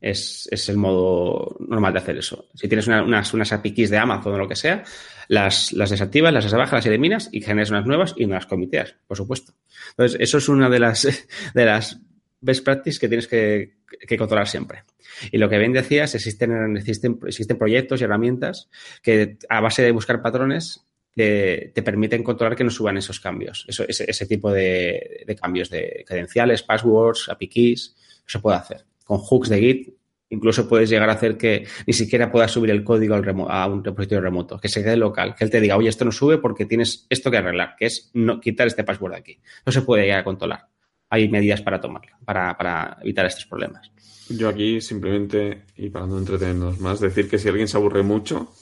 Es, 0.00 0.68
el 0.68 0.76
modo 0.76 1.56
normal 1.60 1.94
de 1.94 1.98
hacer 1.98 2.18
eso. 2.18 2.46
Si 2.54 2.68
tienes 2.68 2.86
unas, 2.86 3.32
unas 3.32 3.52
API 3.52 3.72
keys 3.72 3.90
de 3.90 3.96
Amazon 3.98 4.34
o 4.34 4.38
lo 4.38 4.46
que 4.46 4.54
sea, 4.54 4.84
las, 5.28 5.72
las 5.72 5.90
desactivas, 5.90 6.32
las 6.32 6.52
bajas, 6.52 6.72
las 6.72 6.86
eliminas 6.86 7.30
y 7.32 7.40
generas 7.40 7.70
unas 7.70 7.86
nuevas 7.86 8.14
y 8.16 8.26
no 8.26 8.34
las 8.34 8.46
comiteas, 8.46 8.94
por 9.06 9.16
supuesto. 9.16 9.54
Entonces, 9.90 10.20
eso 10.20 10.38
es 10.38 10.48
una 10.48 10.68
de 10.68 10.78
las, 10.78 11.08
de 11.54 11.64
las 11.64 11.98
best 12.42 12.64
practice 12.64 13.00
que 13.00 13.08
tienes 13.08 13.26
que, 13.26 13.76
controlar 14.18 14.48
siempre. 14.48 14.84
Y 15.30 15.38
lo 15.38 15.48
que 15.48 15.58
bien 15.58 15.72
decías, 15.72 16.14
existen, 16.14 16.76
existen, 16.76 17.18
existen 17.26 17.58
proyectos 17.58 18.00
y 18.00 18.04
herramientas 18.04 18.68
que 19.02 19.38
a 19.48 19.60
base 19.60 19.82
de 19.82 19.92
buscar 19.92 20.22
patrones 20.22 20.84
te, 21.14 21.82
permiten 21.84 22.22
controlar 22.22 22.56
que 22.56 22.64
no 22.64 22.70
suban 22.70 22.96
esos 22.96 23.20
cambios, 23.20 23.64
eso, 23.68 23.84
ese, 23.86 24.26
tipo 24.26 24.50
de, 24.50 25.24
cambios 25.40 25.70
de 25.70 26.04
credenciales, 26.06 26.62
passwords, 26.62 27.28
API 27.28 27.48
keys, 27.48 27.96
eso 28.26 28.40
puede 28.40 28.56
hacer. 28.56 28.84
Con 29.04 29.18
hooks 29.18 29.48
de 29.48 29.60
Git 29.60 29.94
incluso 30.30 30.68
puedes 30.68 30.90
llegar 30.90 31.08
a 31.08 31.12
hacer 31.12 31.36
que 31.36 31.66
ni 31.86 31.92
siquiera 31.92 32.32
puedas 32.32 32.50
subir 32.50 32.70
el 32.70 32.82
código 32.82 33.14
a 33.14 33.66
un 33.66 33.84
repositorio 33.84 34.20
remoto, 34.20 34.58
que 34.58 34.68
se 34.68 34.82
quede 34.82 34.96
local, 34.96 35.34
que 35.36 35.44
él 35.44 35.50
te 35.50 35.60
diga, 35.60 35.76
oye, 35.76 35.88
esto 35.88 36.04
no 36.04 36.10
sube 36.10 36.38
porque 36.38 36.66
tienes 36.66 37.06
esto 37.08 37.30
que 37.30 37.36
arreglar, 37.36 37.76
que 37.78 37.86
es 37.86 38.10
no 38.14 38.40
quitar 38.40 38.66
este 38.66 38.82
password 38.82 39.12
de 39.12 39.18
aquí. 39.18 39.38
No 39.64 39.70
se 39.70 39.82
puede 39.82 40.04
llegar 40.04 40.20
a 40.20 40.24
controlar. 40.24 40.68
Hay 41.14 41.28
medidas 41.28 41.62
para 41.62 41.80
tomarlo, 41.80 42.16
para, 42.24 42.56
para 42.56 42.98
evitar 43.02 43.24
estos 43.26 43.46
problemas. 43.46 43.92
Yo 44.28 44.48
aquí 44.48 44.80
simplemente, 44.80 45.62
y 45.76 45.90
para 45.90 46.06
no 46.06 46.18
entretenernos 46.18 46.80
más, 46.80 46.98
decir 46.98 47.28
que 47.28 47.38
si 47.38 47.48
alguien 47.48 47.68
se 47.68 47.76
aburre 47.76 48.02
mucho, 48.02 48.52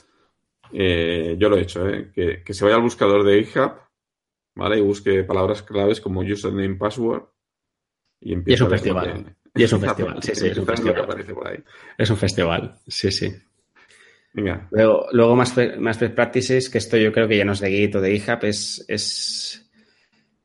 eh, 0.70 1.36
yo 1.38 1.48
lo 1.48 1.56
he 1.56 1.62
hecho, 1.62 1.88
¿eh? 1.88 2.10
que, 2.12 2.52
se 2.52 2.64
vaya 2.64 2.76
al 2.76 2.82
buscador 2.82 3.24
de 3.24 3.42
GitHub, 3.42 3.72
¿vale? 4.54 4.78
Y 4.78 4.82
busque 4.82 5.24
palabras 5.24 5.62
claves 5.62 6.00
como 6.02 6.20
username, 6.20 6.76
password. 6.76 7.22
Y, 8.20 8.34
empieza 8.34 8.64
es 8.64 8.68
un 8.68 8.70
festival. 8.70 9.36
Y 9.54 9.62
es 9.62 9.72
un 9.72 9.80
festival, 9.86 10.22
sí, 10.22 10.34
sí, 10.34 10.46
es 10.48 10.58
un 10.58 10.66
festival. 10.66 11.64
Es 11.96 12.10
un 12.10 12.16
festival, 12.18 12.74
sí, 12.86 13.10
sí. 13.10 13.32
Venga. 14.34 14.68
Luego, 14.70 15.06
luego 15.12 15.36
más, 15.36 15.54
más 15.78 15.98
best 15.98 16.14
practices, 16.14 16.68
que 16.68 16.78
esto 16.78 16.98
yo 16.98 17.12
creo 17.12 17.28
que 17.28 17.38
ya 17.38 17.44
no 17.44 17.52
es 17.52 17.60
de 17.60 17.70
Git 17.70 17.94
o 17.96 18.00
de 18.02 18.18
GitHub, 18.18 18.44
es, 18.44 18.84
es, 18.88 19.61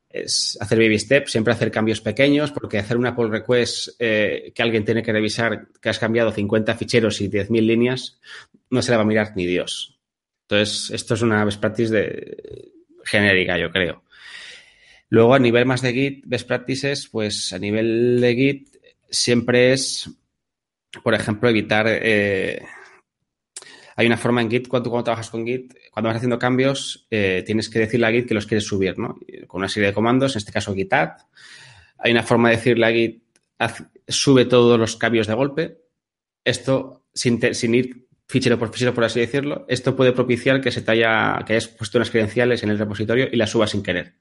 es 0.10 0.58
hacer 0.62 0.78
baby 0.80 1.00
steps, 1.00 1.32
siempre 1.32 1.54
hacer 1.54 1.72
cambios 1.72 2.02
pequeños, 2.02 2.52
porque 2.52 2.80
hacer 2.80 2.98
una 2.98 3.16
pull 3.16 3.32
request 3.32 3.90
eh, 4.00 4.52
que 4.56 4.64
alguien 4.64 4.86
tiene 4.86 5.04
que 5.04 5.12
revisar 5.12 5.68
que 5.82 5.90
has 5.90 6.00
cambiado 6.00 6.32
50 6.32 6.76
ficheros 6.76 7.22
y 7.22 7.30
10.000 7.30 7.62
líneas, 7.62 8.20
no 8.70 8.82
se 8.82 8.92
la 8.92 8.98
va 8.98 9.04
a 9.04 9.08
mirar 9.08 9.34
ni 9.36 9.46
Dios. 9.46 10.00
Entonces, 10.44 10.92
esto 10.92 11.16
es 11.16 11.22
una 11.22 11.44
best 11.44 11.60
practice 11.60 12.38
genérica, 13.04 13.58
yo 13.58 13.70
creo. 13.70 14.04
Luego, 15.10 15.34
a 15.34 15.40
nivel 15.40 15.66
más 15.66 15.82
de 15.82 15.94
Git, 15.94 16.24
best 16.26 16.48
practices, 16.48 17.08
pues 17.08 17.54
a 17.54 17.60
nivel 17.60 18.20
de 18.22 18.36
Git 18.36 18.68
siempre 19.10 19.74
es, 19.74 20.10
por 21.04 21.14
ejemplo, 21.14 21.50
evitar... 21.50 21.86
Eh, 21.88 22.62
hay 23.96 24.06
una 24.06 24.18
forma 24.18 24.42
en 24.42 24.52
Git, 24.52 24.68
cuando, 24.68 24.90
cuando 24.90 25.06
trabajas 25.06 25.30
con 25.30 25.46
Git, 25.46 25.74
cuando 25.98 26.10
vas 26.10 26.18
haciendo 26.18 26.38
cambios, 26.38 27.08
eh, 27.10 27.42
tienes 27.44 27.72
que 27.72 27.80
decirle 27.80 28.06
a 28.06 28.12
Git 28.12 28.28
que 28.28 28.36
los 28.36 28.46
quieres 28.46 28.68
subir, 28.68 29.00
¿no? 29.00 29.18
Con 29.48 29.62
una 29.62 29.68
serie 29.68 29.88
de 29.88 29.96
comandos, 29.96 30.36
en 30.36 30.38
este 30.38 30.52
caso 30.52 30.76
Git 30.76 30.94
add. 30.94 31.22
Hay 31.98 32.12
una 32.12 32.22
forma 32.22 32.52
de 32.52 32.58
decirle 32.58 32.86
a 32.86 32.92
Git, 32.92 33.24
sube 34.08 34.46
todos 34.46 34.80
los 34.80 34.96
cambios 34.96 35.26
de 35.26 35.34
golpe. 35.34 35.80
Esto 36.44 37.08
sin, 37.16 37.40
ir 37.74 38.06
fichero 38.28 38.60
por 38.60 38.72
fichero, 38.72 38.94
por 38.94 39.06
así 39.06 39.22
decirlo, 39.22 39.66
esto 39.68 39.96
puede 39.96 40.12
propiciar 40.12 40.62
que 40.62 40.70
se 40.70 40.84
te 40.84 40.92
haya, 40.92 41.44
que 41.48 41.54
hayas 41.54 41.68
puesto 41.68 41.98
unas 41.98 42.12
credenciales 42.12 42.62
en 42.62 42.70
el 42.70 42.78
repositorio 42.78 43.28
y 43.32 43.36
las 43.36 43.50
subas 43.50 43.72
sin 43.72 43.82
querer. 43.82 44.14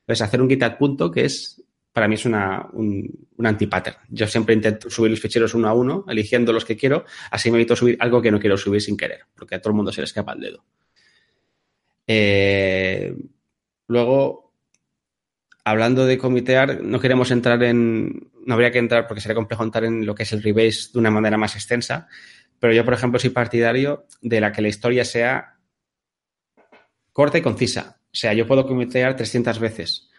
Entonces, 0.00 0.22
hacer 0.22 0.40
un 0.40 0.48
git 0.48 0.64
punto, 0.78 1.10
que 1.10 1.26
es, 1.26 1.62
para 1.92 2.08
mí 2.08 2.14
es 2.14 2.24
una, 2.24 2.66
un, 2.72 3.28
un 3.36 3.46
antipattern. 3.46 3.98
Yo 4.08 4.26
siempre 4.26 4.54
intento 4.54 4.88
subir 4.88 5.10
los 5.10 5.20
ficheros 5.20 5.52
uno 5.52 5.68
a 5.68 5.74
uno, 5.74 6.06
eligiendo 6.08 6.50
los 6.50 6.64
que 6.64 6.78
quiero, 6.78 7.04
así 7.30 7.50
me 7.50 7.58
evito 7.58 7.76
subir 7.76 7.98
algo 8.00 8.22
que 8.22 8.30
no 8.30 8.40
quiero 8.40 8.56
subir 8.56 8.80
sin 8.80 8.96
querer, 8.96 9.26
porque 9.34 9.56
a 9.56 9.60
todo 9.60 9.72
el 9.72 9.76
mundo 9.76 9.92
se 9.92 10.00
le 10.00 10.06
escapa 10.06 10.32
el 10.32 10.40
dedo. 10.40 10.64
Eh, 12.12 13.14
luego, 13.86 14.52
hablando 15.62 16.06
de 16.06 16.18
comitear, 16.18 16.82
no 16.82 16.98
queremos 16.98 17.30
entrar 17.30 17.62
en, 17.62 18.32
no 18.44 18.54
habría 18.54 18.72
que 18.72 18.80
entrar 18.80 19.06
porque 19.06 19.20
sería 19.20 19.36
complejo 19.36 19.62
entrar 19.62 19.84
en 19.84 20.04
lo 20.04 20.12
que 20.12 20.24
es 20.24 20.32
el 20.32 20.42
rebase 20.42 20.90
de 20.92 20.98
una 20.98 21.12
manera 21.12 21.38
más 21.38 21.54
extensa, 21.54 22.08
pero 22.58 22.72
yo, 22.72 22.84
por 22.84 22.94
ejemplo, 22.94 23.20
soy 23.20 23.30
partidario 23.30 24.06
de 24.22 24.40
la 24.40 24.50
que 24.50 24.60
la 24.60 24.66
historia 24.66 25.04
sea 25.04 25.60
corta 27.12 27.38
y 27.38 27.42
concisa. 27.42 28.00
O 28.06 28.16
sea, 28.16 28.32
yo 28.32 28.44
puedo 28.44 28.66
comitear 28.66 29.14
300 29.14 29.60
veces. 29.60 30.10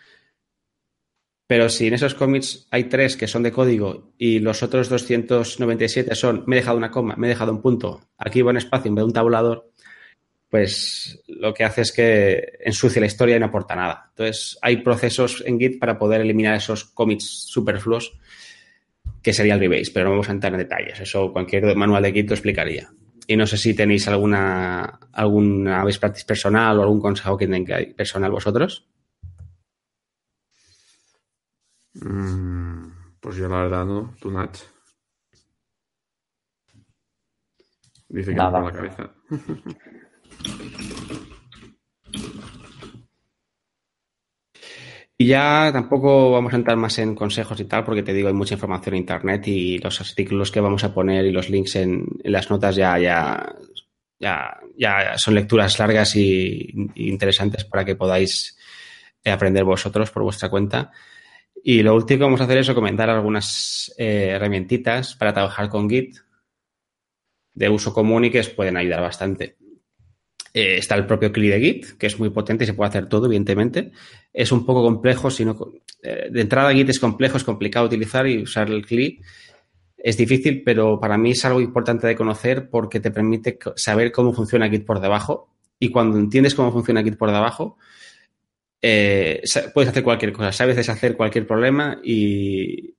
Pero 1.45 1.67
si 1.67 1.87
en 1.87 1.95
esos 1.95 2.15
commits 2.15 2.69
hay 2.71 2.85
tres 2.85 3.17
que 3.17 3.27
son 3.27 3.43
de 3.43 3.51
código 3.51 4.13
y 4.17 4.39
los 4.39 4.63
otros 4.63 4.87
297 4.87 6.15
son 6.15 6.45
me 6.47 6.55
he 6.55 6.59
dejado 6.59 6.77
una 6.77 6.89
coma, 6.89 7.17
me 7.17 7.27
he 7.27 7.31
dejado 7.31 7.51
un 7.51 7.61
punto, 7.61 8.07
aquí 8.17 8.41
va 8.41 8.51
un 8.51 8.57
espacio 8.57 8.87
en 8.87 8.95
vez 8.95 9.01
de 9.01 9.07
un 9.07 9.13
tabulador, 9.13 9.71
pues 10.51 11.23
lo 11.27 11.53
que 11.53 11.63
hace 11.63 11.81
es 11.81 11.93
que 11.93 12.59
ensucia 12.59 12.99
la 12.99 13.05
historia 13.05 13.37
y 13.37 13.39
no 13.39 13.45
aporta 13.45 13.73
nada. 13.73 14.07
Entonces, 14.09 14.59
hay 14.61 14.83
procesos 14.83 15.41
en 15.47 15.57
Git 15.57 15.79
para 15.79 15.97
poder 15.97 16.19
eliminar 16.19 16.55
esos 16.55 16.83
commits 16.83 17.25
superfluos 17.47 18.19
que 19.23 19.31
sería 19.31 19.53
el 19.53 19.61
rebase, 19.61 19.91
pero 19.93 20.05
no 20.05 20.11
vamos 20.11 20.27
a 20.27 20.33
entrar 20.33 20.51
en 20.51 20.59
detalles. 20.59 20.99
Eso 20.99 21.31
cualquier 21.31 21.73
manual 21.77 22.03
de 22.03 22.11
Git 22.11 22.27
lo 22.27 22.35
explicaría. 22.35 22.91
Y 23.27 23.37
no 23.37 23.47
sé 23.47 23.55
si 23.55 23.73
tenéis 23.73 24.09
alguna, 24.09 24.99
alguna 25.13 25.85
best 25.85 26.01
practice 26.01 26.25
personal 26.25 26.79
o 26.79 26.81
algún 26.81 26.99
consejo 26.99 27.37
que 27.37 27.47
tengáis 27.47 27.93
personal 27.93 28.31
vosotros. 28.31 28.89
Mm, 31.93 32.87
pues 33.21 33.37
yo 33.37 33.47
la 33.47 33.61
verdad 33.61 33.85
no, 33.85 34.15
tú 34.19 34.29
Nach. 34.29 34.57
Dice 38.09 38.31
que 38.31 38.35
no 38.35 38.51
con 38.51 38.65
la 38.65 38.71
cabeza. 38.73 39.11
Y 45.21 45.27
ya 45.27 45.69
tampoco 45.71 46.31
vamos 46.31 46.51
a 46.51 46.55
entrar 46.55 46.77
más 46.77 46.97
en 46.97 47.13
consejos 47.13 47.59
y 47.59 47.65
tal, 47.65 47.83
porque 47.83 48.01
te 48.01 48.11
digo, 48.11 48.27
hay 48.27 48.33
mucha 48.33 48.55
información 48.55 48.95
en 48.95 49.01
internet 49.01 49.47
y 49.49 49.77
los 49.77 50.01
artículos 50.01 50.49
que 50.49 50.59
vamos 50.59 50.83
a 50.83 50.95
poner 50.95 51.23
y 51.27 51.31
los 51.31 51.47
links 51.47 51.75
en, 51.75 52.07
las 52.23 52.49
notas 52.49 52.75
ya, 52.75 52.97
ya, 52.97 53.55
ya, 54.17 54.57
ya 54.75 55.15
son 55.19 55.35
lecturas 55.35 55.77
largas 55.77 56.15
y, 56.15 56.73
interesantes 56.95 57.65
para 57.65 57.85
que 57.85 57.95
podáis 57.95 58.57
aprender 59.23 59.63
vosotros 59.63 60.09
por 60.09 60.23
vuestra 60.23 60.49
cuenta. 60.49 60.91
Y 61.63 61.83
lo 61.83 61.93
último 61.93 62.17
que 62.17 62.23
vamos 62.23 62.41
a 62.41 62.45
hacer 62.45 62.57
es 62.57 62.71
comentar 62.71 63.07
algunas 63.07 63.93
eh, 63.99 64.29
herramientitas 64.33 65.13
para 65.13 65.33
trabajar 65.33 65.69
con 65.69 65.87
Git 65.87 66.17
de 67.53 67.69
uso 67.69 67.93
común 67.93 68.25
y 68.25 68.31
que 68.31 68.39
os 68.39 68.49
pueden 68.49 68.75
ayudar 68.75 69.01
bastante. 69.01 69.60
Eh, 70.53 70.77
está 70.77 70.95
el 70.95 71.05
propio 71.05 71.31
CLI 71.31 71.47
de 71.47 71.59
Git, 71.59 71.97
que 71.97 72.07
es 72.07 72.19
muy 72.19 72.29
potente 72.29 72.63
y 72.63 72.67
se 72.67 72.73
puede 72.73 72.89
hacer 72.89 73.07
todo, 73.07 73.25
evidentemente. 73.27 73.91
Es 74.33 74.51
un 74.51 74.65
poco 74.65 74.83
complejo, 74.83 75.29
sino 75.29 75.57
eh, 76.03 76.29
de 76.31 76.41
entrada 76.41 76.73
Git 76.73 76.89
es 76.89 76.99
complejo, 76.99 77.37
es 77.37 77.43
complicado 77.43 77.85
utilizar 77.85 78.27
y 78.27 78.41
usar 78.41 78.69
el 78.69 78.85
CLI 78.85 79.21
es 80.03 80.17
difícil, 80.17 80.63
pero 80.63 80.99
para 80.99 81.17
mí 81.17 81.31
es 81.31 81.45
algo 81.45 81.61
importante 81.61 82.07
de 82.07 82.15
conocer 82.15 82.69
porque 82.69 82.99
te 82.99 83.11
permite 83.11 83.57
saber 83.75 84.11
cómo 84.11 84.33
funciona 84.33 84.69
Git 84.69 84.85
por 84.85 84.99
debajo. 84.99 85.49
Y 85.79 85.89
cuando 85.89 86.17
entiendes 86.17 86.55
cómo 86.55 86.71
funciona 86.71 87.03
Git 87.03 87.17
por 87.17 87.31
debajo, 87.31 87.77
eh, 88.81 89.41
puedes 89.73 89.89
hacer 89.89 90.03
cualquier 90.03 90.33
cosa, 90.33 90.51
sabes 90.51 90.75
deshacer 90.75 91.15
cualquier 91.15 91.45
problema 91.45 91.99
y, 92.03 92.95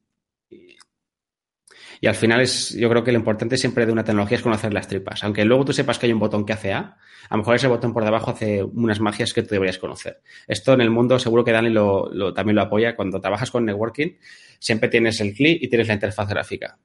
y 2.03 2.09
al 2.09 2.17
final 2.17 2.41
es, 2.41 2.75
yo 2.75 2.91
creo 2.91 3.05
que 3.05 3.13
lo 3.13 3.19
importante 3.19 3.57
siempre 3.57 3.87
de 3.87 3.93
una 3.93 4.03
tecnología 4.03 4.37
es 4.37 4.43
conocer 4.43 4.75
las 4.75 4.89
tripas. 4.89 5.23
Aunque 5.23 5.45
luego 5.45 5.65
tú 5.65 5.73
sepas 5.73 6.01
que 6.01 6.07
hay 6.07 6.13
un 6.13 6.19
botón 6.19 6.45
que 6.45 6.53
hace 6.53 6.73
A, 6.73 6.97
a 7.29 7.37
lo 7.37 7.39
mejor 7.39 7.55
ese 7.55 7.69
botón 7.69 7.93
por 7.93 8.05
debajo 8.05 8.33
hace 8.33 8.61
unas 8.61 8.99
magias 8.99 9.33
que 9.33 9.45
tú 9.45 9.51
deberías 9.51 9.79
conocer. 9.79 10.21
Esto 10.49 10.73
en 10.73 10.81
el 10.81 10.91
mundo 10.91 11.21
seguro 11.21 11.45
que 11.45 11.53
Dani 11.53 11.71
lo, 11.71 12.35
también 12.35 12.57
lo 12.57 12.63
apoya. 12.63 12.97
Cuando 12.97 13.21
trabajas 13.21 13.53
con 13.53 13.65
networking, 13.65 14.17
siempre 14.59 14.89
tienes 14.89 15.21
el 15.21 15.33
CLI 15.33 15.61
y 15.63 15.69
tienes 15.69 15.87
la 15.87 15.95
interfaz 15.95 16.29
gráfica. 16.29 16.77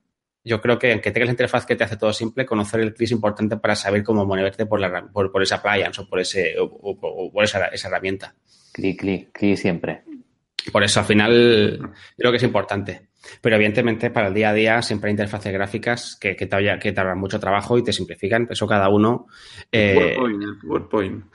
Yo 0.44 0.62
creo 0.62 0.78
que 0.78 0.92
aunque 0.92 1.10
tengas 1.10 1.30
la 1.30 1.34
interfaz 1.34 1.66
que 1.66 1.76
te 1.76 1.84
hace 1.84 1.98
todo 1.98 2.14
simple, 2.14 2.46
conocer 2.46 2.82
el 2.82 2.94
CLI 2.94 3.06
es 3.06 3.12
importante 3.12 3.58
para 3.58 3.76
saber 3.76 4.04
cómo 4.04 4.24
moverte 4.24 4.68
por, 4.68 4.80
la, 4.80 5.08
por, 5.12 5.42
esa 5.42 5.56
appliance 5.56 6.00
o 6.00 6.08
por, 6.08 6.20
ese, 6.20 6.56
esa, 7.42 7.66
esa 7.66 7.88
herramienta. 7.88 8.36
CLI, 8.72 8.96
CLI, 8.96 9.30
CLI 9.34 9.58
siempre. 9.58 10.04
Por 10.72 10.84
eso 10.84 11.00
al 11.00 11.06
final 11.06 11.92
creo 12.18 12.32
que 12.32 12.38
es 12.38 12.44
importante. 12.44 13.08
Pero 13.42 13.56
evidentemente 13.56 14.10
para 14.10 14.28
el 14.28 14.34
día 14.34 14.50
a 14.50 14.54
día 14.54 14.82
siempre 14.82 15.10
hay 15.10 15.14
interfaces 15.14 15.52
gráficas 15.52 16.18
que, 16.20 16.36
que, 16.36 16.46
te, 16.46 16.80
que 16.80 16.92
tardan 16.92 17.20
mucho 17.20 17.40
trabajo 17.40 17.78
y 17.78 17.84
te 17.84 17.94
simplifican. 17.94 18.48
Eso 18.50 18.68
cada 18.68 18.90
uno. 18.90 19.28
Eh, 19.72 20.16
WordPoint, 20.64 21.24
Yo, 21.24 21.30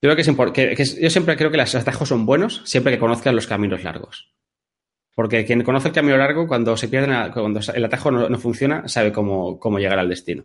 creo 0.00 0.16
que 0.16 0.22
es 0.22 0.76
que, 0.76 1.00
yo 1.00 1.10
siempre 1.10 1.36
creo 1.36 1.50
que 1.50 1.56
los 1.56 1.74
atajos 1.74 2.08
son 2.08 2.26
buenos 2.26 2.62
siempre 2.64 2.92
que 2.92 2.98
conozcan 2.98 3.34
los 3.34 3.46
caminos 3.46 3.82
largos. 3.84 4.32
Porque 5.14 5.46
quien 5.46 5.62
conoce 5.62 5.88
el 5.88 5.94
camino 5.94 6.18
largo, 6.18 6.46
cuando 6.46 6.76
se 6.76 6.88
pierde, 6.88 7.32
cuando 7.32 7.60
el 7.74 7.84
atajo 7.84 8.10
no, 8.10 8.38
funciona, 8.38 8.86
sabe 8.86 9.12
cómo, 9.12 9.58
cómo, 9.58 9.78
llegar 9.78 9.98
al 9.98 10.10
destino. 10.10 10.44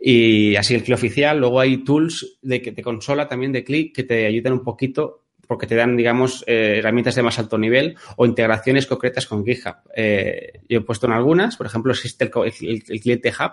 Y 0.00 0.54
así 0.54 0.76
el 0.76 0.84
CLI 0.84 0.94
oficial. 0.94 1.40
Luego 1.40 1.58
hay 1.58 1.78
tools 1.78 2.38
de, 2.40 2.60
de 2.60 2.82
consola 2.82 3.26
también 3.26 3.50
de 3.50 3.64
CLI 3.64 3.92
que 3.92 4.04
te 4.04 4.26
ayudan 4.26 4.52
un 4.52 4.62
poquito 4.62 5.25
porque 5.46 5.66
te 5.66 5.74
dan, 5.74 5.96
digamos, 5.96 6.44
eh, 6.46 6.76
herramientas 6.78 7.14
de 7.14 7.22
más 7.22 7.38
alto 7.38 7.58
nivel 7.58 7.96
o 8.16 8.26
integraciones 8.26 8.86
concretas 8.86 9.26
con 9.26 9.44
GitHub. 9.44 9.76
Eh, 9.94 10.60
yo 10.68 10.78
he 10.78 10.82
puesto 10.82 11.06
en 11.06 11.12
algunas, 11.12 11.56
por 11.56 11.66
ejemplo, 11.66 11.92
existe 11.92 12.24
el, 12.24 12.82
cliente 12.82 13.30
Hub, 13.30 13.52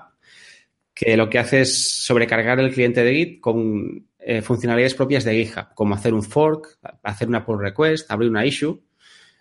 que 0.94 1.18
lo 1.18 1.30
que 1.30 1.40
hace 1.40 1.62
es 1.62 2.04
sobrecargar 2.04 2.60
el 2.60 2.74
cliente 2.74 3.04
de 3.04 3.14
Git 3.14 3.42
con 3.42 4.08
eh, 4.20 4.42
funcionalidades 4.42 4.96
propias 4.96 5.24
de 5.24 5.44
GitHub, 5.44 5.74
como 5.74 5.96
hacer 5.96 6.14
un 6.14 6.24
fork, 6.24 6.78
hacer 7.04 7.28
una 7.28 7.46
pull 7.46 7.60
request, 7.60 8.10
abrir 8.12 8.30
una 8.30 8.46
issue. 8.46 8.82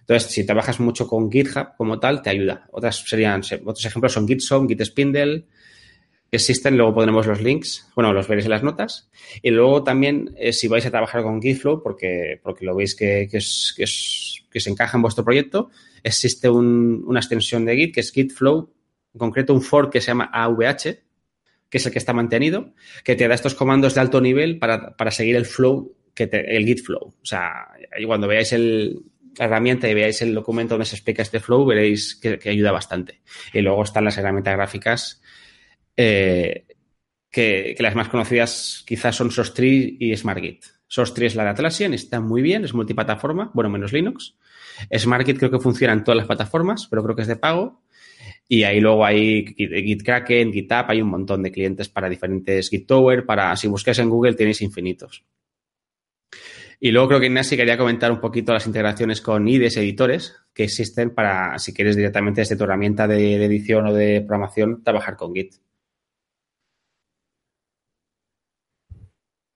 Entonces, 0.01 0.31
si 0.33 0.45
trabajas 0.45 0.81
mucho 0.81 1.07
con 1.07 1.31
GitHub 1.31 1.77
como 1.77 2.01
tal, 2.01 2.23
te 2.23 2.31
ayuda. 2.31 2.67
Otras 2.73 3.05
serían, 3.07 3.43
otros 3.65 3.85
ejemplos 3.85 4.13
son 4.13 4.27
GitSom, 4.27 4.67
GitSpindle, 4.67 5.47
existen, 6.37 6.79
luego 6.79 6.95
pondremos 6.95 7.27
los 7.27 7.43
links, 7.43 7.87
bueno, 7.95 8.13
los 8.15 8.27
veréis 8.27 8.47
en 8.47 8.53
las 8.53 8.63
notas. 8.63 9.11
Y 9.43 9.51
luego 9.51 9.85
también, 9.85 10.35
eh, 10.39 10.53
si 10.53 10.67
vais 10.67 10.85
a 10.87 10.91
trabajar 10.91 11.23
con 11.23 11.43
Gitflow, 11.43 11.83
porque, 11.83 12.41
porque 12.43 12.65
lo 12.65 12.75
veis 12.75 12.95
que, 12.95 13.29
es, 13.31 13.75
que, 13.77 14.61
se 14.61 14.71
encaja 14.71 14.97
en 14.97 15.03
vuestro 15.03 15.25
proyecto, 15.25 15.71
existe 16.03 16.49
un, 16.49 17.05
una 17.07 17.21
extensión 17.21 17.67
de 17.67 17.77
Git 17.77 17.95
que 17.95 18.01
es 18.01 18.13
Gitflow, 18.13 18.73
en 19.15 19.19
concreto 19.19 19.53
un 19.53 19.61
fork 19.61 19.93
que 19.93 20.01
se 20.01 20.09
llama 20.09 20.31
AVH, 20.33 21.03
que 21.69 21.79
es 21.79 21.87
el 21.87 21.93
que 21.93 21.99
está 21.99 22.15
mantenido, 22.15 22.73
que 23.05 23.15
te 23.15 23.29
da 23.29 23.35
estos 23.35 23.55
comandos 23.55 23.95
de 23.95 24.01
alto 24.01 24.21
nivel 24.21 24.59
para, 24.59 24.97
para 24.97 25.11
seguir 25.11 25.37
el 25.37 25.45
flow, 25.45 25.95
que 26.15 26.27
te, 26.27 26.57
el 26.57 26.65
Git 26.65 26.83
flow. 26.83 27.15
O 27.23 27.27
sea, 27.27 27.69
cuando 28.07 28.27
veáis 28.27 28.53
el, 28.55 29.03
la 29.39 29.45
herramienta 29.47 29.89
y 29.89 29.95
veáis 29.95 30.23
el 30.23 30.35
documento 30.35 30.75
donde 30.75 30.87
se 30.87 30.97
explica 30.97 31.23
este 31.23 31.41
flow, 31.41 31.67
veréis 31.67 32.15
que 32.15 32.49
ayuda 32.49 32.73
bastante. 32.73 33.21
Y 33.53 33.61
luego 33.61 33.83
están 33.83 34.05
las 34.05 34.17
herramientas 34.17 34.55
gráficas, 34.55 35.22
eh, 35.97 36.67
que, 37.31 37.75
las 37.79 37.95
más 37.95 38.09
conocidas 38.09 38.85
quizás 38.87 39.17
son 39.17 39.31
SOS3 39.31 39.97
y 39.99 40.17
SmartGit. 40.17 40.65
SOS3 40.89 41.25
es 41.25 41.35
la 41.35 41.45
de 41.45 41.51
Atlassian, 41.51 41.95
está 41.95 42.21
muy 42.21 42.43
bien, 42.43 42.65
es 42.65 42.75
multiplataforma, 42.75 43.51
bueno, 43.55 43.71
menos 43.71 43.93
Linux. 43.93 44.37
SmartGit 44.95 45.39
creo 45.39 45.51
que 45.51 45.59
funciona 45.59 45.95
en 45.95 46.05
todas 46.05 46.19
las 46.19 46.27
plataformas, 46.27 46.87
pero 46.89 47.03
creo 47.03 47.17
que 47.17 47.23
es 47.23 47.29
de 47.29 47.37
pago. 47.37 47.83
Y 48.47 48.65
ahí 48.65 48.81
luego 48.81 49.05
hay 49.05 49.47
GitKraken, 49.57 50.53
GitHub, 50.53 50.85
hay 50.89 51.01
un 51.01 51.09
montón 51.09 51.43
de 51.43 51.51
clientes 51.51 51.89
para 51.89 52.09
diferentes 52.09 52.69
GitTower, 52.69 53.25
para, 53.25 53.57
si 53.57 53.67
buscáis 53.69 53.99
en 53.99 54.11
Google 54.11 54.35
tenéis 54.35 54.61
infinitos. 54.61 55.25
Y 56.79 56.91
luego 56.91 57.09
creo 57.09 57.21
que 57.21 57.27
Ignacio 57.27 57.57
quería 57.57 57.79
comentar 57.79 58.11
un 58.11 58.21
poquito 58.21 58.53
las 58.53 58.67
integraciones 58.67 59.21
con 59.21 59.47
IDES 59.47 59.77
editores 59.77 60.35
que 60.53 60.65
existen 60.65 61.15
para, 61.15 61.57
si 61.59 61.73
quieres 61.73 61.97
directamente 61.97 62.41
desde 62.41 62.57
tu 62.57 62.65
herramienta 62.65 63.07
de 63.07 63.43
edición 63.43 63.87
o 63.87 63.95
de 63.95 64.21
programación, 64.21 64.83
trabajar 64.83 65.17
con 65.17 65.33
Git. 65.33 65.55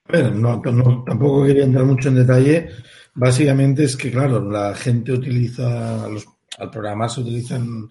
Ver, 0.09 0.35
no, 0.35 0.63
no, 0.63 1.05
tampoco 1.05 1.45
quería 1.45 1.65
entrar 1.65 1.85
mucho 1.85 2.09
en 2.09 2.17
detalle. 2.17 2.71
Básicamente 3.15 3.85
es 3.85 3.97
que, 3.97 4.11
claro, 4.11 4.41
la 4.51 4.75
gente 4.75 5.13
utiliza, 5.13 6.09
los, 6.09 6.27
al 6.59 6.71
programar 6.71 7.11
se 7.11 7.21
utilizan 7.21 7.89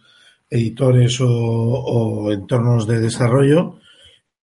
editores 0.49 1.19
o, 1.21 1.27
o, 1.27 2.31
entornos 2.31 2.87
de 2.87 2.99
desarrollo 3.01 3.79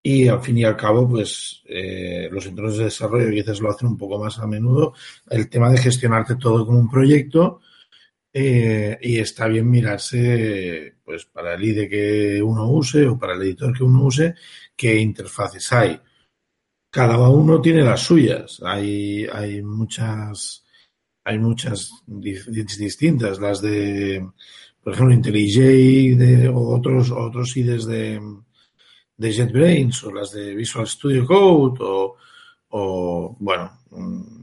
y 0.03 0.29
al 0.29 0.43
fin 0.43 0.59
y 0.59 0.65
al 0.65 0.77
cabo, 0.77 1.09
pues 1.09 1.63
eh, 1.67 2.29
los 2.31 2.47
entornos 2.47 2.79
de 2.79 2.85
desarrollo 2.85 3.31
quizás 3.31 3.61
lo 3.61 3.71
hacen 3.71 3.89
un 3.89 3.97
poco 3.97 4.19
más 4.19 4.39
a 4.39 4.47
menudo. 4.47 4.95
El 5.31 5.49
tema 5.49 5.71
de 5.71 5.79
gestionarte 5.79 6.37
todo 6.37 6.67
como 6.67 6.79
un 6.79 6.91
proyecto 6.91 7.61
eh, 8.33 8.99
y 9.01 9.19
está 9.19 9.47
bien 9.47 9.71
mirarse, 9.71 10.97
pues 11.05 11.27
para 11.27 11.55
el 11.55 11.65
IDE 11.65 11.89
que 11.89 12.43
uno 12.43 12.69
use 12.69 13.07
o 13.07 13.19
para 13.19 13.35
el 13.35 13.43
editor 13.43 13.77
que 13.77 13.85
uno 13.85 14.05
use, 14.05 14.35
qué 14.77 14.99
interfaces 14.99 15.73
hay. 15.73 16.01
Cada 16.93 17.19
uno 17.31 17.59
tiene 17.63 17.83
las 17.83 18.03
suyas. 18.03 18.61
Hay, 18.63 19.27
hay 19.33 19.63
muchas, 19.63 20.63
hay 21.25 21.39
muchas 21.39 21.91
distintas, 22.07 23.41
las 23.41 23.63
de 23.63 24.23
por 24.83 24.93
ejemplo, 24.93 25.15
IntelliJ 25.15 26.17
de, 26.19 26.49
o 26.49 26.77
otros, 26.77 27.11
otros 27.11 27.57
IDEs 27.57 27.87
de, 27.87 28.21
de 29.17 29.33
JetBrains 29.33 30.05
o 30.05 30.13
las 30.13 30.33
de 30.33 30.55
Visual 30.55 30.87
Studio 30.87 31.25
Code 31.25 31.79
o, 31.81 32.17
o, 32.71 33.37
bueno, 33.39 33.79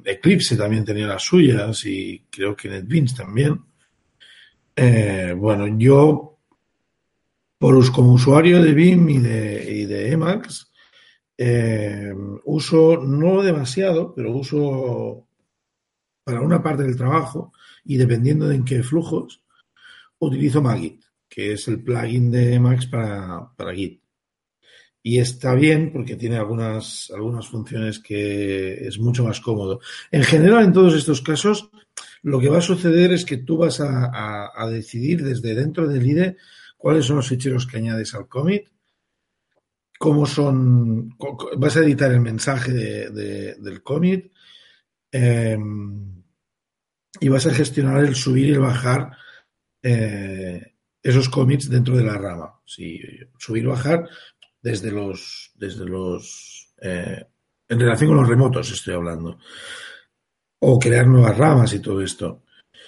Eclipse 0.05 0.55
también 0.55 0.85
tenía 0.85 1.07
las 1.07 1.23
suyas 1.23 1.85
y 1.85 2.23
creo 2.29 2.55
que 2.55 2.69
NetBeans 2.69 3.15
también. 3.15 3.59
Eh, 4.75 5.35
bueno, 5.37 5.67
yo 5.77 6.37
por, 7.57 7.91
como 7.91 8.13
usuario 8.13 8.63
de 8.63 8.73
BIM 8.73 9.09
y 9.09 9.17
de, 9.17 9.73
y 9.73 9.85
de 9.85 10.11
Emacs 10.13 10.68
eh, 11.41 12.13
uso 12.43 12.97
no 12.97 13.41
demasiado, 13.41 14.13
pero 14.13 14.35
uso 14.35 15.25
para 16.21 16.41
una 16.41 16.61
parte 16.61 16.83
del 16.83 16.97
trabajo 16.97 17.53
y 17.85 17.95
dependiendo 17.95 18.49
de 18.49 18.55
en 18.55 18.65
qué 18.65 18.83
flujos, 18.83 19.41
utilizo 20.19 20.61
Magit, 20.61 21.01
que 21.29 21.53
es 21.53 21.65
el 21.69 21.81
plugin 21.81 22.29
de 22.29 22.55
Emacs 22.55 22.87
para, 22.87 23.53
para 23.55 23.73
Git. 23.73 24.01
Y 25.01 25.19
está 25.19 25.55
bien 25.55 25.93
porque 25.93 26.17
tiene 26.17 26.35
algunas, 26.35 27.09
algunas 27.15 27.47
funciones 27.47 27.99
que 27.99 28.85
es 28.85 28.99
mucho 28.99 29.23
más 29.23 29.39
cómodo. 29.39 29.79
En 30.11 30.23
general, 30.23 30.65
en 30.65 30.73
todos 30.73 30.93
estos 30.93 31.21
casos, 31.21 31.69
lo 32.21 32.41
que 32.41 32.49
va 32.49 32.57
a 32.57 32.61
suceder 32.61 33.13
es 33.13 33.23
que 33.23 33.37
tú 33.37 33.59
vas 33.59 33.79
a, 33.79 34.11
a, 34.13 34.51
a 34.61 34.69
decidir 34.69 35.23
desde 35.23 35.55
dentro 35.55 35.87
del 35.87 36.05
IDE 36.05 36.35
cuáles 36.75 37.05
son 37.05 37.15
los 37.15 37.29
ficheros 37.29 37.65
que 37.65 37.77
añades 37.77 38.13
al 38.13 38.27
commit, 38.27 38.67
cómo 39.99 40.25
son, 40.25 41.17
vas 41.57 41.75
a 41.75 41.81
editar 41.81 42.09
el 42.09 42.21
mensaje 42.21 42.71
de, 42.71 43.09
de, 43.09 43.55
del 43.55 43.83
commit 43.83 44.31
eh, 45.11 45.57
y 47.19 47.27
vas 47.27 47.45
a 47.45 47.53
gestionar 47.53 48.05
el 48.05 48.15
subir 48.15 48.47
y 48.47 48.53
el 48.53 48.61
bajar 48.61 49.11
eh, 49.83 50.73
esos 51.03 51.27
commits 51.27 51.69
dentro 51.69 51.97
de 51.97 52.05
la 52.05 52.17
rama. 52.17 52.61
Subir 52.63 53.67
o 53.67 53.71
bajar 53.71 54.07
desde 54.61 54.89
los, 54.89 55.51
desde 55.55 55.85
los, 55.85 56.73
eh, 56.81 57.25
en 57.67 57.79
relación 57.79 58.11
con 58.11 58.19
los 58.19 58.29
remotos 58.29 58.71
estoy 58.71 58.93
hablando. 58.93 59.37
O 60.59 60.79
crear 60.79 61.07
nuevas 61.07 61.37
ramas 61.37 61.73
y 61.73 61.79
todo 61.79 62.01
esto. 62.01 62.43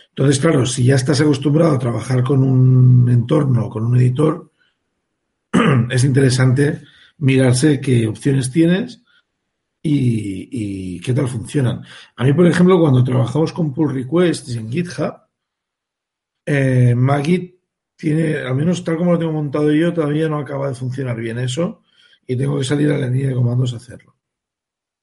Entonces, 0.10 0.40
claro, 0.40 0.66
si 0.66 0.86
ya 0.86 0.96
estás 0.96 1.20
acostumbrado 1.20 1.74
a 1.76 1.80
trabajar 1.80 2.24
con 2.24 2.42
un 2.42 3.10
entorno, 3.10 3.70
con 3.70 3.86
un 3.86 3.98
editor, 3.98 4.50
es 5.90 6.06
interesante 6.06 6.84
mirarse 7.22 7.80
qué 7.80 8.08
opciones 8.08 8.52
tienes 8.52 9.04
y, 9.82 11.00
qué 11.02 11.14
tal 11.14 11.28
funcionan. 11.28 11.84
A 12.16 12.24
mí, 12.24 12.34
por 12.34 12.46
ejemplo, 12.48 12.80
cuando 12.80 13.04
trabajamos 13.04 13.54
con 13.54 13.74
pull 13.74 13.94
requests 13.94 14.56
en 14.56 14.72
GitHub, 14.72 15.16
eh, 16.46 16.94
Magit 16.96 17.56
tiene, 17.96 18.38
al 18.38 18.56
menos 18.56 18.84
tal 18.84 18.98
como 18.98 19.14
lo 19.14 19.20
tengo 19.20 19.34
montado 19.34 19.72
yo, 19.72 19.94
todavía 19.94 20.28
no 20.28 20.38
acaba 20.38 20.68
de 20.68 20.76
funcionar 20.76 21.16
bien 21.18 21.40
eso 21.40 21.84
y 22.26 22.36
tengo 22.36 22.58
que 22.58 22.64
salir 22.64 22.92
a 22.92 22.98
la 22.98 23.08
línea 23.08 23.30
de 23.30 23.36
comandos 23.36 23.74
a 23.74 23.78
hacerlo. 23.78 24.16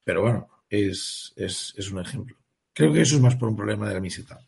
Pero 0.05 0.23
bueno, 0.23 0.49
es, 0.69 1.33
es, 1.37 1.75
es 1.77 1.91
un 1.91 2.01
ejemplo. 2.01 2.37
Creo 2.73 2.93
que 2.93 3.03
eso 3.03 3.17
es 3.17 3.23
más 3.23 3.37
por 3.37 3.49
un 3.49 3.57
problema 3.57 3.89
de 3.89 3.95
la 3.95 4.01
miseta. 4.01 4.41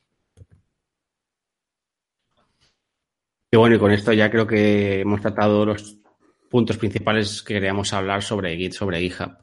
Y 3.53 3.57
bueno, 3.57 3.77
y 3.77 3.79
con 3.79 3.91
esto 3.91 4.13
ya 4.13 4.31
creo 4.31 4.47
que 4.47 5.01
hemos 5.01 5.21
tratado 5.21 5.67
los 5.67 6.00
puntos 6.51 6.77
principales 6.77 7.43
que 7.43 7.55
queríamos 7.55 7.93
hablar 7.93 8.23
sobre 8.23 8.57
Git, 8.57 8.73
sobre 8.73 9.01
GitHub. 9.01 9.39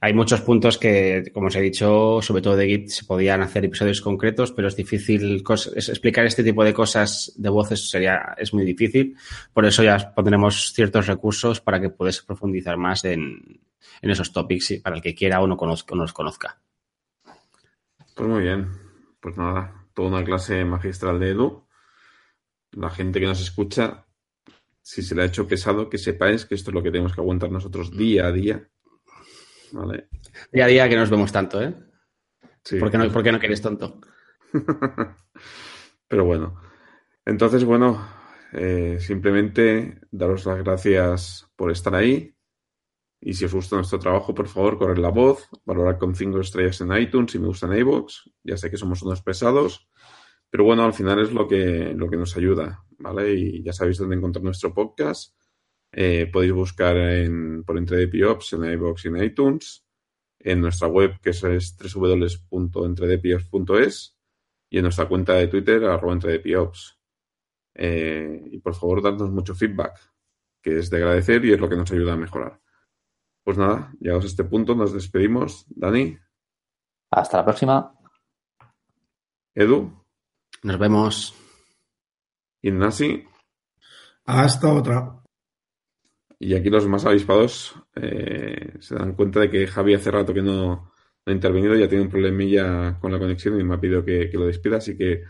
Hay 0.00 0.14
muchos 0.14 0.40
puntos 0.42 0.78
que, 0.78 1.24
como 1.32 1.48
os 1.48 1.56
he 1.56 1.60
dicho, 1.60 2.20
sobre 2.22 2.42
todo 2.42 2.56
de 2.56 2.66
Git, 2.66 2.88
se 2.88 3.04
podían 3.04 3.42
hacer 3.42 3.64
episodios 3.64 4.00
concretos, 4.00 4.52
pero 4.52 4.68
es 4.68 4.76
difícil 4.76 5.42
explicar 5.74 6.26
este 6.26 6.44
tipo 6.44 6.62
de 6.62 6.72
cosas 6.72 7.32
de 7.36 7.48
voces 7.48 7.90
sería, 7.90 8.34
es 8.36 8.54
muy 8.54 8.64
difícil. 8.64 9.16
Por 9.52 9.64
eso 9.64 9.82
ya 9.82 10.12
pondremos 10.14 10.72
ciertos 10.72 11.06
recursos 11.08 11.60
para 11.60 11.80
que 11.80 11.90
podáis 11.90 12.22
profundizar 12.22 12.76
más 12.76 13.04
en, 13.04 13.60
en 14.00 14.10
esos 14.10 14.32
topics 14.32 14.80
para 14.82 14.96
el 14.96 15.02
que 15.02 15.14
quiera 15.14 15.40
o 15.40 15.46
no, 15.46 15.56
conozca, 15.56 15.94
o 15.94 15.96
no 15.96 16.02
los 16.02 16.12
conozca. 16.12 16.60
Pues 18.14 18.28
muy 18.28 18.42
bien. 18.42 18.68
Pues 19.20 19.36
nada, 19.36 19.86
toda 19.94 20.08
una 20.08 20.24
clase 20.24 20.64
magistral 20.64 21.18
de 21.18 21.30
Edu. 21.30 21.66
La 22.72 22.90
gente 22.90 23.20
que 23.20 23.26
nos 23.26 23.40
escucha, 23.40 24.06
si 24.82 25.02
se 25.02 25.14
le 25.14 25.22
ha 25.22 25.26
hecho 25.26 25.46
pesado, 25.46 25.88
que 25.88 25.98
sepáis 25.98 26.44
que 26.44 26.54
esto 26.54 26.70
es 26.70 26.74
lo 26.74 26.82
que 26.82 26.90
tenemos 26.90 27.14
que 27.14 27.20
aguantar 27.20 27.50
nosotros 27.50 27.96
día 27.96 28.26
a 28.26 28.32
día 28.32 28.68
Vale. 29.72 30.08
Día 30.52 30.64
a 30.64 30.68
día 30.68 30.88
que 30.88 30.96
nos 30.96 31.10
vemos 31.10 31.32
tanto, 31.32 31.62
¿eh? 31.62 31.74
Sí. 32.62 32.78
¿Por 32.78 32.90
qué 32.90 32.98
no, 32.98 33.10
¿por 33.10 33.22
qué 33.22 33.32
no 33.32 33.40
quieres 33.40 33.62
tonto? 33.62 34.00
Pero 36.08 36.24
bueno. 36.24 36.60
Entonces, 37.24 37.64
bueno, 37.64 38.06
eh, 38.52 38.98
simplemente 39.00 40.00
daros 40.10 40.44
las 40.46 40.58
gracias 40.58 41.48
por 41.56 41.70
estar 41.70 41.94
ahí. 41.94 42.34
Y 43.20 43.34
si 43.34 43.44
os 43.44 43.54
gusta 43.54 43.76
nuestro 43.76 43.98
trabajo, 43.98 44.34
por 44.34 44.48
favor, 44.48 44.78
corred 44.78 44.98
la 44.98 45.10
voz, 45.10 45.48
valorar 45.64 45.96
con 45.96 46.14
cinco 46.14 46.40
estrellas 46.40 46.80
en 46.80 46.92
iTunes 46.92 47.34
y 47.34 47.38
me 47.38 47.46
gusta 47.46 47.66
en 47.66 47.78
iVoox. 47.78 48.30
Ya 48.42 48.56
sé 48.56 48.70
que 48.70 48.76
somos 48.76 49.02
unos 49.02 49.22
pesados, 49.22 49.88
pero 50.50 50.64
bueno, 50.64 50.84
al 50.84 50.92
final 50.92 51.20
es 51.20 51.32
lo 51.32 51.46
que, 51.46 51.94
lo 51.96 52.10
que 52.10 52.16
nos 52.16 52.36
ayuda, 52.36 52.84
¿vale? 53.02 53.34
Y 53.34 53.62
ya 53.62 53.72
sabéis 53.72 53.98
dónde 53.98 54.16
encontrar 54.16 54.44
nuestro 54.44 54.72
podcast 54.72 55.34
eh, 55.92 56.28
podéis 56.32 56.52
buscar 56.52 56.96
en, 56.96 57.64
por 57.64 57.76
Entredepiops 57.76 58.54
en 58.54 58.64
iVoox 58.64 59.04
y 59.04 59.08
en 59.08 59.22
iTunes, 59.22 59.84
en 60.38 60.62
nuestra 60.62 60.88
web 60.88 61.20
que 61.20 61.28
es, 61.30 61.44
es 61.44 61.76
www.entredepiops.es 61.78 64.18
y 64.70 64.78
en 64.78 64.84
nuestra 64.84 65.06
cuenta 65.06 65.34
de 65.34 65.48
Twitter 65.48 65.84
arroba 65.84 66.14
entredepiops. 66.14 66.98
Eh, 67.74 68.42
y 68.52 68.58
por 68.58 68.74
favor, 68.74 69.02
dadnos 69.02 69.30
mucho 69.30 69.54
feedback, 69.54 70.00
que 70.62 70.78
es 70.78 70.88
de 70.88 70.96
agradecer 70.96 71.44
y 71.44 71.52
es 71.52 71.60
lo 71.60 71.68
que 71.68 71.76
nos 71.76 71.92
ayuda 71.92 72.14
a 72.14 72.16
mejorar. 72.16 72.58
Pues 73.44 73.58
nada, 73.58 73.92
llegados 74.00 74.24
a 74.24 74.28
este 74.28 74.44
punto, 74.44 74.74
nos 74.74 74.94
despedimos. 74.94 75.66
Dani. 75.68 76.16
Hasta 77.10 77.36
la 77.38 77.44
próxima. 77.44 77.92
Edu. 79.54 79.92
Nos 80.62 80.78
vemos. 80.78 81.41
Ignasi. 82.62 83.24
Hasta 84.24 84.72
otra. 84.72 85.22
Y 86.38 86.54
aquí 86.54 86.70
los 86.70 86.88
más 86.88 87.04
avispados 87.04 87.74
eh, 87.94 88.74
se 88.80 88.94
dan 88.94 89.12
cuenta 89.14 89.40
de 89.40 89.50
que 89.50 89.66
Javi 89.66 89.94
hace 89.94 90.10
rato 90.10 90.34
que 90.34 90.42
no, 90.42 90.52
no, 90.52 90.92
ha 91.26 91.32
intervenido, 91.32 91.76
ya 91.76 91.88
tiene 91.88 92.04
un 92.04 92.10
problemilla 92.10 92.98
con 92.98 93.12
la 93.12 93.18
conexión 93.18 93.60
y 93.60 93.64
me 93.64 93.74
ha 93.74 93.80
pedido 93.80 94.04
que, 94.04 94.28
que 94.28 94.38
lo 94.38 94.46
despida. 94.46 94.78
Así 94.78 94.96
que 94.96 95.22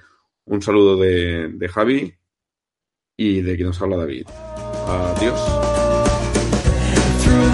un 0.46 0.62
saludo 0.62 0.96
de, 0.96 1.48
de 1.48 1.68
Javi 1.68 2.14
y 3.16 3.42
de 3.42 3.56
quien 3.56 3.68
nos 3.68 3.80
habla 3.80 3.98
David. 3.98 4.26
Adiós. 4.86 5.40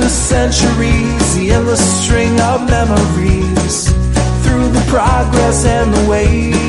The 0.00 0.08
centuries, 0.08 1.34
the 1.34 1.50
endless 1.50 1.80
string 2.02 2.40
of 2.40 2.62
memories, 2.70 3.92
through 4.42 4.70
the 4.70 4.84
progress 4.88 5.66
and 5.66 5.92
the 5.92 6.08
waste. 6.08 6.67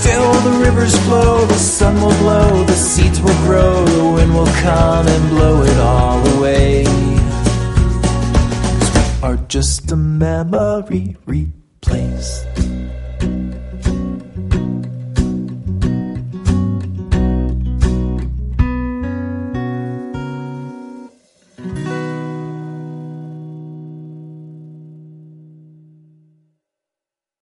Still 0.00 0.32
the 0.48 0.58
rivers 0.64 0.96
flow, 1.04 1.44
the 1.46 1.54
sun 1.54 1.94
will 2.00 2.16
blow, 2.18 2.64
the 2.64 2.74
seeds 2.74 3.20
will 3.20 3.40
grow, 3.44 3.84
the 3.84 4.04
wind 4.14 4.34
will 4.34 4.52
come 4.62 5.06
and 5.06 5.30
blow 5.30 5.62
it 5.62 5.78
all 5.78 6.26
away. 6.36 6.84
are 9.22 9.36
just 9.48 9.92
a 9.92 9.96
memory 9.96 11.16
replaced. 11.26 12.69